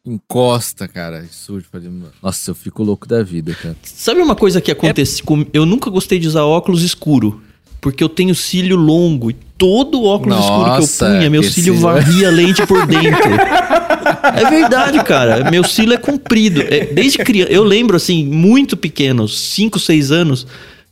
encosta, 0.06 0.88
cara, 0.88 1.24
e 1.30 1.34
surge, 1.34 1.66
falei, 1.72 1.90
nossa, 2.22 2.52
eu 2.52 2.56
fico 2.56 2.84
louco 2.84 3.08
da 3.08 3.24
vida, 3.24 3.54
cara. 3.56 3.76
Sabe 3.84 4.22
uma 4.22 4.36
coisa 4.36 4.62
que 4.62 4.72
acontece 4.72 5.22
com... 5.24 5.46
Eu 5.54 5.66
nunca 5.66 5.90
gostei 5.90 6.20
de 6.20 6.28
usar 6.28 6.44
óculos 6.44 6.84
escuro. 6.84 7.42
Porque 7.82 8.04
eu 8.04 8.10
tenho 8.10 8.34
cílio 8.34 8.76
longo 8.78 9.30
e 9.30 9.34
todo 9.60 10.04
óculos 10.04 10.40
escuro 10.40 10.64
que 10.64 10.70
Nossa, 10.80 11.06
eu 11.06 11.12
punha, 11.18 11.30
meu 11.30 11.42
esse- 11.42 11.54
cílio 11.62 11.76
varria 11.80 12.28
a 12.30 12.32
lente 12.32 12.66
por 12.66 12.86
dentro. 12.88 13.30
É 14.36 14.50
verdade, 14.50 15.04
cara. 15.04 15.52
Meu 15.52 15.64
cílio 15.64 15.94
é 15.94 15.98
comprido. 15.98 16.62
É, 16.62 16.86
desde 16.86 17.20
criança. 17.20 17.52
Eu 17.52 17.64
lembro, 17.64 17.96
assim, 17.96 18.26
muito 18.26 18.76
pequeno, 18.76 19.28
5, 19.28 19.80
6 19.80 20.12
anos, 20.12 20.48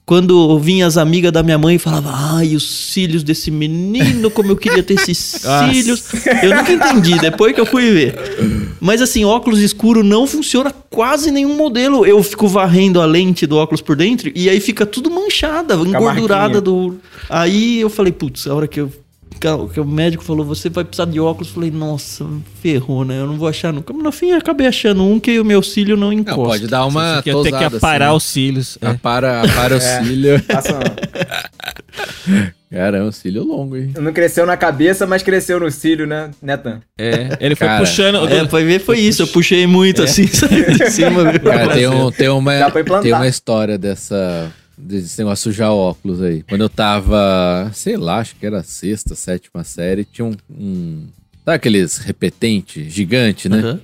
quando 0.05 0.59
vinha 0.59 0.85
as 0.85 0.97
amigas 0.97 1.31
da 1.31 1.41
minha 1.41 1.57
mãe 1.57 1.75
e 1.75 1.79
falava, 1.79 2.11
ai, 2.13 2.55
os 2.55 2.91
cílios 2.91 3.23
desse 3.23 3.49
menino, 3.49 4.29
como 4.29 4.51
eu 4.51 4.57
queria 4.57 4.83
ter 4.83 4.95
esses 4.95 5.17
cílios. 5.71 6.03
Eu 6.43 6.55
nunca 6.55 6.73
entendi, 6.73 7.17
depois 7.19 7.53
que 7.53 7.61
eu 7.61 7.65
fui 7.65 7.89
ver. 7.89 8.75
Mas 8.81 9.01
assim, 9.01 9.23
óculos 9.23 9.59
escuro 9.59 10.03
não 10.03 10.27
funciona 10.27 10.73
quase 10.89 11.31
nenhum 11.31 11.55
modelo. 11.55 12.05
Eu 12.05 12.21
fico 12.21 12.47
varrendo 12.49 12.99
a 12.99 13.05
lente 13.05 13.47
do 13.47 13.55
óculos 13.55 13.81
por 13.81 13.95
dentro 13.95 14.29
e 14.35 14.49
aí 14.49 14.59
fica 14.59 14.85
tudo 14.85 15.09
manchada, 15.09 15.75
engordurada 15.75 16.55
marquinha. 16.55 16.61
do. 16.61 16.99
Aí 17.29 17.79
eu 17.79 17.89
falei, 17.89 18.11
putz, 18.11 18.45
a 18.45 18.53
hora 18.53 18.67
que 18.67 18.81
eu. 18.81 18.91
Que 19.39 19.47
o- 19.47 19.67
que 19.67 19.81
médico 19.83 20.23
falou, 20.23 20.45
você 20.45 20.69
vai 20.69 20.83
precisar 20.83 21.05
de 21.09 21.19
óculos. 21.19 21.49
Eu 21.49 21.53
falei, 21.55 21.71
nossa, 21.71 22.25
ferrou, 22.61 23.03
né? 23.03 23.19
Eu 23.19 23.27
não 23.27 23.37
vou 23.37 23.47
achar 23.47 23.73
nunca. 23.73 23.91
Mas 23.93 24.03
no 24.03 24.11
fim, 24.11 24.31
eu 24.31 24.37
acabei 24.37 24.67
achando 24.67 25.03
um 25.03 25.19
que 25.19 25.39
o 25.39 25.45
meu 25.45 25.61
cílio 25.61 25.97
não 25.97 26.11
encosta. 26.13 26.39
Não, 26.41 26.45
pode 26.47 26.67
dar 26.67 26.85
uma 26.85 27.21
Você 27.21 27.29
ia 27.29 27.35
ter 27.43 27.51
que 27.51 27.59
tosada, 27.59 27.77
aparar 27.77 28.07
assim, 28.09 28.15
os 28.17 28.23
cílios. 28.23 28.77
né? 28.81 28.89
é. 28.89 28.91
Apara, 28.93 29.41
apara 29.41 29.75
o 29.75 29.77
É. 29.83 30.03
cílio. 30.03 30.43
Passa- 30.43 30.79
Caramba, 32.71 33.11
cílio 33.11 33.43
longo, 33.43 33.77
hein? 33.77 33.93
Não 33.99 34.11
cresceu 34.11 34.47
na 34.47 34.57
cabeça, 34.57 35.05
mas 35.05 35.21
cresceu 35.21 35.59
no 35.59 35.69
cílio, 35.69 36.07
né, 36.07 36.31
Netan? 36.41 36.81
É, 36.97 37.37
ele 37.39 37.55
foi 37.55 37.67
Cara, 37.67 37.79
puxando. 37.79 38.27
É, 38.27 38.47
foi 38.47 38.63
ver, 38.63 38.79
foi 38.79 38.99
isso. 38.99 39.21
Eu 39.21 39.27
puxei 39.27 39.67
muito 39.67 40.01
É. 40.01 40.05
assim, 40.05 40.25
saiu 40.25 40.71
de 40.71 40.89
cima. 40.89 41.31
Cara, 41.39 41.67
tem, 41.71 41.87
um, 41.87 42.09
tem, 42.11 42.29
uma, 42.29 42.57
Dá 42.57 42.71
pra 42.71 42.81
implantar. 42.81 43.03
tem 43.03 43.13
uma 43.13 43.27
história 43.27 43.77
dessa. 43.77 44.51
Desse 44.83 45.17
negócio 45.19 45.49
de 45.49 45.55
sujar 45.55 45.71
óculos 45.71 46.21
aí. 46.21 46.43
Quando 46.43 46.61
eu 46.61 46.69
tava, 46.69 47.71
sei 47.73 47.97
lá, 47.97 48.17
acho 48.17 48.35
que 48.35 48.45
era 48.45 48.61
sexta, 48.63 49.15
sétima 49.15 49.63
série, 49.63 50.05
tinha 50.05 50.25
um. 50.25 50.35
um 50.49 51.07
sabe 51.45 51.55
aqueles 51.55 51.97
repetente 51.97 52.89
gigante, 52.89 53.47
né? 53.49 53.57
Aham. 53.57 53.79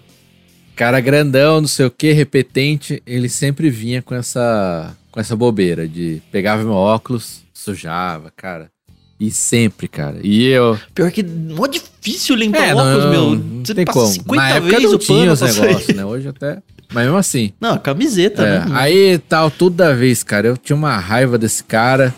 Cara 0.76 1.02
grandão, 1.02 1.60
não 1.60 1.68
sei 1.68 1.86
o 1.86 1.92
que, 1.92 2.14
repetente, 2.14 3.04
ele 3.06 3.28
sempre 3.28 3.70
vinha 3.70 4.02
com 4.02 4.16
essa 4.16 4.96
com 5.12 5.20
essa 5.20 5.36
bobeira 5.36 5.88
de 5.88 6.22
pegava 6.32 6.64
meu 6.64 6.74
óculos, 6.74 7.42
sujava, 7.54 8.32
cara. 8.36 8.72
E 9.20 9.30
sempre, 9.30 9.88
cara. 9.90 10.20
E 10.24 10.46
eu. 10.46 10.80
Pior 10.96 11.12
que 11.12 11.22
mó 11.22 11.68
difícil 11.68 12.36
limpar 12.38 12.70
É, 12.70 12.74
óculos, 12.74 13.04
não, 13.04 13.12
meu. 13.12 13.36
não 13.36 13.66
Você 13.66 13.76
tem 13.76 13.84
passa 13.84 14.00
como. 14.00 14.14
50 14.14 14.36
Na 14.42 14.50
época 14.50 14.72
vezes 14.72 14.86
não 14.86 14.94
o 14.94 14.98
tinha 14.98 15.34
os 15.34 15.42
negócios, 15.42 15.96
né? 15.96 16.06
Hoje 16.06 16.28
até. 16.30 16.62
Mas 16.92 17.04
mesmo 17.06 17.18
assim. 17.18 17.54
Não, 17.62 17.74
a 17.74 17.80
camiseta, 17.80 18.42
É, 18.44 18.66
né? 18.66 18.72
aí 18.74 19.20
tal, 19.20 19.52
toda 19.52 19.96
vez, 19.96 20.24
cara, 20.24 20.48
eu 20.48 20.58
tinha 20.58 20.76
uma 20.76 20.98
raiva 20.98 21.38
desse 21.38 21.64
cara. 21.64 22.14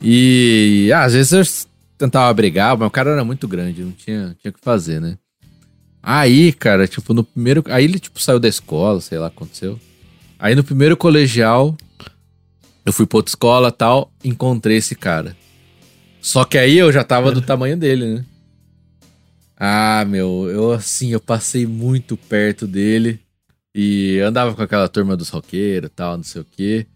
E 0.00 0.90
ah, 0.94 1.04
às 1.04 1.12
vezes 1.14 1.32
eu 1.32 1.68
tentava 1.98 2.32
brigar, 2.34 2.76
mas 2.76 2.86
o 2.86 2.90
cara 2.90 3.10
era 3.10 3.24
muito 3.24 3.46
grande, 3.48 3.82
não 3.82 3.92
tinha, 3.92 4.36
tinha 4.40 4.50
o 4.50 4.54
que 4.54 4.60
fazer, 4.60 5.00
né? 5.00 5.16
Aí, 6.02 6.52
cara, 6.52 6.86
tipo, 6.88 7.14
no 7.14 7.22
primeiro. 7.22 7.62
Aí 7.68 7.84
ele, 7.84 7.98
tipo, 7.98 8.20
saiu 8.20 8.40
da 8.40 8.48
escola, 8.48 9.00
sei 9.00 9.18
lá 9.18 9.26
o 9.26 9.30
que 9.30 9.36
aconteceu. 9.36 9.78
Aí 10.38 10.54
no 10.56 10.64
primeiro 10.64 10.96
colegial, 10.96 11.76
eu 12.84 12.92
fui 12.92 13.06
pra 13.06 13.18
outra 13.18 13.30
escola 13.30 13.68
e 13.68 13.72
tal, 13.72 14.10
encontrei 14.24 14.76
esse 14.78 14.94
cara. 14.96 15.36
Só 16.20 16.44
que 16.44 16.58
aí 16.58 16.76
eu 16.78 16.92
já 16.92 17.04
tava 17.04 17.30
do 17.30 17.40
tamanho 17.42 17.76
dele, 17.76 18.14
né? 18.14 18.24
Ah, 19.56 20.04
meu, 20.08 20.48
eu 20.50 20.72
assim, 20.72 21.10
eu 21.12 21.20
passei 21.20 21.66
muito 21.66 22.16
perto 22.16 22.66
dele 22.66 23.20
e 23.74 24.20
andava 24.20 24.54
com 24.54 24.62
aquela 24.62 24.88
turma 24.88 25.16
dos 25.16 25.28
roqueiros 25.28 25.88
e 25.88 25.92
tal, 25.92 26.16
não 26.16 26.24
sei 26.24 26.42
o 26.42 26.46
quê. 26.50 26.86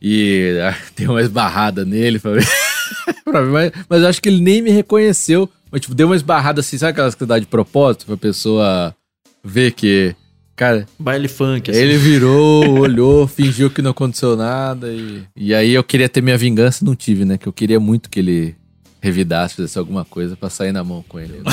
E 0.00 0.58
ah, 0.62 0.76
dei 0.96 1.06
uma 1.06 1.20
esbarrada 1.20 1.84
nele 1.84 2.18
pra 2.18 2.32
ver. 2.32 2.46
pra 3.24 3.42
ver, 3.42 3.50
mas, 3.50 3.72
mas 3.88 4.02
eu 4.02 4.08
acho 4.08 4.22
que 4.22 4.28
ele 4.28 4.40
nem 4.40 4.62
me 4.62 4.70
reconheceu. 4.70 5.48
Mas, 5.70 5.80
tipo, 5.80 5.94
deu 5.94 6.06
uma 6.06 6.16
esbarrada 6.16 6.60
assim, 6.60 6.78
sabe 6.78 6.92
aquelas 6.92 7.14
que 7.14 7.26
dá 7.26 7.38
de 7.38 7.46
propósito 7.46 8.06
pra 8.06 8.16
pessoa 8.16 8.94
ver 9.42 9.72
que. 9.72 10.14
Cara, 10.54 10.86
Baile 10.98 11.28
funk, 11.28 11.70
assim. 11.70 11.78
ele 11.78 11.98
virou, 11.98 12.78
olhou, 12.80 13.26
fingiu 13.26 13.68
que 13.68 13.82
não 13.82 13.90
aconteceu 13.90 14.36
nada. 14.36 14.90
E, 14.90 15.22
e 15.36 15.54
aí 15.54 15.74
eu 15.74 15.84
queria 15.84 16.08
ter 16.08 16.22
minha 16.22 16.38
vingança, 16.38 16.84
não 16.84 16.94
tive, 16.96 17.24
né? 17.26 17.36
Que 17.36 17.46
eu 17.46 17.52
queria 17.52 17.78
muito 17.78 18.08
que 18.08 18.20
ele 18.20 18.56
revidasse, 19.00 19.54
fizesse 19.54 19.78
alguma 19.78 20.04
coisa 20.04 20.36
pra 20.36 20.50
sair 20.50 20.72
na 20.72 20.82
mão 20.82 21.04
com 21.08 21.18
ele. 21.20 21.40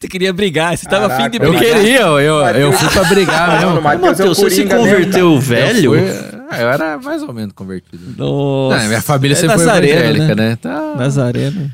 Você 0.00 0.08
queria 0.08 0.32
brigar, 0.32 0.76
você 0.76 0.86
tava 0.88 1.06
afim 1.06 1.30
de 1.30 1.36
Eu 1.42 1.50
brigar. 1.52 1.74
queria, 1.76 2.00
eu, 2.00 2.18
eu, 2.20 2.36
eu 2.56 2.72
fui 2.72 2.88
pra 2.90 3.04
brigar 3.04 3.48
Não, 3.48 3.56
mesmo. 3.58 3.74
no 3.76 3.82
Matheus 3.82 4.20
é 4.20 4.24
você 4.26 4.50
se 4.50 4.64
converteu 4.64 5.30
mesmo, 5.30 5.40
velho? 5.40 5.94
Eu, 5.94 6.06
fui- 6.14 6.40
ah, 6.50 6.60
eu 6.60 6.68
era 6.68 6.98
mais 6.98 7.22
ou 7.22 7.32
menos 7.32 7.52
convertido. 7.54 8.14
Nossa. 8.16 8.78
Não, 8.80 8.88
minha 8.88 9.00
família 9.02 9.34
É 9.34 9.36
sempre 9.36 9.56
foi 9.56 9.64
evangélica, 9.66 10.34
né? 10.34 10.48
né? 10.50 10.56
Tá, 10.60 10.94
Nazareno. 10.96 11.70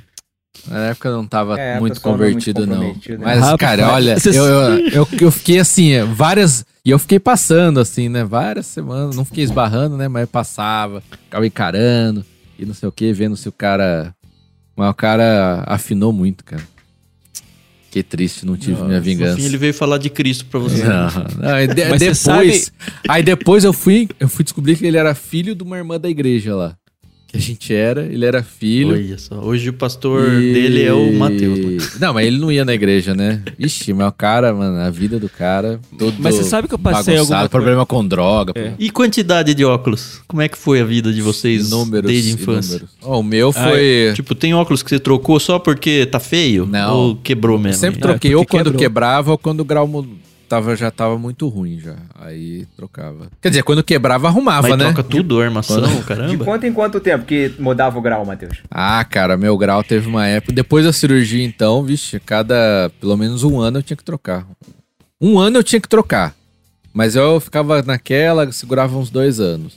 Na 0.68 0.79
época 0.87 1.09
eu 1.09 1.16
não 1.16 1.27
tava 1.27 1.59
É, 1.59 1.59
muito 1.59 1.72
não 1.72 1.77
é 1.77 1.81
muito 1.81 2.01
convertido, 2.01 2.66
não. 2.66 2.75
comprometido, 2.77 3.18
né? 3.18 3.37
Mas, 3.41 3.57
cara, 3.57 3.89
olha, 3.93 4.16
eu, 4.27 4.33
eu, 4.45 4.79
eu, 4.89 5.09
eu 5.20 5.31
fiquei 5.31 5.59
assim, 5.59 5.93
é, 5.93 6.05
várias. 6.05 6.64
E 6.85 6.91
eu 6.91 6.99
fiquei 6.99 7.18
passando, 7.18 7.81
assim, 7.81 8.09
né? 8.09 8.25
Várias 8.25 8.66
semanas. 8.66 9.16
Não 9.16 9.25
fiquei 9.25 9.43
esbarrando, 9.45 9.97
né? 9.97 10.07
Mas 10.09 10.22
eu 10.22 10.29
passava, 10.29 11.03
ficava 11.25 11.47
encarando 11.47 12.25
e 12.59 12.64
não 12.64 12.75
sei 12.75 12.89
o 12.89 12.93
que, 12.93 13.12
vendo 13.12 13.37
se 13.37 13.49
o 13.49 13.53
cara. 13.53 14.14
Mas 14.77 14.91
o 14.91 14.95
cara 14.95 15.62
afinou 15.66 16.12
muito, 16.12 16.45
cara. 16.45 16.62
Fiquei 17.87 18.03
triste, 18.03 18.45
não 18.45 18.57
tive 18.57 18.83
minha 18.83 18.97
No 18.99 19.03
vingança. 19.03 19.37
fim, 19.37 19.45
ele 19.45 19.57
veio 19.57 19.72
falar 19.72 19.99
de 19.99 20.11
Cristo 20.11 20.47
pra 20.47 20.59
você. 20.59 20.83
Não, 20.83 21.09
não, 21.39 21.66
de- 21.68 21.75
depois, 21.75 22.18
sabe- 22.18 22.64
aí 23.09 23.22
depois 23.22 23.62
eu 23.62 23.72
fui, 23.72 24.09
eu 24.18 24.29
fui 24.29 24.43
descobrir 24.43 24.77
que 24.77 24.85
ele 24.85 24.97
era 24.97 25.14
filho 25.14 25.55
de 25.55 25.62
uma 25.62 25.77
irmã 25.77 25.99
da 26.01 26.09
igreja 26.11 26.57
lá. 26.57 26.77
Que 27.35 27.39
a 27.39 27.41
gente 27.41 27.74
era, 27.74 28.03
ele 28.07 28.24
era 28.24 28.45
filho. 28.45 28.93
Olha 28.95 29.18
só, 29.18 29.35
hoje 29.41 29.68
o 29.68 29.72
pastor 29.72 30.41
E- 30.41 30.53
dele 30.53 30.85
é 30.85 30.93
o 30.93 31.12
Mateus. 31.14 31.99
Não, 31.99 32.14
mas 32.14 32.26
ele 32.28 32.39
não 32.39 32.53
ia 32.53 32.64
na 32.64 32.72
igreja, 32.72 33.12
né? 33.12 33.43
Ixi, 33.59 33.93
mas 33.93 34.07
o 34.09 34.12
cara, 34.12 34.55
mano, 34.55 34.78
a 34.78 34.89
vida 34.89 35.18
do 35.18 35.28
cara. 35.28 35.80
Todo 35.99 36.14
Mas 36.20 36.37
você 36.37 36.45
sabe 36.45 36.68
que 36.68 36.74
eu 36.74 36.78
passei 36.78 37.16
alguma 37.18 37.49
problema 37.49 37.85
com 37.85 38.07
droga. 38.07 38.53
É. 38.55 38.72
E 38.78 38.89
quantidade 38.89 39.53
de 39.53 39.64
óculos? 39.64 40.20
Como 40.28 40.43
é 40.43 40.49
que 40.49 40.57
foi 40.57 40.80
a 40.80 40.85
vida 40.85 41.12
de 41.12 41.20
vocês 41.20 41.70
Números. 41.70 42.09
desde 42.09 42.30
a 42.30 42.35
infância? 42.35 42.82
Ó, 43.03 43.18
o 43.18 43.22
meu 43.24 43.53
foi. 43.53 44.12
Tipo, 44.14 44.32
tem 44.37 44.55
óculos 44.55 44.80
que 44.82 44.91
você 44.91 45.01
trocou 45.01 45.41
só 45.41 45.59
porque 45.59 46.07
tá 46.07 46.20
feio? 46.20 46.66
Não. 46.66 46.95
Ou 46.97 47.16
quebrou 47.16 47.59
mesmo? 47.59 47.80
sempre 47.80 47.99
É, 47.99 48.01
troquei, 48.03 48.30
porque 48.30 48.35
ou 48.37 48.47
quando 48.47 48.64
quebrou. 48.66 48.78
quebrava, 48.78 49.30
ou 49.32 49.39
quando 49.39 49.61
o 49.61 49.64
grau 49.64 49.89
mu- 49.89 50.07
tava, 50.49 50.76
já 50.76 50.90
tava 50.90 51.18
muito 51.18 51.49
ruim 51.49 51.78
já. 51.78 51.97
Aí 52.14 52.66
trocava. 52.76 53.28
Quer 53.40 53.49
dizer, 53.49 53.62
quando 53.62 53.82
quebrava, 53.82 54.28
arrumava, 54.28 54.68
Mas 54.68 54.78
né? 54.78 54.84
troca 54.92 55.03
tudo, 55.03 55.40
armação, 55.40 55.80
De 55.82 56.03
caramba. 56.03 56.45
quanto 56.45 56.66
em 56.66 56.72
quanto 56.72 57.01
tempo 57.01 57.24
que 57.24 57.53
mudava 57.59 57.99
o 57.99 58.03
grau, 58.03 58.24
Matheus? 58.24 58.59
Ah, 58.70 59.05
cara, 59.05 59.36
meu 59.36 59.57
grau 59.57 59.82
teve 59.82 60.09
uma 60.09 60.26
época. 60.26 60.53
Depois 60.53 60.84
da 60.84 60.92
cirurgia, 60.92 61.45
então, 61.45 61.82
vixe, 61.82 62.20
cada 62.20 62.90
pelo 63.01 63.16
menos 63.16 63.42
um 63.42 63.61
ano 63.61 63.78
eu 63.78 63.82
tinha 63.82 63.97
que 63.97 64.05
trocar. 64.05 64.47
Um 65.20 65.38
ano 65.38 65.59
eu 65.59 65.64
tinha 65.64 65.80
que 65.80 65.88
trocar. 65.88 66.34
Mas 66.92 67.16
eu 67.16 67.40
ficava 67.40 67.82
naquela, 67.82 68.51
segurava 68.53 68.97
uns 68.97 69.11
dois 69.11 69.40
anos. 69.40 69.76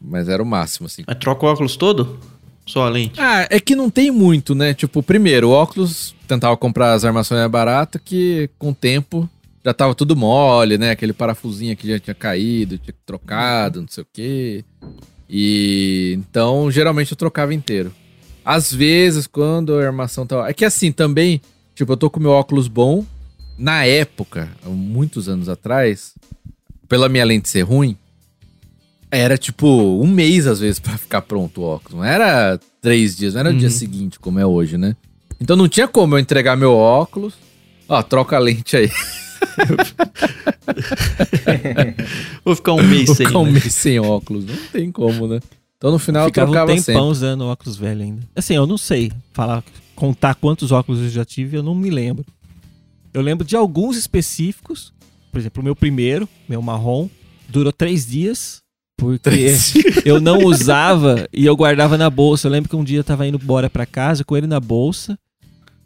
Mas 0.00 0.28
era 0.28 0.42
o 0.42 0.46
máximo, 0.46 0.86
assim. 0.86 1.02
Mas 1.06 1.16
troca 1.18 1.46
o 1.46 1.48
óculos 1.48 1.76
todo? 1.76 2.18
Só 2.66 2.86
a 2.86 2.88
lente? 2.88 3.20
Ah, 3.20 3.46
é 3.50 3.58
que 3.58 3.74
não 3.74 3.90
tem 3.90 4.10
muito, 4.10 4.54
né? 4.54 4.72
Tipo, 4.74 5.02
primeiro, 5.02 5.48
o 5.48 5.52
óculos, 5.52 6.14
tentava 6.28 6.56
comprar 6.56 6.92
as 6.92 7.04
armações 7.04 7.40
mais 7.40 7.50
baratas, 7.50 8.00
que 8.04 8.48
com 8.58 8.70
o 8.70 8.74
tempo 8.74 9.28
já 9.64 9.72
tava 9.72 9.94
tudo 9.94 10.16
mole, 10.16 10.76
né? 10.76 10.90
Aquele 10.90 11.12
parafusinho 11.12 11.76
que 11.76 11.88
já 11.88 11.98
tinha 11.98 12.14
caído, 12.14 12.78
tinha 12.78 12.94
trocado, 13.06 13.80
não 13.80 13.88
sei 13.88 14.02
o 14.02 14.06
quê. 14.12 14.64
E 15.28 16.14
então, 16.18 16.70
geralmente 16.70 17.12
eu 17.12 17.16
trocava 17.16 17.54
inteiro. 17.54 17.92
Às 18.44 18.72
vezes, 18.72 19.26
quando 19.26 19.78
a 19.78 19.86
armação 19.86 20.26
tava. 20.26 20.48
É 20.48 20.52
que 20.52 20.64
assim, 20.64 20.90
também, 20.90 21.40
tipo, 21.74 21.92
eu 21.92 21.96
tô 21.96 22.10
com 22.10 22.20
meu 22.20 22.32
óculos 22.32 22.68
bom. 22.68 23.04
Na 23.56 23.84
época, 23.84 24.50
muitos 24.66 25.28
anos 25.28 25.48
atrás, 25.48 26.14
pela 26.88 27.08
minha 27.08 27.24
lente 27.24 27.48
ser 27.48 27.62
ruim, 27.62 27.96
era 29.10 29.36
tipo 29.36 29.66
um 29.66 30.06
mês 30.06 30.46
às 30.46 30.58
vezes 30.58 30.80
pra 30.80 30.98
ficar 30.98 31.22
pronto 31.22 31.60
o 31.60 31.64
óculos. 31.64 31.98
Não 31.98 32.04
era 32.04 32.58
três 32.80 33.16
dias, 33.16 33.34
não 33.34 33.40
era 33.40 33.50
o 33.50 33.56
dia 33.56 33.70
seguinte 33.70 34.18
como 34.18 34.40
é 34.40 34.46
hoje, 34.46 34.76
né? 34.76 34.96
Então 35.40 35.54
não 35.54 35.68
tinha 35.68 35.86
como 35.86 36.14
eu 36.14 36.18
entregar 36.18 36.56
meu 36.56 36.72
óculos. 36.72 37.34
Ó, 37.88 38.02
troca 38.02 38.36
a 38.36 38.38
lente 38.38 38.76
aí. 38.76 38.90
Vou 42.44 42.56
ficar 42.56 42.72
um 42.72 42.82
mês 42.82 43.06
Vou 43.06 43.14
sem. 43.16 43.26
ficar 43.26 43.38
um 43.38 43.46
né? 43.46 43.52
mês 43.52 43.74
sem 43.74 43.98
óculos. 44.00 44.44
Não 44.46 44.56
tem 44.72 44.90
como, 44.90 45.26
né? 45.26 45.40
Então 45.76 45.90
no 45.90 45.98
final 45.98 46.24
eu 46.24 46.28
Ficava 46.28 46.50
um 46.50 46.52
trocava 46.52 46.70
tempão 46.72 46.84
sempre. 46.84 47.00
usando 47.10 47.44
óculos 47.46 47.76
velho 47.76 48.02
ainda. 48.02 48.22
Assim, 48.36 48.54
eu 48.54 48.66
não 48.66 48.78
sei 48.78 49.10
falar, 49.32 49.64
contar 49.96 50.34
quantos 50.36 50.70
óculos 50.72 51.00
eu 51.00 51.08
já 51.10 51.24
tive, 51.24 51.56
eu 51.56 51.62
não 51.62 51.74
me 51.74 51.90
lembro. 51.90 52.24
Eu 53.12 53.20
lembro 53.20 53.44
de 53.46 53.56
alguns 53.56 53.96
específicos. 53.96 54.92
Por 55.30 55.38
exemplo, 55.38 55.60
o 55.60 55.64
meu 55.64 55.74
primeiro, 55.74 56.28
meu 56.48 56.62
marrom, 56.62 57.08
durou 57.48 57.72
três 57.72 58.06
dias. 58.06 58.60
Porque 58.96 59.54
eu 60.04 60.20
não 60.20 60.44
usava 60.44 61.26
e 61.32 61.44
eu 61.44 61.56
guardava 61.56 61.98
na 61.98 62.08
bolsa. 62.08 62.46
Eu 62.46 62.52
lembro 62.52 62.68
que 62.70 62.76
um 62.76 62.84
dia 62.84 62.98
eu 63.00 63.04
tava 63.04 63.26
indo 63.26 63.40
embora 63.42 63.68
pra 63.68 63.84
casa 63.84 64.22
com 64.24 64.36
ele 64.36 64.46
na 64.46 64.60
bolsa. 64.60 65.18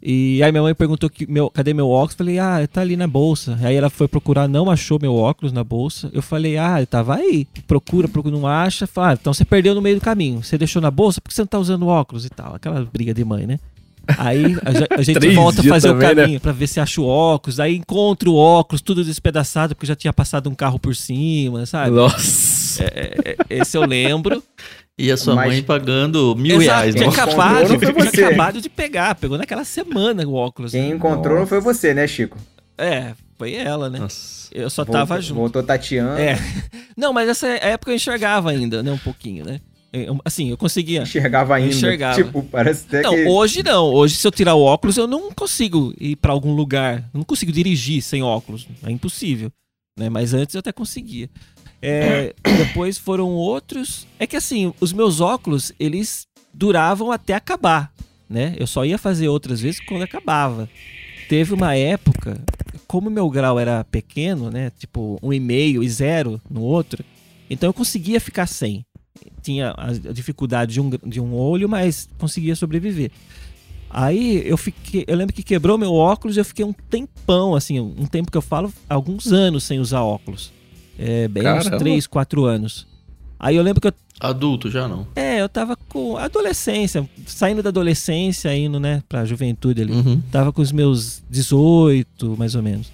E 0.09 0.41
aí 0.41 0.53
minha 0.53 0.61
mãe 0.61 0.73
perguntou 0.73 1.09
que 1.09 1.29
meu, 1.29 1.49
cadê 1.49 1.73
meu 1.73 1.89
óculos? 1.89 2.15
Falei, 2.15 2.39
ah, 2.39 2.65
tá 2.71 2.79
ali 2.79 2.95
na 2.95 3.07
bolsa. 3.07 3.59
Aí 3.61 3.75
ela 3.75 3.89
foi 3.89 4.07
procurar, 4.07 4.47
não 4.47 4.71
achou 4.71 4.97
meu 5.01 5.13
óculos 5.13 5.51
na 5.51 5.65
bolsa. 5.65 6.09
Eu 6.13 6.21
falei, 6.21 6.57
ah, 6.57 6.77
tava 6.89 7.15
aí. 7.15 7.45
Procura, 7.67 8.07
procura, 8.07 8.33
não 8.33 8.47
acha. 8.47 8.87
Fala, 8.87 9.09
ah, 9.09 9.13
então 9.19 9.33
você 9.33 9.43
perdeu 9.43 9.75
no 9.75 9.81
meio 9.81 9.97
do 9.97 10.01
caminho. 10.01 10.41
Você 10.41 10.57
deixou 10.57 10.81
na 10.81 10.89
bolsa, 10.89 11.19
por 11.19 11.27
que 11.27 11.35
você 11.35 11.41
não 11.41 11.47
tá 11.47 11.59
usando 11.59 11.87
óculos 11.87 12.23
e 12.23 12.29
tal? 12.29 12.55
Aquela 12.55 12.85
briga 12.85 13.13
de 13.13 13.25
mãe, 13.25 13.45
né? 13.45 13.59
Aí 14.17 14.55
a, 14.63 14.97
a 14.97 15.01
gente 15.01 15.27
volta 15.35 15.59
a 15.59 15.63
fazer 15.65 15.89
também, 15.89 16.07
o 16.07 16.15
né? 16.15 16.21
caminho 16.21 16.39
pra 16.39 16.53
ver 16.53 16.67
se 16.67 16.79
acha 16.79 17.01
o 17.01 17.05
óculos. 17.05 17.59
Aí 17.59 17.75
encontra 17.75 18.29
o 18.29 18.35
óculos, 18.37 18.81
tudo 18.81 19.03
despedaçado, 19.03 19.75
porque 19.75 19.87
já 19.87 19.95
tinha 19.95 20.13
passado 20.13 20.49
um 20.49 20.55
carro 20.55 20.79
por 20.79 20.95
cima, 20.95 21.65
sabe? 21.65 21.91
Nossa. 21.91 22.81
É, 22.81 23.35
é, 23.35 23.35
esse 23.49 23.75
eu 23.75 23.85
lembro. 23.85 24.41
E 24.99 25.11
a 25.11 25.17
sua 25.17 25.35
Mas- 25.35 25.47
mãe 25.53 25.61
pagando 25.63 26.35
mil 26.35 26.59
Exato, 26.61 26.79
reais. 26.79 26.95
tinha 26.95 27.05
Não. 27.05 27.13
Encontrou, 27.13 27.33
acabado, 27.35 27.59
não 27.69 27.79
foi 27.79 27.93
tinha 27.93 28.11
você. 28.11 28.23
acabado 28.23 28.61
de 28.61 28.69
pegar. 28.69 29.13
Pegou 29.15 29.37
naquela 29.37 29.63
semana 29.63 30.27
o 30.27 30.33
óculos. 30.33 30.71
Quem 30.71 30.89
né? 30.89 30.95
encontrou 30.95 31.37
não 31.39 31.45
foi 31.45 31.59
você, 31.61 31.93
né, 31.93 32.07
Chico? 32.07 32.35
É, 32.77 33.13
foi 33.37 33.53
ela, 33.53 33.89
né? 33.91 33.99
Nossa. 33.99 34.47
Eu 34.51 34.69
só 34.69 34.83
Voltou- 34.83 34.99
tava 35.05 35.21
junto. 35.21 35.37
Voltou 35.39 35.61
tateando. 35.63 36.19
É. 36.19 36.35
Não, 36.97 37.13
mas 37.13 37.29
essa 37.29 37.47
época 37.47 37.91
eu 37.91 37.95
enxergava 37.95 38.49
ainda, 38.49 38.81
né? 38.81 38.91
Um 38.91 38.97
pouquinho, 38.97 39.45
né? 39.45 39.59
Eu- 39.93 40.19
assim, 40.25 40.49
eu 40.49 40.57
conseguia. 40.57 41.03
Enxergava 41.03 41.55
ainda. 41.55 41.69
Enxergava. 41.75 42.15
Tipo, 42.23 42.41
parece 42.43 42.85
até 42.87 43.01
Não, 43.03 43.13
que... 43.13 43.25
hoje 43.27 43.61
não. 43.63 43.93
Hoje, 43.93 44.15
se 44.15 44.25
eu 44.27 44.31
tirar 44.31 44.55
o 44.55 44.61
óculos, 44.63 44.97
eu 44.97 45.05
não 45.05 45.31
consigo 45.31 45.93
ir 45.99 46.15
pra 46.15 46.31
algum 46.31 46.53
lugar. 46.53 46.99
Eu 47.13 47.19
não 47.19 47.23
consigo 47.23 47.51
dirigir 47.51 48.01
sem 48.01 48.23
óculos. 48.23 48.67
É 48.83 48.89
impossível. 48.91 49.51
Né? 49.99 50.09
Mas 50.09 50.33
antes 50.33 50.55
eu 50.55 50.59
até 50.59 50.71
conseguia. 50.71 51.29
É, 51.81 52.33
depois 52.43 52.97
foram 52.97 53.29
outros. 53.29 54.07
É 54.19 54.25
que 54.25 54.35
assim, 54.35 54.73
os 54.79 54.93
meus 54.93 55.19
óculos, 55.19 55.71
eles 55.79 56.27
duravam 56.53 57.11
até 57.11 57.33
acabar. 57.33 57.91
Né? 58.29 58.55
Eu 58.57 58.67
só 58.67 58.83
ia 58.83 58.97
fazer 58.97 59.29
outras 59.29 59.61
vezes 59.61 59.79
quando 59.79 60.03
acabava. 60.03 60.69
Teve 61.29 61.53
uma 61.53 61.75
época, 61.75 62.41
como 62.87 63.09
meu 63.09 63.29
grau 63.29 63.59
era 63.59 63.83
pequeno, 63.83 64.49
né? 64.49 64.71
Tipo, 64.77 65.19
um 65.21 65.33
e 65.33 65.39
meio 65.39 65.83
e 65.83 65.89
zero 65.89 66.41
no 66.49 66.61
outro, 66.61 67.03
então 67.49 67.69
eu 67.69 67.73
conseguia 67.73 68.19
ficar 68.19 68.47
sem. 68.47 68.85
Tinha 69.41 69.73
a 69.77 69.91
dificuldade 70.11 70.73
de 70.73 70.81
um, 70.81 70.89
de 70.89 71.19
um 71.19 71.33
olho, 71.33 71.67
mas 71.67 72.07
conseguia 72.17 72.55
sobreviver. 72.55 73.11
Aí 73.89 74.45
eu 74.45 74.57
fiquei, 74.57 75.05
eu 75.07 75.15
lembro 75.15 75.33
que 75.33 75.43
quebrou 75.43 75.77
meu 75.77 75.93
óculos 75.93 76.35
e 76.35 76.39
eu 76.39 76.45
fiquei 76.45 76.65
um 76.65 76.73
tempão, 76.73 77.55
assim, 77.55 77.79
um 77.79 78.05
tempo 78.05 78.31
que 78.31 78.37
eu 78.37 78.41
falo, 78.41 78.71
alguns 78.89 79.31
anos 79.31 79.63
sem 79.63 79.79
usar 79.79 80.01
óculos. 80.01 80.51
É, 80.97 81.27
bem 81.27 81.43
uns 81.43 81.63
Caramba. 81.63 81.77
3, 81.77 82.07
4 82.07 82.45
anos. 82.45 82.87
Aí 83.39 83.55
eu 83.55 83.63
lembro 83.63 83.79
que 83.79 83.87
eu 83.87 83.93
Adulto 84.19 84.69
já 84.69 84.87
não. 84.87 85.07
é, 85.15 85.39
eu 85.41 85.47
tava 85.47 85.75
com 85.89 86.17
adolescência, 86.17 87.07
saindo 87.27 87.61
da 87.61 87.69
adolescência, 87.69 88.55
indo, 88.55 88.79
né, 88.79 89.03
pra 89.07 89.23
juventude 89.25 89.81
ali. 89.83 89.93
Uhum. 89.93 90.19
Tava 90.31 90.51
com 90.51 90.61
os 90.61 90.71
meus 90.71 91.21
18, 91.29 92.35
mais 92.35 92.55
ou 92.55 92.63
menos. 92.63 92.91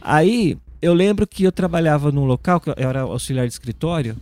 Aí, 0.00 0.58
eu 0.82 0.92
lembro 0.94 1.26
que 1.28 1.44
eu 1.44 1.52
trabalhava 1.52 2.10
num 2.10 2.24
local, 2.24 2.60
que 2.60 2.70
eu 2.70 2.74
era 2.76 3.02
auxiliar 3.02 3.46
de 3.46 3.52
escritório, 3.52 4.16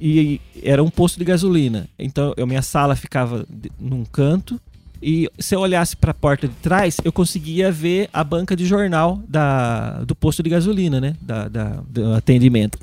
e 0.00 0.40
era 0.60 0.82
um 0.82 0.90
posto 0.90 1.18
de 1.18 1.24
gasolina. 1.24 1.88
Então, 1.96 2.34
eu, 2.36 2.46
minha 2.46 2.62
sala 2.62 2.96
ficava 2.96 3.46
num 3.78 4.04
canto, 4.04 4.60
e 5.04 5.28
se 5.38 5.54
eu 5.54 5.60
olhasse 5.60 5.94
pra 5.96 6.14
porta 6.14 6.48
de 6.48 6.54
trás, 6.54 6.96
eu 7.04 7.12
conseguia 7.12 7.70
ver 7.70 8.08
a 8.12 8.24
banca 8.24 8.56
de 8.56 8.64
jornal 8.64 9.20
da, 9.28 10.02
do 10.04 10.14
posto 10.14 10.42
de 10.42 10.48
gasolina, 10.50 11.00
né, 11.00 11.14
da, 11.20 11.46
da- 11.48 11.82
do 11.88 12.14
atendimento. 12.14 12.78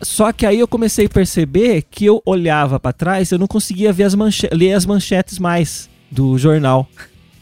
Só 0.00 0.32
que 0.32 0.46
aí 0.46 0.58
eu 0.60 0.68
comecei 0.68 1.06
a 1.06 1.08
perceber 1.08 1.82
que 1.90 2.04
eu 2.06 2.22
olhava 2.24 2.80
pra 2.80 2.92
trás, 2.92 3.30
eu 3.30 3.38
não 3.38 3.46
conseguia 3.46 3.92
ver 3.92 4.04
as 4.04 4.14
manche- 4.14 4.48
ler 4.52 4.72
as 4.72 4.86
manchetes 4.86 5.38
mais 5.38 5.88
do 6.10 6.38
jornal. 6.38 6.88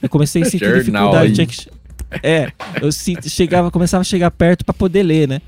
Eu 0.00 0.08
comecei 0.08 0.42
a 0.42 0.44
sentir 0.50 0.64
Jornal 0.64 1.10
dificuldade. 1.12 1.32
Tinha 1.34 1.46
que, 1.46 2.26
é, 2.26 2.52
eu 2.80 2.90
chegava, 3.28 3.70
começava 3.70 4.00
a 4.00 4.04
chegar 4.04 4.30
perto 4.30 4.64
pra 4.64 4.74
poder 4.74 5.02
ler, 5.02 5.28
né? 5.28 5.40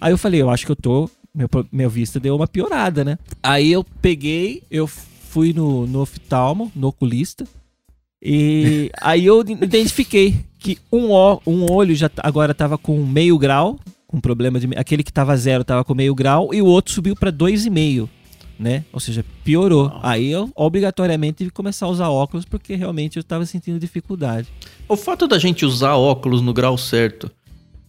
Aí 0.00 0.12
eu 0.12 0.18
falei, 0.18 0.42
eu 0.42 0.50
acho 0.50 0.66
que 0.66 0.72
eu 0.72 0.76
tô. 0.76 1.08
Meu, 1.34 1.48
meu 1.72 1.90
vista 1.90 2.18
deu 2.20 2.34
uma 2.36 2.46
piorada, 2.46 3.04
né? 3.04 3.18
Aí 3.42 3.70
eu 3.72 3.84
peguei, 4.00 4.62
eu 4.70 4.86
fui 4.86 5.52
no, 5.52 5.86
no 5.86 6.00
oftalmo, 6.00 6.70
no 6.74 6.88
oculista. 6.88 7.46
E 8.22 8.90
aí 9.00 9.26
eu 9.26 9.40
identifiquei 9.40 10.36
que 10.58 10.78
um, 10.90 11.10
ó, 11.10 11.38
um 11.46 11.70
olho 11.70 11.94
já 11.94 12.10
agora 12.18 12.54
tava 12.54 12.76
com 12.76 13.04
meio 13.04 13.38
grau, 13.38 13.78
com 14.06 14.20
problema 14.20 14.58
de. 14.58 14.68
Aquele 14.76 15.02
que 15.02 15.12
tava 15.12 15.36
zero 15.36 15.64
tava 15.64 15.84
com 15.84 15.94
meio 15.94 16.14
grau, 16.14 16.52
e 16.52 16.60
o 16.62 16.66
outro 16.66 16.92
subiu 16.92 17.14
e 17.14 17.70
meio, 17.70 18.08
né? 18.58 18.84
Ou 18.92 19.00
seja, 19.00 19.24
piorou. 19.44 19.92
Aí 20.02 20.30
eu 20.30 20.50
obrigatoriamente 20.54 21.38
tive 21.38 21.50
que 21.50 21.56
começar 21.56 21.86
a 21.86 21.90
usar 21.90 22.08
óculos, 22.08 22.44
porque 22.44 22.74
realmente 22.74 23.16
eu 23.16 23.24
tava 23.24 23.44
sentindo 23.46 23.78
dificuldade. 23.78 24.48
O 24.88 24.96
fato 24.96 25.28
da 25.28 25.38
gente 25.38 25.64
usar 25.64 25.94
óculos 25.94 26.40
no 26.40 26.52
grau 26.52 26.76
certo 26.78 27.30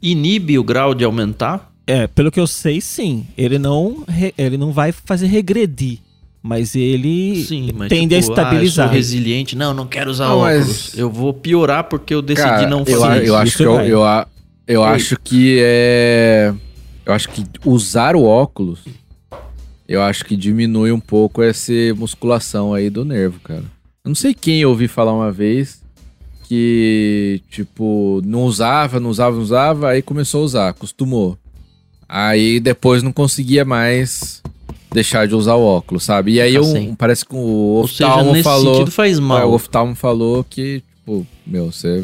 inibe 0.02 0.60
o 0.60 0.64
grau 0.64 0.94
de 0.94 1.04
aumentar? 1.04 1.72
É, 1.86 2.06
pelo 2.06 2.32
que 2.32 2.40
eu 2.40 2.48
sei, 2.48 2.82
sim. 2.82 3.26
Ele 3.38 3.58
não, 3.58 4.04
ele 4.38 4.58
não 4.58 4.72
vai 4.72 4.92
fazer 4.92 5.28
regredir. 5.28 6.00
Mas 6.48 6.76
ele 6.76 7.44
Sim, 7.44 7.72
mas 7.76 7.90
tende 7.90 8.16
tipo, 8.16 8.16
a 8.16 8.20
estabilizar. 8.20 8.86
Ah, 8.86 8.88
eu 8.88 8.92
sou 8.92 8.96
resiliente. 8.96 9.56
Não, 9.56 9.74
não 9.74 9.86
quero 9.86 10.10
usar 10.10 10.30
Não, 10.30 10.40
mas- 10.40 10.62
óculos. 10.62 10.98
Eu 10.98 11.10
vou 11.12 11.34
piorar 11.34 11.84
porque 11.84 12.14
eu 12.14 12.22
decidi 12.22 12.48
Cara, 12.48 12.68
não 12.70 12.80
eu, 12.80 12.86
fazer 12.86 13.06
a- 13.06 13.18
isso. 13.18 13.26
eu 13.28 13.36
acho 13.36 13.48
Isso 13.50 13.58
que 13.58 13.64
eu, 13.64 13.82
eu, 13.82 14.02
eu 14.68 14.82
Oi. 14.82 14.88
acho 14.88 15.18
que 15.24 15.58
é 15.62 16.54
eu 17.06 17.14
acho 17.14 17.30
que 17.30 17.44
usar 17.66 18.16
o 18.16 18.24
óculos 18.24 18.80
eu 19.88 20.02
acho 20.02 20.26
que 20.26 20.36
diminui 20.36 20.92
um 20.92 21.00
pouco 21.00 21.42
essa 21.42 21.72
musculação 21.96 22.74
aí 22.74 22.90
do 22.90 23.06
nervo, 23.06 23.40
cara. 23.42 23.64
Eu 24.04 24.10
não 24.10 24.16
sei 24.16 24.34
quem 24.34 24.60
eu 24.62 24.70
ouvi 24.70 24.88
falar 24.88 25.14
uma 25.14 25.32
vez 25.32 25.82
que 26.48 27.42
tipo 27.50 28.22
não 28.26 28.44
usava, 28.44 29.00
não 29.00 29.10
usava, 29.10 29.36
não 29.36 29.44
usava, 29.44 29.90
aí 29.90 30.02
começou 30.02 30.42
a 30.42 30.46
usar, 30.46 30.70
acostumou. 30.70 31.38
Aí 32.08 32.60
depois 32.62 33.04
não 33.04 33.12
conseguia 33.12 33.66
mais 33.66 34.42
deixar 34.92 35.28
de 35.28 35.36
usar 35.36 35.56
o 35.56 35.64
óculos, 35.64 36.04
sabe? 36.04 36.34
E 36.34 36.42
aí 36.42 36.54
Ficar 36.58 36.80
eu, 36.80 36.96
parece 36.98 37.26
que 37.26 37.36
o 37.36 37.38
Ou 37.38 37.88
seja, 37.88 38.08
oftalmo 38.08 38.44
falou 38.44 38.74
sentido 38.76 38.92
faz 38.92 39.18
é, 39.18 39.22
mal. 39.22 39.50
o 39.50 39.54
oftalmo 39.54 39.96
falou 39.96 40.44
que, 40.44 40.84
tipo, 40.98 41.26
meu, 41.46 41.72
você 41.72 42.04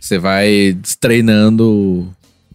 você 0.00 0.18
vai 0.18 0.72
destreinando 0.72 2.12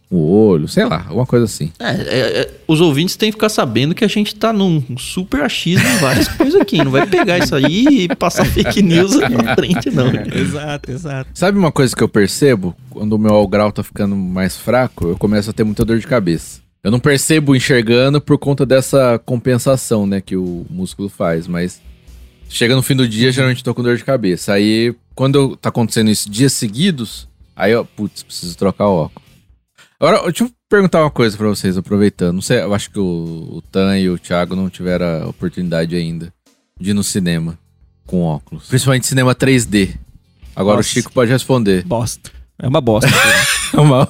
o 0.09 0.47
olho, 0.47 0.67
sei 0.67 0.85
lá, 0.85 1.05
alguma 1.07 1.25
coisa 1.25 1.45
assim. 1.45 1.71
É, 1.79 1.89
é, 1.89 2.41
é, 2.41 2.51
os 2.67 2.79
ouvintes 2.79 3.15
têm 3.15 3.29
que 3.29 3.35
ficar 3.35 3.49
sabendo 3.49 3.93
que 3.93 4.05
a 4.05 4.07
gente 4.07 4.35
tá 4.35 4.53
num 4.53 4.81
super 4.97 5.41
achismo 5.41 5.87
em 5.87 5.97
várias 5.97 6.27
coisas 6.29 6.59
aqui. 6.59 6.77
Não 6.77 6.91
vai 6.91 7.05
pegar 7.05 7.37
isso 7.37 7.53
aí 7.55 7.85
e 7.87 8.15
passar 8.15 8.45
fake 8.45 8.81
news 8.81 9.17
aqui 9.17 9.33
na 9.35 9.55
frente, 9.55 9.89
não. 9.89 10.07
Exato, 10.33 10.91
exato. 10.91 11.29
Sabe 11.33 11.57
uma 11.57 11.71
coisa 11.71 11.95
que 11.95 12.01
eu 12.01 12.07
percebo? 12.07 12.75
Quando 12.89 13.13
o 13.13 13.19
meu 13.19 13.45
grau 13.47 13.71
tá 13.71 13.83
ficando 13.83 14.15
mais 14.15 14.55
fraco, 14.55 15.09
eu 15.09 15.17
começo 15.17 15.49
a 15.49 15.53
ter 15.53 15.63
muita 15.63 15.83
dor 15.83 15.99
de 15.99 16.07
cabeça. 16.07 16.61
Eu 16.87 16.91
não 16.91 17.01
percebo 17.01 17.53
enxergando 17.53 18.21
por 18.21 18.37
conta 18.37 18.65
dessa 18.65 19.19
compensação, 19.25 20.07
né, 20.07 20.21
que 20.21 20.37
o 20.37 20.65
músculo 20.69 21.09
faz, 21.09 21.45
mas 21.45 21.81
chega 22.47 22.77
no 22.77 22.81
fim 22.81 22.95
do 22.95 23.05
dia, 23.05 23.29
geralmente 23.29 23.61
tô 23.61 23.75
com 23.75 23.83
dor 23.83 23.97
de 23.97 24.05
cabeça. 24.05 24.53
Aí, 24.53 24.95
quando 25.13 25.57
tá 25.57 25.67
acontecendo 25.67 26.09
isso 26.09 26.31
dias 26.31 26.53
seguidos, 26.53 27.27
aí 27.53 27.73
eu, 27.73 27.83
putz, 27.83 28.23
preciso 28.23 28.57
trocar 28.57 28.87
o 28.87 29.03
óculos. 29.03 29.27
Agora, 29.99 30.23
deixa 30.23 30.45
eu 30.45 30.51
perguntar 30.69 31.01
uma 31.01 31.11
coisa 31.11 31.35
pra 31.35 31.49
vocês, 31.49 31.77
aproveitando. 31.77 32.35
Não 32.35 32.41
sei, 32.41 32.61
eu 32.61 32.73
acho 32.73 32.89
que 32.89 32.99
o, 32.99 33.49
o 33.57 33.61
Tan 33.69 33.99
e 33.99 34.09
o 34.09 34.17
Thiago 34.17 34.55
não 34.55 34.69
tiveram 34.69 35.23
a 35.23 35.27
oportunidade 35.27 35.93
ainda 35.93 36.33
de 36.79 36.91
ir 36.91 36.93
no 36.93 37.03
cinema 37.03 37.59
com 38.05 38.21
óculos. 38.21 38.65
Principalmente 38.69 39.07
cinema 39.07 39.35
3D. 39.35 39.97
Agora 40.55 40.77
Nossa. 40.77 40.87
o 40.87 40.93
Chico 40.93 41.11
pode 41.11 41.29
responder. 41.29 41.83
Bosta. 41.83 42.36
É 42.61 42.67
uma 42.67 42.81
bosta. 42.81 43.09
Uma- 43.73 44.07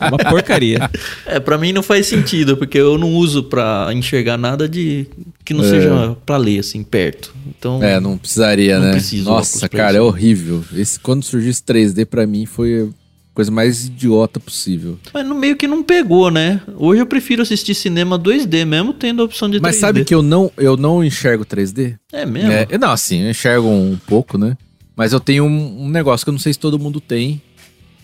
é 0.00 0.04
uma 0.08 0.16
porcaria. 0.18 0.90
É, 1.26 1.38
pra 1.38 1.58
mim 1.58 1.72
não 1.72 1.82
faz 1.82 2.06
sentido, 2.06 2.56
porque 2.56 2.78
eu 2.78 2.96
não 2.96 3.10
uso 3.14 3.44
pra 3.44 3.88
enxergar 3.92 4.38
nada 4.38 4.66
de 4.68 5.06
que 5.44 5.52
não 5.52 5.62
É. 5.64 5.68
seja 5.68 6.16
pra 6.24 6.38
ler, 6.38 6.60
assim, 6.60 6.82
perto. 6.82 7.34
Então, 7.46 7.82
É, 7.82 8.00
não 8.00 8.16
precisaria, 8.16 8.78
Não 8.78 8.86
né? 8.86 8.92
preciso 8.92 9.24
Nossa, 9.28 9.68
cara, 9.68 9.90
isso. 9.92 9.98
é 9.98 10.00
horrível. 10.00 10.64
Esse, 10.74 10.98
quando 10.98 11.22
surgiu 11.22 11.50
esse 11.50 11.62
3D, 11.62 12.06
pra 12.06 12.26
mim, 12.26 12.46
foi 12.46 12.88
a 12.88 13.34
coisa 13.34 13.50
mais 13.50 13.84
idiota 13.86 14.40
possível. 14.40 14.98
mas 15.12 15.26
no 15.26 15.34
meio 15.34 15.54
que 15.56 15.66
não 15.68 15.82
pegou, 15.82 16.30
né? 16.30 16.62
Hoje 16.76 17.02
eu 17.02 17.06
prefiro 17.06 17.42
assistir 17.42 17.74
cinema 17.74 18.18
2D, 18.18 18.64
mesmo 18.64 18.92
tendo 18.94 19.20
a 19.20 19.24
opção 19.26 19.48
de 19.50 19.58
3D. 19.58 19.62
Mas 19.62 19.76
sabe 19.76 20.04
que 20.04 20.14
eu 20.14 20.22
não, 20.22 20.50
eu 20.56 20.76
não 20.78 21.04
enxergo 21.04 21.44
3D? 21.44 21.96
É 22.12 22.24
mesmo? 22.24 22.50
É, 22.50 22.66
não, 22.78 22.90
assim, 22.90 23.22
eu 23.24 23.30
enxergo 23.30 23.68
um 23.68 23.98
pouco, 24.06 24.38
né? 24.38 24.56
Mas 25.00 25.14
eu 25.14 25.18
tenho 25.18 25.44
um, 25.44 25.84
um 25.84 25.88
negócio 25.88 26.26
que 26.26 26.28
eu 26.28 26.32
não 26.32 26.38
sei 26.38 26.52
se 26.52 26.58
todo 26.58 26.78
mundo 26.78 27.00
tem. 27.00 27.40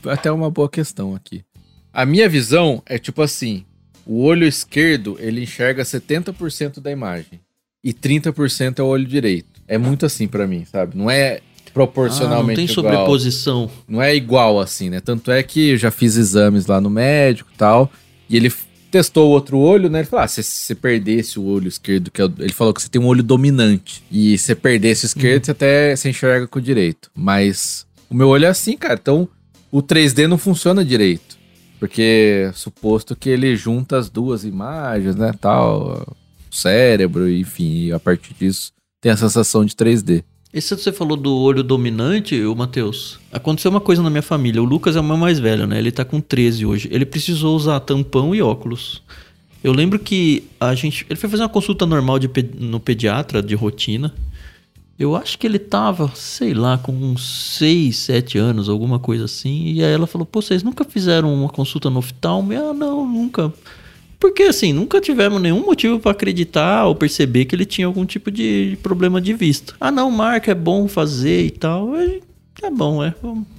Até 0.07 0.32
uma 0.32 0.51
boa 0.51 0.66
questão 0.66 1.14
aqui. 1.14 1.44
A 1.92 2.07
minha 2.07 2.26
visão 2.26 2.82
é 2.86 2.99
tipo 2.99 3.20
assim: 3.20 3.66
o 4.07 4.22
olho 4.22 4.47
esquerdo 4.47 5.14
ele 5.20 5.42
enxerga 5.42 5.82
70% 5.82 6.80
da 6.80 6.90
imagem 6.90 7.38
e 7.84 7.92
30% 7.92 8.78
é 8.78 8.82
o 8.82 8.86
olho 8.86 9.05
direito. 9.05 9.61
É 9.68 9.76
muito 9.76 10.07
assim 10.07 10.26
pra 10.26 10.47
mim, 10.47 10.64
sabe? 10.64 10.97
Não 10.97 11.11
é 11.11 11.34
Ah, 11.36 11.40
não 11.66 11.72
proporcionalmente 11.74 12.57
tem 12.57 12.64
igual. 12.64 12.74
sobreposição. 12.74 13.70
Não 13.86 14.01
é 14.01 14.16
igual 14.16 14.59
assim, 14.59 14.88
né? 14.88 14.99
Tanto 14.99 15.30
é 15.30 15.42
que 15.42 15.72
eu 15.72 15.76
já 15.76 15.90
fiz 15.90 16.16
exames 16.16 16.64
lá 16.64 16.80
no 16.80 16.88
médico 16.88 17.51
e 17.55 17.59
tal. 17.59 17.92
E 18.26 18.36
ele, 18.38 18.51
testou 18.97 19.28
o 19.28 19.32
outro 19.32 19.59
olho, 19.59 19.88
né? 19.90 19.99
Ele 20.01 20.07
falou: 20.09 20.24
ah, 20.24 20.28
se 20.28 20.42
você 20.42 20.74
perdesse 20.74 21.38
o 21.38 21.44
olho 21.44 21.68
esquerdo, 21.68 22.11
que 22.11 22.20
é 22.20 22.24
o- 22.24 22.32
ele 22.38 22.53
falou 22.53 22.72
que 22.72 22.80
você 22.82 22.88
tem 22.88 23.01
um 23.01 23.07
olho 23.07 23.22
dominante. 23.22 24.03
E 24.11 24.36
se 24.38 24.44
você 24.47 24.55
perdesse 24.55 25.05
o 25.05 25.09
esquerdo, 25.09 25.44
você 25.44 25.51
até 25.51 25.94
se 25.97 26.09
enxerga 26.09 26.47
com 26.47 26.59
o 26.59 26.62
direito. 26.62 27.11
Mas 27.14 27.86
o 28.09 28.14
meu 28.14 28.28
olho 28.28 28.47
é 28.47 28.49
assim, 28.49 28.76
cara. 28.76 28.99
Então 29.01 29.28
o 29.70 29.82
3D 29.82 30.26
não 30.26 30.38
funciona 30.38 30.84
direito. 30.84 31.36
Porque 31.78 32.51
suposto 32.55 33.14
que 33.14 33.28
ele 33.28 33.55
junta 33.55 33.99
as 33.99 34.09
duas 34.09 34.44
imagens, 34.44 35.14
né? 35.14 35.32
Tal, 35.38 36.07
o 36.51 36.55
cérebro, 36.55 37.30
enfim, 37.30 37.90
a 37.92 38.01
partir 38.01 38.32
disso 38.34 38.72
tem 39.01 39.12
a 39.12 39.16
sensação 39.16 39.62
de 39.64 39.74
3D. 39.74 40.24
Esse 40.57 40.74
você 40.74 40.90
falou 40.90 41.18
do 41.18 41.36
olho 41.36 41.62
dominante, 41.62 42.42
ô 42.42 42.54
Matheus. 42.54 43.20
Aconteceu 43.30 43.70
uma 43.70 43.78
coisa 43.78 44.02
na 44.02 44.09
minha 44.09 44.22
família. 44.22 44.62
O 44.62 44.64
Lucas 44.64 44.96
é 44.96 45.00
o 45.00 45.04
meu 45.04 45.18
mais 45.18 45.38
velho, 45.38 45.66
né? 45.66 45.78
Ele 45.78 45.92
tá 45.92 46.02
com 46.02 46.18
13 46.18 46.64
hoje. 46.64 46.88
Ele 46.90 47.04
precisou 47.04 47.54
usar 47.54 47.78
tampão 47.80 48.34
e 48.34 48.40
óculos. 48.40 49.02
Eu 49.62 49.70
lembro 49.74 49.98
que 49.98 50.44
a 50.59 50.74
gente. 50.74 51.04
Ele 51.11 51.20
foi 51.20 51.28
fazer 51.28 51.42
uma 51.42 51.50
consulta 51.50 51.84
normal 51.84 52.18
de, 52.18 52.30
no 52.59 52.80
pediatra 52.80 53.42
de 53.42 53.54
rotina. 53.54 54.14
Eu 54.98 55.14
acho 55.14 55.38
que 55.38 55.46
ele 55.46 55.59
tava, 55.59 56.11
sei 56.14 56.54
lá, 56.54 56.78
com 56.78 56.90
uns 56.90 57.59
6, 57.59 57.94
7 57.94 58.38
anos, 58.38 58.70
alguma 58.70 58.98
coisa 58.98 59.26
assim. 59.26 59.72
E 59.74 59.84
aí 59.84 59.92
ela 59.92 60.07
falou: 60.07 60.24
Pô, 60.24 60.40
vocês 60.40 60.62
nunca 60.62 60.84
fizeram 60.84 61.34
uma 61.34 61.50
consulta 61.50 61.90
no 61.90 61.98
oftalmo? 61.98 62.54
Ah, 62.54 62.72
não, 62.72 63.07
nunca. 63.07 63.52
Porque 64.18 64.44
assim, 64.44 64.72
nunca 64.72 65.00
tivemos 65.00 65.40
nenhum 65.40 65.64
motivo 65.64 65.98
pra 66.00 66.12
acreditar 66.12 66.86
ou 66.86 66.94
perceber 66.94 67.44
que 67.44 67.54
ele 67.54 67.66
tinha 67.66 67.86
algum 67.86 68.06
tipo 68.06 68.30
de 68.30 68.78
problema 68.82 69.20
de 69.20 69.34
vista. 69.34 69.74
Ah, 69.78 69.90
não, 69.90 70.10
marca, 70.10 70.50
é 70.50 70.54
bom 70.54 70.88
fazer 70.88 71.44
e 71.46 71.50
tal. 71.50 71.94
Aí, 71.94 72.22
tá 72.60 72.70
bom, 72.70 73.04
é. 73.04 73.14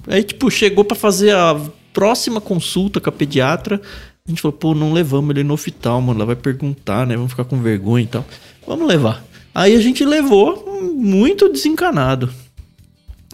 Aí, 0.08 0.22
tipo, 0.24 0.50
chegou 0.50 0.84
pra 0.84 0.96
fazer 0.96 1.34
a 1.34 1.60
próxima 1.92 2.40
consulta 2.40 3.00
com 3.00 3.08
a 3.08 3.12
pediatra. 3.12 3.80
A 4.26 4.30
gente 4.30 4.42
falou, 4.42 4.56
pô, 4.56 4.74
não 4.74 4.92
levamos 4.92 5.30
ele 5.30 5.44
no 5.44 5.54
oftalmo, 5.54 6.12
ela 6.12 6.26
vai 6.26 6.36
perguntar, 6.36 7.06
né? 7.06 7.16
Vamos 7.16 7.30
ficar 7.30 7.44
com 7.44 7.60
vergonha 7.62 8.04
e 8.04 8.08
tal. 8.08 8.26
Vamos 8.66 8.86
levar. 8.86 9.24
Aí 9.54 9.74
a 9.74 9.80
gente 9.80 10.04
levou 10.04 10.80
muito 10.94 11.48
desencanado. 11.48 12.30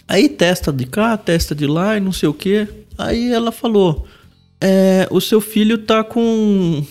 Aí 0.07 0.29
testa 0.29 0.73
de 0.73 0.87
cá, 0.87 1.17
testa 1.17 1.55
de 1.55 1.67
lá 1.67 1.97
e 1.97 2.01
não 2.01 2.13
sei 2.13 2.29
o 2.29 2.35
que. 2.35 2.69
Aí 2.97 3.33
ela 3.33 3.51
falou: 3.51 4.07
é, 4.61 5.07
o 5.11 5.21
seu 5.21 5.41
filho 5.41 5.79
tá 5.79 6.05
com. 6.05 6.85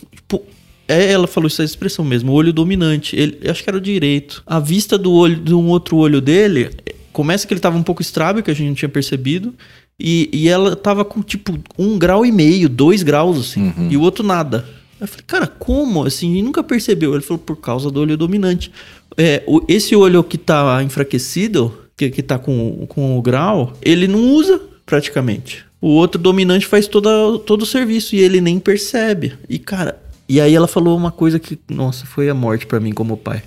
É, 0.87 1.11
ela 1.11 1.27
falou 1.27 1.47
essa 1.47 1.63
expressão 1.63 2.03
mesmo, 2.03 2.31
o 2.31 2.35
olho 2.35 2.51
dominante. 2.53 3.15
Ele, 3.15 3.37
eu 3.41 3.51
acho 3.51 3.63
que 3.63 3.69
era 3.69 3.77
o 3.77 3.81
direito. 3.81 4.43
A 4.45 4.59
vista 4.59 4.97
do 4.97 5.11
olho 5.13 5.37
de 5.37 5.53
um 5.53 5.67
outro 5.67 5.97
olho 5.97 6.19
dele. 6.19 6.69
Começa 7.11 7.47
que 7.47 7.53
ele 7.53 7.61
tava 7.61 7.77
um 7.77 7.83
pouco 7.83 8.01
estrábil, 8.01 8.43
que 8.43 8.51
a 8.51 8.53
gente 8.53 8.67
não 8.67 8.75
tinha 8.75 8.89
percebido. 8.89 9.53
E, 9.99 10.29
e 10.33 10.49
ela 10.49 10.75
tava 10.75 11.05
com 11.05 11.21
tipo 11.21 11.57
um 11.77 11.97
grau 11.97 12.25
e 12.25 12.31
meio, 12.31 12.67
dois 12.67 13.03
graus, 13.03 13.39
assim. 13.39 13.71
E 13.89 13.95
o 13.95 14.01
outro 14.01 14.25
nada. 14.25 14.65
Eu 14.99 15.07
falei, 15.07 15.23
cara, 15.27 15.47
como? 15.47 16.05
Assim, 16.05 16.35
e 16.35 16.41
nunca 16.41 16.63
percebeu. 16.63 17.13
Ele 17.13 17.21
falou, 17.23 17.37
por 17.39 17.55
causa 17.57 17.89
do 17.91 17.99
olho 18.01 18.17
dominante. 18.17 18.71
É, 19.17 19.43
o- 19.45 19.61
esse 19.67 19.95
olho 19.95 20.23
que 20.23 20.37
tá 20.37 20.81
enfraquecido, 20.83 21.77
que, 21.95 22.09
que 22.09 22.23
tá 22.23 22.39
com, 22.39 22.85
com 22.87 23.17
o 23.17 23.21
grau, 23.21 23.73
ele 23.81 24.07
não 24.07 24.31
usa 24.31 24.59
praticamente. 24.85 25.63
O 25.79 25.89
outro 25.89 26.19
dominante 26.19 26.65
faz 26.65 26.87
toda, 26.87 27.09
todo 27.45 27.61
o 27.63 27.65
serviço 27.65 28.15
e 28.15 28.19
ele 28.19 28.39
nem 28.41 28.57
percebe. 28.59 29.33
E, 29.49 29.59
cara, 29.59 30.01
e 30.27 30.39
aí 30.39 30.55
ela 30.55 30.67
falou 30.67 30.97
uma 30.97 31.11
coisa 31.11 31.39
que, 31.39 31.59
nossa, 31.69 32.05
foi 32.05 32.29
a 32.29 32.33
morte 32.33 32.65
pra 32.65 32.79
mim 32.79 32.91
como 32.91 33.17
pai. 33.17 33.43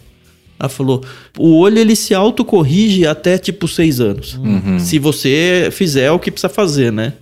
Ela 0.58 0.68
falou: 0.68 1.04
o 1.38 1.56
olho 1.58 1.78
ele 1.78 1.94
se 1.94 2.14
autocorrige 2.14 3.06
até 3.06 3.38
tipo 3.38 3.68
seis 3.68 4.00
anos. 4.00 4.38
Se 4.80 4.98
você 4.98 5.68
fizer 5.72 6.10
o 6.10 6.18
que 6.18 6.30
precisa 6.30 6.48
fazer, 6.48 6.92
né? 6.92 7.12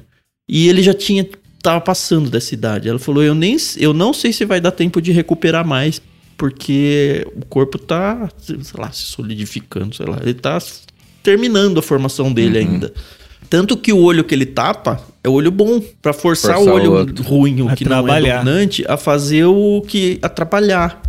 E 0.49 0.69
ele 0.69 0.83
já 0.83 0.95
tinha. 0.95 1.27
Tava 1.63 1.81
passando 1.81 2.29
dessa 2.29 2.53
idade. 2.55 2.89
Ela 2.89 2.99
falou: 2.99 3.23
eu, 3.23 3.35
nem, 3.35 3.57
eu 3.79 3.93
não 3.93 4.13
sei 4.13 4.33
se 4.33 4.45
vai 4.45 4.61
dar 4.61 4.71
tempo 4.71 5.01
de 5.01 5.13
recuperar 5.13 5.67
mais, 5.67 6.01
porque 6.37 7.27
o 7.35 7.45
corpo 7.47 7.79
tá, 7.79 8.29
sei 8.39 8.59
lá, 8.79 8.93
se 8.93 9.05
solidificando, 9.05 9.95
sei 9.95 10.07
lá. 10.07 10.19
Ele 10.23 10.35
tá 10.35 10.59
terminando 11.23 11.79
a 11.79 11.83
formação 11.83 12.33
dele 12.33 12.59
ainda. 12.59 12.93
Tanto 13.49 13.77
que 13.77 13.93
o 13.93 13.99
olho 13.99 14.25
que 14.25 14.35
ele 14.35 14.47
tapa 14.47 15.01
é 15.23 15.29
o 15.29 15.33
olho 15.33 15.51
bom, 15.51 15.81
pra 16.03 16.13
forçar, 16.13 16.57
Forçar 16.57 16.73
o 16.73 16.77
olho 16.77 17.15
o 17.19 17.23
ruim, 17.23 17.63
o 17.63 17.69
A 17.69 17.75
que 17.77 17.85
não 17.85 17.99
é 17.99 18.01
dominante, 18.39 18.85
a 18.89 18.97
fazer 18.97 19.45
o 19.45 19.83
que 19.87 20.19
atrapalhar. 20.23 21.01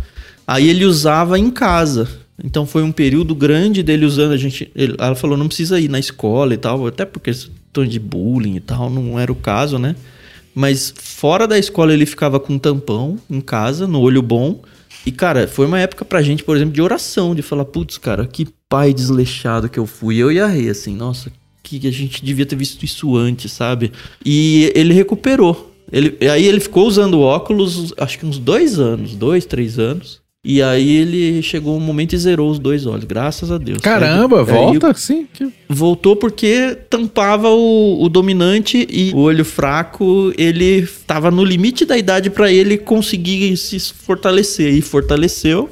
Aí 0.46 0.68
ele 0.68 0.84
usava 0.84 1.38
em 1.38 1.50
casa. 1.50 2.08
Então 2.42 2.66
foi 2.66 2.82
um 2.82 2.92
período 2.92 3.34
grande 3.34 3.82
dele 3.82 4.04
usando 4.04 4.32
a 4.32 4.36
gente. 4.36 4.70
ele- 4.76 4.94
ela 4.98 5.14
falou, 5.14 5.36
não 5.36 5.48
precisa 5.48 5.80
ir 5.80 5.88
na 5.88 5.98
escola 5.98 6.54
e 6.54 6.56
tal, 6.56 6.86
até 6.86 7.04
porque 7.04 7.32
tom 7.72 7.84
de 7.84 7.98
bullying 7.98 8.56
e 8.56 8.60
tal, 8.60 8.88
não 8.90 9.18
era 9.18 9.32
o 9.32 9.34
caso, 9.34 9.78
né? 9.78 9.96
Mas 10.54 10.92
fora 10.96 11.46
da 11.46 11.58
escola 11.58 11.92
ele 11.92 12.06
ficava 12.06 12.38
com 12.40 12.54
um 12.54 12.58
tampão 12.58 13.18
em 13.28 13.40
casa, 13.40 13.86
no 13.86 14.00
olho 14.00 14.22
bom. 14.22 14.60
E, 15.04 15.12
cara, 15.12 15.46
foi 15.46 15.66
uma 15.66 15.78
época 15.78 16.04
pra 16.04 16.22
gente, 16.22 16.42
por 16.42 16.56
exemplo, 16.56 16.72
de 16.74 16.82
oração, 16.82 17.34
de 17.34 17.42
falar, 17.42 17.64
putz, 17.64 17.96
cara, 17.98 18.26
que 18.26 18.48
pai 18.68 18.92
desleixado 18.92 19.68
que 19.68 19.78
eu 19.78 19.86
fui. 19.86 20.16
Eu 20.16 20.32
e 20.32 20.40
a 20.40 20.46
Rê, 20.46 20.68
assim, 20.68 20.94
nossa, 20.96 21.30
que 21.68 21.86
a 21.86 21.92
gente 21.92 22.24
devia 22.24 22.46
ter 22.46 22.56
visto 22.56 22.84
isso 22.84 23.16
antes, 23.16 23.52
sabe? 23.52 23.92
E 24.24 24.72
ele 24.74 24.94
recuperou. 24.94 25.72
Ele, 25.92 26.16
aí 26.28 26.46
ele 26.46 26.60
ficou 26.60 26.86
usando 26.86 27.20
óculos, 27.20 27.92
acho 27.96 28.18
que 28.18 28.26
uns 28.26 28.38
dois 28.38 28.78
anos, 28.78 29.14
dois, 29.14 29.44
três 29.46 29.78
anos. 29.78 30.20
E 30.48 30.62
aí 30.62 30.96
ele 30.98 31.42
chegou 31.42 31.76
um 31.76 31.80
momento 31.80 32.12
e 32.12 32.18
zerou 32.18 32.48
os 32.48 32.60
dois 32.60 32.86
olhos, 32.86 33.02
graças 33.04 33.50
a 33.50 33.58
Deus. 33.58 33.78
Caramba, 33.80 34.42
Aí- 34.42 34.48
aí 34.48 34.54
volta 34.54 34.90
assim. 34.92 35.26
que- 35.32 35.48
Voltou 35.68 36.14
porque 36.14 36.76
tampava 36.88 37.48
o, 37.50 38.00
o 38.04 38.08
dominante 38.08 38.86
e 38.88 39.10
o 39.12 39.18
olho 39.18 39.44
fraco, 39.44 40.32
ele 40.38 40.86
tava 41.04 41.32
no 41.32 41.42
limite 41.44 41.84
da 41.84 41.98
idade 41.98 42.30
pra 42.30 42.52
ele 42.52 42.78
conseguir 42.78 43.56
se 43.56 43.80
fortalecer. 43.80 44.72
E 44.72 44.80
fortaleceu, 44.80 45.68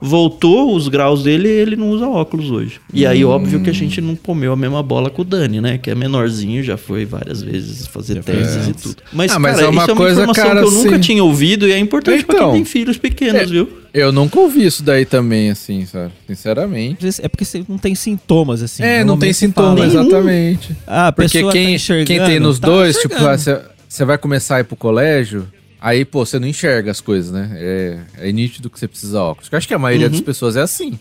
voltou 0.00 0.74
os 0.74 0.88
graus 0.88 1.22
dele 1.22 1.46
e 1.48 1.52
ele 1.52 1.76
não 1.76 1.90
usa 1.90 2.08
óculos 2.08 2.50
hoje. 2.50 2.80
E 2.92 3.06
aí, 3.06 3.24
óbvio 3.24 3.60
que 3.60 3.68
a 3.68 3.72
gente 3.74 4.00
não 4.00 4.16
comeu 4.16 4.52
a 4.52 4.56
mesma 4.56 4.82
bola 4.82 5.10
com 5.10 5.22
o 5.22 5.24
Dani, 5.24 5.60
né? 5.60 5.76
Que 5.78 5.90
é 5.90 5.94
menorzinho, 5.94 6.62
já 6.62 6.76
foi 6.76 7.04
várias 7.04 7.42
vezes 7.42 7.86
fazer 7.86 8.22
testes 8.24 8.68
e 8.68 8.72
tudo. 8.72 8.96
Mas, 9.12 9.30
Ah, 9.32 9.38
mas 9.38 9.56
cara, 9.56 9.66
é 9.66 9.68
uma 9.68 9.82
isso 9.82 9.90
é 9.90 9.92
uma 9.92 9.96
coisa, 10.00 10.12
informação 10.22 10.44
cara, 10.44 10.60
que 10.60 10.66
eu 10.66 10.70
nunca 10.70 10.90
assim- 10.90 10.98
tinha 11.00 11.22
ouvido 11.24 11.68
e 11.68 11.72
é 11.72 11.78
importante 11.78 12.24
pra 12.24 12.34
Então. 12.36 12.52
quem 12.52 12.62
tem 12.62 12.64
filhos 12.64 12.96
pequenos, 12.96 13.42
É. 13.42 13.46
viu? 13.46 13.68
Eu 13.92 14.10
nunca 14.12 14.38
ouvi 14.40 14.64
isso 14.64 14.82
daí 14.82 15.04
também, 15.04 15.50
assim, 15.50 15.84
sabe? 15.84 16.12
Sinceramente. 16.26 17.06
É 17.22 17.28
porque 17.28 17.44
você 17.44 17.62
não 17.68 17.76
tem 17.76 17.94
sintomas, 17.94 18.62
assim. 18.62 18.82
É, 18.82 19.04
não 19.04 19.18
tem 19.18 19.30
Normalmente 19.30 19.34
você 19.34 19.46
sintoma, 19.46 19.76
fala, 19.76 19.86
exatamente. 19.86 20.76
Ah, 20.86 21.06
a 21.08 21.12
Porque 21.12 21.42
quem, 21.50 21.76
tá 21.76 22.04
quem 22.06 22.24
tem 22.24 22.40
nos 22.40 22.58
tá 22.58 22.66
dois, 22.68 22.96
tipo, 22.96 23.14
enxergando. 23.14 23.38
você 23.38 23.60
você 23.88 24.04
vai 24.04 24.16
começar 24.16 24.56
a 24.56 24.60
ir 24.60 24.64
pro 24.64 24.76
colégio, 24.76 25.48
aí, 25.80 26.04
pô, 26.04 26.24
você 26.24 26.38
não 26.38 26.46
enxerga 26.46 26.90
as 26.90 27.00
coisas, 27.00 27.32
né? 27.32 27.50
É, 27.54 28.00
é 28.28 28.32
nítido 28.32 28.68
que 28.70 28.78
você 28.78 28.86
precisa 28.88 29.20
óculos. 29.22 29.48
Eu 29.50 29.58
acho 29.58 29.66
que 29.68 29.74
a 29.74 29.78
maioria 29.78 30.06
Uhum. 30.06 30.12
das 30.12 30.20
pessoas 30.20 30.56
é 30.56 30.60
assim, 30.60 30.98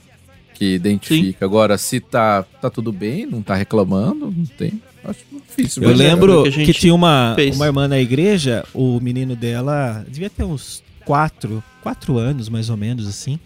que 0.54 0.76
identifica. 0.76 1.46
Agora, 1.46 1.78
se 1.78 2.00
tá, 2.00 2.44
tá 2.62 2.70
tudo 2.70 2.92
bem, 2.92 3.26
não 3.26 3.42
tá 3.42 3.56
reclamando, 3.56 4.34
não 4.36 4.46
tem. 4.46 4.82
Acho 5.04 5.20
difícil. 5.32 5.84
Eu 5.84 5.90
mas 5.92 6.00
é. 6.00 6.04
lembro 6.04 6.44
que 6.44 6.50
a 6.50 6.52
que, 6.52 6.66
gente 6.66 6.80
tinha 6.80 6.94
uma, 6.94 7.34
fez. 7.36 7.56
uma 7.56 7.66
irmã 7.66 7.88
na 7.88 8.00
igreja, 8.00 8.66
o 8.74 9.00
menino 9.00 9.36
dela 9.36 10.06
devia 10.08 10.30
ter 10.30 10.44
uns 10.44 10.84
quatro, 11.06 11.64
quatro 11.82 12.18
anos, 12.18 12.50
mais 12.50 12.70
ou 12.70 12.78
menos, 12.78 13.08
assim. 13.08 13.40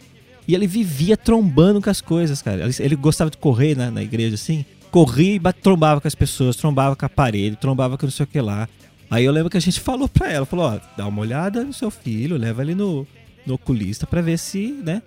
E 0.48 0.54
ele 0.56 0.68
vivia 0.68 1.16
trombando 1.16 1.82
com 1.82 1.90
as 1.90 2.02
coisas, 2.02 2.42
cara. 2.42 2.64
Ele, 2.64 2.74
ele 2.80 2.96
gostava 2.96 3.30
de 3.30 3.38
correr 3.38 3.78
na, 3.78 3.90
na 3.90 4.04
igreja, 4.04 4.36
assim. 4.36 4.66
Corria 4.92 5.36
e 5.36 5.54
trombava 5.54 6.02
com 6.02 6.08
as 6.08 6.16
pessoas, 6.16 6.56
trombava 6.56 6.96
com 6.96 7.06
a 7.06 7.10
parede, 7.10 7.56
trombava 7.56 7.98
com 7.98 8.06
não 8.06 8.12
sei 8.12 8.24
o 8.26 8.28
que 8.28 8.42
lá. 8.42 8.68
Aí 9.14 9.26
eu 9.26 9.32
lembro 9.32 9.50
que 9.50 9.58
a 9.58 9.62
gente 9.62 9.80
falou 9.80 10.10
pra 10.10 10.32
ela, 10.32 10.46
falou, 10.46 10.66
ó, 10.66 10.80
dá 10.98 11.08
uma 11.08 11.22
olhada 11.22 11.64
no 11.64 11.72
seu 11.72 11.92
filho, 11.92 12.36
leva 12.36 12.64
ele 12.64 12.74
no, 12.74 13.06
no 13.46 13.54
oculista 13.54 14.08
pra 14.08 14.22
ver 14.22 14.40
se, 14.40 14.72
né, 14.84 15.04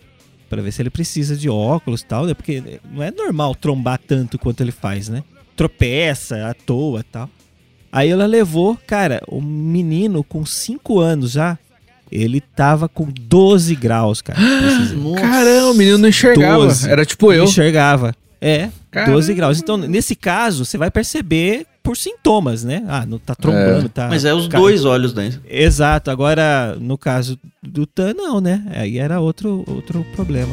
Pra 0.49 0.63
ver 0.63 0.73
se 0.73 0.81
ele 0.81 0.91
precisa 0.91 1.37
de 1.37 1.49
óculos 1.49 2.03
e 2.03 2.07
tal, 2.07 2.25
né? 2.25 2.33
Porque 2.33 2.63
não 2.93 3.03
é 3.03 3.11
normal 3.11 3.55
trombar 3.55 3.99
tanto 3.99 4.39
quanto 4.39 4.61
ele 4.61 4.71
faz, 4.71 5.09
né? 5.09 5.25
Tropeça 5.57 6.49
à 6.49 6.55
toa 6.55 7.01
e 7.01 7.03
tal. 7.03 7.29
Aí 7.91 8.11
ela 8.11 8.27
levou, 8.27 8.79
cara, 8.87 9.21
o 9.27 9.41
menino 9.41 10.23
com 10.23 10.47
5 10.47 11.01
anos 11.01 11.33
já, 11.33 11.59
ele 12.13 12.41
tava 12.41 12.89
com 12.89 13.09
12 13.11 13.75
graus, 13.75 14.23
cara. 14.23 14.39
Caramba, 15.21 15.71
o 15.71 15.75
menino 15.75 15.99
não 15.99 16.09
enxergava. 16.09 16.67
12. 16.67 16.91
Era 16.91 17.05
tipo 17.05 17.33
eu. 17.33 17.39
Não 17.39 17.51
enxergava. 17.51 18.15
É, 18.41 18.69
Caramba. 18.91 19.15
12 19.15 19.35
graus. 19.35 19.59
Então, 19.59 19.77
nesse 19.77 20.15
caso, 20.15 20.65
você 20.65 20.79
vai 20.79 20.93
perceber 20.93 21.67
por 21.87 21.97
sintomas, 21.97 22.65
né? 22.65 22.85
Ah, 22.89 23.07
não 23.07 23.17
tá 23.19 23.35
trombando, 23.35 23.87
É. 23.87 23.89
tá. 23.89 24.09
Mas 24.09 24.25
é 24.25 24.35
os 24.35 24.49
Cara, 24.49 24.61
dois 24.61 24.85
olhos, 24.85 25.15
né? 25.15 25.33
Exato. 25.49 26.11
Agora, 26.11 26.77
no 26.81 26.99
caso 26.99 27.39
do 27.63 27.87
Tan, 27.87 28.13
não, 28.13 28.41
né? 28.41 28.65
Aí 28.75 28.99
era 28.99 29.21
outro, 29.21 29.65
outro 29.69 30.05
problema. 30.17 30.53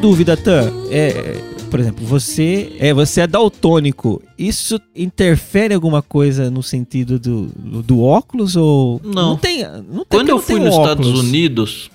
Dúvida, 0.00 0.36
Tan. 0.36 0.72
É, 0.90 1.40
por 1.70 1.80
exemplo, 1.80 2.04
você 2.06 2.72
é, 2.78 2.94
você 2.94 3.22
é 3.22 3.26
daltônico. 3.26 4.22
Isso 4.38 4.80
interfere 4.94 5.74
alguma 5.74 6.00
coisa 6.02 6.50
no 6.50 6.62
sentido 6.62 7.18
do, 7.18 7.46
do, 7.46 7.82
do 7.82 8.02
óculos 8.02 8.56
ou 8.56 9.00
Não. 9.04 9.36
tem? 9.36 9.62
Não 9.64 10.04
tem 10.04 10.06
Quando 10.08 10.28
eu 10.30 10.36
não 10.36 10.42
fui 10.42 10.56
tem 10.56 10.64
nos 10.64 10.76
um 10.76 10.80
Estados 10.80 11.06
óculos. 11.06 11.24
Unidos, 11.24 11.90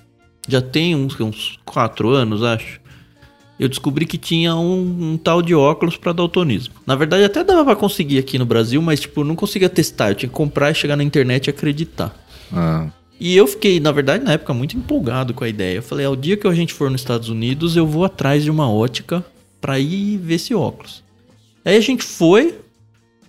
já 0.48 0.62
tem 0.62 0.96
uns, 0.96 1.20
uns 1.20 1.60
quatro 1.66 2.10
anos, 2.10 2.44
acho. 2.44 2.82
Eu 3.60 3.70
descobri 3.70 4.06
que 4.06 4.18
tinha 4.18 4.56
um, 4.56 5.14
um 5.14 5.18
tal 5.18 5.42
de 5.42 5.56
óculos 5.56 5.96
pra 5.96 6.12
daltonismo. 6.12 6.74
Na 6.86 6.96
verdade, 6.96 7.24
até 7.24 7.44
dava 7.44 7.64
pra 7.64 7.76
conseguir 7.76 8.18
aqui 8.18 8.38
no 8.38 8.46
Brasil, 8.46 8.82
mas 8.82 9.00
tipo, 9.00 9.22
eu 9.22 9.26
não 9.26 9.36
conseguia 9.36 9.70
testar. 9.70 10.10
Eu 10.10 10.16
tinha 10.16 10.30
que 10.30 10.36
comprar 10.36 10.72
e 10.72 10.76
chegar 10.76 10.98
na 10.98 11.04
internet 11.04 11.48
e 11.48 11.50
acreditar. 11.50 12.14
Ah. 12.52 12.88
E 13.20 13.36
eu 13.36 13.48
fiquei, 13.48 13.80
na 13.80 13.92
verdade, 13.92 14.24
na 14.24 14.34
época, 14.34 14.54
muito 14.54 14.76
empolgado 14.76 15.34
com 15.34 15.44
a 15.44 15.50
ideia. 15.50 15.78
Eu 15.78 15.84
falei, 15.84 16.06
ao 16.06 16.16
dia 16.16 16.36
que 16.36 16.48
a 16.48 16.54
gente 16.54 16.74
for 16.74 16.90
nos 16.90 17.02
Estados 17.02 17.30
Unidos, 17.30 17.76
eu 17.76 17.88
vou 17.88 18.04
atrás 18.04 18.44
de 18.44 18.52
uma 18.52 18.70
ótica 18.70 19.26
pra 19.62 19.80
ir 19.80 20.18
ver 20.18 20.36
esse 20.36 20.54
óculos. 20.54 21.04
Aí 21.64 21.78
a 21.78 21.82
gente 21.82 22.04
foi, 22.04 22.56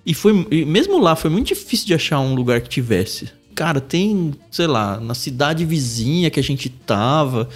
e 0.05 0.13
foi, 0.13 0.47
e 0.51 0.65
mesmo 0.65 0.99
lá, 0.99 1.15
foi 1.15 1.31
muito 1.31 1.49
difícil 1.49 1.87
de 1.87 1.95
achar 1.95 2.19
um 2.19 2.35
lugar 2.35 2.61
que 2.61 2.69
tivesse. 2.69 3.31
Cara, 3.55 3.81
tem, 3.81 4.35
sei 4.51 4.67
lá, 4.67 4.99
na 4.99 5.15
cidade 5.15 5.65
vizinha 5.65 6.31
que 6.31 6.41
a 6.41 6.43
gente 6.43 6.69
tava, 6.69 7.49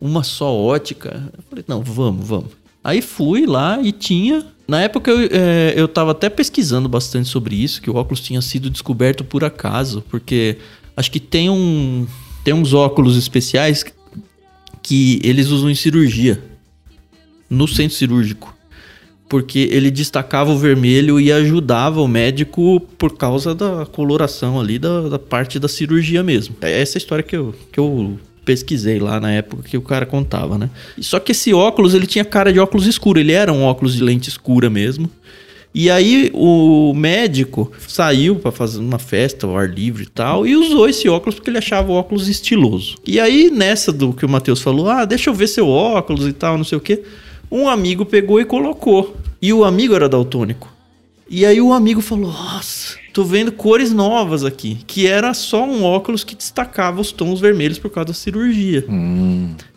uma 0.00 0.24
só 0.24 0.52
ótica. 0.52 1.30
Eu 1.36 1.44
falei, 1.48 1.64
não, 1.68 1.80
vamos, 1.80 2.26
vamos. 2.26 2.50
Aí 2.82 3.00
fui 3.00 3.46
lá 3.46 3.80
e 3.80 3.92
tinha. 3.92 4.44
Na 4.66 4.82
época 4.82 5.10
eu, 5.10 5.28
é, 5.30 5.72
eu 5.76 5.86
tava 5.86 6.10
até 6.10 6.28
pesquisando 6.28 6.88
bastante 6.88 7.28
sobre 7.28 7.54
isso, 7.54 7.80
que 7.80 7.88
o 7.88 7.94
óculos 7.94 8.20
tinha 8.20 8.42
sido 8.42 8.68
descoberto 8.68 9.24
por 9.24 9.44
acaso, 9.44 10.02
porque 10.10 10.58
acho 10.96 11.10
que 11.10 11.20
tem 11.20 11.50
um. 11.50 12.06
Tem 12.42 12.52
uns 12.52 12.74
óculos 12.74 13.16
especiais 13.16 13.84
que 14.82 15.20
eles 15.24 15.48
usam 15.48 15.70
em 15.70 15.74
cirurgia. 15.74 16.42
No 17.48 17.66
centro 17.66 17.96
cirúrgico. 17.96 18.54
Porque 19.28 19.68
ele 19.72 19.90
destacava 19.90 20.52
o 20.52 20.58
vermelho 20.58 21.18
e 21.18 21.32
ajudava 21.32 22.00
o 22.00 22.06
médico 22.06 22.78
por 22.98 23.16
causa 23.16 23.54
da 23.54 23.86
coloração 23.86 24.60
ali 24.60 24.78
da, 24.78 25.08
da 25.08 25.18
parte 25.18 25.58
da 25.58 25.66
cirurgia 25.66 26.22
mesmo. 26.22 26.54
É 26.60 26.80
essa 26.80 26.98
história 26.98 27.24
que 27.24 27.34
eu, 27.34 27.54
que 27.72 27.80
eu 27.80 28.18
pesquisei 28.44 28.98
lá 28.98 29.18
na 29.18 29.32
época 29.32 29.62
que 29.62 29.76
o 29.76 29.82
cara 29.82 30.04
contava, 30.04 30.58
né? 30.58 30.68
Só 31.00 31.18
que 31.18 31.32
esse 31.32 31.54
óculos, 31.54 31.94
ele 31.94 32.06
tinha 32.06 32.24
cara 32.24 32.52
de 32.52 32.60
óculos 32.60 32.86
escuro. 32.86 33.18
Ele 33.18 33.32
era 33.32 33.52
um 33.52 33.64
óculos 33.64 33.94
de 33.94 34.02
lente 34.02 34.28
escura 34.28 34.68
mesmo. 34.68 35.10
E 35.74 35.90
aí 35.90 36.30
o 36.32 36.94
médico 36.94 37.72
saiu 37.88 38.36
pra 38.36 38.52
fazer 38.52 38.78
uma 38.78 38.98
festa 38.98 39.46
ao 39.46 39.58
ar 39.58 39.68
livre 39.68 40.04
e 40.04 40.06
tal 40.06 40.46
e 40.46 40.54
usou 40.54 40.88
esse 40.88 41.08
óculos 41.08 41.34
porque 41.34 41.50
ele 41.50 41.58
achava 41.58 41.90
o 41.90 41.94
óculos 41.96 42.28
estiloso. 42.28 42.96
E 43.04 43.18
aí 43.18 43.50
nessa 43.50 43.92
do 43.92 44.12
que 44.12 44.24
o 44.24 44.28
Matheus 44.28 44.62
falou, 44.62 44.88
ah, 44.88 45.04
deixa 45.04 45.30
eu 45.30 45.34
ver 45.34 45.48
seu 45.48 45.68
óculos 45.68 46.28
e 46.28 46.32
tal, 46.32 46.56
não 46.56 46.64
sei 46.64 46.78
o 46.78 46.80
quê. 46.80 47.02
Um 47.50 47.68
amigo 47.68 48.04
pegou 48.04 48.40
e 48.40 48.44
colocou. 48.44 49.16
E 49.42 49.52
o 49.52 49.64
amigo 49.64 49.94
era 49.94 50.08
daltônico. 50.08 50.72
E 51.28 51.44
aí 51.44 51.60
o 51.60 51.72
amigo 51.72 52.00
falou: 52.00 52.30
Nossa, 52.30 52.96
tô 53.12 53.24
vendo 53.24 53.52
cores 53.52 53.92
novas 53.92 54.44
aqui. 54.44 54.78
Que 54.86 55.06
era 55.06 55.32
só 55.34 55.64
um 55.64 55.84
óculos 55.84 56.24
que 56.24 56.34
destacava 56.34 57.00
os 57.00 57.12
tons 57.12 57.40
vermelhos 57.40 57.78
por 57.78 57.90
causa 57.90 58.08
da 58.08 58.14
cirurgia. 58.14 58.84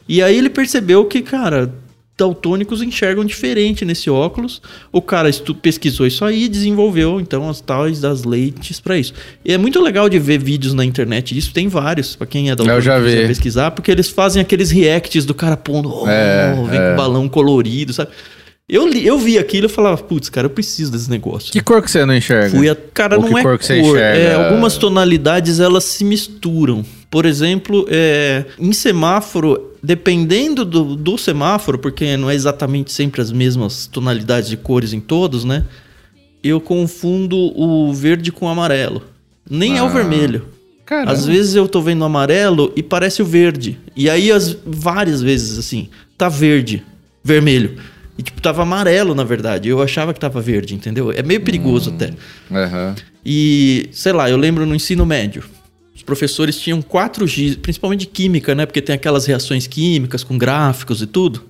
E 0.07 0.21
aí 0.21 0.37
ele 0.37 0.49
percebeu 0.49 1.05
que, 1.05 1.21
cara, 1.21 1.73
daltônicos 2.17 2.81
enxergam 2.81 3.23
diferente 3.23 3.85
nesse 3.85 4.09
óculos. 4.09 4.61
O 4.91 5.01
cara 5.01 5.29
pesquisou 5.61 6.07
isso 6.07 6.25
aí 6.25 6.45
e 6.45 6.49
desenvolveu, 6.49 7.19
então, 7.21 7.47
as 7.49 7.61
tais 7.61 8.01
das 8.01 8.23
lentes 8.23 8.79
pra 8.79 8.97
isso. 8.97 9.13
E 9.45 9.53
é 9.53 9.57
muito 9.57 9.79
legal 9.81 10.09
de 10.09 10.17
ver 10.17 10.39
vídeos 10.39 10.73
na 10.73 10.83
internet 10.83 11.35
disso. 11.35 11.53
Tem 11.53 11.67
vários, 11.67 12.15
pra 12.15 12.25
quem 12.25 12.49
é 12.49 12.55
daltônico 12.55 12.77
Eu 12.77 12.81
já 12.81 12.99
vi. 12.99 13.27
pesquisar, 13.27 13.71
porque 13.71 13.91
eles 13.91 14.09
fazem 14.09 14.41
aqueles 14.41 14.71
reacts 14.71 15.25
do 15.25 15.33
cara 15.33 15.55
pondo, 15.55 15.93
oh, 15.93 16.07
É, 16.07 16.55
vem 16.69 16.79
é. 16.79 16.89
com 16.91 16.95
balão 16.97 17.29
colorido, 17.29 17.93
sabe? 17.93 18.09
Eu, 18.69 18.85
li- 18.85 19.05
eu 19.07 19.17
vi 19.17 19.37
aquilo 19.37 19.67
e 19.67 19.69
falava, 19.69 19.95
putz, 19.97 20.27
cara, 20.27 20.45
eu 20.47 20.49
preciso 20.49 20.91
desse 20.91 21.09
negócio. 21.09 21.53
Que 21.53 21.61
cor 21.61 21.81
que 21.81 21.89
você 21.89 22.05
não 22.05 22.13
enxerga? 22.13 22.49
Fui 22.57 22.67
a... 22.69 22.75
Cara, 22.75 23.15
Ou 23.15 23.21
não 23.21 23.29
que 23.31 23.39
é 23.39 23.41
cor 23.41 23.57
que 23.57 23.65
você 23.65 23.79
enxerga? 23.79 24.19
É, 24.19 24.33
algumas 24.35 24.75
tonalidades 24.77 25.61
elas 25.61 25.85
se 25.85 26.03
misturam. 26.03 26.83
Por 27.09 27.25
exemplo, 27.25 27.85
é, 27.89 28.45
em 28.59 28.73
semáforo, 28.73 29.73
dependendo 29.81 30.65
do, 30.65 30.95
do 30.95 31.17
semáforo, 31.17 31.79
porque 31.79 32.17
não 32.17 32.29
é 32.29 32.35
exatamente 32.35 32.91
sempre 32.91 33.21
as 33.21 33.31
mesmas 33.31 33.87
tonalidades 33.87 34.49
de 34.49 34.57
cores 34.57 34.91
em 34.91 34.99
todos, 34.99 35.45
né? 35.45 35.63
Eu 36.43 36.59
confundo 36.59 37.37
o 37.37 37.93
verde 37.93 38.31
com 38.31 38.45
o 38.45 38.49
amarelo. 38.49 39.03
Nem 39.49 39.77
é 39.77 39.81
o 39.83 39.85
Ah. 39.85 39.89
vermelho. 39.89 40.47
Caramba. 40.85 41.11
Às 41.11 41.25
vezes 41.25 41.55
eu 41.55 41.67
tô 41.67 41.81
vendo 41.81 42.01
o 42.01 42.05
amarelo 42.05 42.71
e 42.75 42.83
parece 42.83 43.21
o 43.21 43.25
verde. 43.25 43.77
E 43.95 44.09
aí, 44.09 44.31
as, 44.31 44.57
várias 44.65 45.21
vezes, 45.21 45.57
assim, 45.57 45.89
tá 46.17 46.29
verde, 46.29 46.83
vermelho. 47.23 47.77
E, 48.17 48.23
tipo, 48.23 48.41
tava 48.41 48.63
amarelo, 48.63 49.13
na 49.13 49.23
verdade. 49.23 49.67
Eu 49.69 49.81
achava 49.81 50.13
que 50.13 50.19
tava 50.19 50.39
verde, 50.41 50.73
entendeu? 50.75 51.11
É 51.11 51.21
meio 51.21 51.41
perigoso 51.41 51.89
até. 51.91 52.11
Aham. 52.51 52.95
E, 53.25 53.89
sei 53.91 54.13
lá, 54.13 54.29
eu 54.29 54.37
lembro 54.37 54.65
no 54.65 54.73
ensino 54.73 55.05
médio. 55.05 55.43
Professores 56.07 56.57
tinham 56.57 56.81
quatro 56.81 57.27
giz, 57.27 57.57
principalmente 57.57 57.99
de 57.99 58.05
química, 58.07 58.55
né? 58.55 58.65
Porque 58.65 58.81
tem 58.81 58.95
aquelas 58.95 59.25
reações 59.25 59.67
químicas 59.67 60.23
com 60.23 60.37
gráficos 60.37 61.01
e 61.01 61.05
tudo. 61.05 61.43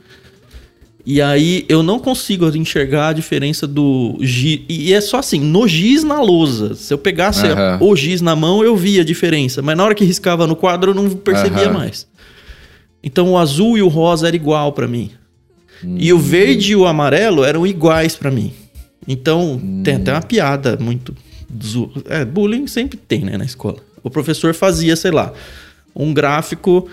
E 1.06 1.22
aí 1.22 1.64
eu 1.70 1.84
não 1.84 2.00
consigo 2.00 2.48
enxergar 2.58 3.10
a 3.10 3.14
diferença 3.14 3.68
do 3.68 4.18
giz. 4.20 4.62
E 4.68 4.92
é 4.92 5.00
só 5.00 5.20
assim, 5.20 5.40
no 5.40 5.68
giz 5.68 6.04
na 6.04 6.20
lousa. 6.20 6.74
Se 6.74 6.92
eu 6.92 6.98
pegasse 6.98 7.46
Aham. 7.46 7.78
o 7.82 7.96
giz 7.96 8.20
na 8.20 8.36
mão, 8.36 8.64
eu 8.64 8.76
via 8.76 9.04
a 9.04 9.06
diferença. 9.06 9.62
Mas 9.62 9.78
na 9.78 9.86
hora 9.86 9.94
que 9.94 10.04
riscava 10.04 10.48
no 10.48 10.56
quadro, 10.56 10.90
eu 10.90 10.96
não 10.96 11.08
percebia 11.12 11.66
Aham. 11.66 11.74
mais. 11.74 12.08
Então 13.04 13.34
o 13.34 13.38
azul 13.38 13.78
e 13.78 13.84
o 13.84 13.88
rosa 13.88 14.28
era 14.28 14.36
igual 14.36 14.74
pra 14.74 14.88
mim. 14.88 15.12
E 15.84 16.12
o 16.12 16.18
verde 16.18 16.72
e 16.72 16.76
o 16.76 16.88
amarelo 16.88 17.44
eram 17.44 17.66
iguais 17.68 18.16
pra 18.16 18.32
mim. 18.32 18.52
Então, 19.08 19.62
tem 19.84 19.94
até 19.98 20.12
uma 20.12 20.22
piada 20.24 20.78
muito. 20.82 21.16
É, 22.10 22.26
bullying 22.26 22.66
sempre 22.66 22.98
tem, 22.98 23.22
né, 23.22 23.38
na 23.38 23.46
escola. 23.46 23.86
O 24.08 24.12
professor 24.12 24.54
fazia, 24.54 24.96
sei 24.96 25.12
lá, 25.12 25.34
um 25.96 26.14
gráfico 26.14 26.88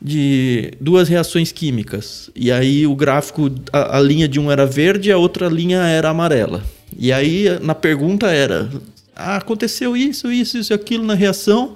de 0.00 0.72
duas 0.80 1.08
reações 1.08 1.50
químicas. 1.50 2.30
E 2.34 2.52
aí 2.52 2.86
o 2.86 2.94
gráfico, 2.94 3.50
a, 3.72 3.98
a 3.98 4.00
linha 4.00 4.28
de 4.28 4.38
um 4.38 4.50
era 4.50 4.64
verde 4.64 5.08
e 5.08 5.12
a 5.12 5.18
outra 5.18 5.48
linha 5.48 5.80
era 5.80 6.08
amarela. 6.08 6.62
E 6.96 7.12
aí 7.12 7.46
na 7.60 7.74
pergunta 7.74 8.28
era: 8.28 8.70
ah, 9.14 9.36
aconteceu 9.36 9.96
isso, 9.96 10.30
isso, 10.30 10.58
isso 10.58 10.72
aquilo 10.72 11.04
na 11.04 11.14
reação. 11.14 11.74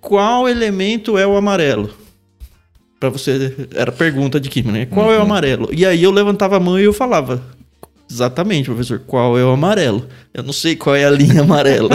Qual 0.00 0.48
elemento 0.48 1.16
é 1.16 1.26
o 1.26 1.36
amarelo? 1.36 1.90
Pra 2.98 3.08
você. 3.08 3.54
Era 3.74 3.92
pergunta 3.92 4.40
de 4.40 4.48
química, 4.48 4.72
né? 4.72 4.86
Qual 4.86 5.12
é 5.12 5.18
o 5.18 5.22
amarelo? 5.22 5.68
E 5.72 5.84
aí 5.86 6.02
eu 6.02 6.10
levantava 6.10 6.56
a 6.56 6.60
mão 6.60 6.78
e 6.78 6.84
eu 6.84 6.92
falava. 6.92 7.42
Exatamente, 8.10 8.66
professor. 8.66 9.00
Qual 9.06 9.38
é 9.38 9.44
o 9.44 9.48
amarelo? 9.50 10.06
Eu 10.34 10.42
não 10.42 10.52
sei 10.52 10.76
qual 10.76 10.94
é 10.94 11.04
a 11.04 11.10
linha 11.10 11.40
amarela. 11.42 11.90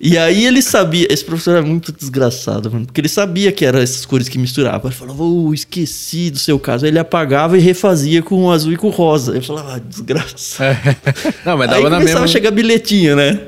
e 0.00 0.16
aí 0.16 0.44
ele 0.46 0.62
sabia. 0.62 1.06
Esse 1.10 1.24
professor 1.24 1.56
era 1.56 1.62
muito 1.66 1.90
desgraçado, 1.92 2.70
mano. 2.70 2.86
Porque 2.86 3.00
ele 3.00 3.08
sabia 3.08 3.50
que 3.50 3.64
eram 3.64 3.80
essas 3.80 4.06
cores 4.06 4.28
que 4.28 4.38
misturavam. 4.38 4.88
Ele 4.88 4.94
falava, 4.94 5.22
oh, 5.22 5.52
esqueci 5.52 6.30
do 6.30 6.38
seu 6.38 6.58
caso. 6.58 6.84
Aí 6.84 6.90
ele 6.90 6.98
apagava 6.98 7.58
e 7.58 7.60
refazia 7.60 8.22
com 8.22 8.44
o 8.44 8.50
azul 8.52 8.72
e 8.72 8.76
com 8.76 8.86
o 8.86 8.90
rosa. 8.90 9.34
Eu 9.34 9.42
falava, 9.42 9.74
ah, 9.74 9.78
desgraça. 9.78 10.64
Não, 11.44 11.56
mas 11.56 11.70
Aí 11.70 11.76
dava 11.76 11.90
na 11.90 11.96
começava 11.96 12.20
mesma. 12.20 12.24
a 12.24 12.28
chegar 12.28 12.50
bilhetinho, 12.52 13.16
né? 13.16 13.40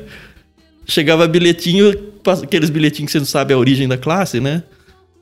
Chegava 0.84 1.26
bilhetinho, 1.28 1.92
aqueles 2.42 2.70
bilhetinhos 2.70 3.08
que 3.08 3.12
você 3.12 3.18
não 3.18 3.26
sabe 3.26 3.52
a 3.52 3.58
origem 3.58 3.88
da 3.88 3.96
classe, 3.98 4.38
né? 4.40 4.62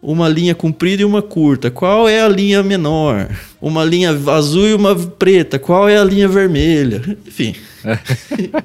Uma 0.06 0.28
linha 0.28 0.54
comprida 0.54 1.00
e 1.00 1.04
uma 1.04 1.22
curta. 1.22 1.70
Qual 1.70 2.06
é 2.06 2.20
a 2.20 2.28
linha 2.28 2.62
menor? 2.62 3.26
Uma 3.58 3.82
linha 3.82 4.10
azul 4.26 4.66
e 4.68 4.74
uma 4.74 4.94
preta. 4.94 5.58
Qual 5.58 5.88
é 5.88 5.96
a 5.96 6.04
linha 6.04 6.28
vermelha? 6.28 7.00
Enfim. 7.26 7.54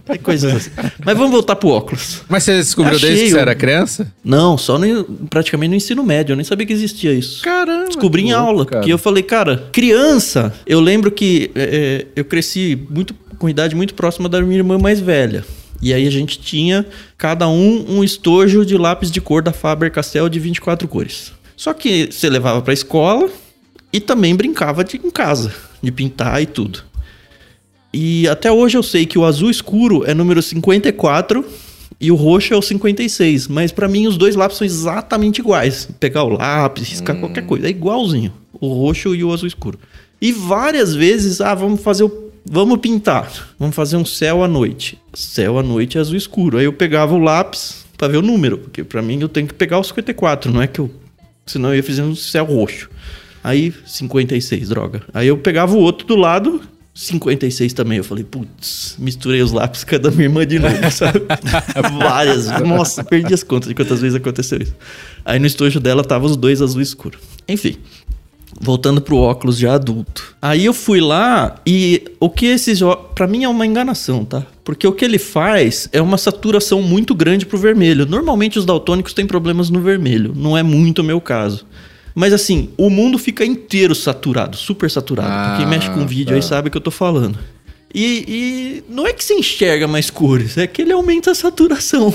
é 0.10 0.18
coisas 0.22 0.54
assim. 0.54 0.70
Mas 1.06 1.16
vamos 1.18 1.32
voltar 1.32 1.56
pro 1.56 1.70
óculos. 1.70 2.24
Mas 2.28 2.44
você 2.44 2.58
descobriu 2.58 2.98
Achei 2.98 3.08
desde 3.10 3.26
que 3.28 3.32
você 3.32 3.40
era 3.40 3.56
criança? 3.56 4.12
Não, 4.22 4.58
só 4.58 4.78
no- 4.78 5.06
praticamente 5.30 5.70
no 5.70 5.76
ensino 5.78 6.04
médio. 6.04 6.34
Eu 6.34 6.36
nem 6.36 6.44
sabia 6.44 6.68
que 6.68 6.74
existia 6.74 7.14
isso. 7.14 7.42
Caramba. 7.42 7.88
Descobri 7.88 8.24
em 8.24 8.26
que 8.28 8.32
aula. 8.34 8.66
cara. 8.66 8.82
Porque 8.82 8.92
eu 8.92 8.98
falei, 8.98 9.24
cara, 9.24 9.70
criança. 9.72 10.54
Eu 10.68 10.82
lembro 10.82 11.10
que 11.10 11.52
é, 11.56 12.06
eu 12.18 12.26
cresci 12.26 12.78
muito 12.90 13.16
com 13.38 13.48
idade 13.48 13.76
muito 13.76 13.94
próxima 13.94 14.28
da 14.28 14.42
minha 14.42 14.58
irmã 14.58 14.78
mais 14.78 15.00
velha. 15.00 15.46
E 15.82 15.94
aí 15.94 16.06
a 16.06 16.12
gente 16.12 16.40
tinha, 16.40 16.86
cada 17.18 17.48
um, 17.48 17.86
um 17.88 18.04
estojo 18.04 18.66
de 18.66 18.78
lápis 18.78 19.10
de 19.10 19.22
cor 19.22 19.42
da 19.42 19.54
Faber-Castell 19.54 20.28
de 20.28 20.40
24 20.40 20.88
cores. 20.88 21.32
Só 21.56 21.74
que 21.74 22.10
você 22.12 22.30
levava 22.30 22.62
pra 22.62 22.74
escola 22.74 23.30
e 23.92 24.00
também 24.00 24.36
brincava 24.36 24.84
de, 24.84 24.98
em 24.98 25.10
casa, 25.10 25.54
de 25.82 25.92
pintar 25.92 26.42
e 26.42 26.46
tudo. 26.46 26.84
E 27.94 28.28
até 28.28 28.52
hoje 28.52 28.78
eu 28.78 28.84
sei 28.84 29.06
que 29.06 29.18
o 29.18 29.26
azul 29.26 29.50
escuro 29.50 30.04
é 30.06 30.14
número 30.14 30.42
54 30.42 31.44
e 32.00 32.12
o 32.12 32.16
roxo 32.16 32.54
é 32.54 32.58
o 32.58 32.62
56. 32.62 33.48
Mas 33.48 33.72
pra 33.72 33.88
mim 33.88 34.08
os 34.08 34.18
dois 34.18 34.36
lápis 34.36 34.58
são 34.58 34.66
exatamente 34.66 35.40
iguais. 35.40 35.90
Pegar 36.00 36.24
o 36.24 36.30
lápis, 36.30 36.90
riscar 36.90 37.20
qualquer 37.20 37.46
coisa, 37.46 37.68
é 37.68 37.70
igualzinho. 37.70 38.32
O 38.54 38.68
roxo 38.68 39.16
e 39.16 39.24
o 39.24 39.34
azul 39.34 39.48
escuro. 39.48 39.80
E 40.22 40.32
várias 40.32 40.94
vezes, 40.94 41.42
ah, 41.42 41.56
vamos 41.56 41.82
fazer 41.82 42.04
o. 42.04 42.29
Vamos 42.52 42.80
pintar. 42.80 43.32
Vamos 43.60 43.76
fazer 43.76 43.96
um 43.96 44.04
céu 44.04 44.44
à 44.44 44.48
noite. 44.48 44.98
Céu 45.14 45.60
à 45.60 45.64
noite 45.64 46.00
azul 46.00 46.16
escuro. 46.16 46.58
Aí 46.58 46.66
eu 46.66 46.74
pegava 46.74 47.14
o 47.14 47.20
lápis 47.20 47.86
pra 47.96 48.08
ver 48.08 48.18
o 48.18 48.24
número. 48.24 48.58
Porque 48.58 48.84
pra 48.84 49.04
mim 49.04 49.22
eu 49.22 49.30
tenho 49.30 49.46
que 49.46 49.54
pegar 49.54 49.78
o 49.78 49.84
54, 49.84 50.52
não 50.52 50.60
é 50.60 50.66
que 50.66 50.80
eu. 50.80 50.90
Senão 51.46 51.70
eu 51.70 51.76
ia 51.76 51.84
fazer 51.84 52.02
um 52.02 52.16
céu 52.16 52.46
roxo. 52.46 52.90
Aí 53.44 53.72
56, 53.86 54.68
droga. 54.68 55.04
Aí 55.14 55.28
eu 55.28 55.38
pegava 55.38 55.76
o 55.76 55.78
outro 55.78 56.08
do 56.08 56.16
lado, 56.16 56.60
56 56.96 57.72
também. 57.74 58.00
Eu 58.00 58.04
falei, 58.04 58.24
putz, 58.24 58.96
misturei 58.98 59.44
os 59.44 59.52
lápis 59.52 59.84
com 59.84 59.96
a 59.96 59.98
da 60.00 60.10
minha 60.10 60.24
irmã 60.24 60.46
de 60.46 60.58
novo, 60.58 60.76
sabe? 60.92 61.22
Várias. 62.00 62.48
Nossa, 62.62 63.04
perdi 63.04 63.32
as 63.32 63.44
contas 63.44 63.70
de 63.70 63.76
quantas 63.76 64.02
vezes 64.02 64.16
aconteceu 64.16 64.60
isso. 64.60 64.76
Aí 65.24 65.38
no 65.38 65.46
estojo 65.46 65.80
dela 65.80 66.04
tava 66.04 66.26
os 66.26 66.36
dois 66.36 66.64
azul 66.64 66.82
escuro. 66.82 67.20
Enfim. 67.48 67.78
Voltando 68.62 69.00
pro 69.00 69.18
óculos 69.18 69.58
de 69.58 69.66
adulto. 69.68 70.36
Aí 70.42 70.66
eu 70.66 70.74
fui 70.74 71.00
lá 71.00 71.56
e 71.66 72.04
o 72.20 72.30
que 72.30 72.46
esses 72.46 72.82
óculos. 72.82 73.12
Pra 73.16 73.26
mim 73.26 73.44
é 73.44 73.50
uma 73.50 73.66
enganação, 73.66 74.26
tá? 74.26 74.44
Porque 74.64 74.86
o 74.86 74.92
que 74.92 75.06
ele 75.06 75.18
faz 75.18 75.88
é 75.94 76.02
uma 76.02 76.18
saturação 76.18 76.82
muito 76.82 77.16
grande 77.16 77.46
pro 77.46 77.58
vermelho. 77.58 78.06
Normalmente 78.06 78.60
os 78.60 78.66
daltônicos 78.66 79.14
têm 79.14 79.26
problemas 79.26 79.70
no 79.70 79.80
vermelho. 79.82 80.34
Não 80.36 80.58
é 80.58 80.62
muito 80.64 81.00
o 81.00 81.04
meu 81.04 81.22
caso. 81.22 81.66
Mas 82.14 82.34
assim, 82.34 82.70
o 82.78 82.90
mundo 82.90 83.18
fica 83.18 83.46
inteiro 83.46 83.96
saturado, 83.96 84.58
super 84.58 84.92
saturado. 84.92 85.30
Ah, 85.32 85.56
Quem 85.58 85.66
mexe 85.66 85.90
com 85.90 86.06
vídeo 86.06 86.32
tá. 86.32 86.36
aí 86.36 86.44
sabe 86.44 86.68
o 86.68 86.72
que 86.72 86.78
eu 86.78 86.82
tô 86.82 86.92
falando. 86.92 87.40
E, 87.94 88.26
e 88.28 88.94
não 88.94 89.08
é 89.08 89.14
que 89.14 89.24
você 89.24 89.34
enxerga 89.36 89.88
mais 89.88 90.10
cores, 90.10 90.58
é 90.58 90.68
que 90.68 90.82
ele 90.82 90.92
aumenta 90.92 91.32
a 91.32 91.36
saturação. 91.36 92.14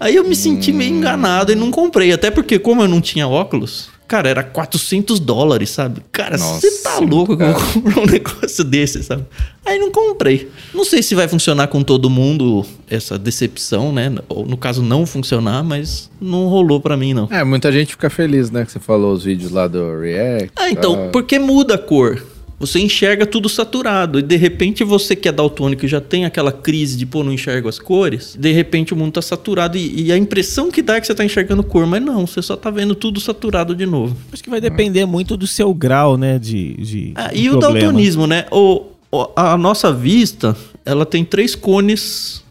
Aí 0.00 0.16
eu 0.16 0.24
me 0.24 0.34
senti 0.34 0.72
meio 0.72 0.90
enganado 0.96 1.52
e 1.52 1.54
não 1.54 1.70
comprei. 1.70 2.10
Até 2.10 2.28
porque, 2.30 2.58
como 2.58 2.82
eu 2.82 2.88
não 2.88 3.00
tinha 3.00 3.28
óculos, 3.28 3.88
cara, 4.12 4.28
era 4.28 4.42
400 4.42 5.18
dólares, 5.18 5.70
sabe? 5.70 6.02
Cara, 6.12 6.36
você 6.36 6.70
tá 6.82 6.98
louco 6.98 7.34
que 7.34 7.42
eu 7.42 7.54
vou 7.54 7.72
comprar 7.72 8.02
um 8.02 8.04
negócio 8.12 8.62
desse, 8.62 9.02
sabe? 9.02 9.24
Aí 9.64 9.78
não 9.78 9.90
comprei. 9.90 10.50
Não 10.74 10.84
sei 10.84 11.02
se 11.02 11.14
vai 11.14 11.26
funcionar 11.26 11.68
com 11.68 11.82
todo 11.82 12.10
mundo 12.10 12.62
essa 12.90 13.18
decepção, 13.18 13.90
né? 13.90 14.14
Ou 14.28 14.44
no 14.44 14.58
caso 14.58 14.82
não 14.82 15.06
funcionar, 15.06 15.64
mas 15.64 16.10
não 16.20 16.46
rolou 16.46 16.78
pra 16.78 16.94
mim, 16.94 17.14
não. 17.14 17.26
É, 17.30 17.42
muita 17.42 17.72
gente 17.72 17.92
fica 17.92 18.10
feliz, 18.10 18.50
né? 18.50 18.66
Que 18.66 18.72
você 18.72 18.78
falou 18.78 19.14
os 19.14 19.24
vídeos 19.24 19.50
lá 19.50 19.66
do 19.66 19.98
React. 19.98 20.52
Ah, 20.56 20.68
então, 20.68 20.94
tal. 20.94 21.08
porque 21.08 21.38
muda 21.38 21.76
a 21.76 21.78
cor. 21.78 22.22
Você 22.62 22.78
enxerga 22.78 23.26
tudo 23.26 23.48
saturado. 23.48 24.20
E 24.20 24.22
de 24.22 24.36
repente 24.36 24.84
você 24.84 25.16
que 25.16 25.28
é 25.28 25.32
daltônico 25.32 25.84
e 25.84 25.88
já 25.88 26.00
tem 26.00 26.24
aquela 26.24 26.52
crise 26.52 26.96
de, 26.96 27.04
pô, 27.04 27.24
não 27.24 27.32
enxergo 27.32 27.68
as 27.68 27.78
cores. 27.78 28.36
De 28.38 28.52
repente 28.52 28.94
o 28.94 28.96
mundo 28.96 29.12
tá 29.12 29.20
saturado 29.22 29.76
e, 29.76 30.04
e 30.04 30.12
a 30.12 30.16
impressão 30.16 30.70
que 30.70 30.80
dá 30.80 30.94
é 30.96 31.00
que 31.00 31.06
você 31.08 31.14
tá 31.14 31.24
enxergando 31.24 31.64
cor. 31.64 31.84
Mas 31.86 32.00
não, 32.00 32.24
você 32.26 32.40
só 32.40 32.56
tá 32.56 32.70
vendo 32.70 32.94
tudo 32.94 33.18
saturado 33.20 33.74
de 33.74 33.84
novo. 33.84 34.16
Acho 34.32 34.42
que 34.44 34.48
vai 34.48 34.60
depender 34.60 35.04
muito 35.06 35.36
do 35.36 35.46
seu 35.46 35.74
grau, 35.74 36.16
né, 36.16 36.38
de, 36.38 36.74
de 36.74 37.12
Ah, 37.16 37.30
e 37.34 37.48
o 37.50 37.54
daltonismo, 37.58 38.26
né? 38.26 38.46
O- 38.52 38.86
a 39.36 39.58
nossa 39.58 39.92
vista, 39.92 40.56
ela 40.86 41.04
tem 41.04 41.22
três 41.22 41.54
cones 41.54 42.41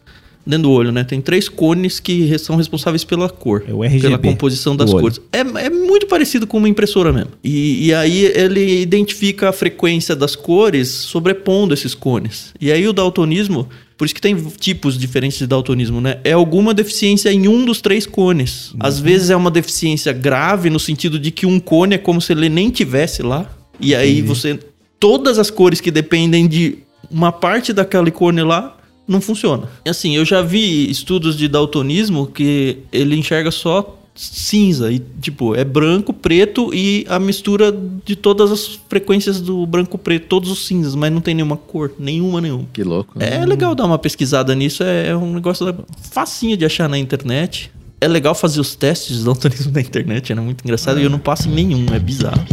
dentro 0.46 0.64
do 0.64 0.72
olho, 0.72 0.92
né? 0.92 1.04
Tem 1.04 1.22
três 1.22 1.48
cones 1.48 2.00
que 2.00 2.38
são 2.40 2.56
responsáveis 2.56 3.04
pela 3.04 3.30
cor. 3.30 3.64
É 3.68 3.74
o 3.74 3.84
RGB 3.84 4.02
Pela 4.02 4.18
composição 4.18 4.76
das 4.76 4.92
cores. 4.92 5.20
É, 5.32 5.40
é 5.40 5.70
muito 5.70 6.08
parecido 6.08 6.48
com 6.48 6.58
uma 6.58 6.70
impressora 6.70 7.12
mesmo. 7.12 7.32
E, 7.44 7.88
e 7.88 7.94
aí 7.94 8.26
ele 8.26 8.82
identifica 8.82 9.50
a 9.50 9.52
frequência 9.54 10.16
das 10.16 10.36
cores 10.36 10.90
sobrepondo 10.90 11.74
esses 11.74 11.94
cones. 11.94 12.54
E 12.60 12.72
aí 12.72 12.88
o 12.88 12.94
daltonismo, 12.94 13.68
por 13.98 14.06
isso 14.06 14.16
que 14.16 14.22
tem 14.22 14.36
tipos 14.60 14.98
diferentes 14.98 15.38
de 15.38 15.48
daltonismo, 15.48 16.02
né? 16.02 16.20
É 16.24 16.34
alguma 16.34 16.74
deficiência 16.74 17.32
em 17.32 17.48
um 17.48 17.64
dos 17.64 17.82
três 17.82 18.06
cones. 18.06 18.74
Às 18.80 19.00
vezes 19.00 19.30
é 19.30 19.36
uma 19.36 19.52
deficiência 19.52 20.12
grave 20.12 20.70
no 20.70 20.80
sentido 20.80 21.20
de 21.20 21.32
que 21.32 21.46
um 21.46 21.60
cone 21.60 21.96
é 21.96 21.98
como 21.98 22.20
se 22.20 22.34
ele 22.34 22.50
nem 22.50 22.70
tivesse 22.70 23.22
lá. 23.22 23.50
E 23.80 23.96
aí 23.96 24.22
você 24.22 24.60
todas 25.00 25.40
as 25.40 25.50
cores 25.50 25.82
que 25.82 25.90
dependem 25.90 26.48
de 26.48 26.78
uma 27.10 27.32
parte 27.32 27.74
daquele 27.74 28.12
cone 28.12 28.44
lá 28.44 28.78
não 29.08 29.20
funciona. 29.20 29.68
Assim, 29.88 30.16
eu 30.16 30.24
já 30.24 30.42
vi 30.42 30.90
estudos 30.90 31.38
de 31.38 31.48
daltonismo 31.48 32.28
que 32.28 32.80
ele 32.92 33.16
enxerga 33.16 33.52
só 33.52 33.98
cinza 34.14 34.92
e 34.92 35.00
tipo, 35.22 35.56
é 35.56 35.64
branco, 35.64 36.14
preto 36.14 36.74
e 36.74 37.06
a 37.10 37.18
mistura 37.18 37.74
de 38.06 38.16
todas 38.16 38.52
as 38.52 38.80
frequências 38.90 39.40
do 39.40 39.66
branco 39.66 39.98
preto, 39.98 40.28
todos 40.28 40.52
os 40.52 40.68
cinzas, 40.68 40.96
mas 40.96 41.12
não 41.12 41.22
tem 41.22 41.34
nenhuma 41.34 41.58
cor, 41.58 41.92
nenhuma 41.98 42.42
nenhuma. 42.42 42.66
Que 42.74 42.84
louco. 42.84 43.14
É 43.20 43.46
legal 43.46 43.74
dar 43.74 43.86
uma 43.86 43.98
pesquisada 43.98 44.54
nisso, 44.54 44.84
é, 44.84 45.08
é 45.08 45.16
um 45.16 45.34
negócio 45.34 45.74
facinho 46.12 46.58
de 46.58 46.66
achar 46.66 46.90
na 46.90 46.98
internet. 46.98 47.72
É 48.00 48.08
legal 48.08 48.34
fazer 48.34 48.60
os 48.60 48.76
testes 48.76 49.20
de 49.20 49.24
daltonismo 49.26 49.72
na 49.74 49.82
internet, 49.82 50.32
é 50.32 50.36
muito 50.36 50.64
engraçado 50.64 51.00
e 51.00 51.04
eu 51.04 51.10
não 51.10 51.20
passo 51.20 51.48
em 51.48 51.54
nenhum, 51.54 51.86
é 51.94 52.00
bizarro. 52.00 52.44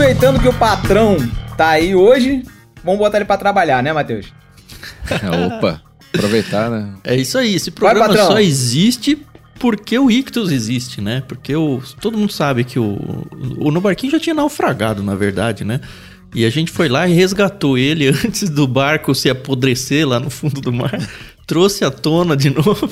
Aproveitando 0.00 0.40
que 0.40 0.48
o 0.48 0.54
patrão 0.54 1.18
tá 1.58 1.68
aí 1.68 1.94
hoje, 1.94 2.42
vamos 2.82 2.98
botar 2.98 3.18
ele 3.18 3.26
pra 3.26 3.36
trabalhar, 3.36 3.82
né, 3.82 3.92
Matheus? 3.92 4.32
Opa, 5.58 5.82
aproveitar, 6.08 6.70
né? 6.70 6.94
É 7.04 7.14
isso 7.14 7.36
aí, 7.36 7.54
esse 7.54 7.68
Vai, 7.68 7.76
programa 7.92 8.06
patrão. 8.08 8.28
só 8.28 8.40
existe 8.40 9.18
porque 9.58 9.98
o 9.98 10.10
Ictus 10.10 10.50
existe, 10.50 11.02
né? 11.02 11.22
Porque 11.28 11.54
o, 11.54 11.82
todo 12.00 12.16
mundo 12.16 12.32
sabe 12.32 12.64
que 12.64 12.78
o, 12.78 13.26
o 13.58 13.70
No 13.70 13.78
Barquinho 13.78 14.12
já 14.12 14.18
tinha 14.18 14.32
naufragado, 14.34 15.02
na 15.02 15.14
verdade, 15.14 15.64
né? 15.64 15.82
E 16.34 16.46
a 16.46 16.50
gente 16.50 16.70
foi 16.70 16.88
lá 16.88 17.06
e 17.06 17.12
resgatou 17.12 17.76
ele 17.76 18.08
antes 18.24 18.48
do 18.48 18.66
barco 18.66 19.14
se 19.14 19.28
apodrecer 19.28 20.08
lá 20.08 20.18
no 20.18 20.30
fundo 20.30 20.62
do 20.62 20.72
mar. 20.72 20.98
Trouxe 21.50 21.84
à 21.84 21.90
tona 21.90 22.36
de 22.36 22.48
novo. 22.54 22.88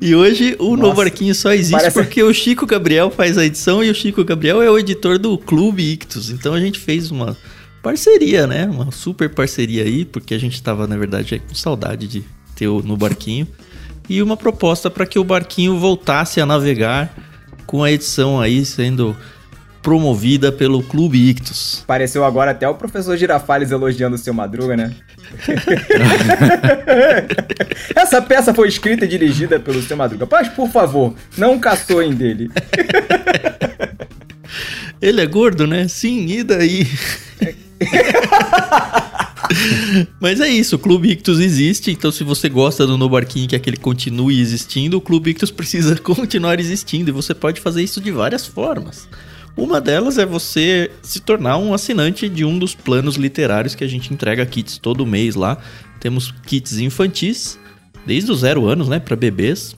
e 0.00 0.14
hoje 0.14 0.56
o 0.58 0.78
No 0.78 0.84
Nossa, 0.84 0.94
Barquinho 0.96 1.34
só 1.34 1.52
existe 1.52 1.72
parece- 1.72 1.92
porque 1.94 2.22
o 2.22 2.32
Chico 2.32 2.64
Gabriel 2.64 3.10
faz 3.10 3.36
a 3.36 3.44
edição 3.44 3.84
e 3.84 3.90
o 3.90 3.94
Chico 3.94 4.24
Gabriel 4.24 4.62
é 4.62 4.70
o 4.70 4.78
editor 4.78 5.18
do 5.18 5.36
Clube 5.36 5.82
Ictus. 5.92 6.30
Então 6.30 6.54
a 6.54 6.60
gente 6.60 6.78
fez 6.78 7.10
uma 7.10 7.36
parceria, 7.82 8.46
né? 8.46 8.64
Uma 8.64 8.90
super 8.90 9.28
parceria 9.28 9.82
aí, 9.84 10.06
porque 10.06 10.32
a 10.32 10.38
gente 10.38 10.62
tava, 10.62 10.86
na 10.86 10.96
verdade, 10.96 11.38
com 11.46 11.54
saudade 11.54 12.08
de 12.08 12.24
ter 12.56 12.68
o 12.68 12.80
No 12.80 12.96
Barquinho. 12.96 13.46
E 14.08 14.22
uma 14.22 14.38
proposta 14.38 14.88
para 14.90 15.04
que 15.04 15.18
o 15.18 15.24
barquinho 15.24 15.78
voltasse 15.78 16.40
a 16.40 16.46
navegar 16.46 17.14
com 17.66 17.84
a 17.84 17.92
edição 17.92 18.40
aí 18.40 18.64
sendo 18.64 19.14
promovida 19.82 20.52
pelo 20.52 20.82
Clube 20.82 21.30
Ictus. 21.30 21.84
Pareceu 21.86 22.24
agora 22.24 22.50
até 22.50 22.68
o 22.68 22.74
professor 22.74 23.16
Girafales 23.16 23.70
elogiando 23.70 24.16
o 24.16 24.18
seu 24.18 24.34
Madruga, 24.34 24.76
né? 24.76 24.94
Essa 27.94 28.20
peça 28.20 28.52
foi 28.52 28.68
escrita 28.68 29.04
e 29.04 29.08
dirigida 29.08 29.58
pelo 29.58 29.80
seu 29.82 29.96
Madruga. 29.96 30.28
Mas, 30.30 30.48
por 30.48 30.68
favor, 30.68 31.14
não 31.36 31.58
caçoem 31.58 32.14
dele. 32.14 32.50
Ele 35.00 35.20
é 35.20 35.26
gordo, 35.26 35.66
né? 35.66 35.88
Sim, 35.88 36.26
e 36.26 36.42
daí? 36.42 36.86
Mas 40.20 40.40
é 40.40 40.48
isso, 40.48 40.76
o 40.76 40.78
Clube 40.78 41.10
Ictus 41.10 41.40
existe, 41.40 41.90
então 41.90 42.12
se 42.12 42.22
você 42.22 42.48
gosta 42.48 42.86
do 42.86 42.96
No 42.96 43.08
Barquinho 43.08 43.46
e 43.46 43.48
quer 43.48 43.58
que 43.58 43.68
ele 43.68 43.76
continue 43.76 44.40
existindo, 44.40 44.96
o 44.96 45.00
Clube 45.00 45.30
Ictus 45.30 45.50
precisa 45.50 45.96
continuar 45.96 46.60
existindo 46.60 47.10
e 47.10 47.12
você 47.12 47.34
pode 47.34 47.60
fazer 47.60 47.82
isso 47.82 48.00
de 48.00 48.12
várias 48.12 48.46
formas. 48.46 49.08
Uma 49.56 49.80
delas 49.80 50.16
é 50.16 50.24
você 50.24 50.90
se 51.02 51.20
tornar 51.20 51.58
um 51.58 51.74
assinante 51.74 52.28
de 52.28 52.44
um 52.44 52.58
dos 52.58 52.74
planos 52.74 53.16
literários 53.16 53.74
que 53.74 53.84
a 53.84 53.88
gente 53.88 54.12
entrega 54.12 54.46
kits 54.46 54.78
todo 54.78 55.06
mês 55.06 55.34
lá. 55.34 55.58
Temos 55.98 56.32
kits 56.46 56.78
infantis, 56.78 57.58
desde 58.06 58.30
os 58.30 58.40
zero 58.40 58.66
anos, 58.66 58.88
né, 58.88 58.98
para 58.98 59.16
bebês. 59.16 59.74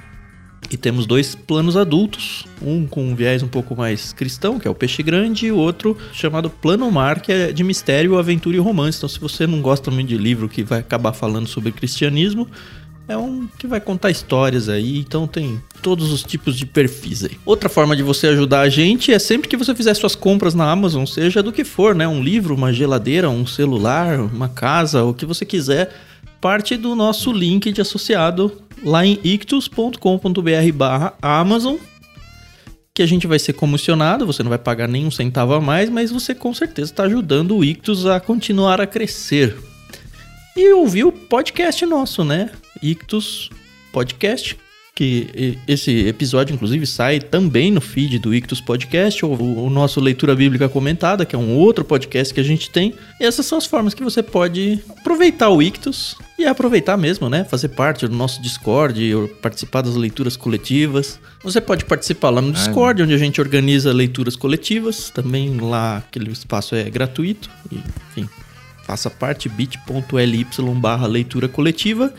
E 0.71 0.77
temos 0.77 1.05
dois 1.05 1.35
planos 1.35 1.77
adultos, 1.77 2.47
um 2.63 2.87
com 2.87 3.05
um 3.05 3.15
viés 3.15 3.43
um 3.43 3.49
pouco 3.49 3.77
mais 3.77 4.13
cristão, 4.13 4.59
que 4.59 4.67
é 4.67 4.71
o 4.71 4.75
Peixe 4.75 5.03
Grande, 5.03 5.47
e 5.47 5.53
o 5.53 5.57
outro 5.57 5.99
chamado 6.13 6.49
Plano 6.49 6.91
Mar, 6.91 7.21
que 7.21 7.33
é 7.33 7.53
de 7.53 7.63
mistério, 7.63 8.17
aventura 8.17 8.57
e 8.57 8.61
romance. 8.61 8.97
Então, 8.97 9.09
se 9.09 9.19
você 9.19 9.47
não 9.47 9.61
gosta 9.61 9.91
muito 9.91 10.09
de 10.09 10.17
livro 10.17 10.49
que 10.49 10.63
vai 10.63 10.79
acabar 10.79 11.13
falando 11.13 11.47
sobre 11.47 11.73
cristianismo, 11.73 12.49
é 13.13 13.17
um 13.17 13.47
que 13.59 13.67
vai 13.67 13.81
contar 13.81 14.11
histórias 14.11 14.69
aí, 14.69 14.99
então 14.99 15.27
tem 15.27 15.63
todos 15.81 16.11
os 16.11 16.23
tipos 16.23 16.57
de 16.57 16.67
perfis 16.67 17.25
aí. 17.25 17.39
Outra 17.45 17.69
forma 17.69 17.95
de 17.95 18.03
você 18.03 18.29
ajudar 18.29 18.61
a 18.61 18.69
gente 18.69 19.13
é 19.13 19.19
sempre 19.19 19.49
que 19.49 19.57
você 19.57 19.75
fizer 19.75 19.95
suas 19.95 20.15
compras 20.15 20.55
na 20.55 20.71
Amazon, 20.71 21.05
seja 21.05 21.43
do 21.43 21.53
que 21.53 21.65
for, 21.65 21.95
né? 21.95 22.09
Um 22.09 22.23
livro, 22.23 22.55
uma 22.55 22.73
geladeira, 22.73 23.31
um 23.31 23.47
celular, 23.47 24.19
uma 24.21 24.49
casa, 24.49 25.05
o 25.05 25.15
que 25.15 25.27
você 25.27 25.45
quiser, 25.45 25.93
parte 26.41 26.77
do 26.77 26.95
nosso 26.95 27.33
link 27.33 27.71
de 27.71 27.81
associado 27.81 28.63
lá 28.83 29.07
em 29.07 29.19
ictus.com.br 29.23 30.73
barra 30.75 31.15
Amazon 31.23 31.77
que 32.95 33.03
a 33.03 33.07
gente 33.07 33.27
vai 33.27 33.39
ser 33.39 33.55
comissionado, 33.55 34.27
você 34.27 34.43
não 34.43 34.51
vai 34.51 34.59
pagar 34.59 34.87
nenhum 34.87 35.11
centavo 35.11 35.55
a 35.55 35.61
mais, 35.61 35.89
mas 35.89 36.11
você 36.11 36.35
com 36.35 36.53
certeza 36.53 36.93
está 36.93 37.05
ajudando 37.05 37.57
o 37.57 37.65
Ictus 37.65 38.05
a 38.05 38.21
continuar 38.21 38.81
a 38.81 38.87
crescer. 38.87 39.57
E 40.55 40.73
ouvir 40.75 41.05
o 41.05 41.13
podcast 41.13 41.87
nosso, 41.87 42.23
né? 42.23 42.51
Ictus 42.83 43.51
Podcast, 43.93 44.57
que 44.95 45.59
esse 45.67 46.07
episódio 46.07 46.55
inclusive 46.55 46.87
sai 46.87 47.19
também 47.19 47.71
no 47.71 47.81
feed 47.81 48.19
do 48.19 48.35
Ictus 48.35 48.61
Podcast, 48.61 49.25
ou 49.25 49.65
o, 49.65 49.71
nosso 49.71 50.01
Leitura 50.01 50.35
Bíblica 50.35 50.69
Comentada, 50.69 51.25
que 51.25 51.35
é 51.35 51.39
um 51.39 51.57
outro 51.57 51.85
podcast 51.85 52.33
que 52.33 52.41
a 52.41 52.45
gente 52.45 52.71
tem. 52.71 52.95
E 53.19 53.25
essas 53.25 53.47
são 53.47 53.57
as 53.57 53.65
formas 53.65 53.95
que 53.95 54.05
você 54.05 54.23
pode 54.23 54.81
aproveitar 54.99 55.49
o 55.49 55.63
Ictus 55.63 56.17
e 56.39 56.45
aproveitar 56.45 56.97
mesmo, 56.97 57.31
né? 57.31 57.45
Fazer 57.45 57.69
parte 57.69 58.07
do 58.07 58.15
nosso 58.15 58.43
Discord, 58.43 59.15
ou 59.15 59.29
participar 59.29 59.81
das 59.81 59.95
leituras 59.95 60.37
coletivas. 60.37 61.19
Você 61.43 61.61
pode 61.61 61.87
participar 61.87 62.29
lá 62.31 62.43
no 62.43 62.53
Discord, 62.53 63.03
onde 63.03 63.15
a 63.15 63.19
gente 63.19 63.41
organiza 63.41 63.93
leituras 63.93 64.37
coletivas. 64.37 65.09
Também 65.09 65.57
lá 65.59 65.99
aquele 65.99 66.31
espaço 66.33 66.75
é 66.75 66.89
gratuito. 66.91 67.49
E, 67.71 67.77
enfim, 68.11 68.29
faça 68.85 69.09
parte 69.09 69.49
bit.ly 69.49 70.47
barra 70.79 71.07
leitura 71.07 71.49
coletiva. 71.49 72.13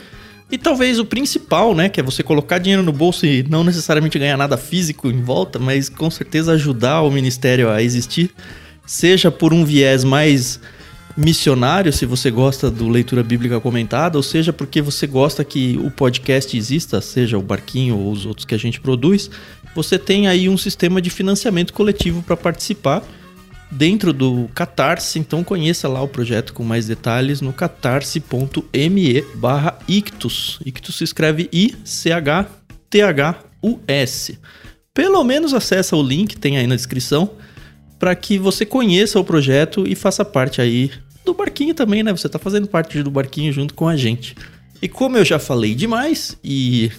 E 0.50 0.58
talvez 0.58 0.98
o 0.98 1.04
principal, 1.04 1.74
né, 1.74 1.88
que 1.88 1.98
é 1.98 2.02
você 2.02 2.22
colocar 2.22 2.58
dinheiro 2.58 2.82
no 2.82 2.92
bolso 2.92 3.26
e 3.26 3.42
não 3.48 3.64
necessariamente 3.64 4.18
ganhar 4.18 4.36
nada 4.36 4.56
físico 4.56 5.08
em 5.08 5.22
volta, 5.22 5.58
mas 5.58 5.88
com 5.88 6.10
certeza 6.10 6.52
ajudar 6.52 7.02
o 7.02 7.10
ministério 7.10 7.70
a 7.70 7.82
existir, 7.82 8.30
seja 8.86 9.30
por 9.30 9.52
um 9.52 9.64
viés 9.64 10.04
mais 10.04 10.60
missionário, 11.16 11.92
se 11.92 12.04
você 12.04 12.30
gosta 12.30 12.70
do 12.70 12.88
leitura 12.88 13.22
bíblica 13.22 13.60
comentada, 13.60 14.18
ou 14.18 14.22
seja 14.22 14.52
porque 14.52 14.82
você 14.82 15.06
gosta 15.06 15.44
que 15.44 15.80
o 15.82 15.90
podcast 15.90 16.56
exista, 16.56 17.00
seja 17.00 17.38
o 17.38 17.42
Barquinho 17.42 17.96
ou 17.96 18.12
os 18.12 18.26
outros 18.26 18.44
que 18.44 18.54
a 18.54 18.58
gente 18.58 18.80
produz, 18.80 19.30
você 19.74 19.98
tem 19.98 20.26
aí 20.26 20.48
um 20.48 20.58
sistema 20.58 21.00
de 21.00 21.10
financiamento 21.10 21.72
coletivo 21.72 22.22
para 22.22 22.36
participar 22.36 23.02
dentro 23.74 24.12
do 24.12 24.48
Catarse, 24.54 25.18
então 25.18 25.42
conheça 25.42 25.88
lá 25.88 26.00
o 26.00 26.08
projeto 26.08 26.54
com 26.54 26.62
mais 26.62 26.86
detalhes 26.86 27.40
no 27.40 27.52
catarse.me 27.52 29.22
barra 29.34 29.76
ictus. 29.88 30.60
Ictus 30.64 30.96
se 30.96 31.04
escreve 31.04 31.48
I-C-H-T-H-U-S. 31.52 31.98
Pelo 34.94 35.24
menos 35.24 35.52
acessa 35.52 35.96
o 35.96 36.02
link, 36.02 36.36
tem 36.36 36.56
aí 36.56 36.68
na 36.68 36.76
descrição, 36.76 37.32
para 37.98 38.14
que 38.14 38.38
você 38.38 38.64
conheça 38.64 39.18
o 39.18 39.24
projeto 39.24 39.84
e 39.88 39.96
faça 39.96 40.24
parte 40.24 40.60
aí 40.60 40.92
do 41.24 41.34
barquinho 41.34 41.74
também, 41.74 42.04
né? 42.04 42.12
Você 42.12 42.28
tá 42.28 42.38
fazendo 42.38 42.68
parte 42.68 43.02
do 43.02 43.10
barquinho 43.10 43.52
junto 43.52 43.74
com 43.74 43.88
a 43.88 43.96
gente. 43.96 44.36
E 44.80 44.88
como 44.88 45.16
eu 45.16 45.24
já 45.24 45.40
falei 45.40 45.74
demais 45.74 46.38
e 46.44 46.92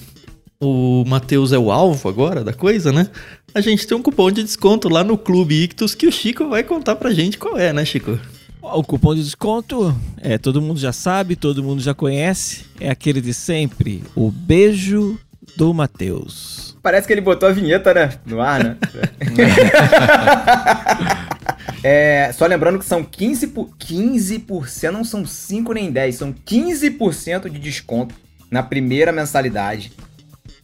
o 0.59 1.03
Matheus 1.05 1.51
é 1.51 1.57
o 1.57 1.71
alvo 1.71 2.09
agora 2.09 2.43
da 2.43 2.53
coisa, 2.53 2.91
né? 2.91 3.07
A 3.53 3.61
gente 3.61 3.87
tem 3.87 3.97
um 3.97 4.01
cupom 4.01 4.31
de 4.31 4.43
desconto 4.43 4.89
lá 4.89 5.03
no 5.03 5.17
Clube 5.17 5.63
Ictus 5.63 5.95
que 5.95 6.07
o 6.07 6.11
Chico 6.11 6.49
vai 6.49 6.63
contar 6.63 6.95
pra 6.95 7.13
gente 7.13 7.37
qual 7.37 7.57
é, 7.57 7.71
né, 7.71 7.85
Chico? 7.85 8.19
O 8.61 8.83
cupom 8.83 9.13
de 9.13 9.23
desconto, 9.23 9.95
é, 10.17 10.37
todo 10.37 10.61
mundo 10.61 10.79
já 10.79 10.91
sabe, 10.91 11.35
todo 11.35 11.63
mundo 11.63 11.81
já 11.81 11.93
conhece, 11.93 12.65
é 12.79 12.89
aquele 12.89 13.21
de 13.21 13.33
sempre, 13.33 14.03
o 14.15 14.31
beijo 14.31 15.19
do 15.55 15.73
Matheus. 15.73 16.75
Parece 16.81 17.07
que 17.07 17.13
ele 17.13 17.21
botou 17.21 17.47
a 17.47 17.51
vinheta, 17.51 17.93
né? 17.93 18.13
No 18.25 18.41
ar, 18.41 18.63
né? 18.63 18.77
É, 21.87 22.31
só 22.33 22.47
lembrando 22.47 22.79
que 22.79 22.85
são 22.85 23.03
15%, 23.03 23.53
por, 23.53 23.69
15%, 23.77 24.89
não 24.89 25.03
são 25.03 25.23
5 25.23 25.71
nem 25.71 25.91
10, 25.91 26.15
são 26.15 26.33
15% 26.33 27.47
de 27.47 27.59
desconto 27.59 28.15
na 28.49 28.63
primeira 28.63 29.11
mensalidade. 29.11 29.91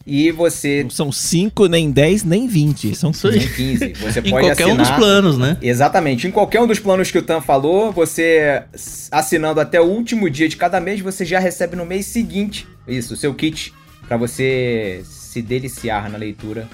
E 0.06 0.30
você. 0.30 0.82
Não 0.82 0.90
são 0.90 1.12
5, 1.12 1.66
nem 1.66 1.90
10, 1.90 2.24
nem 2.24 2.46
20. 2.46 2.94
São 2.94 3.12
15. 3.12 3.20
São 3.20 3.30
15. 3.56 3.92
Você 3.94 4.20
em 4.20 4.30
pode 4.30 4.46
qualquer 4.46 4.52
assinar. 4.52 4.72
um 4.72 4.76
dos 4.76 4.90
planos, 4.90 5.38
né? 5.38 5.56
Exatamente. 5.62 6.26
Em 6.26 6.30
qualquer 6.30 6.60
um 6.60 6.66
dos 6.66 6.78
planos 6.78 7.10
que 7.10 7.18
o 7.18 7.22
Tan 7.22 7.40
falou, 7.40 7.92
você 7.92 8.62
assinando 9.10 9.60
até 9.60 9.80
o 9.80 9.84
último 9.84 10.28
dia 10.28 10.48
de 10.48 10.56
cada 10.56 10.80
mês, 10.80 11.00
você 11.00 11.24
já 11.24 11.38
recebe 11.38 11.76
no 11.76 11.86
mês 11.86 12.06
seguinte 12.06 12.66
isso, 12.86 13.14
o 13.14 13.16
seu 13.16 13.32
kit, 13.34 13.72
para 14.06 14.16
você 14.16 15.02
se 15.04 15.40
deliciar 15.40 16.10
na 16.10 16.18
leitura 16.18 16.68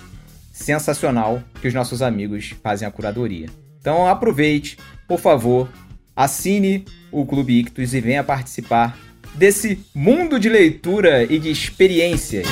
sensacional 0.52 1.42
que 1.60 1.68
os 1.68 1.74
nossos 1.74 2.02
amigos 2.02 2.54
fazem 2.62 2.86
a 2.86 2.90
curadoria. 2.90 3.48
Então 3.80 4.06
aproveite, 4.06 4.76
por 5.06 5.20
favor, 5.20 5.68
assine 6.16 6.84
o 7.12 7.24
Clube 7.24 7.60
Ictus 7.60 7.94
e 7.94 8.00
venha 8.00 8.24
participar 8.24 8.98
desse 9.34 9.78
mundo 9.94 10.38
de 10.38 10.48
leitura 10.48 11.24
e 11.24 11.38
de 11.38 11.50
experiências. 11.50 12.46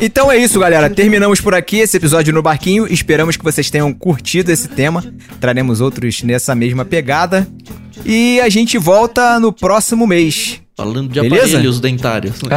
Então 0.00 0.30
é 0.30 0.36
isso, 0.36 0.58
galera. 0.58 0.88
Terminamos 0.88 1.40
por 1.40 1.54
aqui 1.54 1.78
esse 1.78 1.96
episódio 1.96 2.32
no 2.32 2.42
Barquinho. 2.42 2.86
Esperamos 2.90 3.36
que 3.36 3.44
vocês 3.44 3.70
tenham 3.70 3.92
curtido 3.92 4.50
esse 4.50 4.68
tema. 4.68 5.04
Traremos 5.40 5.80
outros 5.80 6.22
nessa 6.22 6.54
mesma 6.54 6.84
pegada. 6.84 7.46
E 8.04 8.40
a 8.40 8.48
gente 8.48 8.78
volta 8.78 9.38
no 9.38 9.52
próximo 9.52 10.06
mês. 10.06 10.61
Falando 10.76 11.08
de 11.10 11.20
Beleza? 11.20 11.44
aparelhos 11.44 11.80
dentários. 11.80 12.40
né? 12.42 12.56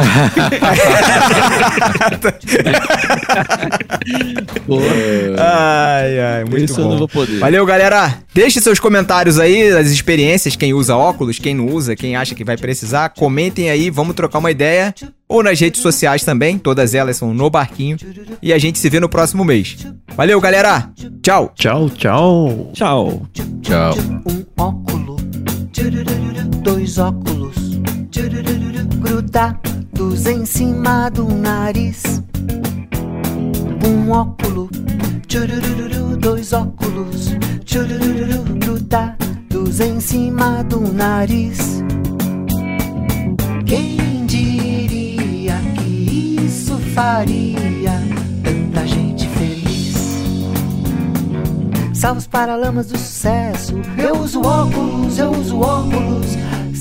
Ai, 5.38 6.18
ai, 6.20 6.44
muito 6.44 6.64
Isso 6.64 6.80
eu 6.80 6.84
bom. 6.84 6.90
não 6.90 6.98
vou 6.98 7.08
poder. 7.08 7.38
Valeu, 7.38 7.64
galera. 7.66 8.18
Deixe 8.34 8.60
seus 8.60 8.80
comentários 8.80 9.38
aí, 9.38 9.70
das 9.70 9.88
experiências, 9.88 10.56
quem 10.56 10.72
usa 10.72 10.96
óculos, 10.96 11.38
quem 11.38 11.54
não 11.54 11.66
usa, 11.66 11.94
quem 11.94 12.16
acha 12.16 12.34
que 12.34 12.44
vai 12.44 12.56
precisar. 12.56 13.10
Comentem 13.10 13.70
aí, 13.70 13.90
vamos 13.90 14.14
trocar 14.14 14.38
uma 14.38 14.50
ideia. 14.50 14.94
Ou 15.28 15.42
nas 15.42 15.58
redes 15.60 15.80
sociais 15.80 16.24
também, 16.24 16.56
todas 16.58 16.94
elas 16.94 17.16
são 17.16 17.34
no 17.34 17.50
Barquinho. 17.50 17.96
E 18.40 18.52
a 18.52 18.58
gente 18.58 18.78
se 18.78 18.88
vê 18.88 19.00
no 19.00 19.08
próximo 19.08 19.44
mês. 19.44 19.76
Valeu, 20.16 20.40
galera. 20.40 20.90
Tchau. 21.22 21.52
Tchau, 21.54 21.90
tchau. 21.90 22.70
Tchau. 22.72 23.26
Tchau. 23.62 23.94
Um 24.26 24.44
óculo, 24.62 25.16
dois 26.62 26.98
óculos, 26.98 27.56
grudados 28.98 30.26
em 30.26 30.46
cima 30.46 31.10
do 31.10 31.28
nariz. 31.28 32.02
Um 33.86 34.10
óculo, 34.10 34.70
dois 36.18 36.52
óculos, 36.54 37.34
grudados 38.58 39.80
em 39.80 40.00
cima 40.00 40.64
do 40.64 40.80
nariz. 40.80 41.84
Quem 43.66 44.24
diria 44.24 45.60
que 45.76 46.38
isso 46.42 46.78
faria 46.94 48.02
tanta 48.42 48.86
gente 48.86 49.28
feliz? 49.28 49.94
Salve 51.92 52.20
os 52.20 52.26
paralamas 52.26 52.86
do 52.86 52.96
sucesso. 52.96 53.74
Eu 53.98 54.20
uso 54.20 54.40
óculos, 54.40 55.18
eu 55.18 55.30
uso 55.32 55.60
óculos. 55.60 56.05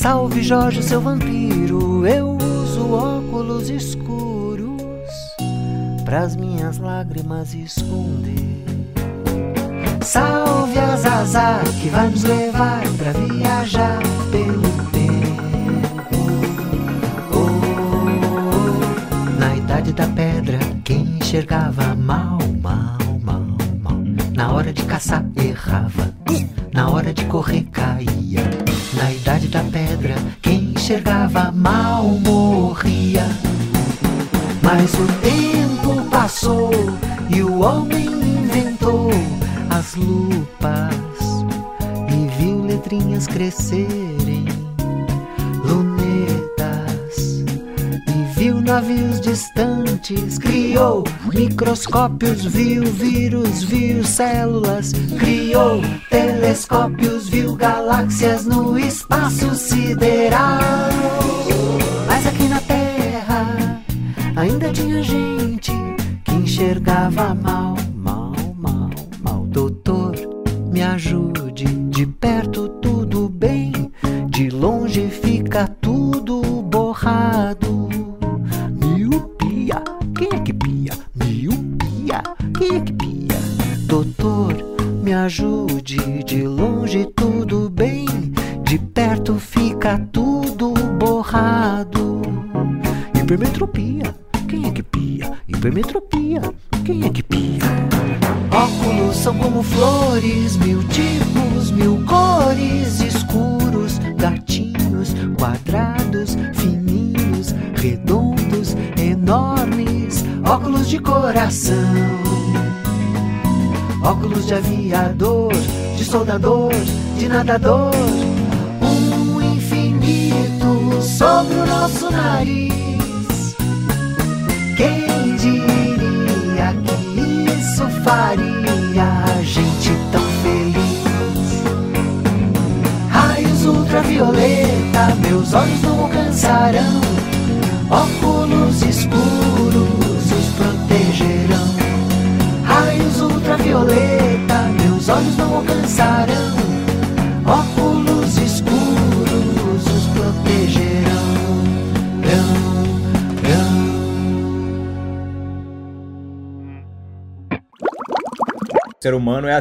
Salve 0.05 0.43
Jorge, 0.43 0.83
seu 0.83 1.01
vampiro. 1.01 2.05
Eu 2.05 2.37
uso 2.37 2.91
óculos 2.91 3.71
escuros 3.71 5.09
pras 6.05 6.35
minhas 6.35 6.77
lágrimas 6.77 7.55
esconder. 7.55 8.63
Salve 10.03 10.77
a 10.77 10.95
Zaza 10.95 11.63
que 11.81 11.89
vai 11.89 12.07
nos 12.07 12.21
levar 12.21 12.83
pra 12.99 13.13
viajar 13.13 13.97
pelo 14.29 14.61
tempo. 14.91 15.41
Oh, 17.33 17.49
na 19.39 19.55
idade 19.55 19.91
da 19.91 20.05
pedra, 20.09 20.59
quem 20.83 21.17
enxergava 21.17 21.95
mal, 21.95 22.37
mal, 22.61 22.99
mal, 23.23 23.41
mal. 23.81 23.97
Na 24.35 24.53
hora 24.53 24.71
de 24.71 24.83
caçar, 24.83 25.25
errava. 25.35 26.13
Na 26.71 26.91
hora 26.91 27.11
de 27.11 27.25
correr, 27.25 27.63
caía. 27.71 28.54
Enxergava 30.85 31.51
mal 31.51 32.03
morria. 32.03 33.25
Mas 34.61 34.93
o 34.93 35.07
tempo 35.19 36.07
passou 36.11 36.69
e 37.27 37.41
o 37.41 37.61
homem 37.61 38.05
inventou 38.05 39.09
as 39.71 39.95
lupas 39.95 40.95
e 42.07 42.27
viu 42.37 42.61
letrinhas 42.61 43.25
crescerem, 43.25 44.24
navios 48.65 49.21
distantes, 49.21 50.39
criou 50.39 51.03
microscópios, 51.31 52.43
viu 52.45 52.83
vírus, 52.83 53.63
viu 53.63 54.03
células, 54.03 54.91
criou 55.19 55.81
telescópios, 56.09 57.29
viu 57.29 57.55
galáxias 57.55 58.45
no 58.45 58.77
espaço 58.77 59.53
sideral. 59.53 60.59
Mas 62.07 62.25
aqui 62.25 62.47
na 62.47 62.59
Terra 62.61 63.81
ainda 64.35 64.71
tinha 64.71 65.03
gente 65.03 65.71
que 66.23 66.33
enxergava 66.33 67.35
mal, 67.35 67.35
mal, 67.35 67.74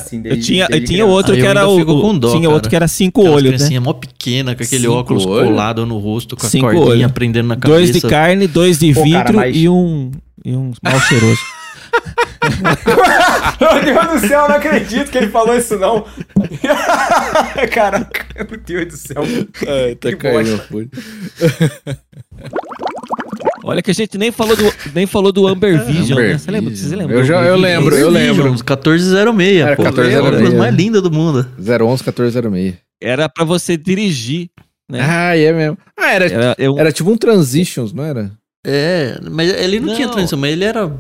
assim. 0.05 0.17
Eu 0.19 0.23
desde- 0.23 0.43
tinha, 0.45 0.67
eu 0.71 0.85
tinha 0.85 1.07
outro 1.07 1.35
Aí 1.35 1.41
que 1.41 1.47
eu 1.47 1.51
era 1.51 1.69
o. 1.69 1.79
fico 1.79 2.01
com 2.01 2.19
dó, 2.19 2.31
tinha 2.31 2.43
cara. 2.43 2.55
outro 2.55 2.71
que 2.71 2.77
era 2.77 2.89
cinco 2.89 3.21
Aquelas 3.21 3.37
olhos, 3.37 3.51
né? 3.53 3.57
criancinhas 3.59 3.83
mó 3.83 3.93
pequena, 3.93 4.55
com 4.55 4.63
aquele 4.63 4.83
Cinco 4.83 4.95
óculos 4.95 5.27
olhos? 5.27 5.49
colado 5.49 5.87
no 5.87 5.99
rosto, 5.99 6.37
com 6.37 6.47
a 6.47 6.51
Cinco 6.51 6.67
cordinha 6.67 6.89
olhos. 7.07 7.13
prendendo 7.13 7.49
na 7.49 7.57
cabeça. 7.57 7.79
Dois 7.79 7.91
de 7.93 8.01
carne, 8.01 8.47
dois 8.47 8.79
de 8.79 8.93
Pô, 8.95 9.01
cara, 9.03 9.19
vidro 9.25 9.37
mas- 9.37 9.57
e 9.57 9.69
um. 9.69 10.11
E 10.45 10.53
um 10.55 10.73
mal 10.83 11.01
cheiroso. 11.01 11.41
Meu 13.61 13.85
Deus 13.85 14.21
do 14.21 14.29
céu, 14.29 14.41
eu 14.43 14.49
não 14.49 14.57
acredito 14.57 15.11
que 15.11 15.17
ele 15.17 15.29
falou 15.29 15.57
isso, 15.57 15.79
não. 15.79 16.05
Caraca, 17.73 18.27
meu 18.37 18.59
Deus 18.67 18.87
do 18.89 18.97
céu. 18.97 19.23
Ai, 19.67 19.95
tá 19.95 20.15
caindo. 20.17 20.61
Olha 23.67 23.81
que 23.83 23.91
a 23.91 23.95
gente 23.95 24.19
nem 24.19 24.31
falou 24.31 24.55
do, 24.55 24.73
nem 24.95 25.07
falou 25.07 25.33
do 25.33 25.47
Amber 25.49 25.83
Vision, 25.87 26.19
Amber 26.19 26.33
né? 26.33 26.39
Você 26.39 26.51
lembra? 26.51 26.77
Vocês 26.77 26.93
lembram? 26.93 27.17
Eu 27.19 27.25
já- 27.25 27.43
eu 27.43 27.57
lembro, 27.57 27.97
eu 27.97 28.11
lembro. 28.11 28.51
Uns 28.53 28.63
1406, 28.63 29.61
Era 29.63 29.75
pô. 29.77 29.83
1406. 29.83 30.15
É 30.15 30.19
a 30.19 30.41
coisa 30.41 30.57
mais 30.59 30.75
linda 30.75 31.01
do 31.01 31.11
mundo. 31.11 31.47
011 31.59 32.03
1406. 32.03 32.75
Era 33.03 33.29
pra 33.29 33.45
você 33.45 33.77
dirigir, 33.77 34.51
né? 34.91 35.01
Ah, 35.03 35.37
é 35.37 35.53
mesmo. 35.53 35.79
Ah, 35.99 36.13
era, 36.13 36.27
Era, 36.27 36.55
eu, 36.59 36.79
era 36.79 36.93
tipo 36.93 37.11
um 37.11 37.17
Transitions, 37.17 37.93
não 37.93 38.05
era? 38.05 38.31
É, 38.67 39.19
mas 39.31 39.51
ele 39.53 39.81
não, 39.81 39.95
tinha 39.95 40.07
Não. 40.07 40.15
transição, 40.15 40.39
mas 40.39 40.53
ele 40.53 40.65
era. 40.65 40.91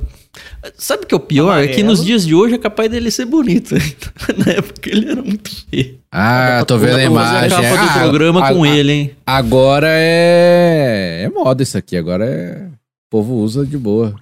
Sabe 0.78 1.04
o 1.04 1.06
que 1.06 1.14
é 1.14 1.16
o 1.16 1.20
pior? 1.20 1.58
É 1.58 1.66
que 1.66 1.72
Amarelo. 1.74 1.88
nos 1.90 2.04
dias 2.04 2.26
de 2.26 2.34
hoje 2.34 2.54
é 2.54 2.58
capaz 2.58 2.90
dele 2.90 3.10
ser 3.10 3.24
bonito. 3.26 3.74
Na 4.38 4.52
época 4.52 4.90
ele 4.90 5.10
era 5.10 5.22
muito 5.22 5.50
feio. 5.70 5.98
Ah, 6.10 6.64
tô 6.66 6.78
vendo 6.78 6.96
a 6.96 7.04
imagem. 7.04 7.50
capa 7.50 7.76
do 7.76 7.84
Ah, 7.88 7.92
programa 8.00 8.46
a- 8.46 8.52
com 8.54 8.64
a- 8.64 8.68
ele, 8.68 8.92
hein? 8.92 9.10
Agora 9.26 9.88
é. 9.90 11.22
É 11.24 11.28
moda 11.28 11.62
isso 11.62 11.76
aqui. 11.78 11.96
Agora 11.96 12.24
é. 12.24 12.66
O 12.66 13.10
povo 13.10 13.34
usa 13.34 13.64
de 13.66 13.76
boa. 13.76 14.14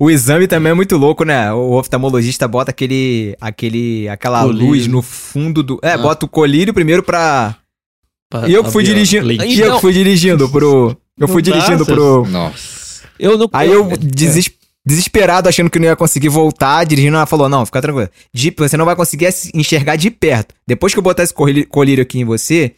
O 0.00 0.10
exame 0.10 0.46
também 0.46 0.70
é 0.70 0.74
muito 0.74 0.96
louco, 0.96 1.24
né? 1.24 1.52
O 1.52 1.72
oftalmologista 1.72 2.46
bota 2.46 2.70
aquele, 2.70 3.36
aquele, 3.40 4.08
aquela 4.08 4.42
Colírio. 4.44 4.66
luz 4.68 4.86
no 4.86 5.02
fundo 5.02 5.62
do. 5.62 5.78
É, 5.82 5.92
Ah. 5.92 5.98
bota 5.98 6.24
o 6.24 6.28
colírio 6.28 6.72
primeiro 6.72 7.02
pra. 7.02 7.56
Pra 8.30 8.48
E 8.48 8.52
eu 8.54 8.62
que 8.62 8.70
fui 8.70 8.82
a 8.84 8.86
dirigindo. 8.86 9.30
E 9.32 9.58
eu 9.60 9.74
que 9.76 9.80
fui 9.80 9.92
dirigindo 9.92 10.48
pro. 10.48 10.96
Eu 11.18 11.26
fui 11.28 11.42
dirigindo 11.42 11.84
pro. 11.84 12.24
Nossa. 12.28 13.02
eu 13.18 13.36
não. 13.36 13.48
Aí 13.52 13.70
eu 13.72 13.88
deses- 13.96 14.48
desesperado, 14.88 15.48
achando 15.48 15.68
que 15.70 15.78
não 15.78 15.86
ia 15.86 15.94
conseguir 15.96 16.28
voltar, 16.28 16.84
dirigindo, 16.84 17.16
ela 17.16 17.26
falou: 17.26 17.48
Não, 17.48 17.64
fica 17.66 17.80
tranquilo. 17.82 18.08
De, 18.34 18.52
você 18.56 18.76
não 18.76 18.84
vai 18.84 18.96
conseguir 18.96 19.28
enxergar 19.54 19.96
de 19.96 20.10
perto. 20.10 20.54
Depois 20.66 20.92
que 20.92 20.98
eu 20.98 21.02
botar 21.02 21.22
esse 21.22 21.34
colí- 21.34 21.64
colírio 21.66 22.02
aqui 22.02 22.18
em 22.20 22.24
você 22.24 22.74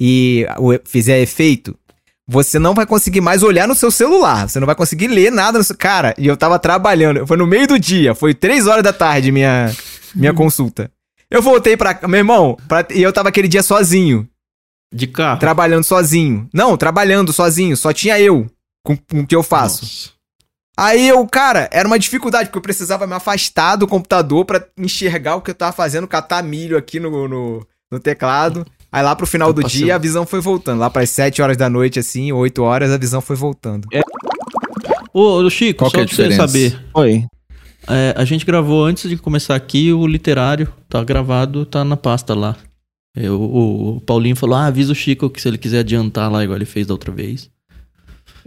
e 0.00 0.46
fizer 0.84 1.20
efeito, 1.20 1.74
você 2.28 2.58
não 2.58 2.74
vai 2.74 2.84
conseguir 2.86 3.20
mais 3.20 3.42
olhar 3.42 3.66
no 3.66 3.74
seu 3.74 3.90
celular. 3.90 4.48
Você 4.48 4.58
não 4.60 4.66
vai 4.66 4.74
conseguir 4.74 5.06
ler 5.08 5.30
nada 5.32 5.58
no 5.58 5.64
seu. 5.64 5.76
Cara, 5.76 6.14
e 6.18 6.26
eu 6.26 6.36
tava 6.36 6.58
trabalhando. 6.58 7.26
Foi 7.26 7.36
no 7.36 7.46
meio 7.46 7.66
do 7.66 7.78
dia, 7.78 8.14
foi 8.14 8.34
três 8.34 8.66
horas 8.66 8.82
da 8.84 8.92
tarde 8.92 9.32
minha, 9.32 9.74
minha 10.14 10.34
consulta. 10.34 10.90
Eu 11.30 11.40
voltei 11.42 11.76
pra. 11.76 11.98
Meu 12.06 12.18
irmão, 12.18 12.56
pra- 12.68 12.86
e 12.94 13.02
eu 13.02 13.12
tava 13.12 13.28
aquele 13.30 13.48
dia 13.48 13.62
sozinho, 13.62 14.28
De 14.92 15.06
carro. 15.06 15.40
trabalhando 15.40 15.84
sozinho. 15.84 16.48
Não, 16.52 16.76
trabalhando 16.76 17.32
sozinho, 17.32 17.76
só 17.76 17.92
tinha 17.92 18.20
eu 18.20 18.46
com, 18.84 18.96
com 18.96 19.20
o 19.20 19.26
que 19.26 19.34
eu 19.34 19.42
faço. 19.42 19.82
Nossa. 19.84 20.15
Aí 20.76 21.08
eu, 21.08 21.26
cara, 21.26 21.68
era 21.72 21.88
uma 21.88 21.98
dificuldade, 21.98 22.48
porque 22.48 22.58
eu 22.58 22.62
precisava 22.62 23.06
me 23.06 23.14
afastar 23.14 23.76
do 23.76 23.86
computador 23.86 24.44
pra 24.44 24.62
enxergar 24.76 25.36
o 25.36 25.40
que 25.40 25.50
eu 25.50 25.54
tava 25.54 25.72
fazendo, 25.72 26.06
catar 26.06 26.42
milho 26.42 26.76
aqui 26.76 27.00
no, 27.00 27.26
no, 27.26 27.66
no 27.90 27.98
teclado. 27.98 28.66
Aí 28.92 29.02
lá 29.02 29.16
pro 29.16 29.26
final 29.26 29.48
Eu 29.48 29.54
do 29.54 29.62
passei 29.62 29.82
dia 29.84 29.94
a 29.94 29.98
visão 29.98 30.26
foi 30.26 30.40
voltando. 30.40 30.78
Lá 30.78 30.90
pras 30.90 31.10
7 31.10 31.40
horas 31.40 31.56
da 31.56 31.70
noite, 31.70 31.98
assim, 31.98 32.30
8 32.30 32.62
horas, 32.62 32.90
a 32.90 32.98
visão 32.98 33.20
foi 33.20 33.36
voltando. 33.36 33.88
Ô, 35.14 35.38
ô, 35.42 35.50
Chico, 35.50 35.78
Qual 35.78 35.90
só 35.90 35.96
que 35.96 36.00
é 36.00 36.04
a 36.04 36.06
pra 36.06 36.14
você 36.14 36.22
diferença? 36.28 36.46
saber. 36.48 36.84
Oi. 36.94 37.24
É, 37.88 38.14
a 38.16 38.24
gente 38.24 38.44
gravou 38.44 38.84
antes 38.84 39.08
de 39.08 39.16
começar 39.16 39.54
aqui 39.54 39.92
o 39.92 40.06
literário. 40.06 40.68
Tá 40.88 41.02
gravado, 41.02 41.64
tá 41.64 41.84
na 41.84 41.96
pasta 41.96 42.34
lá. 42.34 42.56
Eu, 43.14 43.40
o, 43.40 43.96
o 43.96 44.00
Paulinho 44.02 44.36
falou: 44.36 44.56
ah, 44.56 44.66
avisa 44.66 44.92
o 44.92 44.94
Chico 44.94 45.30
que 45.30 45.40
se 45.40 45.48
ele 45.48 45.56
quiser 45.56 45.78
adiantar 45.78 46.30
lá, 46.30 46.44
igual 46.44 46.56
ele 46.58 46.66
fez 46.66 46.86
da 46.86 46.92
outra 46.92 47.10
vez. 47.10 47.48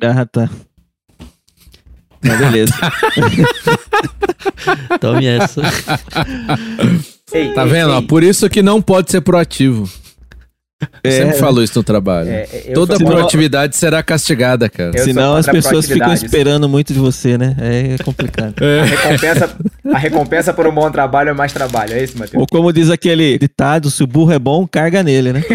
Ah, 0.02 0.26
tá. 0.26 0.50
Tá, 2.22 2.36
beleza. 2.36 2.74
Tome 5.00 5.26
essa. 5.26 5.62
Ei, 7.34 7.54
Tá 7.54 7.64
ei, 7.64 7.70
vendo? 7.70 7.92
ó? 7.92 8.00
ei, 8.00 8.08
Por 8.08 8.24
isso 8.24 8.50
que 8.50 8.62
não 8.62 8.82
pode 8.82 9.10
ser 9.12 9.22
proativo. 9.22 9.90
Eu 11.04 11.12
É. 11.12 11.14
sempre 11.18 11.34
falo 11.38 11.62
isso 11.62 11.78
no 11.78 11.84
trabalho. 11.84 12.30
é, 12.30 12.44
é, 12.52 12.64
eu 12.68 12.74
Toda 12.74 12.96
sou- 12.96 13.06
proatividade 13.06 13.76
será 13.76 14.02
castigada, 14.02 14.70
cara. 14.70 14.98
Senão 14.98 15.36
as 15.36 15.46
pessoas 15.46 15.86
ficam 15.86 16.14
esperando 16.14 16.70
muito 16.70 16.94
de 16.94 17.00
você, 17.00 17.38
né? 17.38 17.54
É 17.60 17.98
complicado. 18.02 18.56
A 18.64 18.86
recompensa, 18.86 19.50
a 19.94 19.98
recompensa 19.98 20.54
por 20.54 20.66
um 20.68 20.72
bom 20.74 20.90
trabalho 20.90 21.30
é 21.32 21.34
mais 21.34 21.52
trabalho, 21.52 21.92
é 21.94 22.02
isso, 22.04 22.18
Matheus? 22.18 22.40
Ou 22.40 22.48
como 22.48 22.72
diz 22.72 22.90
aquele 22.90 23.38
ditado, 23.38 23.92
se 23.92 24.02
o 24.04 24.08
burro 24.08 24.32
é 24.32 24.40
bom, 24.40 24.66
carga 24.66 25.04
nele, 25.04 25.34
né? 25.34 25.44